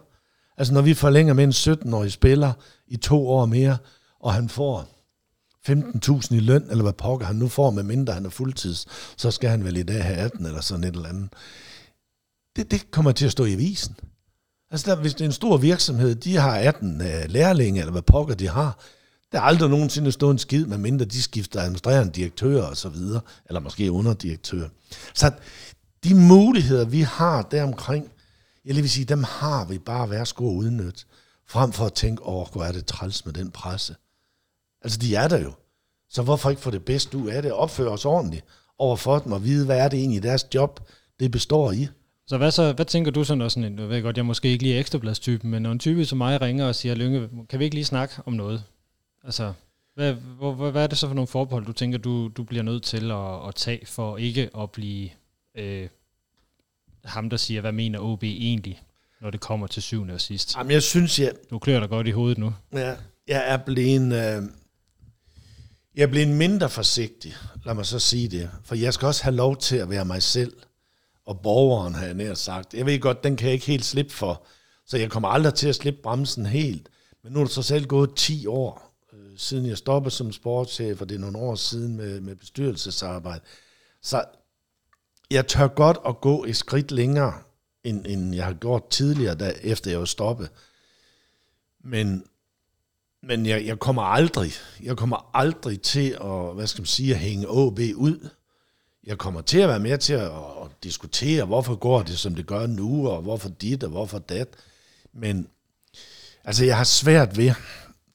Altså 0.56 0.74
når 0.74 0.82
vi 0.82 0.94
forlænger 0.94 1.34
med 1.34 1.44
en 1.44 1.50
17-årig 1.50 2.12
spiller 2.12 2.52
i 2.88 2.96
to 2.96 3.28
år 3.28 3.46
mere, 3.46 3.78
og 4.20 4.34
han 4.34 4.48
får 4.48 4.88
15.000 5.68 6.34
i 6.34 6.40
løn, 6.40 6.66
eller 6.70 6.82
hvad 6.82 6.92
pokker 6.92 7.26
han 7.26 7.36
nu 7.36 7.48
får, 7.48 7.70
med 7.70 7.82
mindre 7.82 8.12
han 8.12 8.26
er 8.26 8.30
fuldtids, 8.30 8.86
så 9.16 9.30
skal 9.30 9.50
han 9.50 9.64
vel 9.64 9.76
i 9.76 9.82
dag 9.82 10.04
have 10.04 10.16
18 10.16 10.46
eller 10.46 10.60
sådan 10.60 10.84
et 10.84 10.94
eller 10.96 11.08
andet. 11.08 11.28
Det, 12.56 12.70
det 12.70 12.90
kommer 12.90 13.12
til 13.12 13.26
at 13.26 13.32
stå 13.32 13.44
i 13.44 13.52
avisen. 13.52 13.96
Altså 14.70 14.90
der, 14.90 15.00
hvis 15.00 15.14
det 15.14 15.20
er 15.20 15.24
en 15.26 15.32
stor 15.32 15.56
virksomhed, 15.56 16.14
de 16.14 16.36
har 16.36 16.56
18 16.56 17.00
øh, 17.00 17.24
lærlinge, 17.28 17.80
eller 17.80 17.92
hvad 17.92 18.02
pokker 18.02 18.34
de 18.34 18.48
har, 18.48 18.78
der 19.32 19.38
er 19.38 19.42
aldrig 19.42 19.70
nogensinde 19.70 20.12
stået 20.12 20.32
en 20.32 20.38
skid, 20.38 20.66
med 20.66 20.78
mindre 20.78 21.04
de 21.04 21.22
skifter 21.22 21.60
administrerende 21.60 22.12
direktør 22.12 22.62
og 22.62 22.76
så 22.76 22.88
videre, 22.88 23.20
eller 23.46 23.60
måske 23.60 23.92
underdirektør. 23.92 24.68
Så 25.14 25.32
de 26.04 26.14
muligheder, 26.14 26.84
vi 26.84 27.00
har 27.00 27.42
deromkring, 27.42 28.10
jeg 28.64 28.76
vil 28.76 28.90
sige, 28.90 29.04
dem 29.04 29.22
har 29.22 29.64
vi 29.64 29.78
bare 29.78 30.10
været 30.10 30.28
sko 30.28 30.50
udnytte, 30.50 31.04
frem 31.48 31.72
for 31.72 31.86
at 31.86 31.92
tænke, 31.92 32.22
åh, 32.22 32.36
oh, 32.36 32.46
hvor 32.52 32.64
er 32.64 32.72
det 32.72 32.86
træls 32.86 33.24
med 33.24 33.34
den 33.34 33.50
presse. 33.50 33.94
Altså, 34.82 34.98
de 34.98 35.14
er 35.14 35.28
der 35.28 35.38
jo. 35.38 35.52
Så 36.10 36.22
hvorfor 36.22 36.50
ikke 36.50 36.62
få 36.62 36.70
det 36.70 36.84
bedste 36.84 37.18
ud 37.18 37.28
af 37.28 37.42
det, 37.42 37.52
opføre 37.52 37.88
os 37.88 38.04
ordentligt 38.04 38.44
over 38.78 38.96
for 38.96 39.18
dem, 39.18 39.32
og 39.32 39.44
vide, 39.44 39.66
hvad 39.66 39.78
er 39.78 39.88
det 39.88 39.98
egentlig 39.98 40.22
deres 40.22 40.46
job, 40.54 40.80
det 41.20 41.30
består 41.30 41.72
i. 41.72 41.88
Så 42.26 42.38
hvad, 42.38 42.50
så, 42.50 42.72
hvad 42.72 42.84
tænker 42.84 43.10
du 43.10 43.24
så, 43.24 43.34
når 43.34 43.48
sådan 43.48 43.72
en, 43.72 43.78
jeg 43.78 43.88
ved 43.88 44.02
godt, 44.02 44.16
jeg 44.16 44.26
måske 44.26 44.48
ikke 44.48 44.62
lige 44.62 44.74
er 44.74 44.80
ekstrabladstypen, 44.80 45.50
men 45.50 45.62
når 45.62 45.72
en 45.72 45.78
type 45.78 46.04
som 46.04 46.18
mig 46.18 46.40
ringer 46.40 46.66
og 46.66 46.74
siger, 46.74 46.94
Lønge, 46.94 47.28
kan 47.48 47.58
vi 47.58 47.64
ikke 47.64 47.76
lige 47.76 47.84
snakke 47.84 48.14
om 48.26 48.32
noget? 48.32 48.64
Altså, 49.26 49.52
hvad, 49.94 50.12
hvad, 50.12 50.70
hvad 50.70 50.82
er 50.82 50.86
det 50.86 50.98
så 50.98 51.06
for 51.06 51.14
nogle 51.14 51.26
forbehold, 51.26 51.66
du 51.66 51.72
tænker, 51.72 51.98
du, 51.98 52.28
du 52.28 52.42
bliver 52.42 52.62
nødt 52.62 52.82
til 52.82 53.10
at, 53.10 53.48
at 53.48 53.54
tage, 53.54 53.86
for 53.86 54.16
ikke 54.16 54.50
at 54.58 54.70
blive 54.70 55.10
øh, 55.54 55.88
ham, 57.04 57.30
der 57.30 57.36
siger, 57.36 57.60
hvad 57.60 57.72
mener 57.72 57.98
OB 58.00 58.22
egentlig, 58.22 58.82
når 59.20 59.30
det 59.30 59.40
kommer 59.40 59.66
til 59.66 59.82
syvende 59.82 60.14
og 60.14 60.20
sidst? 60.20 60.56
Jamen, 60.56 60.70
jeg 60.70 60.82
synes, 60.82 61.18
jeg, 61.18 61.32
Du 61.50 61.58
klør 61.58 61.80
dig 61.80 61.88
godt 61.88 62.06
i 62.06 62.10
hovedet 62.10 62.38
nu. 62.38 62.54
jeg, 62.72 62.98
jeg 63.28 63.52
er 63.52 63.56
blevet... 63.56 64.36
Øh, 64.36 64.42
jeg 65.94 66.02
er 66.02 66.06
blevet 66.06 66.28
mindre 66.28 66.70
forsigtig, 66.70 67.34
lad 67.64 67.74
mig 67.74 67.86
så 67.86 67.98
sige 67.98 68.28
det. 68.28 68.50
For 68.64 68.74
jeg 68.74 68.94
skal 68.94 69.06
også 69.06 69.22
have 69.22 69.36
lov 69.36 69.56
til 69.56 69.76
at 69.76 69.90
være 69.90 70.04
mig 70.04 70.22
selv. 70.22 70.52
Og 71.26 71.40
borgeren, 71.40 71.94
har 71.94 72.04
jeg 72.04 72.14
nær 72.14 72.34
sagt. 72.34 72.74
Jeg 72.74 72.86
ved 72.86 73.00
godt, 73.00 73.24
den 73.24 73.36
kan 73.36 73.46
jeg 73.46 73.54
ikke 73.54 73.66
helt 73.66 73.84
slippe 73.84 74.12
for. 74.12 74.46
Så 74.86 74.96
jeg 74.96 75.10
kommer 75.10 75.28
aldrig 75.28 75.54
til 75.54 75.68
at 75.68 75.74
slippe 75.74 76.02
bremsen 76.02 76.46
helt. 76.46 76.88
Men 77.24 77.32
nu 77.32 77.40
er 77.40 77.44
det 77.44 77.52
så 77.52 77.62
selv 77.62 77.86
gået 77.86 78.10
10 78.16 78.46
år, 78.46 78.85
siden 79.36 79.66
jeg 79.66 79.78
stoppede 79.78 80.14
som 80.14 80.32
sportschef, 80.32 81.00
og 81.00 81.08
det 81.08 81.14
er 81.14 81.18
nogle 81.18 81.38
år 81.38 81.54
siden 81.54 81.96
med, 81.96 82.20
med 82.20 82.36
bestyrelsesarbejde. 82.36 83.40
Så 84.02 84.24
jeg 85.30 85.46
tør 85.46 85.68
godt 85.68 85.98
at 86.06 86.20
gå 86.20 86.44
et 86.44 86.56
skridt 86.56 86.90
længere, 86.90 87.42
end, 87.84 88.06
end 88.06 88.34
jeg 88.34 88.44
har 88.44 88.52
gjort 88.52 88.88
tidligere, 88.90 89.34
da, 89.34 89.54
efter 89.62 89.90
jeg 89.90 90.00
var 90.00 90.06
stoppet. 90.06 90.50
Men, 91.84 92.24
men 93.22 93.46
jeg, 93.46 93.66
jeg 93.66 93.78
kommer 93.78 94.02
aldrig, 94.02 94.52
jeg 94.82 94.96
kommer 94.96 95.30
aldrig 95.34 95.80
til 95.80 96.10
at, 96.20 96.54
hvad 96.54 96.66
skal 96.66 96.82
man 96.82 96.86
sige, 96.86 97.14
at 97.14 97.20
hænge 97.20 97.46
AB 97.46 97.78
ud. 97.96 98.28
Jeg 99.04 99.18
kommer 99.18 99.40
til 99.40 99.58
at 99.58 99.68
være 99.68 99.80
med 99.80 99.98
til 99.98 100.12
at, 100.12 100.32
at 100.32 100.70
diskutere, 100.82 101.44
hvorfor 101.44 101.74
går 101.74 102.02
det, 102.02 102.18
som 102.18 102.34
det 102.34 102.46
gør 102.46 102.66
nu, 102.66 103.08
og 103.08 103.22
hvorfor 103.22 103.48
dit, 103.48 103.84
og 103.84 103.90
hvorfor 103.90 104.18
dat. 104.18 104.48
Men 105.12 105.48
altså, 106.44 106.64
jeg 106.64 106.76
har 106.76 106.84
svært 106.84 107.36
ved, 107.36 107.52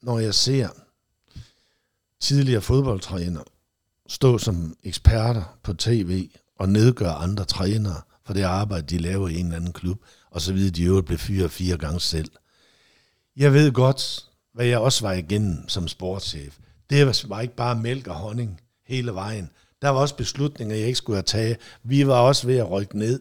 når 0.02 0.18
jeg 0.18 0.34
ser 0.34 0.68
tidligere 2.22 2.60
fodboldtræner 2.60 3.40
stå 4.08 4.38
som 4.38 4.76
eksperter 4.84 5.58
på 5.62 5.74
tv 5.74 6.30
og 6.58 6.68
nedgøre 6.68 7.12
andre 7.14 7.44
trænere 7.44 8.00
for 8.26 8.34
det 8.34 8.42
arbejde, 8.42 8.86
de 8.86 8.98
laver 8.98 9.28
i 9.28 9.38
en 9.38 9.46
eller 9.46 9.56
anden 9.56 9.72
klub, 9.72 9.98
og 10.30 10.40
så 10.40 10.52
videre, 10.52 10.70
de 10.70 10.84
øvrigt 10.84 11.06
blev 11.06 11.18
fyret 11.18 11.50
fire 11.50 11.76
gange 11.76 12.00
selv. 12.00 12.30
Jeg 13.36 13.52
ved 13.52 13.72
godt, 13.72 14.24
hvad 14.54 14.66
jeg 14.66 14.78
også 14.78 15.06
var 15.06 15.12
igennem 15.12 15.68
som 15.68 15.88
sportschef. 15.88 16.58
Det 16.90 17.28
var 17.28 17.40
ikke 17.40 17.56
bare 17.56 17.76
mælk 17.76 18.06
og 18.06 18.14
honning 18.14 18.60
hele 18.86 19.14
vejen. 19.14 19.50
Der 19.82 19.88
var 19.88 20.00
også 20.00 20.16
beslutninger, 20.16 20.76
jeg 20.76 20.86
ikke 20.86 20.98
skulle 20.98 21.16
have 21.16 21.22
taget. 21.22 21.56
Vi 21.82 22.06
var 22.06 22.20
også 22.20 22.46
ved 22.46 22.56
at 22.56 22.70
rykke 22.70 22.98
ned. 22.98 23.20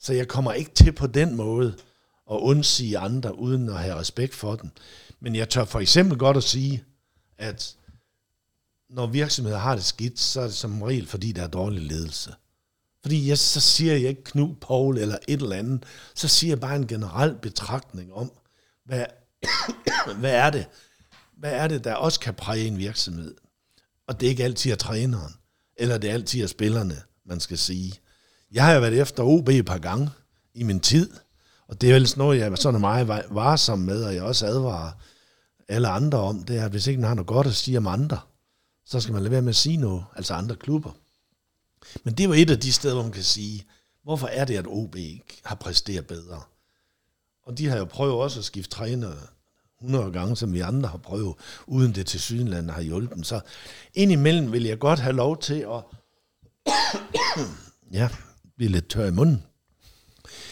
Så 0.00 0.12
jeg 0.12 0.28
kommer 0.28 0.52
ikke 0.52 0.70
til 0.74 0.92
på 0.92 1.06
den 1.06 1.36
måde 1.36 1.74
at 2.30 2.36
undsige 2.36 2.98
andre, 2.98 3.38
uden 3.38 3.68
at 3.68 3.78
have 3.78 3.96
respekt 3.96 4.34
for 4.34 4.56
dem. 4.56 4.70
Men 5.20 5.36
jeg 5.36 5.48
tør 5.48 5.64
for 5.64 5.80
eksempel 5.80 6.18
godt 6.18 6.36
at 6.36 6.44
sige, 6.44 6.84
at 7.38 7.77
når 8.90 9.06
virksomheder 9.06 9.58
har 9.58 9.74
det 9.74 9.84
skidt, 9.84 10.20
så 10.20 10.40
er 10.40 10.44
det 10.44 10.54
som 10.54 10.82
regel, 10.82 11.06
fordi 11.06 11.32
der 11.32 11.42
er 11.42 11.48
dårlig 11.48 11.82
ledelse. 11.82 12.34
Fordi 13.02 13.28
jeg, 13.28 13.38
så 13.38 13.60
siger 13.60 13.92
jeg 13.92 14.08
ikke 14.08 14.24
Knud, 14.24 14.54
Paul 14.60 14.98
eller 14.98 15.18
et 15.28 15.42
eller 15.42 15.56
andet. 15.56 15.84
Så 16.14 16.28
siger 16.28 16.50
jeg 16.50 16.60
bare 16.60 16.76
en 16.76 16.86
generel 16.86 17.34
betragtning 17.42 18.12
om, 18.12 18.32
hvad, 18.84 19.06
hvad 20.20 20.34
er 20.34 20.50
det? 20.50 20.66
Hvad 21.36 21.52
er 21.52 21.68
det, 21.68 21.84
der 21.84 21.94
også 21.94 22.20
kan 22.20 22.34
præge 22.34 22.66
en 22.66 22.78
virksomhed? 22.78 23.34
Og 24.06 24.20
det 24.20 24.26
er 24.26 24.30
ikke 24.30 24.44
altid 24.44 24.72
er 24.72 24.76
træneren, 24.76 25.34
eller 25.76 25.98
det 25.98 26.10
er 26.10 26.14
altid 26.14 26.42
er 26.42 26.46
spillerne, 26.46 26.96
man 27.26 27.40
skal 27.40 27.58
sige. 27.58 27.92
Jeg 28.52 28.64
har 28.64 28.72
jo 28.72 28.80
været 28.80 29.00
efter 29.00 29.22
OB 29.22 29.48
et 29.48 29.66
par 29.66 29.78
gange 29.78 30.10
i 30.54 30.62
min 30.62 30.80
tid, 30.80 31.10
og 31.68 31.80
det 31.80 31.88
er 31.88 31.94
vel 31.94 32.08
sådan 32.08 32.18
noget, 32.18 32.38
jeg 32.38 32.48
er 32.48 32.54
sådan 32.54 32.80
meget 32.80 33.08
varsom 33.30 33.78
med, 33.78 34.04
og 34.04 34.14
jeg 34.14 34.22
også 34.22 34.46
advarer 34.46 34.90
alle 35.68 35.88
andre 35.88 36.18
om, 36.18 36.42
det 36.44 36.58
er, 36.58 36.64
at 36.64 36.70
hvis 36.70 36.86
ikke 36.86 37.00
man 37.00 37.08
har 37.08 37.14
noget 37.14 37.26
godt 37.26 37.46
at 37.46 37.54
sige 37.54 37.78
om 37.78 37.86
andre, 37.86 38.18
så 38.88 39.00
skal 39.00 39.12
man 39.12 39.22
lade 39.22 39.30
være 39.30 39.42
med 39.42 39.48
at 39.48 39.56
sige 39.56 39.76
noget, 39.76 40.04
altså 40.16 40.34
andre 40.34 40.56
klubber. 40.56 40.90
Men 42.04 42.14
det 42.14 42.24
jo 42.24 42.32
et 42.32 42.50
af 42.50 42.60
de 42.60 42.72
steder, 42.72 42.94
hvor 42.94 43.02
man 43.02 43.12
kan 43.12 43.22
sige, 43.22 43.64
hvorfor 44.02 44.26
er 44.26 44.44
det, 44.44 44.56
at 44.56 44.66
OB 44.68 44.96
ikke 44.96 45.40
har 45.44 45.54
præsteret 45.54 46.06
bedre? 46.06 46.42
Og 47.42 47.58
de 47.58 47.66
har 47.66 47.78
jo 47.78 47.84
prøvet 47.84 48.14
også 48.14 48.38
at 48.38 48.44
skifte 48.44 48.70
træner 48.70 49.12
100 49.80 50.12
gange, 50.12 50.36
som 50.36 50.52
vi 50.52 50.60
andre 50.60 50.88
har 50.88 50.98
prøvet, 50.98 51.34
uden 51.66 51.94
det 51.94 52.06
til 52.06 52.20
Sydenlandet 52.20 52.74
har 52.74 52.82
hjulpet. 52.82 53.26
Så 53.26 53.40
indimellem 53.94 54.52
vil 54.52 54.64
jeg 54.64 54.78
godt 54.78 54.98
have 54.98 55.16
lov 55.16 55.40
til 55.40 55.66
at 55.70 55.82
ja, 57.98 58.08
blive 58.56 58.70
lidt 58.70 58.88
tør 58.88 59.06
i 59.06 59.10
munden. 59.10 59.42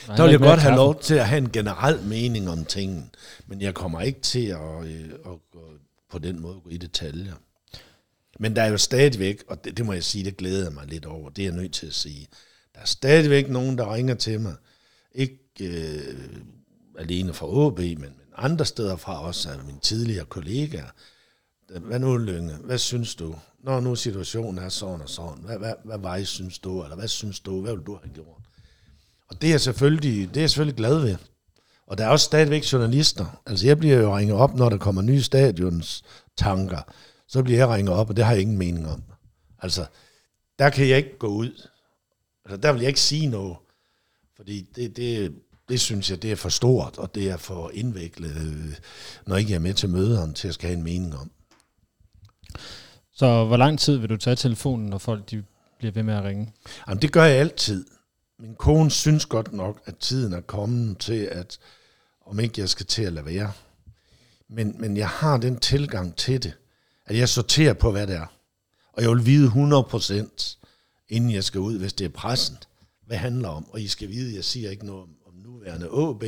Der 0.07 0.23
vil 0.23 0.31
jeg 0.31 0.41
godt 0.41 0.61
have 0.61 0.77
lov 0.77 1.01
til 1.01 1.15
at 1.15 1.29
have 1.29 1.39
en 1.39 1.53
generel 1.53 2.03
mening 2.03 2.51
om 2.51 2.65
tingene, 2.65 3.09
men 3.47 3.61
jeg 3.61 3.75
kommer 3.75 4.01
ikke 4.01 4.21
til 4.21 4.47
at, 4.47 4.85
øh, 4.85 5.11
at, 5.25 5.33
at 5.55 5.81
på 6.11 6.19
den 6.19 6.41
måde 6.41 6.61
gå 6.61 6.71
i 6.71 6.77
detaljer. 6.77 7.35
Men 8.39 8.57
der 8.57 8.63
er 8.63 8.71
jo 8.71 8.77
stadigvæk, 8.77 9.45
og 9.49 9.65
det, 9.65 9.77
det 9.77 9.87
må 9.87 9.93
jeg 9.93 10.05
sige, 10.05 10.25
det 10.25 10.37
glæder 10.37 10.65
jeg 10.65 10.73
mig 10.73 10.87
lidt 10.87 11.05
over, 11.05 11.31
det 11.31 11.43
er 11.43 11.49
jeg 11.49 11.57
nødt 11.57 11.73
til 11.73 11.87
at 11.87 11.95
sige. 11.95 12.29
Der 12.75 12.81
er 12.81 12.85
stadigvæk 12.85 13.49
nogen, 13.49 13.79
der 13.79 13.95
ringer 13.95 14.15
til 14.15 14.41
mig, 14.41 14.55
ikke 15.15 15.39
øh, 15.61 16.29
alene 16.99 17.35
fra 17.35 17.67
AB, 17.67 17.79
men, 17.79 17.99
men 17.99 18.13
andre 18.37 18.65
steder 18.65 18.97
fra 18.97 19.27
også 19.27 19.51
af 19.51 19.65
mine 19.65 19.81
tidligere 19.81 20.25
kollegaer. 20.25 20.91
Hvad 21.81 21.99
nu, 21.99 22.17
Lønge? 22.17 22.55
Hvad 22.55 22.79
synes 22.79 23.15
du? 23.15 23.35
Når 23.65 23.81
nu 23.81 23.95
situationen 23.95 24.59
er 24.59 24.69
sådan 24.69 25.01
og 25.01 25.09
sådan, 25.09 25.45
hvad, 25.45 25.59
hvad, 25.59 25.73
hvad 25.85 25.99
vej 25.99 26.25
synes 26.25 26.59
du? 26.59 26.83
Eller 26.83 26.97
hvad 26.97 27.09
synes 27.09 27.41
du? 27.41 27.63
Hvad 27.63 27.73
vil 27.77 27.87
du 27.87 27.99
have 28.03 28.15
gjort? 28.15 28.43
Og 29.29 29.43
det 29.43 29.53
er, 29.53 29.59
selvfølgelig, 29.59 30.29
det 30.29 30.37
er 30.37 30.41
jeg 30.41 30.51
selvfølgelig 30.51 30.77
glad 30.77 30.99
ved. 30.99 31.17
Og 31.87 31.99
der 31.99 32.05
er 32.05 32.09
også 32.09 32.25
stadigvæk 32.25 32.73
journalister. 32.73 33.43
Altså 33.47 33.67
jeg 33.67 33.79
bliver 33.79 33.97
jo 33.97 34.17
ringet 34.17 34.37
op, 34.37 34.55
når 34.55 34.69
der 34.69 34.79
kommer 34.79 35.03
nye 35.03 35.23
stadions 35.23 36.05
tanker. 36.37 36.93
Så 37.29 37.43
bliver 37.43 37.59
jeg 37.59 37.69
ringet 37.69 37.95
op, 37.95 38.11
og 38.11 38.17
det 38.17 38.25
har 38.25 38.33
jeg 38.33 38.41
ingen 38.41 38.59
mening 38.59 38.89
om. 38.89 39.03
Altså, 39.59 39.87
der 40.59 40.71
kan 40.71 40.89
jeg 40.89 40.97
ikke 40.97 41.19
gå 41.19 41.27
ud. 41.27 41.69
Altså, 42.45 42.57
der 42.57 42.73
vil 42.73 42.81
jeg 42.81 42.89
ikke 42.89 43.01
sige 43.01 43.27
noget. 43.27 43.57
Fordi 44.37 44.61
det, 44.77 44.97
det, 44.97 45.35
det 45.69 45.81
synes 45.81 46.11
jeg, 46.11 46.23
det 46.23 46.33
er 46.33 46.37
for 46.37 46.49
stort, 46.49 46.99
og 46.99 47.15
det 47.15 47.31
er 47.31 47.37
for 47.37 47.71
indviklet, 47.75 48.37
øh, 48.37 48.77
når 49.27 49.37
ikke 49.37 49.51
jeg 49.51 49.57
er 49.57 49.61
med 49.61 49.75
til 49.75 49.89
møderne, 49.89 50.35
til 50.35 50.49
at 50.49 50.55
skal 50.55 50.69
have 50.69 50.77
en 50.79 50.85
mening 50.85 51.17
om. 51.17 51.31
Så 53.13 53.45
hvor 53.45 53.57
lang 53.57 53.79
tid 53.79 53.97
vil 53.97 54.09
du 54.09 54.17
tage 54.17 54.37
telefonen, 54.37 54.87
når 54.87 54.99
folk 54.99 55.31
de 55.31 55.45
bliver 55.79 55.93
ved 55.93 56.03
med 56.03 56.15
at 56.15 56.25
ringe? 56.25 56.53
Jamen, 56.89 57.03
det 57.03 57.13
gør 57.13 57.25
jeg 57.25 57.37
altid. 57.37 57.87
Min 58.39 58.55
kone 58.55 58.91
synes 58.91 59.27
godt 59.27 59.53
nok, 59.53 59.83
at 59.85 59.97
tiden 59.97 60.33
er 60.33 60.41
kommet 60.41 60.99
til, 60.99 61.29
at 61.33 61.59
om 62.27 62.41
ikke 62.41 62.61
jeg 62.61 62.69
skal 62.69 62.87
til 62.87 63.03
at 63.03 63.13
lade 63.13 63.27
være. 63.27 63.53
Men, 64.49 64.77
men 64.79 64.97
jeg 64.97 65.09
har 65.09 65.37
den 65.37 65.59
tilgang 65.59 66.17
til 66.17 66.43
det, 66.43 66.53
at 67.07 67.17
jeg 67.17 67.29
sorterer 67.29 67.73
på, 67.73 67.91
hvad 67.91 68.07
det 68.07 68.17
er. 68.17 68.27
Og 68.93 69.03
jeg 69.03 69.11
vil 69.11 69.27
vide 69.27 69.49
100%, 69.49 70.57
inden 71.09 71.31
jeg 71.31 71.45
skal 71.45 71.61
ud, 71.61 71.79
hvis 71.79 71.93
det 71.93 72.05
er 72.05 72.09
pressen, 72.09 72.57
hvad 73.07 73.17
det 73.17 73.21
handler 73.21 73.49
om. 73.49 73.71
Og 73.71 73.81
I 73.81 73.89
skal 73.89 74.09
vide, 74.09 74.29
at 74.29 74.37
jeg 74.37 74.45
siger 74.45 74.71
ikke 74.71 74.87
noget 74.87 75.03
om, 75.03 75.09
om 75.27 75.35
nuværende 75.35 75.87
AB, 75.87 76.25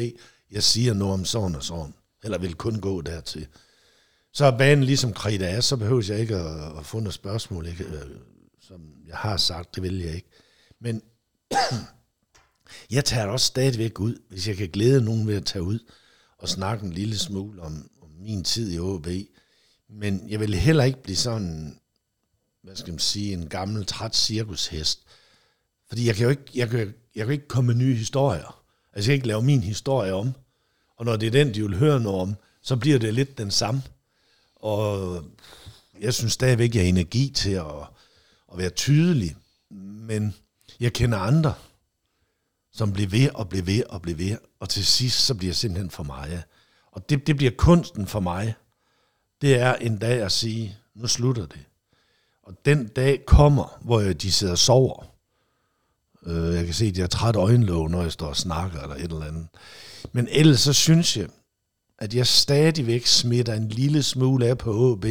jeg 0.51 0.63
siger 0.63 0.95
noget 0.95 1.15
om 1.15 1.25
sådan 1.25 1.55
og 1.55 1.63
sådan, 1.63 1.95
eller 2.25 2.39
vil 2.39 2.55
kun 2.55 2.81
gå 2.81 3.01
dertil. 3.01 3.47
Så 4.33 4.45
er 4.45 4.59
banen 4.59 4.85
ligesom 4.85 5.13
kridtet 5.13 5.47
af, 5.47 5.65
så 5.65 5.77
behøver 5.77 6.05
jeg 6.09 6.21
ikke 6.21 6.37
at, 6.37 6.79
at 6.79 6.87
få 6.87 7.01
noget 7.01 7.15
spørgsmål, 7.15 7.67
ikke? 7.67 7.85
Øh, 7.85 8.17
som 8.61 8.81
jeg 9.07 9.17
har 9.17 9.37
sagt, 9.37 9.75
det 9.75 9.83
vil 9.83 9.99
jeg 9.99 10.15
ikke. 10.15 10.29
Men 10.81 11.03
jeg 12.97 13.05
tager 13.05 13.27
også 13.27 13.47
stadigvæk 13.47 14.01
ud, 14.01 14.17
hvis 14.31 14.49
jeg 14.49 14.57
kan 14.57 14.69
glæde 14.69 15.05
nogen 15.05 15.27
ved 15.27 15.37
at 15.37 15.47
tage 15.47 15.63
ud 15.63 15.79
og 16.39 16.49
snakke 16.49 16.87
en 16.87 16.93
lille 16.93 17.19
smule 17.19 17.63
om, 17.63 17.91
om 18.03 18.09
min 18.21 18.45
tid 18.45 18.73
i 18.73 18.79
OB. 18.79 19.07
Men 19.89 20.31
jeg 20.31 20.41
vil 20.41 20.55
heller 20.55 20.85
ikke 20.85 21.03
blive 21.03 21.17
sådan, 21.17 21.79
hvad 22.63 22.77
skal 22.77 22.93
man 22.93 22.99
sige, 22.99 23.33
en 23.33 23.49
gammel, 23.49 23.87
træt 23.87 24.17
cirkushest. 24.17 25.03
Fordi 25.89 26.07
jeg 26.07 26.15
kan 26.15 26.25
jo 26.25 26.31
ikke, 26.31 26.45
jeg 26.55 26.69
kan, 26.69 26.95
jeg 27.15 27.27
kan 27.27 27.33
ikke 27.33 27.49
komme 27.49 27.67
med 27.67 27.75
nye 27.75 27.95
historier. 27.95 28.63
Altså 28.93 29.11
jeg 29.11 29.13
kan 29.13 29.15
ikke 29.15 29.27
lave 29.27 29.43
min 29.43 29.63
historie 29.63 30.15
om. 30.15 30.33
Og 30.97 31.05
når 31.05 31.17
det 31.17 31.27
er 31.27 31.31
den, 31.31 31.55
de 31.55 31.63
vil 31.63 31.77
høre 31.77 32.01
noget 32.01 32.21
om, 32.21 32.35
så 32.63 32.77
bliver 32.77 32.99
det 32.99 33.15
lidt 33.15 33.39
den 33.39 33.51
samme. 33.51 33.83
Og 34.57 35.25
jeg 36.01 36.15
synes 36.15 36.33
stadigvæk, 36.33 36.75
jeg 36.75 36.83
har 36.83 36.89
energi 36.89 37.31
til 37.31 37.51
at, 37.51 37.81
at 38.53 38.59
være 38.59 38.71
tydelig. 38.71 39.37
Men 39.71 40.35
jeg 40.81 40.93
kender 40.93 41.19
andre, 41.19 41.55
som 42.73 42.93
bliver 42.93 43.09
ved 43.09 43.31
og 43.35 43.49
bliver 43.49 43.65
ved 43.65 43.83
og 43.89 44.03
bliver 44.03 44.17
ved. 44.17 44.37
Og 44.61 44.69
til 44.69 44.87
sidst, 44.87 45.19
så 45.27 45.35
bliver 45.35 45.53
det 45.53 45.57
simpelthen 45.57 45.91
for 45.91 46.03
mig. 46.03 46.43
Og 46.93 47.11
det, 47.11 47.27
det 47.27 47.37
bliver 47.37 47.53
kunsten 47.57 48.07
for 48.07 48.21
mig. 48.21 48.55
Det 49.41 49.61
er 49.61 49.75
en 49.75 49.99
dag 49.99 50.23
at 50.23 50.33
sige, 50.33 50.77
nu 50.95 51.07
slutter 51.07 51.47
det. 51.47 51.61
Og 52.43 52.55
den 52.65 52.89
dag 52.89 53.27
kommer, 53.27 53.79
hvor 53.81 54.01
de 54.01 54.33
sidder 54.33 54.53
og 54.53 54.59
sover. 54.59 55.05
Øh, 56.27 56.55
jeg 56.55 56.65
kan 56.65 56.75
se, 56.75 56.87
at 56.87 56.95
de 56.95 57.01
har 57.01 57.09
træt 57.09 57.37
øjenlåg, 57.37 57.91
når 57.91 58.03
jeg 58.03 58.13
står 58.13 58.27
og 58.27 58.37
snakker 58.37 58.81
eller 58.81 58.97
et 58.97 59.03
eller 59.03 59.25
andet. 59.25 59.49
Men 60.13 60.29
ellers 60.31 60.61
så 60.61 60.73
synes 60.73 61.17
jeg, 61.17 61.29
at 61.99 62.15
jeg 62.15 62.27
stadigvæk 62.27 63.07
smitter 63.07 63.55
en 63.55 63.69
lille 63.69 64.03
smule 64.03 64.47
af 64.47 64.59
på 64.59 64.93
AB, 64.93 65.05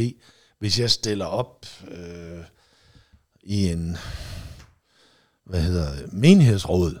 hvis 0.58 0.80
jeg 0.80 0.90
stiller 0.90 1.24
op 1.24 1.66
øh, 1.90 2.44
i 3.42 3.68
en 3.68 3.96
hvad 5.44 5.62
hedder 5.62 6.06
menighedsråd, 6.12 6.98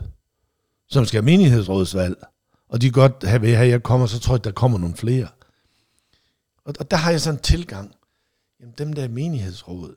som 0.88 1.04
skal 1.04 1.16
have 1.16 1.24
menighedsrådsvalg, 1.24 2.16
og 2.68 2.82
de 2.82 2.90
godt 2.90 3.24
have 3.24 3.42
ved, 3.42 3.52
at 3.52 3.68
jeg 3.68 3.82
kommer, 3.82 4.06
så 4.06 4.18
tror 4.18 4.34
jeg, 4.34 4.40
at 4.40 4.44
der 4.44 4.50
kommer 4.50 4.78
nogle 4.78 4.96
flere. 4.96 5.28
Og, 6.68 6.74
og 6.80 6.90
der 6.90 6.96
har 6.96 7.10
jeg 7.10 7.20
sådan 7.20 7.38
en 7.38 7.42
tilgang. 7.42 7.94
Jamen, 8.60 8.74
dem 8.78 8.92
der 8.92 9.08
menighedsråd, 9.08 9.94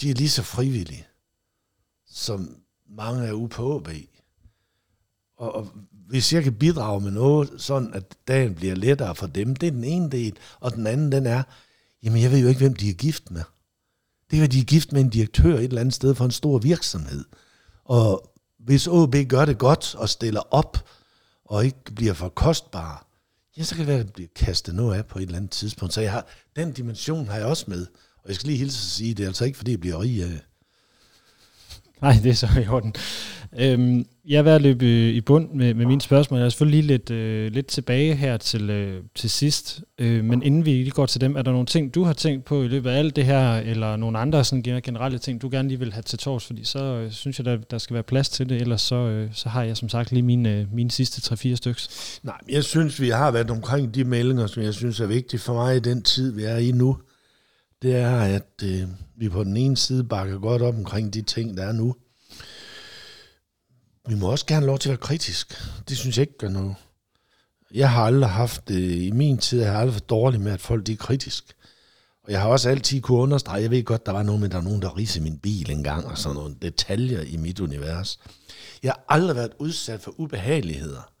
de 0.00 0.10
er 0.10 0.14
lige 0.14 0.30
så 0.30 0.42
frivillige, 0.42 1.06
som 2.06 2.56
mange 2.88 3.26
er 3.26 3.32
ude 3.32 3.48
på 3.48 3.76
AB. 3.76 3.88
Og, 5.36 5.54
og 5.54 5.68
hvis 5.92 6.32
jeg 6.32 6.42
kan 6.42 6.54
bidrage 6.54 7.00
med 7.00 7.10
noget, 7.10 7.50
sådan 7.58 7.94
at 7.94 8.16
dagen 8.28 8.54
bliver 8.54 8.74
lettere 8.74 9.14
for 9.14 9.26
dem, 9.26 9.56
det 9.56 9.66
er 9.66 9.70
den 9.70 9.84
ene 9.84 10.10
del, 10.10 10.38
og 10.60 10.74
den 10.74 10.86
anden, 10.86 11.12
den 11.12 11.26
er, 11.26 11.42
jamen 12.02 12.22
jeg 12.22 12.30
ved 12.30 12.38
jo 12.38 12.48
ikke, 12.48 12.60
hvem 12.60 12.74
de 12.74 12.90
er 12.90 12.94
gift 12.94 13.30
med. 13.30 13.42
Det 14.20 14.30
kan 14.30 14.38
være, 14.38 14.48
de 14.48 14.60
er 14.60 14.64
gift 14.64 14.92
med 14.92 15.00
en 15.00 15.10
direktør 15.10 15.58
et 15.58 15.64
eller 15.64 15.80
andet 15.80 15.94
sted 15.94 16.14
for 16.14 16.24
en 16.24 16.30
stor 16.30 16.58
virksomhed. 16.58 17.24
Og 17.84 18.32
hvis 18.58 18.86
OB 18.86 19.14
gør 19.28 19.44
det 19.44 19.58
godt 19.58 19.94
og 19.94 20.08
stiller 20.08 20.54
op, 20.54 20.88
og 21.44 21.64
ikke 21.64 21.94
bliver 21.94 22.14
for 22.14 22.28
kostbare, 22.28 22.98
ja, 23.56 23.62
så 23.62 23.74
kan 23.74 23.80
det 23.80 23.88
være, 23.88 24.00
at 24.00 24.06
det 24.06 24.12
bliver 24.12 24.28
kastet 24.36 24.74
noget 24.74 24.98
af 24.98 25.06
på 25.06 25.18
et 25.18 25.22
eller 25.22 25.36
andet 25.36 25.50
tidspunkt. 25.50 25.94
Så 25.94 26.00
jeg 26.00 26.12
har, 26.12 26.26
den 26.56 26.72
dimension 26.72 27.28
har 27.28 27.36
jeg 27.36 27.46
også 27.46 27.64
med. 27.68 27.86
Og 28.22 28.28
jeg 28.28 28.34
skal 28.34 28.46
lige 28.46 28.58
hilse 28.58 28.78
at 28.78 28.90
sige, 28.90 29.14
det 29.14 29.22
er 29.22 29.26
altså 29.26 29.44
ikke, 29.44 29.58
fordi 29.58 29.70
jeg 29.70 29.80
bliver 29.80 30.02
rig 30.02 30.22
af. 30.22 30.40
Nej, 32.02 32.12
det 32.22 32.30
er 32.30 32.34
så 32.34 32.48
i 32.64 32.68
orden. 32.68 32.94
Øhm, 33.58 34.06
jeg 34.28 34.38
er 34.38 34.42
ved 34.42 34.52
at 34.52 34.62
løbe 34.62 34.84
øh, 34.84 35.14
i 35.14 35.20
bund 35.20 35.50
med, 35.50 35.74
med 35.74 35.86
mine 35.86 36.00
spørgsmål. 36.00 36.38
Jeg 36.38 36.46
er 36.46 36.50
selvfølgelig 36.50 36.84
lige 36.84 36.98
lidt, 36.98 37.10
øh, 37.10 37.52
lidt 37.52 37.66
tilbage 37.66 38.14
her 38.14 38.36
til, 38.36 38.70
øh, 38.70 39.02
til 39.14 39.30
sidst. 39.30 39.82
Øh, 39.98 40.24
men 40.24 40.42
inden 40.42 40.64
vi 40.64 40.70
lige 40.70 40.90
går 40.90 41.06
til 41.06 41.20
dem, 41.20 41.36
er 41.36 41.42
der 41.42 41.52
nogle 41.52 41.66
ting, 41.66 41.94
du 41.94 42.02
har 42.02 42.12
tænkt 42.12 42.44
på 42.44 42.62
i 42.62 42.68
løbet 42.68 42.90
af 42.90 42.98
alt 42.98 43.16
det 43.16 43.24
her, 43.24 43.56
eller 43.56 43.96
nogle 43.96 44.18
andre 44.18 44.44
sådan 44.44 44.82
generelle 44.82 45.18
ting, 45.18 45.42
du 45.42 45.48
gerne 45.50 45.68
lige 45.68 45.78
vil 45.78 45.92
have 45.92 46.02
til 46.02 46.18
tors? 46.18 46.46
Fordi 46.46 46.64
så 46.64 46.78
øh, 46.78 47.10
synes 47.10 47.38
jeg, 47.38 47.44
der, 47.44 47.56
der 47.56 47.78
skal 47.78 47.94
være 47.94 48.02
plads 48.02 48.28
til 48.28 48.48
det. 48.48 48.60
Ellers 48.60 48.80
så, 48.80 48.94
øh, 48.94 49.30
så 49.32 49.48
har 49.48 49.62
jeg 49.62 49.76
som 49.76 49.88
sagt 49.88 50.12
lige 50.12 50.22
mine, 50.22 50.58
øh, 50.58 50.74
mine 50.74 50.90
sidste 50.90 51.34
3-4 51.34 51.54
stykker. 51.54 51.88
Nej, 52.22 52.38
jeg 52.48 52.64
synes, 52.64 53.00
vi 53.00 53.08
har 53.08 53.30
været 53.30 53.50
omkring 53.50 53.94
de 53.94 54.04
meldinger, 54.04 54.46
som 54.46 54.62
jeg 54.62 54.74
synes 54.74 55.00
er 55.00 55.06
vigtige 55.06 55.40
for 55.40 55.54
mig 55.54 55.76
i 55.76 55.80
den 55.80 56.02
tid, 56.02 56.32
vi 56.32 56.42
er 56.44 56.56
i 56.56 56.72
nu. 56.72 56.96
Det 57.82 57.96
er, 57.96 58.16
at 58.16 58.62
øh, 58.64 58.88
vi 59.16 59.28
på 59.28 59.44
den 59.44 59.56
ene 59.56 59.76
side 59.76 60.04
bakker 60.04 60.38
godt 60.38 60.62
op 60.62 60.74
omkring 60.74 61.14
de 61.14 61.22
ting, 61.22 61.56
der 61.56 61.62
er 61.62 61.72
nu. 61.72 61.94
Vi 64.10 64.14
må 64.14 64.30
også 64.30 64.46
gerne 64.46 64.66
lov 64.66 64.78
til 64.78 64.88
at 64.88 64.90
være 64.90 65.06
kritisk. 65.06 65.62
Det 65.88 65.96
synes 65.98 66.18
jeg 66.18 66.22
ikke 66.22 66.38
gør 66.38 66.48
noget. 66.48 66.74
Jeg 67.74 67.90
har 67.90 68.04
aldrig 68.04 68.30
haft 68.30 68.70
øh, 68.70 69.06
i 69.06 69.10
min 69.10 69.38
tid 69.38 69.62
har 69.62 69.70
jeg 69.70 69.80
aldrig 69.80 69.94
været 69.94 70.10
dårlig 70.10 70.40
med, 70.40 70.52
at 70.52 70.60
folk 70.60 70.86
de 70.86 70.92
er 70.92 70.96
kritisk. 70.96 71.56
Og 72.24 72.32
jeg 72.32 72.40
har 72.40 72.48
også 72.48 72.70
altid 72.70 73.00
kunne 73.00 73.18
understrege, 73.18 73.62
jeg 73.62 73.70
ved 73.70 73.84
godt, 73.84 74.06
der 74.06 74.12
var 74.12 74.22
noget 74.22 74.40
med, 74.40 74.48
der 74.48 74.58
er 74.58 74.62
nogen, 74.62 74.82
der 74.82 74.96
ridsede 74.96 75.24
min 75.24 75.38
bil 75.38 75.70
engang, 75.70 76.06
og 76.06 76.18
sådan 76.18 76.36
nogle 76.36 76.56
detaljer 76.62 77.20
i 77.20 77.36
mit 77.36 77.60
univers. 77.60 78.18
Jeg 78.82 78.92
har 78.92 79.04
aldrig 79.08 79.36
været 79.36 79.52
udsat 79.58 80.00
for 80.00 80.20
ubehageligheder, 80.20 81.12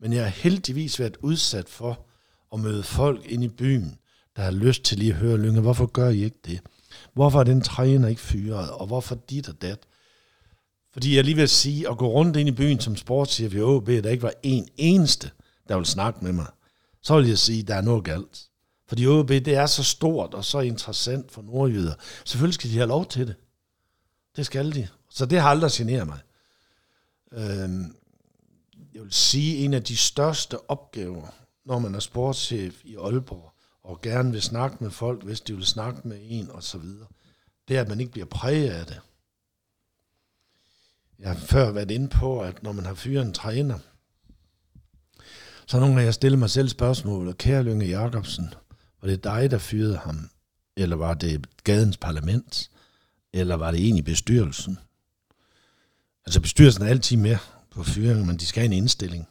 men 0.00 0.12
jeg 0.12 0.22
har 0.22 0.30
heldigvis 0.30 1.00
været 1.00 1.16
udsat 1.20 1.68
for 1.68 2.06
at 2.52 2.60
møde 2.60 2.82
folk 2.82 3.26
ind 3.26 3.44
i 3.44 3.48
byen, 3.48 3.98
der 4.36 4.42
har 4.42 4.50
lyst 4.50 4.82
til 4.82 4.98
lige 4.98 5.12
at 5.12 5.18
høre, 5.18 5.38
Lynge, 5.38 5.60
hvorfor 5.60 5.86
gør 5.86 6.08
I 6.08 6.24
ikke 6.24 6.40
det? 6.44 6.60
Hvorfor 7.14 7.40
er 7.40 7.44
den 7.44 7.60
træner 7.60 8.08
ikke 8.08 8.20
fyret? 8.20 8.70
Og 8.70 8.86
hvorfor 8.86 9.14
dit 9.14 9.48
og 9.48 9.62
dat? 9.62 9.78
Fordi 10.94 11.16
jeg 11.16 11.24
lige 11.24 11.36
vil 11.36 11.48
sige, 11.48 11.90
at 11.90 11.98
gå 11.98 12.08
rundt 12.08 12.36
ind 12.36 12.48
i 12.48 12.52
byen 12.52 12.80
som 12.80 12.96
sportschef 12.96 13.54
i 13.54 13.60
OB, 13.60 13.86
der 13.86 14.10
ikke 14.10 14.22
var 14.22 14.32
en 14.42 14.68
eneste, 14.76 15.30
der 15.68 15.74
ville 15.74 15.88
snakke 15.88 16.24
med 16.24 16.32
mig, 16.32 16.46
så 17.02 17.16
vil 17.16 17.28
jeg 17.28 17.38
sige, 17.38 17.60
at 17.60 17.68
der 17.68 17.74
er 17.74 17.80
noget 17.80 18.04
galt. 18.04 18.48
Fordi 18.88 19.06
OB, 19.06 19.28
det 19.28 19.48
er 19.48 19.66
så 19.66 19.82
stort 19.82 20.34
og 20.34 20.44
så 20.44 20.60
interessant 20.60 21.32
for 21.32 21.42
nordjyder. 21.42 21.94
Selvfølgelig 22.24 22.54
skal 22.54 22.70
de 22.70 22.76
have 22.76 22.88
lov 22.88 23.06
til 23.06 23.26
det. 23.26 23.34
Det 24.36 24.46
skal 24.46 24.74
de. 24.74 24.88
Så 25.10 25.26
det 25.26 25.40
har 25.40 25.48
aldrig 25.48 25.70
generet 25.74 26.06
mig. 26.06 26.18
Øhm, 27.32 27.96
jeg 28.94 29.02
vil 29.02 29.12
sige, 29.12 29.56
en 29.56 29.74
af 29.74 29.82
de 29.82 29.96
største 29.96 30.70
opgaver, 30.70 31.26
når 31.64 31.78
man 31.78 31.94
er 31.94 32.00
sportschef 32.00 32.80
i 32.84 32.96
Aalborg, 32.96 33.52
og 33.84 34.00
gerne 34.00 34.32
vil 34.32 34.42
snakke 34.42 34.76
med 34.80 34.90
folk, 34.90 35.22
hvis 35.22 35.40
de 35.40 35.54
vil 35.54 35.66
snakke 35.66 36.08
med 36.08 36.18
en, 36.22 36.50
og 36.50 36.62
så 36.62 36.78
videre, 36.78 37.06
det 37.68 37.76
er, 37.76 37.80
at 37.80 37.88
man 37.88 38.00
ikke 38.00 38.12
bliver 38.12 38.26
præget 38.26 38.70
af 38.70 38.86
det. 38.86 39.00
Jeg 41.18 41.28
har 41.28 41.36
før 41.36 41.70
været 41.70 41.90
inde 41.90 42.08
på, 42.08 42.40
at 42.40 42.62
når 42.62 42.72
man 42.72 42.86
har 42.86 42.94
fyret 42.94 43.26
en 43.26 43.32
træner, 43.32 43.78
så 45.66 45.78
nogle 45.80 45.94
gange 45.94 46.04
jeg 46.04 46.14
stiller 46.14 46.38
mig 46.38 46.50
selv 46.50 46.68
spørgsmålet, 46.68 47.38
kære 47.38 47.62
Lønge 47.62 47.86
Jacobsen, 47.86 48.54
var 49.00 49.08
det 49.08 49.24
dig, 49.24 49.50
der 49.50 49.58
fyrede 49.58 49.96
ham? 49.96 50.30
Eller 50.76 50.96
var 50.96 51.14
det 51.14 51.46
gadens 51.64 51.96
parlament? 51.96 52.70
Eller 53.32 53.54
var 53.54 53.70
det 53.70 53.80
egentlig 53.80 54.04
bestyrelsen? 54.04 54.78
Altså 56.26 56.40
bestyrelsen 56.40 56.82
er 56.82 56.86
altid 56.86 57.16
med 57.16 57.36
på 57.70 57.82
fyringen, 57.82 58.26
men 58.26 58.36
de 58.36 58.46
skal 58.46 58.60
have 58.60 58.66
en 58.66 58.82
indstilling. 58.82 59.28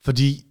Fordi 0.00 0.47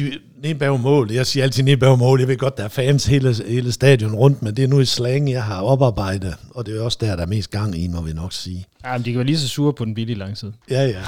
de, 0.00 0.18
nede 0.42 0.54
bag 0.54 0.80
mål, 0.80 1.12
jeg 1.12 1.26
siger 1.26 1.44
altid 1.44 1.62
nede 1.62 1.76
bag 1.76 1.98
mål, 1.98 2.20
jeg 2.20 2.28
ved 2.28 2.36
godt, 2.36 2.56
der 2.56 2.64
er 2.64 2.68
fans 2.68 3.06
hele, 3.06 3.34
hele 3.34 3.72
stadion 3.72 4.14
rundt, 4.14 4.42
men 4.42 4.56
det 4.56 4.64
er 4.64 4.68
nu 4.68 4.80
i 4.80 4.84
slang, 4.84 5.30
jeg 5.30 5.44
har 5.44 5.62
oparbejdet, 5.62 6.36
og 6.50 6.66
det 6.66 6.76
er 6.76 6.82
også 6.82 6.98
der, 7.00 7.16
der 7.16 7.22
er 7.22 7.26
mest 7.26 7.50
gang 7.50 7.78
i, 7.78 7.88
må 7.88 8.00
vi 8.00 8.12
nok 8.12 8.32
sige. 8.32 8.66
Ja, 8.84 8.92
men 8.92 9.04
de 9.04 9.10
kan 9.10 9.18
være 9.18 9.26
lige 9.26 9.38
så 9.38 9.48
sure 9.48 9.72
på 9.72 9.84
den 9.84 9.94
billige 9.94 10.18
langside. 10.18 10.52
Ja, 10.70 10.86
ja. 10.86 11.02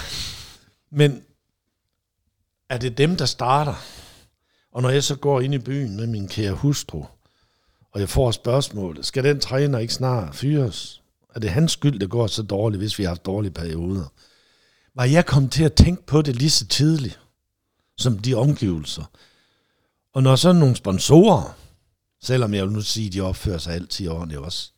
Men 0.93 1.23
er 2.71 2.79
det 2.79 2.99
dem, 2.99 3.17
der 3.17 3.27
starter? 3.27 3.75
Og 4.73 4.83
når 4.83 4.91
jeg 4.91 5.05
så 5.05 5.17
går 5.17 5.41
ind 5.41 5.55
i 5.55 5.59
byen 5.59 5.97
med 5.97 6.07
min 6.07 6.29
kære 6.29 6.53
hustru, 6.53 7.05
og 7.93 8.01
jeg 8.01 8.09
får 8.09 8.31
spørgsmålet, 8.31 9.07
skal 9.07 9.25
den 9.25 9.41
træner 9.41 9.79
ikke 9.79 9.95
snart 9.95 10.35
fyres? 10.35 11.03
Er 11.35 11.41
det 11.41 11.51
hans 11.51 11.73
skyld, 11.73 11.99
det 11.99 12.11
går 12.11 12.27
så 12.27 12.43
dårligt, 12.43 12.81
hvis 12.81 12.99
vi 12.99 13.05
har 13.05 13.11
haft 13.11 13.27
dårlige 13.27 13.53
perioder? 13.53 14.13
Var 14.95 15.05
jeg 15.05 15.27
kommet 15.27 15.53
til 15.53 15.65
at 15.65 15.73
tænke 15.73 16.07
på 16.07 16.23
det 16.23 16.37
lige 16.37 16.51
så 16.51 16.67
tidligt, 16.67 17.21
som 17.99 18.19
de 18.19 18.35
omgivelser? 18.35 19.05
Og 20.15 20.23
når 20.23 20.37
sådan 20.37 20.61
nogle 20.61 20.77
sponsorer, 20.77 21.57
selvom 22.23 22.55
jeg 22.55 22.65
vil 22.65 22.73
nu 22.73 22.81
sige, 22.81 23.07
at 23.07 23.13
de 23.13 23.21
opfører 23.21 23.59
sig 23.59 23.75
altid 23.75 24.09
ordentligt 24.09 24.41
også, 24.41 24.73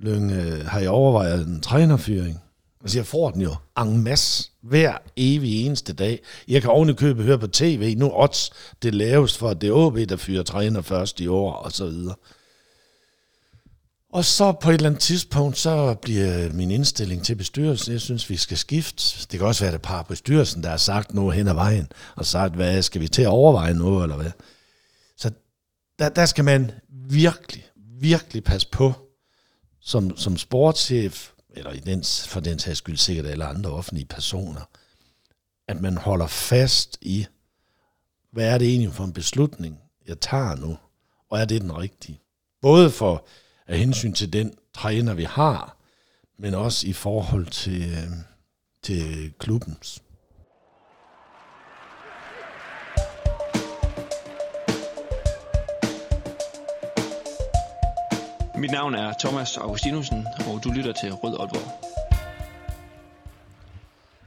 Lønge, 0.00 0.42
øh, 0.42 0.66
har 0.66 0.80
jeg 0.80 0.90
overvejet 0.90 1.46
en 1.46 1.60
trænerfyring? 1.60 2.40
Altså, 2.80 2.98
jeg 2.98 3.06
får 3.06 3.30
den 3.30 3.42
jo 3.42 3.54
en 3.78 4.02
masse 4.02 4.50
hver 4.62 4.98
evig 5.16 5.66
eneste 5.66 5.92
dag. 5.92 6.22
Jeg 6.48 6.62
kan 6.62 6.70
oven 6.70 6.96
købe 6.96 7.22
høre 7.22 7.38
på 7.38 7.46
tv, 7.46 7.94
nu 7.98 8.12
odds 8.14 8.50
det 8.82 8.94
laves 8.94 9.38
for, 9.38 9.48
at 9.48 9.60
det 9.60 9.68
er 9.68 9.72
OB, 9.72 9.96
der 10.08 10.16
fyrer 10.16 10.42
træner 10.42 10.80
først 10.82 11.20
i 11.20 11.26
år, 11.26 11.52
og 11.52 11.72
så 11.72 11.86
videre. 11.86 12.14
Og 14.12 14.24
så 14.24 14.52
på 14.52 14.70
et 14.70 14.74
eller 14.74 14.88
andet 14.88 15.02
tidspunkt, 15.02 15.58
så 15.58 15.94
bliver 16.02 16.52
min 16.52 16.70
indstilling 16.70 17.24
til 17.24 17.34
bestyrelsen, 17.34 17.92
jeg 17.92 18.00
synes, 18.00 18.30
vi 18.30 18.36
skal 18.36 18.56
skifte. 18.58 19.26
Det 19.30 19.38
kan 19.38 19.48
også 19.48 19.64
være, 19.64 19.72
det 19.72 19.82
par 19.82 20.02
bestyrelsen, 20.02 20.62
der 20.62 20.68
har 20.68 20.76
sagt 20.76 21.14
noget 21.14 21.36
hen 21.36 21.48
ad 21.48 21.54
vejen, 21.54 21.88
og 22.16 22.26
sagt, 22.26 22.54
hvad 22.54 22.82
skal 22.82 23.00
vi 23.00 23.08
til 23.08 23.22
at 23.22 23.28
overveje 23.28 23.74
noget, 23.74 24.02
eller 24.02 24.16
hvad. 24.16 24.30
Så 25.16 25.30
der, 25.98 26.08
der 26.08 26.26
skal 26.26 26.44
man 26.44 26.70
virkelig, 27.10 27.66
virkelig 28.00 28.44
passe 28.44 28.68
på, 28.72 28.92
som, 29.80 30.16
som 30.16 30.36
sportschef, 30.36 31.30
eller 31.50 31.72
i 31.72 31.78
den, 31.78 32.04
for 32.04 32.40
den 32.40 32.58
sags 32.58 32.78
skyld 32.78 32.96
sikkert 32.96 33.26
eller 33.26 33.46
andre 33.46 33.70
offentlige 33.70 34.06
personer, 34.06 34.60
at 35.68 35.80
man 35.80 35.96
holder 35.96 36.26
fast 36.26 36.98
i, 37.00 37.26
hvad 38.32 38.48
er 38.48 38.58
det 38.58 38.68
egentlig 38.68 38.92
for 38.92 39.04
en 39.04 39.12
beslutning, 39.12 39.78
jeg 40.06 40.20
tager 40.20 40.56
nu, 40.56 40.78
og 41.30 41.38
er 41.38 41.44
det 41.44 41.62
den 41.62 41.78
rigtige? 41.78 42.20
Både 42.62 42.90
for 42.90 43.26
af 43.68 43.78
hensyn 43.78 44.12
til 44.12 44.32
den 44.32 44.52
træner, 44.74 45.14
vi 45.14 45.24
har, 45.24 45.76
men 46.38 46.54
også 46.54 46.86
i 46.86 46.92
forhold 46.92 47.46
til, 47.46 47.82
øh, 47.82 48.10
til 48.82 49.32
klubbens. 49.38 50.02
Mit 58.58 58.70
navn 58.70 58.94
er 58.94 59.12
Thomas 59.20 59.56
Augustinusen, 59.56 60.26
og 60.46 60.64
du 60.64 60.70
lytter 60.70 60.92
til 60.92 61.12
Rød 61.12 61.36
Aalborg. 61.40 61.84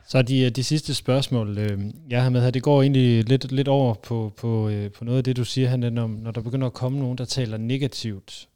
Så 0.08 0.22
de, 0.22 0.50
de 0.50 0.64
sidste 0.64 0.94
spørgsmål, 0.94 1.58
øh, 1.58 1.80
jeg 2.10 2.24
har 2.24 2.30
med 2.30 2.42
her, 2.42 2.52
det 2.52 2.64
går 2.64 2.82
egentlig 2.82 3.24
lidt, 3.30 3.52
lidt 3.52 3.68
over 3.68 3.94
på, 3.94 4.34
på, 4.38 4.70
øh, 4.70 4.92
på 4.92 5.06
noget 5.06 5.18
af 5.18 5.24
det, 5.24 5.38
du 5.38 5.46
siger, 5.46 5.70
han, 5.70 5.80
når, 5.80 6.08
når 6.08 6.32
der 6.32 6.42
begynder 6.42 6.68
at 6.68 6.74
komme 6.74 7.00
nogen, 7.00 7.18
der 7.18 7.26
taler 7.26 7.58
negativt 7.58 8.48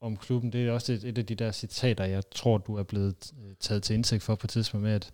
om 0.00 0.16
klubben. 0.16 0.52
Det 0.52 0.66
er 0.66 0.72
også 0.72 0.92
et, 0.92 1.04
et 1.04 1.18
af 1.18 1.26
de 1.26 1.34
der 1.34 1.52
citater, 1.52 2.04
jeg 2.04 2.22
tror, 2.30 2.58
du 2.58 2.76
er 2.76 2.82
blevet 2.82 3.32
øh, 3.44 3.54
taget 3.60 3.82
til 3.82 3.94
indsigt 3.94 4.22
for 4.22 4.34
på 4.34 4.46
et 4.46 4.50
tidspunkt 4.50 4.84
med, 4.84 4.92
at, 4.92 5.10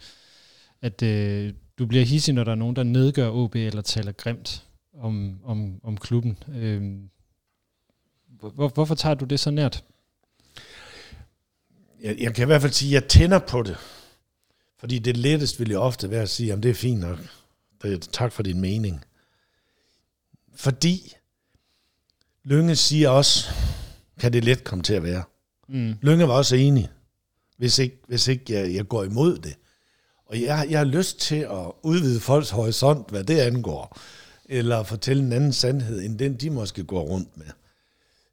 at 0.82 1.02
øh, 1.02 1.52
du 1.78 1.86
bliver 1.86 2.04
hissig, 2.04 2.34
når 2.34 2.44
der 2.44 2.52
er 2.52 2.56
nogen, 2.56 2.76
der 2.76 2.82
nedgør 2.82 3.30
OB 3.30 3.54
eller 3.54 3.82
taler 3.82 4.12
grimt 4.12 4.66
om, 4.98 5.40
om, 5.44 5.80
om 5.82 5.96
klubben. 5.96 6.38
Øh, 6.48 6.98
hvor, 8.28 8.68
hvorfor 8.68 8.94
tager 8.94 9.14
du 9.14 9.24
det 9.24 9.40
så 9.40 9.50
nært? 9.50 9.84
Jeg, 12.02 12.16
jeg 12.18 12.34
kan 12.34 12.42
i 12.42 12.46
hvert 12.46 12.62
fald 12.62 12.72
sige, 12.72 12.96
at 12.96 13.02
jeg 13.02 13.10
tænder 13.10 13.38
på 13.38 13.62
det. 13.62 13.76
Fordi 14.78 14.98
det 14.98 15.16
lettest 15.16 15.60
vil 15.60 15.68
jeg 15.68 15.78
ofte 15.78 16.10
være 16.10 16.22
at 16.22 16.30
sige, 16.30 16.52
at 16.52 16.62
det 16.62 16.70
er 16.70 16.74
fint 16.74 17.00
nok. 17.00 17.18
Tak 18.12 18.32
for 18.32 18.42
din 18.42 18.60
mening. 18.60 19.04
Fordi 20.54 21.14
Lønge 22.42 22.76
siger 22.76 23.08
også, 23.08 23.50
kan 24.20 24.32
det 24.32 24.44
let 24.44 24.64
komme 24.64 24.82
til 24.84 24.94
at 24.94 25.02
være. 25.02 25.22
Mm. 25.68 25.94
Lønge 26.00 26.28
var 26.28 26.34
også 26.34 26.56
enig, 26.56 26.88
hvis 27.58 27.78
ikke, 27.78 28.00
hvis 28.08 28.28
ikke 28.28 28.52
jeg, 28.52 28.74
jeg 28.74 28.88
går 28.88 29.04
imod 29.04 29.38
det. 29.38 29.54
Og 30.26 30.40
jeg, 30.40 30.66
jeg 30.70 30.78
har 30.78 30.84
lyst 30.84 31.20
til 31.20 31.36
at 31.36 31.72
udvide 31.82 32.20
folks 32.20 32.50
horisont, 32.50 33.10
hvad 33.10 33.24
det 33.24 33.38
angår, 33.38 33.98
eller 34.44 34.82
fortælle 34.82 35.22
en 35.22 35.32
anden 35.32 35.52
sandhed, 35.52 36.02
end 36.02 36.18
den 36.18 36.34
de 36.34 36.50
måske 36.50 36.84
går 36.84 37.02
rundt 37.02 37.36
med. 37.36 37.46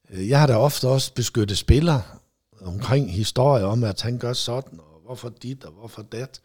Øh, 0.10 0.30
Jeg 0.30 0.40
har 0.40 0.48
da 0.48 0.56
ofte 0.56 0.88
også 0.88 1.14
beskyttet 1.14 1.58
spillere 1.58 2.02
omkring 2.62 3.14
historier 3.14 3.66
om, 3.66 3.84
at 3.84 4.02
han 4.02 4.18
gør 4.18 4.34
sådan, 4.34 4.80
og 4.80 5.02
hvorfor 5.06 5.30
dit, 5.30 5.64
og 5.64 5.72
hvorfor 5.72 6.02
dat. 6.02 6.42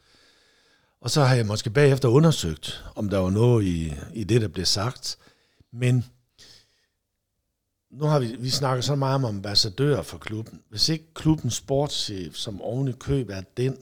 Og 1.00 1.10
så 1.10 1.24
har 1.24 1.34
jeg 1.34 1.46
måske 1.46 1.70
bagefter 1.70 2.08
undersøgt, 2.08 2.84
om 2.94 3.08
der 3.08 3.18
var 3.18 3.30
noget 3.30 3.64
i, 3.64 3.92
i 4.14 4.24
det, 4.24 4.40
der 4.40 4.48
blev 4.48 4.66
sagt. 4.66 5.18
Men 5.72 6.04
nu 7.90 8.04
har 8.04 8.18
vi, 8.18 8.36
vi 8.38 8.50
snakket 8.50 8.84
så 8.84 8.94
meget 8.94 9.14
om 9.14 9.24
ambassadører 9.24 10.02
for 10.02 10.18
klubben. 10.18 10.60
Hvis 10.68 10.88
ikke 10.88 11.14
klubbens 11.14 11.54
sportschef, 11.54 12.34
som 12.34 12.62
oven 12.62 12.88
i 12.88 12.92
køb 12.92 13.30
er 13.30 13.40
den, 13.56 13.76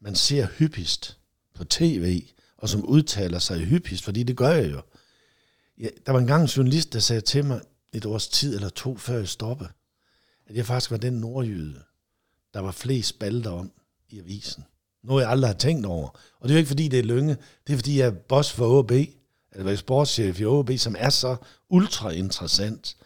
man 0.00 0.14
ser 0.14 0.46
hyppigst 0.46 1.18
på 1.54 1.64
tv, 1.64 2.22
og 2.56 2.68
som 2.68 2.84
udtaler 2.84 3.38
sig 3.38 3.58
hyppigst, 3.58 4.04
fordi 4.04 4.22
det 4.22 4.36
gør 4.36 4.48
jeg 4.48 4.72
jo. 4.72 4.82
Ja, 5.78 5.88
der 6.06 6.12
var 6.12 6.18
engang 6.18 6.42
en 6.42 6.48
journalist, 6.48 6.92
der 6.92 6.98
sagde 6.98 7.20
til 7.20 7.44
mig 7.44 7.60
et 7.92 8.06
års 8.06 8.28
tid 8.28 8.54
eller 8.54 8.68
to, 8.68 8.96
før 8.96 9.16
jeg 9.16 9.28
stoppede, 9.28 9.70
at 10.46 10.56
jeg 10.56 10.66
faktisk 10.66 10.90
var 10.90 10.96
den 10.96 11.12
nordjyde, 11.12 11.82
der 12.54 12.60
var 12.60 12.72
flest 12.72 13.08
spalter 13.08 13.50
om 13.50 13.72
i 14.08 14.18
avisen. 14.18 14.64
Noget, 15.04 15.22
jeg 15.22 15.30
aldrig 15.30 15.48
har 15.48 15.58
tænkt 15.58 15.86
over. 15.86 16.08
Og 16.08 16.48
det 16.48 16.50
er 16.50 16.54
jo 16.54 16.58
ikke, 16.58 16.68
fordi 16.68 16.88
det 16.88 16.98
er 16.98 17.02
lønge. 17.04 17.36
Det 17.66 17.72
er, 17.72 17.76
fordi 17.76 17.98
jeg 17.98 18.06
er 18.06 18.10
boss 18.10 18.52
for 18.52 18.78
OB, 18.78 18.92
eller 19.52 19.76
sportschef 19.76 20.40
i 20.40 20.44
OB, 20.44 20.70
som 20.76 20.96
er 20.98 21.10
så 21.10 21.36
ultra 21.68 22.10
interessant. 22.10 22.96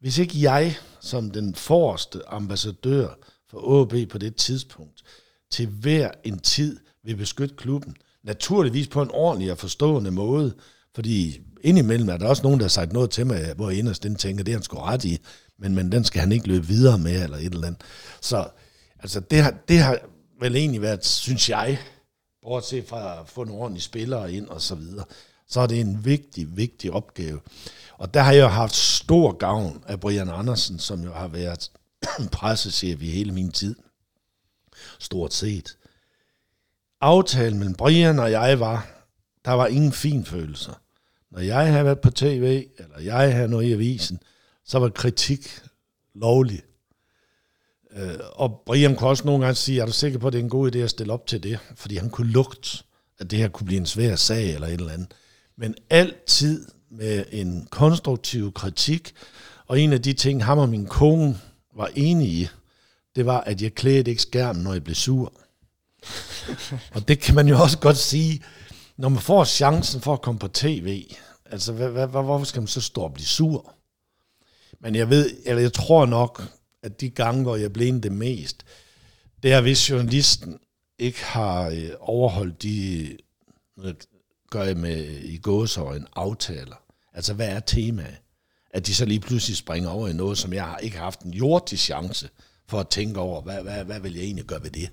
Hvis 0.00 0.18
ikke 0.18 0.42
jeg, 0.42 0.76
som 1.00 1.30
den 1.30 1.54
forreste 1.54 2.28
ambassadør 2.28 3.08
for 3.50 3.82
AB 3.82 4.08
på 4.08 4.18
det 4.18 4.36
tidspunkt, 4.36 5.02
til 5.50 5.66
hver 5.66 6.10
en 6.24 6.38
tid 6.38 6.80
vil 7.04 7.16
beskytte 7.16 7.54
klubben, 7.54 7.96
naturligvis 8.22 8.88
på 8.88 9.02
en 9.02 9.10
ordentlig 9.10 9.52
og 9.52 9.58
forstående 9.58 10.10
måde, 10.10 10.54
fordi 10.94 11.40
indimellem 11.60 12.08
er 12.08 12.16
der 12.16 12.28
også 12.28 12.42
nogen, 12.42 12.58
der 12.58 12.64
har 12.64 12.68
sagt 12.68 12.92
noget 12.92 13.10
til 13.10 13.26
mig, 13.26 13.54
hvor 13.56 13.70
jeg 13.70 13.78
inderst 13.78 14.02
den 14.02 14.16
tænker, 14.16 14.44
det 14.44 14.52
er 14.52 14.56
han 14.56 14.62
sgu 14.62 14.78
ret 14.78 15.04
i, 15.04 15.18
men, 15.58 15.74
men 15.74 15.92
den 15.92 16.04
skal 16.04 16.20
han 16.20 16.32
ikke 16.32 16.48
løbe 16.48 16.66
videre 16.66 16.98
med, 16.98 17.22
eller 17.22 17.36
et 17.36 17.44
eller 17.44 17.66
andet. 17.66 17.82
Så 18.20 18.48
altså, 18.98 19.20
det, 19.20 19.42
har, 19.42 19.54
det 19.68 19.78
har 19.78 19.98
vel 20.40 20.56
egentlig 20.56 20.82
været, 20.82 21.06
synes 21.06 21.50
jeg, 21.50 21.78
bortset 22.42 22.88
fra 22.88 23.20
at 23.20 23.28
få 23.28 23.44
nogle 23.44 23.62
ordentlige 23.62 23.84
spillere 23.84 24.32
ind 24.32 24.48
og 24.48 24.62
så 24.62 24.74
videre, 24.74 25.04
så 25.48 25.60
er 25.60 25.66
det 25.66 25.80
en 25.80 26.04
vigtig, 26.04 26.56
vigtig 26.56 26.92
opgave. 26.92 27.40
Og 27.98 28.14
der 28.14 28.20
har 28.20 28.32
jeg 28.32 28.52
haft 28.52 28.74
stor 28.74 29.32
gavn 29.32 29.84
af 29.86 30.00
Brian 30.00 30.28
Andersen, 30.28 30.78
som 30.78 31.04
jo 31.04 31.12
har 31.12 31.28
været 31.28 31.70
pressechef 32.32 33.02
i 33.02 33.10
hele 33.10 33.32
min 33.32 33.52
tid. 33.52 33.74
Stort 34.98 35.34
set. 35.34 35.76
Aftalen 37.00 37.58
mellem 37.58 37.74
Brian 37.74 38.18
og 38.18 38.30
jeg 38.30 38.60
var, 38.60 39.04
der 39.44 39.52
var 39.52 39.66
ingen 39.66 39.92
fin 39.92 40.24
følelser. 40.24 40.72
Når 41.30 41.40
jeg 41.40 41.72
havde 41.72 41.84
været 41.84 42.00
på 42.00 42.10
tv, 42.10 42.66
eller 42.78 43.00
jeg 43.00 43.34
havde 43.34 43.48
noget 43.48 43.66
i 43.66 43.72
avisen, 43.72 44.20
så 44.64 44.78
var 44.78 44.88
kritik 44.88 45.60
lovlig. 46.14 46.62
Øh, 47.90 48.18
og 48.32 48.62
Brian 48.66 48.96
kunne 48.96 49.10
også 49.10 49.24
nogle 49.24 49.44
gange 49.44 49.54
sige, 49.54 49.80
er 49.80 49.86
du 49.86 49.92
sikker 49.92 50.18
på, 50.18 50.26
at 50.26 50.32
det 50.32 50.38
er 50.38 50.42
en 50.42 50.50
god 50.50 50.74
idé 50.74 50.78
at 50.78 50.90
stille 50.90 51.12
op 51.12 51.26
til 51.26 51.42
det? 51.42 51.58
Fordi 51.76 51.96
han 51.96 52.10
kunne 52.10 52.30
lugte, 52.30 52.84
at 53.18 53.30
det 53.30 53.38
her 53.38 53.48
kunne 53.48 53.66
blive 53.66 53.80
en 53.80 53.86
svær 53.86 54.16
sag 54.16 54.54
eller 54.54 54.66
et 54.66 54.72
eller 54.72 54.92
andet. 54.92 55.14
Men 55.58 55.74
altid 55.90 56.66
med 56.90 57.24
en 57.30 57.68
konstruktiv 57.70 58.52
kritik, 58.52 59.12
og 59.66 59.80
en 59.80 59.92
af 59.92 60.02
de 60.02 60.12
ting, 60.12 60.44
ham 60.44 60.58
og 60.58 60.68
min 60.68 60.86
kone 60.86 61.40
var 61.76 61.90
enige 61.94 62.30
i, 62.30 62.48
det 63.16 63.26
var, 63.26 63.40
at 63.40 63.62
jeg 63.62 63.74
klædte 63.74 64.10
ikke 64.10 64.22
skærmen, 64.22 64.62
når 64.62 64.72
jeg 64.72 64.84
blev 64.84 64.94
sur. 64.94 65.32
og 66.94 67.08
det 67.08 67.20
kan 67.20 67.34
man 67.34 67.48
jo 67.48 67.58
også 67.62 67.78
godt 67.78 67.96
sige, 67.96 68.42
når 68.96 69.08
man 69.08 69.20
får 69.20 69.44
chancen 69.44 70.00
for 70.00 70.12
at 70.12 70.22
komme 70.22 70.38
på 70.38 70.48
tv, 70.48 71.12
altså 71.46 71.72
hvad, 71.72 71.90
hvad, 71.90 72.06
hvorfor 72.06 72.44
skal 72.44 72.62
man 72.62 72.68
så 72.68 72.80
stå 72.80 73.00
og 73.00 73.14
blive 73.14 73.26
sur? 73.26 73.74
Men 74.80 74.94
jeg 74.94 75.10
ved, 75.10 75.30
eller 75.44 75.62
jeg 75.62 75.72
tror 75.72 76.06
nok, 76.06 76.42
at 76.82 77.00
de 77.00 77.10
gange, 77.10 77.42
hvor 77.42 77.56
jeg 77.56 77.72
blev 77.72 78.00
det 78.00 78.12
mest, 78.12 78.64
det 79.42 79.52
er, 79.52 79.60
hvis 79.60 79.90
journalisten 79.90 80.58
ikke 80.98 81.24
har 81.24 81.68
øh, 81.68 81.90
overholdt 82.00 82.62
de, 82.62 83.16
gør 84.50 84.64
I 84.64 84.74
med 84.74 85.04
i 85.10 85.36
gåsøjen 85.36 86.06
aftaler. 86.16 86.76
Altså, 87.14 87.34
hvad 87.34 87.48
er 87.48 87.60
temaet? 87.60 88.16
At 88.70 88.86
de 88.86 88.94
så 88.94 89.04
lige 89.04 89.20
pludselig 89.20 89.56
springer 89.56 89.90
over 89.90 90.08
i 90.08 90.12
noget, 90.12 90.38
som 90.38 90.52
jeg 90.52 90.64
har 90.64 90.78
ikke 90.78 90.96
har 90.96 91.04
haft 91.04 91.20
en 91.20 91.34
jordisk 91.34 91.84
chance 91.84 92.28
for 92.68 92.80
at 92.80 92.88
tænke 92.88 93.20
over, 93.20 93.42
hvad, 93.42 93.62
hvad, 93.62 93.84
hvad 93.84 94.00
vil 94.00 94.14
jeg 94.14 94.24
egentlig 94.24 94.44
gøre 94.44 94.62
ved 94.62 94.70
det? 94.70 94.90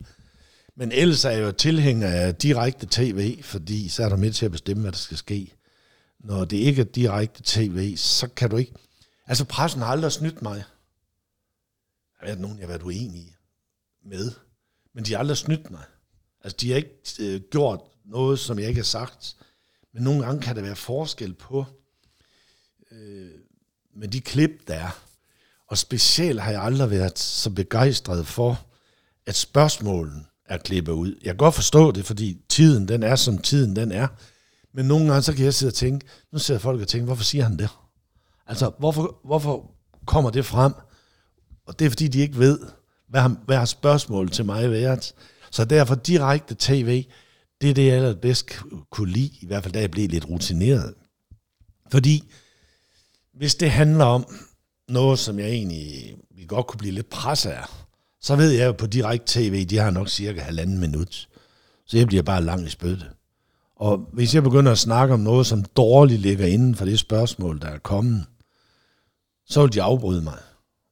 Men 0.76 0.92
ellers 0.92 1.26
er 1.26 1.30
jeg 1.30 1.42
jo 1.42 1.52
tilhænger 1.52 2.08
af 2.08 2.36
direkte 2.36 2.88
tv, 2.92 3.44
fordi 3.44 3.90
så 3.90 4.04
er 4.04 4.10
der 4.10 4.16
med 4.16 4.32
til 4.32 4.46
at 4.46 4.52
bestemme, 4.52 4.82
hvad 4.82 4.92
der 4.92 4.98
skal 4.98 5.18
ske. 5.18 5.54
når 6.20 6.46
det 6.46 6.58
ikke 6.58 6.82
er 6.82 6.86
direkte 6.86 7.42
tv, 7.46 7.98
så 7.98 8.28
kan 8.28 8.50
du 8.50 8.58
ikke... 8.58 8.74
Altså, 9.28 9.46
pressen 9.46 9.82
har 9.82 9.88
aldrig 9.88 10.12
snydt 10.12 10.42
mig. 10.42 10.56
Der 10.56 12.20
har 12.20 12.26
været 12.26 12.40
nogen, 12.40 12.58
jeg 12.58 12.64
har 12.64 12.68
været 12.68 12.84
uenig 12.84 13.36
med, 14.06 14.32
men 14.94 15.06
de 15.06 15.12
har 15.12 15.20
aldrig 15.20 15.38
snydt 15.38 15.72
mig. 15.72 15.84
Altså, 16.44 16.58
de 16.62 16.70
har 16.70 16.76
ikke 16.76 17.02
øh, 17.20 17.42
gjort 17.52 17.80
noget, 18.06 18.40
som 18.40 18.60
jeg 18.60 18.68
ikke 18.68 18.80
har 18.80 18.86
sagt. 18.86 19.36
Men 19.96 20.04
nogle 20.04 20.26
gange 20.26 20.42
kan 20.42 20.56
der 20.56 20.62
være 20.62 20.76
forskel 20.76 21.34
på 21.34 21.66
øh, 22.92 23.30
med 23.96 24.08
de 24.08 24.22
klip, 24.22 24.68
der 24.68 24.74
er. 24.74 25.00
Og 25.68 25.78
specielt 25.78 26.42
har 26.42 26.52
jeg 26.52 26.64
aldrig 26.64 26.90
været 26.90 27.20
så 27.20 27.50
begejstret 27.50 28.28
for, 28.28 28.66
at 29.26 29.36
spørgsmålen 29.36 30.28
er 30.46 30.58
klippet 30.58 30.94
ud. 30.94 31.16
Jeg 31.22 31.30
kan 31.30 31.38
godt 31.38 31.56
forstå 31.56 31.92
det, 31.92 32.06
fordi 32.06 32.42
tiden, 32.50 32.88
den 32.88 33.04
er, 33.04 33.16
som 33.16 33.38
tiden 33.38 33.76
den 33.76 33.92
er. 33.92 34.08
Men 34.74 34.86
nogle 34.86 35.08
gange, 35.08 35.22
så 35.22 35.34
kan 35.34 35.46
jeg 35.46 35.54
sidde 35.54 35.70
og 35.70 35.74
tænke, 35.74 36.08
nu 36.32 36.40
sidder 36.40 36.60
folk 36.60 36.82
og 36.82 36.88
tænker, 36.88 37.06
hvorfor 37.06 37.24
siger 37.24 37.44
han 37.44 37.58
det? 37.58 37.70
Altså, 38.48 38.72
hvorfor, 38.80 39.20
hvorfor 39.24 39.72
kommer 40.06 40.30
det 40.30 40.46
frem? 40.46 40.74
Og 41.66 41.80
det 41.80 41.86
er, 41.86 41.90
fordi 41.90 42.08
de 42.08 42.20
ikke 42.20 42.38
ved, 42.38 42.60
hvad 43.10 43.22
har, 43.22 43.36
hvad 43.46 43.58
har 43.58 43.66
spørgsmålet 43.66 44.34
til 44.34 44.46
mig 44.46 44.72
været. 44.72 45.14
Så 45.52 45.66
derfor 45.66 45.96
direkte 45.96 46.56
tv, 46.60 47.06
det 47.66 47.72
er 47.72 47.74
det, 47.74 47.86
jeg 47.86 47.96
allerbedst 47.96 48.46
kunne 48.92 49.12
lide, 49.12 49.32
i 49.42 49.46
hvert 49.46 49.64
fald 49.64 49.74
da 49.74 49.80
jeg 49.80 49.92
blev 49.92 50.10
lidt 50.10 50.30
rutineret. 50.30 50.94
Fordi 51.92 52.24
hvis 53.34 53.56
det 53.56 53.72
handler 53.72 54.06
om 54.06 54.26
noget, 54.90 55.20
som 55.20 55.40
jeg 55.40 55.50
egentlig 55.50 56.16
vi 56.36 56.46
godt 56.46 56.68
kunne 56.68 56.78
blive 56.78 56.94
lidt 56.94 57.10
presset 57.10 57.50
af, 57.50 57.66
så 58.22 58.36
ved 58.36 58.52
jeg 58.52 58.68
jo 58.68 58.72
på 58.72 58.88
direkte 58.88 59.40
tv, 59.40 59.66
de 59.66 59.78
har 59.78 59.92
nok 59.92 60.10
cirka 60.10 60.42
halvanden 60.42 60.80
minut. 60.80 61.30
Så 61.86 61.98
jeg 61.98 62.08
bliver 62.08 62.24
bare 62.24 62.44
langt 62.44 62.68
i 62.68 62.70
spytte. 62.70 63.06
Og 63.76 64.10
hvis 64.14 64.36
jeg 64.36 64.44
begynder 64.44 64.72
at 64.72 64.78
snakke 64.78 65.14
om 65.14 65.20
noget, 65.20 65.48
som 65.48 65.64
dårligt 65.64 66.22
ligger 66.22 66.46
inden 66.46 66.76
for 66.76 66.86
det 66.86 67.00
spørgsmål, 67.00 67.62
der 67.62 67.68
er 67.68 67.78
kommet, 67.78 68.26
så 69.46 69.62
vil 69.62 69.74
de 69.74 69.82
afbryde 69.82 70.22
mig. 70.22 70.40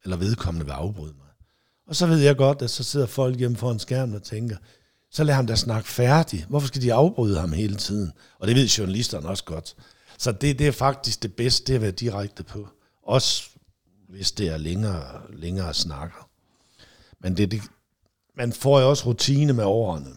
Eller 0.04 0.18
vedkommende 0.18 0.66
vil 0.66 0.72
afbryde 0.72 1.14
mig. 1.18 1.28
Og 1.88 1.96
så 1.96 2.08
ved 2.08 2.20
jeg 2.20 2.38
godt, 2.38 2.62
at 2.62 2.70
så 2.70 2.84
sidder 2.84 3.06
folk 3.06 3.38
hjemme 3.38 3.58
foran 3.58 3.80
skærmen 3.80 4.16
og 4.16 4.24
tænker, 4.24 4.58
så 5.14 5.24
lad 5.24 5.36
ham 5.36 5.48
da 5.48 5.56
snakke 5.56 5.90
færdig. 5.90 6.46
Hvorfor 6.50 6.68
skal 6.68 6.82
de 6.82 6.94
afbryde 6.94 7.40
ham 7.40 7.54
hele 7.54 7.76
tiden? 7.76 8.12
Og 8.40 8.48
det 8.48 8.56
ved 8.56 8.68
journalisterne 8.68 9.28
også 9.28 9.44
godt. 9.44 9.76
Så 10.18 10.32
det, 10.32 10.60
det 10.60 10.68
er 10.68 10.72
faktisk 10.72 11.24
det 11.24 11.36
bedste, 11.36 11.68
det 11.68 11.76
at 11.76 11.82
være 11.82 11.92
direkte 11.92 12.44
på. 12.44 12.68
Også 13.04 13.50
hvis 14.10 14.32
det 14.32 14.48
er 14.48 14.58
længere, 14.58 15.22
længere 15.30 15.74
snakker. 15.74 16.30
Men 17.20 17.38
det, 17.38 17.52
det, 17.52 17.62
man 18.38 18.54
får 18.54 18.80
jo 18.80 18.90
også 18.90 19.06
rutine 19.06 19.54
med 19.54 19.64
årene. 19.64 20.10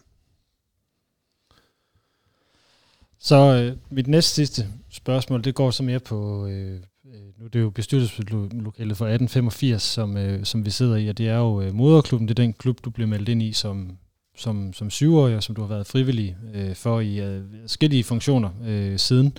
Så 3.19 3.35
øh, 3.35 3.77
mit 3.89 4.07
næste 4.07 4.31
sidste 4.31 4.67
spørgsmål, 4.89 5.43
det 5.43 5.55
går 5.55 5.71
så 5.71 5.83
mere 5.83 5.99
på, 5.99 6.47
øh, 6.47 6.81
nu 7.03 7.19
nu 7.37 7.45
er 7.45 7.49
det 7.49 7.59
jo 7.59 7.69
bestyrelseslokalet 7.69 8.97
for 8.97 9.05
1885, 9.05 9.83
som, 9.83 10.17
øh, 10.17 10.45
som 10.45 10.65
vi 10.65 10.69
sidder 10.69 10.95
i, 10.95 11.07
og 11.07 11.17
det 11.17 11.27
er 11.27 11.37
jo 11.37 11.61
øh, 11.61 11.73
moderklubben, 11.73 12.27
det 12.27 12.39
er 12.39 12.43
den 12.43 12.53
klub, 12.53 12.85
du 12.85 12.89
blev 12.89 13.07
meldt 13.07 13.29
ind 13.29 13.43
i 13.43 13.53
som, 13.53 13.97
som, 14.37 14.73
som 14.73 14.89
syvårig, 14.89 15.35
og 15.35 15.43
som 15.43 15.55
du 15.55 15.61
har 15.61 15.67
været 15.67 15.87
frivillig 15.87 16.37
øh, 16.53 16.75
for 16.75 16.99
i 16.99 17.19
øh, 17.19 17.41
forskellige 17.61 18.03
funktioner 18.03 18.49
øh, 18.65 18.99
siden. 18.99 19.33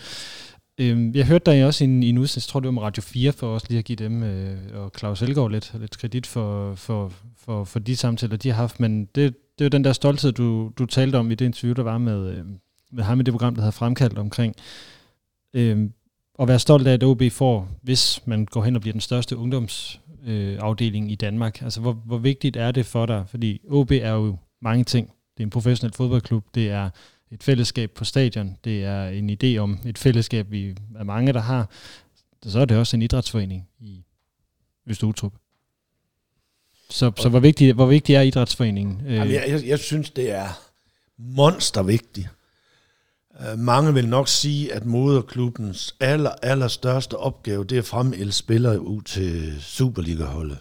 Øh, 0.78 1.16
jeg 1.16 1.26
hørte 1.26 1.52
dig 1.52 1.66
også 1.66 1.84
i 1.84 1.86
en, 1.86 2.02
i 2.02 2.08
en 2.08 2.18
udsendelse, 2.18 2.50
tror 2.50 2.60
det 2.60 2.66
var 2.66 2.72
med 2.72 2.82
Radio 2.82 3.02
4, 3.02 3.32
for 3.32 3.54
også 3.54 3.66
lige 3.68 3.78
at 3.78 3.84
give 3.84 3.96
dem 3.96 4.22
øh, 4.22 4.58
og 4.74 4.92
Claus 4.98 5.22
Elgaard 5.22 5.50
lidt, 5.50 5.72
lidt 5.80 5.98
kredit 5.98 6.26
for, 6.26 6.74
for, 6.74 7.12
for, 7.36 7.64
for 7.64 7.78
de 7.78 7.96
samtaler, 7.96 8.36
de 8.36 8.48
har 8.48 8.56
haft, 8.56 8.80
men 8.80 9.04
det, 9.04 9.34
det 9.58 9.60
er 9.60 9.64
jo 9.64 9.68
den 9.68 9.84
der 9.84 9.92
stolthed, 9.92 10.32
du, 10.32 10.72
du 10.78 10.86
talte 10.86 11.16
om 11.16 11.30
i 11.30 11.34
det 11.34 11.44
interview, 11.44 11.74
der 11.74 11.82
var 11.82 11.98
med, 11.98 12.30
øh, 12.30 12.44
med 12.92 13.04
ham 13.04 13.20
i 13.20 13.22
det 13.22 13.34
program, 13.34 13.54
der 13.54 13.62
havde 13.62 13.72
fremkaldt 13.72 14.18
omkring 14.18 14.54
øh, 15.54 15.90
at 16.38 16.48
være 16.48 16.58
stolt 16.58 16.86
af, 16.86 16.92
at 16.92 17.04
OB 17.04 17.22
får, 17.30 17.68
hvis 17.82 18.26
man 18.26 18.46
går 18.46 18.62
hen 18.62 18.74
og 18.74 18.80
bliver 18.80 18.92
den 18.92 19.00
største 19.00 19.36
ungdomsafdeling 19.36 21.06
øh, 21.06 21.12
i 21.12 21.14
Danmark. 21.14 21.62
Altså, 21.62 21.80
hvor, 21.80 21.92
hvor 21.92 22.18
vigtigt 22.18 22.56
er 22.56 22.70
det 22.70 22.86
for 22.86 23.06
dig? 23.06 23.24
Fordi 23.26 23.60
OB 23.70 23.90
er 23.90 24.12
jo 24.12 24.36
mange 24.60 24.84
ting. 24.84 25.06
Det 25.06 25.42
er 25.42 25.46
en 25.46 25.50
professionel 25.50 25.94
fodboldklub, 25.94 26.44
det 26.54 26.70
er 26.70 26.90
et 27.30 27.42
fællesskab 27.42 27.90
på 27.90 28.04
stadion, 28.04 28.56
det 28.64 28.84
er 28.84 29.08
en 29.08 29.30
idé 29.30 29.58
om 29.58 29.78
et 29.86 29.98
fællesskab, 29.98 30.50
vi 30.50 30.76
er 30.98 31.04
mange, 31.04 31.32
der 31.32 31.40
har. 31.40 31.70
Så 32.42 32.60
er 32.60 32.64
det 32.64 32.76
også 32.76 32.96
en 32.96 33.02
idrætsforening 33.02 33.68
i 33.80 34.04
Østutrup. 34.86 35.32
Så, 36.90 37.12
så 37.16 37.28
hvor, 37.28 37.40
vigtig, 37.40 37.72
hvor 37.72 37.86
vigtig 37.86 38.14
er 38.14 38.20
idrætsforeningen? 38.20 39.02
Jamen, 39.06 39.32
jeg, 39.32 39.44
jeg, 39.48 39.66
jeg 39.66 39.78
synes, 39.78 40.10
det 40.10 40.30
er 40.30 40.48
monstervigtigt. 41.18 42.28
Uh, 43.30 43.58
mange 43.58 43.94
vil 43.94 44.08
nok 44.08 44.28
sige, 44.28 44.74
at 44.74 44.84
moderklubbens 44.84 45.96
aller, 46.00 46.30
aller 46.30 46.68
største 46.68 47.16
opgave, 47.16 47.64
det 47.64 47.76
er 47.76 47.80
at 47.80 47.86
fremælde 47.86 48.32
spillere 48.32 48.80
ud 48.80 49.02
til 49.02 49.62
Superliga-holdet. 49.62 50.58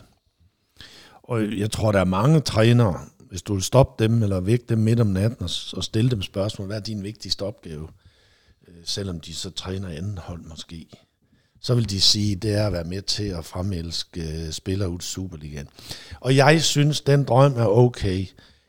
Og 1.23 1.57
jeg 1.57 1.71
tror, 1.71 1.91
der 1.91 1.99
er 1.99 2.05
mange 2.05 2.39
trænere, 2.39 2.99
hvis 3.29 3.41
du 3.41 3.53
vil 3.53 3.63
stoppe 3.63 4.03
dem 4.03 4.23
eller 4.23 4.39
vække 4.39 4.65
dem 4.69 4.77
midt 4.77 4.99
om 4.99 5.07
natten 5.07 5.43
og, 5.43 5.49
og 5.73 5.83
stille 5.83 6.11
dem 6.11 6.21
spørgsmål, 6.21 6.67
hvad 6.67 6.77
er 6.77 6.81
din 6.81 7.03
vigtigste 7.03 7.43
opgave, 7.43 7.87
øh, 8.67 8.73
selvom 8.83 9.19
de 9.19 9.33
så 9.33 9.49
træner 9.49 9.89
anden 9.89 10.17
hold 10.17 10.41
måske, 10.41 10.87
så 11.61 11.75
vil 11.75 11.89
de 11.89 12.01
sige, 12.01 12.35
det 12.35 12.53
er 12.53 12.67
at 12.67 12.73
være 12.73 12.83
med 12.83 13.01
til 13.01 13.23
at 13.23 13.45
fremelske 13.45 14.45
øh, 14.45 14.51
spillere 14.51 14.89
ud 14.89 14.99
Superligaen. 14.99 15.67
Og 16.19 16.35
jeg 16.35 16.63
synes, 16.63 17.01
den 17.01 17.23
drøm 17.23 17.53
er 17.53 17.65
okay. 17.65 18.25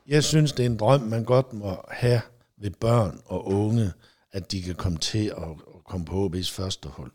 Jeg 0.06 0.24
synes, 0.24 0.52
det 0.52 0.66
er 0.66 0.70
en 0.70 0.76
drøm, 0.76 1.00
man 1.00 1.24
godt 1.24 1.52
må 1.52 1.76
have 1.90 2.20
ved 2.56 2.70
børn 2.70 3.20
og 3.24 3.46
unge, 3.46 3.92
at 4.32 4.52
de 4.52 4.62
kan 4.62 4.74
komme 4.74 4.98
til 4.98 5.26
at, 5.36 5.50
at 5.76 5.84
komme 5.84 6.06
på 6.06 6.26
HB's 6.26 6.52
første 6.52 6.88
hold. 6.88 7.12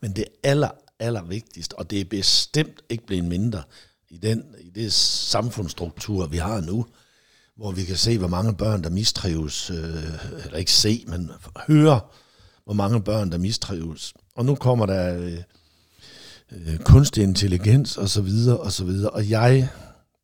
Men 0.00 0.12
det 0.12 0.24
aller, 0.42 0.70
aller 0.98 1.22
vigtigste, 1.22 1.78
og 1.78 1.90
det 1.90 2.00
er 2.00 2.04
bestemt 2.04 2.82
ikke 2.88 3.06
blevet 3.06 3.24
mindre, 3.24 3.62
i 4.16 4.18
den 4.18 4.44
i 4.60 4.70
det 4.70 4.92
samfundsstruktur, 4.92 6.26
vi 6.26 6.36
har 6.36 6.60
nu, 6.60 6.86
hvor 7.56 7.72
vi 7.72 7.84
kan 7.84 7.96
se, 7.96 8.18
hvor 8.18 8.28
mange 8.28 8.54
børn, 8.54 8.82
der 8.82 8.90
mistrives, 8.90 9.70
øh, 9.70 10.44
eller 10.44 10.56
ikke 10.56 10.72
se, 10.72 11.04
men 11.08 11.30
høre, 11.66 12.00
hvor 12.64 12.74
mange 12.74 13.02
børn, 13.02 13.32
der 13.32 13.38
mistrives. 13.38 14.14
Og 14.34 14.44
nu 14.44 14.54
kommer 14.54 14.86
der 14.86 15.18
øh, 15.18 15.38
øh, 16.52 16.78
kunstig 16.78 17.22
intelligens 17.22 17.96
og 17.96 18.08
så 18.08 18.22
videre 18.22 18.56
og 18.56 18.72
så 18.72 18.84
videre. 18.84 19.10
Og 19.10 19.30
jeg, 19.30 19.68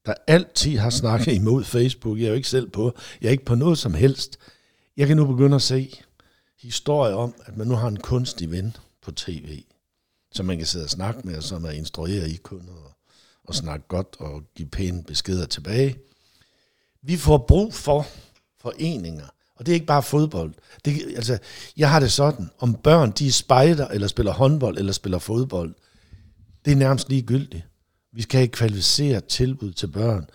der 0.06 0.14
altid 0.26 0.78
har 0.78 0.90
snakket 0.90 1.34
imod 1.34 1.64
Facebook, 1.64 2.18
jeg 2.18 2.24
er 2.24 2.28
jo 2.28 2.34
ikke 2.34 2.48
selv 2.48 2.70
på, 2.70 2.96
jeg 3.20 3.28
er 3.28 3.32
ikke 3.32 3.44
på 3.44 3.54
noget 3.54 3.78
som 3.78 3.94
helst. 3.94 4.38
Jeg 4.96 5.06
kan 5.06 5.16
nu 5.16 5.26
begynde 5.26 5.54
at 5.54 5.62
se 5.62 5.92
historier 6.62 7.14
om, 7.14 7.34
at 7.46 7.56
man 7.56 7.66
nu 7.66 7.74
har 7.74 7.88
en 7.88 7.96
kunstig 7.96 8.50
ven 8.50 8.76
på 9.02 9.12
tv, 9.12 9.62
som 10.32 10.46
man 10.46 10.58
kan 10.58 10.66
sidde 10.66 10.84
og 10.84 10.90
snakke 10.90 11.20
med, 11.24 11.36
og 11.36 11.42
som 11.42 11.64
er 11.64 11.70
instrueret 11.70 12.30
i 12.30 12.36
kun 12.36 12.68
og 13.52 13.56
snakke 13.56 13.86
godt 13.88 14.16
og 14.18 14.42
give 14.56 14.68
pæne 14.68 15.02
beskeder 15.02 15.46
tilbage. 15.46 15.96
Vi 17.02 17.16
får 17.16 17.38
brug 17.38 17.74
for 17.74 18.06
foreninger, 18.60 19.26
og 19.56 19.66
det 19.66 19.72
er 19.72 19.74
ikke 19.74 19.86
bare 19.86 20.02
fodbold. 20.02 20.54
Det, 20.84 21.02
altså, 21.16 21.38
jeg 21.76 21.90
har 21.90 22.00
det 22.00 22.12
sådan, 22.12 22.50
om 22.58 22.74
børn 22.74 23.10
de 23.10 23.32
spejder, 23.32 23.88
eller 23.88 24.08
spiller 24.08 24.32
håndbold, 24.32 24.78
eller 24.78 24.92
spiller 24.92 25.18
fodbold, 25.18 25.74
det 26.64 26.72
er 26.72 26.76
nærmest 26.76 27.08
ligegyldigt. 27.08 27.64
Vi 28.12 28.22
skal 28.22 28.38
have 28.38 28.48
kvalificeret 28.48 29.24
tilbud 29.24 29.72
til 29.72 29.86
børn. 29.86 30.26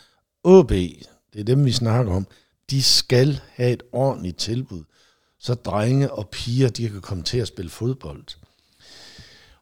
OB, 0.44 0.69
det 0.69 1.39
er 1.39 1.44
dem, 1.44 1.65
vi 1.65 1.72
snakker 1.72 2.14
om, 2.14 2.27
de 2.69 2.84
skal 2.84 3.39
have 3.53 3.72
et 3.72 3.84
ordentligt 3.91 4.38
tilbud, 4.38 4.84
så 5.39 5.53
drenge 5.53 6.11
og 6.11 6.30
piger, 6.30 6.69
de 6.69 6.89
kan 6.89 7.02
komme 7.02 7.23
til 7.23 7.38
at 7.38 7.48
spille 7.48 7.72
fodbold. 7.72 8.26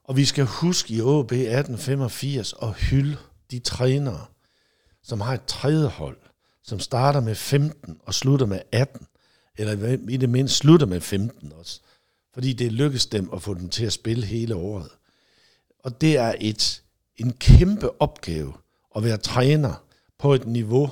Og 0.03 0.17
vi 0.17 0.25
skal 0.25 0.45
huske 0.45 0.93
i 0.93 1.01
OB 1.01 1.31
1885 1.31 2.53
at 2.61 2.73
hylde 2.73 3.17
de 3.51 3.59
trænere, 3.59 4.25
som 5.03 5.21
har 5.21 5.33
et 5.33 5.45
tredje 5.47 5.87
hold, 5.87 6.17
som 6.63 6.79
starter 6.79 7.19
med 7.19 7.35
15 7.35 7.99
og 8.05 8.13
slutter 8.13 8.45
med 8.45 8.59
18, 8.71 9.07
eller 9.57 9.97
i 10.09 10.17
det 10.17 10.29
mindste 10.29 10.57
slutter 10.57 10.87
med 10.87 11.01
15 11.01 11.53
også, 11.53 11.79
fordi 12.33 12.53
det 12.53 12.71
lykkes 12.71 13.05
dem 13.05 13.29
at 13.33 13.41
få 13.41 13.53
dem 13.53 13.69
til 13.69 13.85
at 13.85 13.93
spille 13.93 14.25
hele 14.25 14.55
året. 14.55 14.89
Og 15.79 16.01
det 16.01 16.17
er 16.17 16.35
et, 16.39 16.83
en 17.17 17.33
kæmpe 17.33 18.01
opgave 18.01 18.53
at 18.95 19.03
være 19.03 19.17
træner 19.17 19.83
på 20.19 20.33
et 20.33 20.47
niveau, 20.47 20.89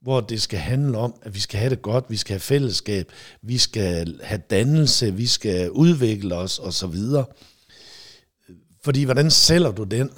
hvor 0.00 0.20
det 0.20 0.42
skal 0.42 0.58
handle 0.58 0.98
om, 0.98 1.14
at 1.22 1.34
vi 1.34 1.40
skal 1.40 1.60
have 1.60 1.70
det 1.70 1.82
godt, 1.82 2.04
vi 2.08 2.16
skal 2.16 2.34
have 2.34 2.40
fællesskab, 2.40 3.12
vi 3.42 3.58
skal 3.58 4.20
have 4.22 4.42
dannelse, 4.50 5.14
vi 5.14 5.26
skal 5.26 5.70
udvikle 5.70 6.34
os 6.34 6.58
osv. 6.58 6.96
Fordi 8.84 9.04
hvordan 9.04 9.30
sælger 9.30 9.70
du 9.70 9.84
den 9.84 10.10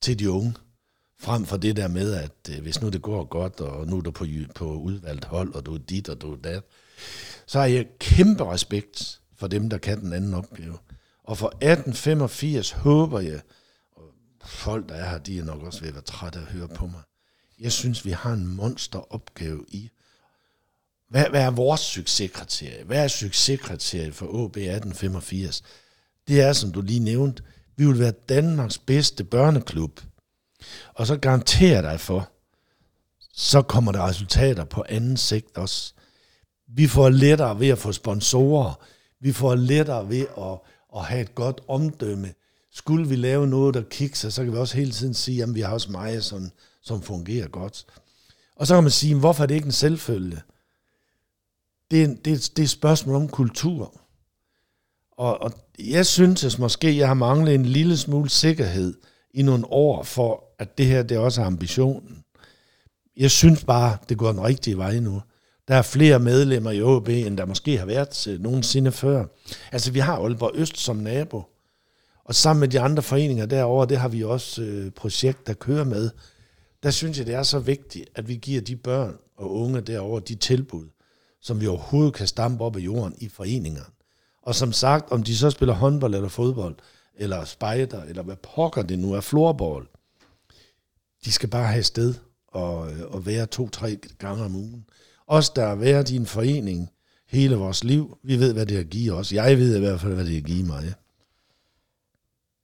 til 0.00 0.18
de 0.18 0.30
unge? 0.30 0.54
Frem 1.22 1.44
for 1.46 1.56
det 1.56 1.76
der 1.76 1.88
med, 1.88 2.12
at 2.14 2.50
øh, 2.50 2.62
hvis 2.62 2.80
nu 2.80 2.88
det 2.88 3.02
går 3.02 3.24
godt, 3.24 3.60
og 3.60 3.86
nu 3.86 3.96
er 3.96 4.00
du 4.00 4.10
på, 4.10 4.26
på 4.54 4.74
udvalgt 4.74 5.24
hold, 5.24 5.54
og 5.54 5.66
du 5.66 5.74
er 5.74 5.78
dit, 5.78 6.08
og 6.08 6.20
du 6.20 6.32
er 6.32 6.36
dat, 6.36 6.62
så 7.46 7.58
har 7.58 7.66
jeg 7.66 7.86
kæmpe 7.98 8.44
respekt 8.44 9.20
for 9.36 9.46
dem, 9.46 9.70
der 9.70 9.78
kan 9.78 10.00
den 10.00 10.12
anden 10.12 10.34
opgave. 10.34 10.78
Og 11.24 11.38
for 11.38 11.46
1885 11.46 12.70
håber 12.70 13.20
jeg, 13.20 13.40
og 13.96 14.04
folk, 14.44 14.88
der 14.88 14.94
er 14.94 15.10
her, 15.10 15.18
de 15.18 15.38
er 15.38 15.44
nok 15.44 15.62
også 15.62 15.80
ved 15.80 15.88
at 15.88 15.94
være 15.94 16.02
trætte 16.02 16.38
af 16.38 16.42
at 16.42 16.48
høre 16.48 16.68
på 16.68 16.86
mig, 16.86 17.02
jeg 17.60 17.72
synes, 17.72 18.04
vi 18.04 18.10
har 18.10 18.32
en 18.32 18.46
monsteropgave 18.46 19.64
i, 19.68 19.90
Hvad, 21.08 21.24
hvad 21.30 21.42
er 21.42 21.50
vores 21.50 21.80
succeskriterie? 21.80 22.84
Hvad 22.84 23.04
er 23.04 23.08
succeskriterie 23.08 24.12
for 24.12 24.26
OB 24.26 24.56
1885? 24.56 25.62
Det 26.28 26.40
er, 26.40 26.52
som 26.52 26.72
du 26.72 26.80
lige 26.80 27.00
nævnte, 27.00 27.42
vi 27.76 27.86
vil 27.86 27.98
være 27.98 28.12
Danmarks 28.28 28.78
bedste 28.78 29.24
børneklub. 29.24 30.00
Og 30.94 31.06
så 31.06 31.16
garanterer 31.16 31.82
dig 31.82 32.00
for, 32.00 32.28
så 33.34 33.62
kommer 33.62 33.92
der 33.92 34.08
resultater 34.08 34.64
på 34.64 34.84
anden 34.88 35.16
sigt 35.16 35.58
også. 35.58 35.94
Vi 36.66 36.86
får 36.86 37.08
lettere 37.08 37.60
ved 37.60 37.68
at 37.68 37.78
få 37.78 37.92
sponsorer. 37.92 38.74
Vi 39.20 39.32
får 39.32 39.54
lettere 39.54 40.08
ved 40.08 40.26
at, 40.38 40.58
at 40.96 41.04
have 41.04 41.20
et 41.20 41.34
godt 41.34 41.60
omdømme. 41.68 42.34
Skulle 42.72 43.08
vi 43.08 43.16
lave 43.16 43.46
noget, 43.46 43.74
der 43.74 43.82
kikser, 43.90 44.30
så 44.30 44.44
kan 44.44 44.52
vi 44.52 44.58
også 44.58 44.76
hele 44.76 44.90
tiden 44.90 45.14
sige, 45.14 45.42
at 45.42 45.54
vi 45.54 45.60
har 45.60 45.72
også 45.72 45.90
meget, 45.90 46.24
som, 46.24 46.50
som 46.82 47.02
fungerer 47.02 47.48
godt. 47.48 47.86
Og 48.56 48.66
så 48.66 48.74
kan 48.74 48.84
man 48.84 48.90
sige, 48.90 49.14
hvorfor 49.14 49.42
er 49.42 49.46
det 49.46 49.54
ikke 49.54 49.66
en 49.66 49.72
selvfølge? 49.72 50.40
Det 51.90 52.02
er, 52.02 52.06
det, 52.06 52.32
er, 52.32 52.50
det 52.56 52.58
er 52.58 52.62
et 52.62 52.70
spørgsmål 52.70 53.16
om 53.16 53.28
kultur. 53.28 54.00
Og, 55.12 55.42
og 55.42 55.52
jeg 55.78 56.06
synes 56.06 56.44
at 56.44 56.58
måske, 56.58 56.96
jeg 56.96 57.06
har 57.06 57.14
manglet 57.14 57.54
en 57.54 57.66
lille 57.66 57.96
smule 57.96 58.30
sikkerhed 58.30 58.94
i 59.34 59.42
nogle 59.42 59.66
år 59.66 60.02
for, 60.02 60.44
at 60.62 60.78
det 60.78 60.86
her 60.86 61.02
det 61.02 61.18
også 61.18 61.42
er 61.42 61.46
ambitionen. 61.46 62.24
Jeg 63.16 63.30
synes 63.30 63.64
bare, 63.64 63.96
det 64.08 64.18
går 64.18 64.28
den 64.32 64.44
rigtige 64.44 64.78
vej 64.78 64.98
nu. 64.98 65.22
Der 65.68 65.74
er 65.74 65.82
flere 65.82 66.18
medlemmer 66.18 66.70
i 66.70 66.82
OB, 66.82 67.08
end 67.08 67.36
der 67.36 67.44
måske 67.44 67.78
har 67.78 67.86
været 67.86 68.26
øh, 68.28 68.40
nogensinde 68.40 68.92
før. 68.92 69.24
Altså, 69.72 69.92
vi 69.92 69.98
har 69.98 70.16
Aalborg 70.16 70.50
Øst 70.54 70.78
som 70.78 70.96
nabo. 70.96 71.42
Og 72.24 72.34
sammen 72.34 72.60
med 72.60 72.68
de 72.68 72.80
andre 72.80 73.02
foreninger 73.02 73.46
derovre, 73.46 73.86
det 73.86 73.98
har 73.98 74.08
vi 74.08 74.24
også 74.24 74.62
øh, 74.62 74.90
projekt, 74.90 75.46
der 75.46 75.54
kører 75.54 75.84
med. 75.84 76.10
Der 76.82 76.90
synes 76.90 77.18
jeg, 77.18 77.26
det 77.26 77.34
er 77.34 77.42
så 77.42 77.58
vigtigt, 77.58 78.08
at 78.14 78.28
vi 78.28 78.34
giver 78.34 78.60
de 78.60 78.76
børn 78.76 79.16
og 79.36 79.54
unge 79.54 79.80
derovre 79.80 80.22
de 80.28 80.34
tilbud, 80.34 80.86
som 81.40 81.60
vi 81.60 81.66
overhovedet 81.66 82.14
kan 82.14 82.26
stampe 82.26 82.64
op 82.64 82.76
af 82.76 82.80
jorden 82.80 83.14
i 83.18 83.28
foreningerne. 83.28 83.86
Og 84.42 84.54
som 84.54 84.72
sagt, 84.72 85.12
om 85.12 85.22
de 85.22 85.36
så 85.36 85.50
spiller 85.50 85.74
håndbold 85.74 86.14
eller 86.14 86.28
fodbold, 86.28 86.74
eller 87.14 87.44
spejder, 87.44 88.02
eller 88.02 88.22
hvad 88.22 88.36
pokker 88.36 88.82
det 88.82 88.98
nu 88.98 89.12
er, 89.12 89.20
floorball, 89.20 89.86
de 91.24 91.32
skal 91.32 91.48
bare 91.48 91.72
have 91.72 91.82
sted 91.82 92.14
og, 92.48 92.78
og 93.08 93.26
være 93.26 93.46
to-tre 93.46 93.98
gange 94.18 94.44
om 94.44 94.54
ugen. 94.54 94.84
Os, 95.26 95.50
der 95.50 95.66
har 95.66 95.74
været 95.74 96.10
i 96.10 96.16
en 96.16 96.26
forening 96.26 96.90
hele 97.28 97.56
vores 97.56 97.84
liv, 97.84 98.18
vi 98.22 98.36
ved, 98.36 98.52
hvad 98.52 98.66
det 98.66 98.76
har 98.76 98.84
givet 98.84 99.18
os. 99.18 99.32
Jeg 99.32 99.58
ved 99.58 99.76
i 99.76 99.80
hvert 99.80 100.00
fald, 100.00 100.14
hvad 100.14 100.24
det 100.24 100.34
har 100.34 100.40
givet 100.40 100.66
mig. 100.66 100.94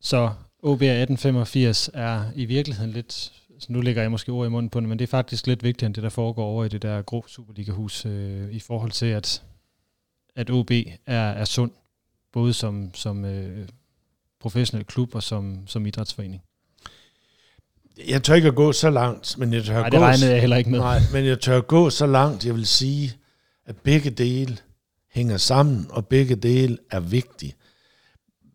Så 0.01 0.33
OB 0.63 0.83
1885 0.83 1.91
er 1.95 2.25
i 2.35 2.45
virkeligheden 2.45 2.93
lidt, 2.93 3.13
så 3.59 3.73
nu 3.73 3.81
lægger 3.81 4.03
jeg 4.03 4.11
måske 4.11 4.33
ord 4.33 4.47
i 4.47 4.51
munden 4.51 4.71
på 4.71 4.81
det, 4.81 4.89
men 4.89 4.99
det 4.99 5.03
er 5.03 5.11
faktisk 5.11 5.47
lidt 5.47 5.63
vigtigere 5.63 5.87
end 5.87 5.95
det, 5.95 6.03
der 6.03 6.09
foregår 6.09 6.45
over 6.45 6.65
i 6.65 6.69
det 6.69 6.83
der 6.83 7.03
grå 7.03 7.25
Superliga-hus, 7.29 8.07
øh, 8.07 8.53
i 8.53 8.61
forhold 8.61 8.91
til, 8.91 9.07
at, 9.07 9.43
at 10.37 10.51
OB 10.51 10.71
er, 11.07 11.31
er 11.31 11.45
sund, 11.45 11.71
både 12.33 12.53
som, 12.53 12.95
som 12.95 13.25
øh, 13.25 13.69
professionel 14.41 14.87
klub 14.87 15.15
og 15.15 15.23
som, 15.23 15.67
som 15.67 15.87
idrætsforening. 15.87 16.43
Jeg 18.09 18.23
tør 18.23 18.35
ikke 18.35 18.49
at 18.49 18.55
gå 18.55 18.73
så 18.73 18.91
langt, 18.91 19.39
men 19.39 19.53
jeg 19.53 19.65
tør 19.65 19.75
Nej, 19.75 19.91
gå, 19.91 19.97
det 19.97 20.01
regnede 20.01 20.31
jeg 20.31 20.41
heller 20.41 20.57
ikke 20.57 20.71
med. 20.71 20.79
Nej, 20.79 21.01
men 21.13 21.27
jeg 21.27 21.41
tør 21.41 21.61
gå 21.61 21.91
så 21.91 22.07
langt, 22.07 22.47
jeg 22.47 22.55
vil 22.55 22.67
sige, 22.67 23.17
at 23.67 23.77
begge 23.77 24.11
dele 24.11 24.57
hænger 25.13 25.37
sammen, 25.37 25.87
og 25.91 26.07
begge 26.07 26.37
dele 26.37 26.79
er 26.91 27.01
vigtige. 27.01 27.55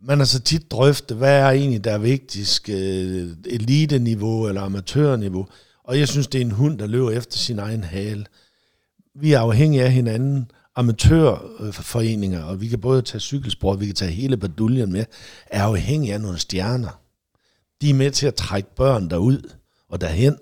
Man 0.05 0.17
har 0.17 0.25
så 0.25 0.39
tit 0.39 0.71
drøftet, 0.71 1.17
hvad 1.17 1.39
er 1.39 1.49
egentlig 1.49 1.83
der 1.83 1.91
er 1.91 1.97
vigtigst, 1.97 2.69
øh, 2.69 3.29
elite-niveau 3.45 4.47
eller 4.47 4.61
amatørniveau, 4.61 5.47
og 5.83 5.99
jeg 5.99 6.07
synes, 6.07 6.27
det 6.27 6.41
er 6.41 6.45
en 6.45 6.51
hund, 6.51 6.79
der 6.79 6.87
løber 6.87 7.11
efter 7.11 7.37
sin 7.37 7.59
egen 7.59 7.83
hale. 7.83 8.25
Vi 9.15 9.33
er 9.33 9.39
afhængige 9.39 9.83
af 9.83 9.91
hinanden, 9.91 10.51
amatørforeninger, 10.75 12.43
og 12.43 12.61
vi 12.61 12.67
kan 12.67 12.79
både 12.79 13.01
tage 13.01 13.21
cykelsport, 13.21 13.79
vi 13.79 13.85
kan 13.85 13.95
tage 13.95 14.11
hele 14.11 14.37
baduljen 14.37 14.91
med, 14.91 15.05
er 15.47 15.63
afhængige 15.63 16.13
af 16.13 16.21
nogle 16.21 16.39
stjerner. 16.39 17.02
De 17.83 17.89
er 17.89 17.93
med 17.93 18.11
til 18.11 18.27
at 18.27 18.35
trække 18.35 18.75
børn 18.75 19.09
derud 19.09 19.53
og 19.89 20.01
derhen. 20.01 20.37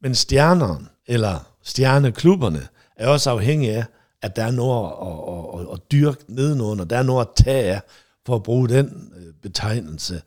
Men 0.00 0.14
stjernerne, 0.14 0.88
eller 1.06 1.56
stjerneklubberne, 1.62 2.68
er 2.96 3.08
også 3.08 3.30
afhængige 3.30 3.76
af, 3.76 3.84
at 4.22 4.36
der 4.36 4.44
er 4.44 4.50
noget 4.50 4.86
at, 4.86 5.60
at, 5.60 5.66
at, 5.66 5.74
at 5.74 5.92
dyrke 5.92 6.24
nedenunder, 6.28 6.84
der 6.84 6.98
er 6.98 7.02
noget 7.02 7.26
at 7.26 7.44
tage 7.44 7.74
af, 7.74 7.80
for 8.26 8.34
at 8.36 8.42
bruge 8.42 8.68
den 8.68 9.12
øh, 9.16 9.34
betegnelse. 9.34 10.22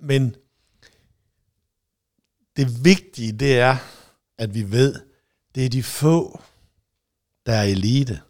Men 0.00 0.36
det 2.56 2.84
vigtige, 2.84 3.32
det 3.32 3.58
er, 3.58 3.76
at 4.38 4.54
vi 4.54 4.70
ved, 4.70 4.94
det 5.54 5.64
er 5.64 5.68
de 5.68 5.82
få, 5.82 6.40
der 7.46 7.52
er 7.52 7.62
elite, 7.62 8.20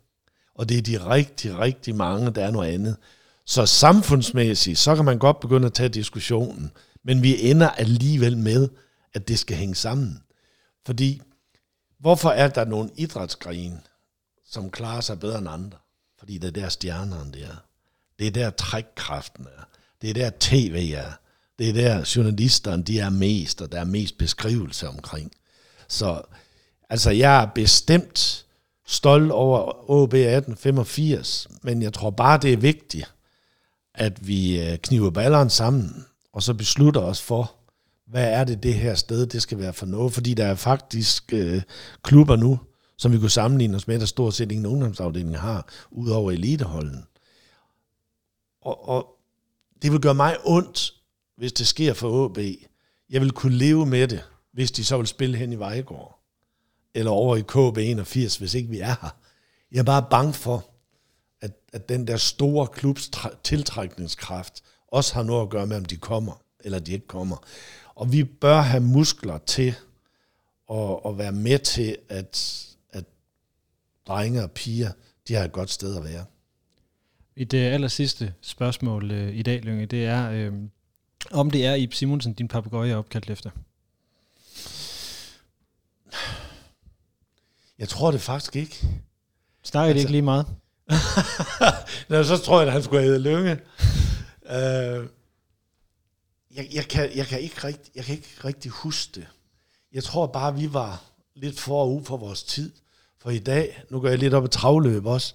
og 0.55 0.69
det 0.69 0.79
er 0.79 0.83
de 0.83 1.09
rigtig, 1.09 1.59
rigtig 1.59 1.95
mange, 1.95 2.31
der 2.31 2.45
er 2.45 2.51
noget 2.51 2.73
andet. 2.73 2.97
Så 3.47 3.67
samfundsmæssigt, 3.67 4.79
så 4.79 4.97
kan 4.97 5.05
man 5.05 5.19
godt 5.19 5.41
begynde 5.41 5.67
at 5.67 5.73
tage 5.73 5.89
diskussionen, 5.89 6.71
men 7.05 7.23
vi 7.23 7.51
ender 7.51 7.69
alligevel 7.69 8.37
med, 8.37 8.69
at 9.15 9.29
det 9.29 9.39
skal 9.39 9.57
hænge 9.57 9.75
sammen. 9.75 10.23
Fordi, 10.87 11.23
hvorfor 11.99 12.31
er 12.31 12.49
der 12.49 12.65
nogle 12.65 12.91
idrætsgrene, 12.97 13.81
som 14.51 14.71
klarer 14.71 15.01
sig 15.01 15.21
bedre 15.21 15.39
end 15.39 15.49
andre? 15.49 15.79
Fordi 16.19 16.39
det 16.39 16.49
er 16.49 16.61
der 16.61 16.69
stjernerne 16.69 17.33
der 17.33 17.47
er. 17.47 17.57
Det 18.19 18.27
er 18.27 18.31
der 18.31 18.51
trækkraften 18.51 19.47
er. 19.59 19.63
Det 20.03 20.11
er 20.11 20.15
der 20.15 20.31
tv 20.41 20.93
er. 20.97 21.13
Det 21.59 21.69
er 21.69 21.73
der 21.73 22.13
journalisterne, 22.17 22.83
de 22.83 22.99
er 22.99 23.11
mest, 23.11 23.63
og 23.63 23.73
der 23.73 23.81
er 23.81 23.85
mest 23.85 24.19
beskrivelse 24.19 24.89
omkring. 24.89 25.33
Så 25.89 26.23
altså, 26.91 27.11
jeg 27.11 27.43
er 27.43 27.47
bestemt 27.55 28.47
stolt 28.87 29.33
over 29.33 29.91
OB 29.91 30.15
1885, 30.15 31.49
men 31.63 31.83
jeg 31.83 31.93
tror 31.93 32.11
bare, 32.11 32.39
det 32.39 32.53
er 32.53 32.57
vigtigt, 32.57 33.13
at 33.97 34.27
vi 34.27 34.61
øh, 34.61 34.79
kniver 34.79 35.11
balleren 35.11 35.51
sammen, 35.51 36.05
og 36.33 36.43
så 36.43 36.55
beslutter 36.55 37.01
os 37.01 37.23
for, 37.23 37.55
hvad 38.07 38.33
er 38.33 38.45
det 38.45 38.63
det 38.63 38.75
her 38.75 38.95
sted, 38.95 39.27
det 39.27 39.43
skal 39.43 39.59
være 39.59 39.73
for 39.73 39.87
noget, 39.87 40.13
fordi 40.13 40.35
der 40.35 40.47
er 40.47 40.55
faktisk 40.55 41.33
øh, 41.33 41.63
klubber 42.03 42.37
nu, 42.37 42.61
som 42.99 43.13
vi 43.13 43.19
kunne 43.19 43.31
sammenligne 43.31 43.77
os 43.77 43.89
med, 43.89 43.99
der 43.99 44.07
stort 44.07 44.35
set 44.35 44.53
ingen 44.53 44.67
ungdomsafdeling 44.67 45.39
har, 45.39 45.69
udover 45.91 46.33
eliteholden. 46.33 47.05
Og, 48.63 48.89
og 48.89 49.07
det 49.83 49.93
vil 49.93 50.01
gøre 50.01 50.15
mig 50.15 50.37
ondt, 50.45 50.95
hvis 51.37 51.53
det 51.53 51.67
sker 51.67 51.93
for 51.95 52.25
AB. 52.25 52.39
Jeg 53.11 53.21
vil 53.21 53.33
kunne 53.33 53.57
leve 53.57 53.87
med 53.87 54.09
det, 54.09 54.25
hvis 54.53 54.73
de 54.73 54.85
så 54.85 54.97
vil 54.97 55.07
spille 55.07 55.37
hen 55.37 55.53
i 55.53 55.57
Vejgaard. 55.57 56.21
Eller 56.95 57.11
over 57.11 57.37
i 57.37 57.41
KB81, 57.41 58.39
hvis 58.39 58.55
ikke 58.55 58.71
vi 58.71 58.81
er 58.81 58.97
her. 59.03 59.17
Jeg 59.73 59.79
er 59.79 59.85
bare 59.85 60.07
bange 60.11 60.33
for, 60.33 60.71
at, 61.41 61.53
at 61.73 61.89
den 61.89 62.07
der 62.07 62.17
store 62.17 62.67
klubs 62.67 63.11
tiltrækningskraft 63.43 64.63
også 64.89 65.15
har 65.15 65.23
noget 65.23 65.43
at 65.43 65.51
gøre 65.51 65.67
med, 65.67 65.77
om 65.77 65.85
de 65.85 65.97
kommer, 65.97 66.43
eller 66.61 66.79
de 66.79 66.93
ikke 66.93 67.07
kommer. 67.07 67.37
Og 67.95 68.13
vi 68.13 68.25
bør 68.25 68.61
have 68.61 68.83
muskler 68.83 69.39
til 69.39 69.75
at, 70.71 70.99
at 71.07 71.19
være 71.19 71.33
med 71.33 71.59
til, 71.59 71.97
at, 72.09 72.67
at 72.91 73.05
drenge 74.07 74.43
og 74.43 74.51
piger, 74.51 74.93
de 75.29 75.35
har 75.35 75.45
et 75.45 75.53
godt 75.53 75.71
sted 75.71 75.97
at 75.97 76.05
være. 76.05 76.25
Et 77.37 77.55
uh, 77.55 77.61
aller 77.61 77.89
sidste 77.89 78.35
spørgsmål 78.41 79.11
uh, 79.11 79.29
i 79.35 79.43
dag, 79.43 79.65
Lønge, 79.65 79.87
det 79.87 80.05
er, 80.07 80.49
uh, 80.49 80.55
om 81.31 81.51
det 81.51 81.67
er 81.67 81.75
Ib 81.75 81.93
Simonsen, 81.93 82.33
din 82.33 82.49
papegøje 82.49 82.91
er 82.91 82.97
opkaldt 82.97 83.31
efter. 83.31 83.51
Jeg 87.79 87.89
tror 87.89 88.11
det 88.11 88.21
faktisk 88.21 88.57
ikke. 88.57 88.87
Snakker 89.63 89.89
altså, 89.89 89.95
det 89.95 90.01
ikke 90.01 90.11
lige 90.11 90.23
meget? 90.23 90.47
Nå, 92.09 92.23
så 92.23 92.37
tror 92.37 92.59
jeg, 92.59 92.67
at 92.67 92.73
han 92.73 92.83
skulle 92.83 93.03
have 93.03 93.19
Lønge. 93.19 93.53
uh, 94.43 95.07
jeg, 96.57 96.69
jeg, 96.75 96.85
kan, 96.89 97.11
jeg, 97.15 97.27
kan 97.27 97.41
ikke 97.41 97.65
rigtig, 97.65 97.93
jeg 97.97 98.05
kan 98.05 98.15
ikke 98.15 98.29
rigtig 98.45 98.71
huske 98.71 99.13
det. 99.15 99.27
Jeg 99.93 100.05
tror 100.05 100.27
bare, 100.27 100.55
vi 100.55 100.73
var 100.73 101.03
lidt 101.37 101.61
forud 101.61 102.05
for 102.05 102.17
vores 102.17 102.43
tid. 102.43 102.73
For 103.23 103.31
i 103.31 103.39
dag, 103.39 103.83
nu 103.91 104.01
går 104.01 104.09
jeg 104.09 104.19
lidt 104.19 104.35
op 104.35 104.45
i 104.45 104.49
travløb 104.49 105.07
også, 105.07 105.35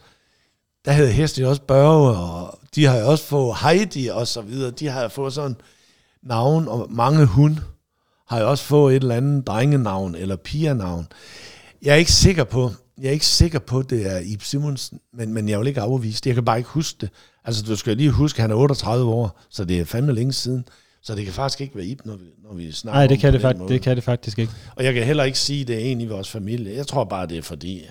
der 0.86 0.92
havde 0.92 1.12
hesten 1.12 1.46
også 1.46 1.62
Børge, 1.62 2.18
og 2.18 2.60
de 2.76 2.86
har 2.86 2.98
jo 2.98 3.08
også 3.08 3.24
fået 3.24 3.58
Heidi 3.58 4.08
og 4.08 4.28
så 4.28 4.42
videre. 4.42 4.72
De 4.72 4.88
har 4.88 5.08
fået 5.08 5.34
sådan 5.34 5.56
navn, 6.24 6.68
og 6.68 6.88
mange 6.90 7.26
hun 7.26 7.60
har 8.28 8.40
jo 8.40 8.50
også 8.50 8.64
fået 8.64 8.96
et 8.96 9.02
eller 9.02 9.16
andet 9.16 9.48
drengenavn 9.48 10.16
eller 10.16 10.36
pigenavn. 10.36 11.08
Jeg 11.82 11.92
er 11.92 11.96
ikke 11.96 12.12
sikker 12.12 12.44
på, 12.44 12.72
jeg 13.02 13.08
er 13.08 13.12
ikke 13.12 13.26
sikker 13.26 13.60
på, 13.60 13.82
det 13.82 14.12
er 14.16 14.20
Ib 14.20 14.42
Simonsen, 14.42 15.00
men, 15.14 15.34
men 15.34 15.50
jeg 15.50 15.60
vil 15.60 15.68
ikke 15.68 15.82
afvise 15.82 16.22
det. 16.22 16.26
Jeg 16.26 16.36
kan 16.36 16.46
bare 16.46 16.58
ikke 16.58 16.70
huske 16.70 16.98
det. 17.02 17.10
Altså, 17.46 17.64
du 17.64 17.76
skal 17.76 17.98
lige 17.98 18.12
huske, 18.12 18.38
at 18.38 18.42
han 18.42 18.52
er 18.52 18.56
38 18.56 19.06
år, 19.06 19.40
så 19.50 19.66
det 19.66 19.80
er 19.80 19.86
fandme 19.86 20.14
længe 20.14 20.34
siden. 20.34 20.66
Så 21.04 21.16
det 21.16 21.24
kan 21.26 21.34
faktisk 21.34 21.62
ikke 21.62 21.76
være 21.76 21.86
Ib, 21.86 22.00
når 22.06 22.16
vi, 22.16 22.26
når 22.44 22.54
vi 22.54 22.72
snakker 22.72 23.00
Nej, 23.00 23.08
det 23.08 23.20
kan 23.20 23.34
det, 23.34 23.42
den 23.42 23.48
fakt- 23.50 23.58
måde. 23.60 23.74
det 23.74 23.82
kan 23.82 23.96
det 23.96 24.04
faktisk 24.04 24.40
ikke. 24.40 24.52
Og 24.76 24.84
jeg 24.84 24.94
kan 24.94 25.04
heller 25.04 25.24
ikke 25.24 25.40
sige, 25.40 25.62
at 25.62 25.68
det 25.68 25.76
er 25.76 25.80
en 25.80 26.02
i 26.02 26.06
vores 26.06 26.30
familie. 26.30 26.76
Jeg 26.76 26.88
tror 26.88 27.04
bare, 27.04 27.28
det 27.28 27.38
er 27.38 27.42
fordi, 27.42 27.84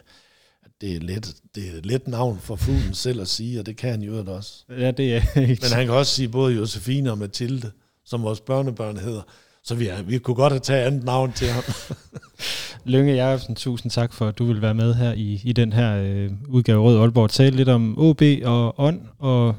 at 0.62 0.70
det 0.80 0.96
er 0.96 1.00
let, 1.00 1.34
det 1.54 1.68
er 1.74 1.78
et 1.78 1.86
let 1.86 2.08
navn 2.08 2.38
for 2.42 2.56
fuglen 2.56 2.94
selv 2.94 3.20
at 3.20 3.28
sige, 3.28 3.60
og 3.60 3.66
det 3.66 3.76
kan 3.76 3.90
han 3.90 4.02
jo 4.02 4.24
også. 4.26 4.64
Ja, 4.78 4.90
det 4.90 5.16
er 5.16 5.22
Men 5.36 5.72
han 5.72 5.86
kan 5.86 5.94
også 5.94 6.14
sige 6.14 6.28
både 6.28 6.54
Josefine 6.54 7.10
og 7.10 7.18
Mathilde, 7.18 7.70
som 8.04 8.22
vores 8.22 8.40
børnebørn 8.40 8.96
hedder. 8.96 9.22
Så 9.64 9.74
vi, 9.74 9.88
er, 9.88 10.02
vi 10.02 10.18
kunne 10.18 10.34
godt 10.34 10.52
have 10.52 10.60
taget 10.60 10.86
andet 10.86 11.04
navn 11.04 11.32
til 11.32 11.48
ham. 11.48 11.62
Lønge 12.92 13.14
Jacobsen, 13.14 13.54
tusind 13.54 13.90
tak 13.90 14.12
for, 14.12 14.28
at 14.28 14.38
du 14.38 14.44
vil 14.44 14.62
være 14.62 14.74
med 14.74 14.94
her 14.94 15.12
i, 15.12 15.40
i 15.44 15.52
den 15.52 15.72
her 15.72 15.96
øh, 15.96 16.30
udgave 16.48 16.82
Rød 16.82 17.00
Aalborg. 17.00 17.30
Tale 17.30 17.56
lidt 17.56 17.68
om 17.68 17.98
OB 17.98 18.22
og 18.44 18.74
ånd, 18.80 19.00
og 19.18 19.54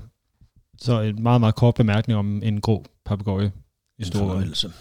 så 0.77 1.01
en 1.01 1.23
meget, 1.23 1.39
meget 1.41 1.55
kort 1.55 1.75
bemærkning 1.75 2.19
om 2.19 2.43
en 2.43 2.61
grå 2.61 2.85
papegøje 3.05 3.51
i 3.99 4.03
store 4.03 4.19
fornøjelse. 4.19 4.71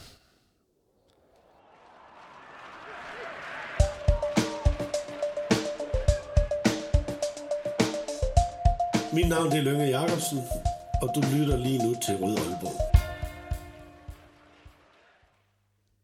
Mit 9.13 9.29
navn 9.29 9.53
er 9.53 9.63
Lønge 9.63 9.85
Jacobsen, 9.85 10.39
og 11.03 11.11
du 11.15 11.21
lytter 11.37 11.57
lige 11.57 11.79
nu 11.79 11.95
til 12.07 12.17
Rød 12.17 12.37
Aalborg. 12.37 12.90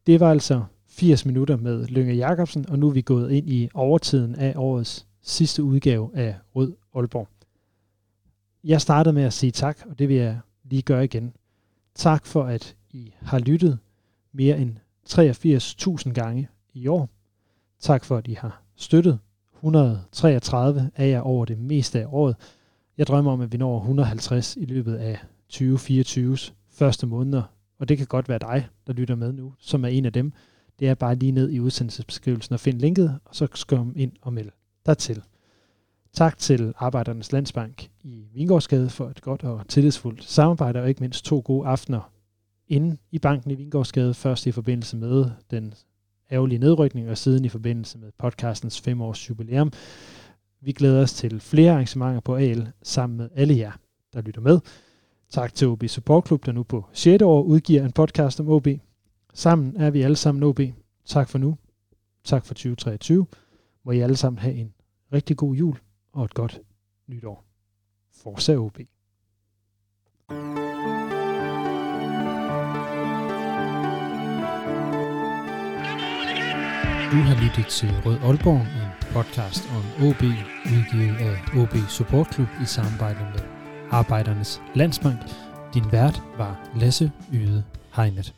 Det 0.07 0.21
var 0.21 0.31
altså 0.31 0.65
80 0.89 1.27
minutter 1.27 1.57
med 1.57 1.87
Lønge 1.87 2.15
Jacobsen, 2.15 2.69
og 2.69 2.79
nu 2.79 2.89
er 2.89 2.93
vi 2.93 3.01
gået 3.01 3.31
ind 3.31 3.51
i 3.51 3.69
overtiden 3.75 4.35
af 4.35 4.53
årets 4.57 5.07
sidste 5.23 5.63
udgave 5.63 6.11
af 6.15 6.37
Rød 6.55 6.75
Aalborg. 6.95 7.29
Jeg 8.65 8.81
startede 8.81 9.13
med 9.13 9.23
at 9.23 9.33
sige 9.33 9.53
tak, 9.53 9.79
og 9.91 9.99
det 9.99 10.09
vil 10.09 10.17
jeg 10.17 10.41
lige 10.65 10.83
gøre 10.83 11.05
igen. 11.05 11.33
Tak 11.95 12.27
for, 12.27 12.45
at 12.45 12.77
I 12.91 13.15
har 13.21 13.39
lyttet 13.39 13.79
mere 14.33 14.59
end 14.59 14.77
83.000 15.09 16.13
gange 16.13 16.49
i 16.75 16.87
år. 16.87 17.09
Tak 17.81 18.05
for, 18.05 18.17
at 18.17 18.29
I 18.29 18.35
har 18.35 18.63
støttet 18.77 19.19
133 19.55 20.91
af 20.97 21.09
jer 21.09 21.21
over 21.21 21.45
det 21.45 21.59
meste 21.59 22.01
af 22.01 22.07
året. 22.09 22.37
Jeg 22.99 23.07
drømmer 23.07 23.33
om, 23.33 23.41
at 23.41 23.53
vi 23.53 23.57
når 23.57 23.79
150 23.79 24.57
i 24.57 24.65
løbet 24.65 24.95
af 24.95 25.19
2024's 25.53 26.53
første 26.69 27.07
måneder, 27.07 27.43
og 27.79 27.89
det 27.89 27.99
kan 27.99 28.07
godt 28.07 28.29
være 28.29 28.39
dig, 28.39 28.69
der 28.87 28.93
lytter 28.93 29.15
med 29.15 29.33
nu, 29.33 29.55
som 29.59 29.85
er 29.85 29.89
en 29.89 30.05
af 30.05 30.13
dem. 30.13 30.33
Det 30.79 30.89
er 30.89 30.95
bare 30.95 31.15
lige 31.15 31.33
ned 31.33 31.51
i 31.51 31.61
udsendelsesbeskrivelsen 31.61 32.53
og 32.53 32.61
find 32.61 32.79
linket, 32.79 33.19
og 33.25 33.35
så 33.35 33.49
skum 33.55 33.93
ind 33.97 34.13
og 34.23 34.33
meld 34.33 34.51
dig 34.87 34.99
til. 34.99 35.23
Tak 36.13 36.39
til 36.39 36.75
Arbejdernes 36.77 37.33
Landsbank 37.33 37.91
i 38.03 38.25
Vingårdsgade 38.35 38.91
for 38.91 39.09
et 39.09 39.23
godt 39.23 39.45
og 39.45 39.69
tillidsfuldt 39.69 40.25
samarbejde, 40.25 40.81
og 40.81 40.89
ikke 40.89 41.01
mindst 41.01 41.25
to 41.25 41.43
gode 41.45 41.69
aftener 41.69 42.13
inde 42.69 42.97
i 43.11 43.19
banken 43.19 43.51
i 43.51 43.55
Vingårdsgade, 43.55 44.15
først 44.15 44.47
i 44.47 44.53
forbindelse 44.53 44.97
med 44.97 45.25
den 45.51 45.75
ærgerlige 46.33 46.59
nedrykning, 46.59 47.11
og 47.11 47.19
siden 47.19 47.45
i 47.45 47.49
forbindelse 47.49 47.99
med 47.99 48.13
podcastens 48.19 48.81
fem 48.81 49.01
års 49.01 49.31
jubilæum. 49.31 49.73
Vi 50.61 50.73
glæder 50.73 51.03
os 51.03 51.13
til 51.13 51.41
flere 51.41 51.73
arrangementer 51.73 52.21
på 52.21 52.37
AL 52.37 52.73
sammen 52.83 53.17
med 53.17 53.29
alle 53.35 53.57
jer, 53.57 53.73
der 54.15 54.21
lytter 54.21 54.41
med. 54.41 54.61
Tak 55.31 55.55
til 55.55 55.69
OB 55.69 55.85
Support 55.87 56.27
Club, 56.27 56.47
der 56.47 56.53
nu 56.53 56.63
på 56.63 56.85
6. 56.93 57.23
år 57.23 57.43
udgiver 57.43 57.85
en 57.85 57.93
podcast 57.93 58.41
om 58.41 58.49
OB. 58.49 58.67
Sammen 59.35 59.77
er 59.77 59.91
vi 59.91 60.03
alle 60.03 60.17
sammen 60.17 60.43
OB. 60.43 60.61
Tak 61.05 61.29
for 61.29 61.39
nu. 61.39 61.57
Tak 62.25 62.45
for 62.45 62.55
2023. 62.55 63.27
Må 63.85 63.93
I 63.93 64.01
alle 64.01 64.17
sammen 64.17 64.39
have 64.39 64.55
en 64.55 64.75
rigtig 65.13 65.37
god 65.37 65.55
jul 65.55 65.79
og 66.13 66.25
et 66.25 66.35
godt 66.35 66.61
nytår. 67.09 67.45
Forza 68.23 68.57
OB. 68.57 68.79
Du 77.13 77.21
har 77.23 77.45
lyttet 77.45 77.67
til 77.67 77.89
Rød 78.07 78.19
Aalborg, 78.19 78.61
en 78.61 79.13
podcast 79.13 79.63
om 79.71 80.07
OB, 80.09 80.23
udgivet 80.75 81.17
af 81.17 81.63
OB 81.63 81.75
Support 81.89 82.35
Club 82.35 82.49
i 82.63 82.67
samarbejde 82.67 83.21
med 83.35 83.56
Arbejdernes 83.91 84.61
Landsbank. 84.75 85.21
Din 85.75 85.93
vært 85.93 86.23
var 86.39 86.57
Lasse 86.75 87.13
Yde 87.33 87.65
Hegnet. 87.97 88.35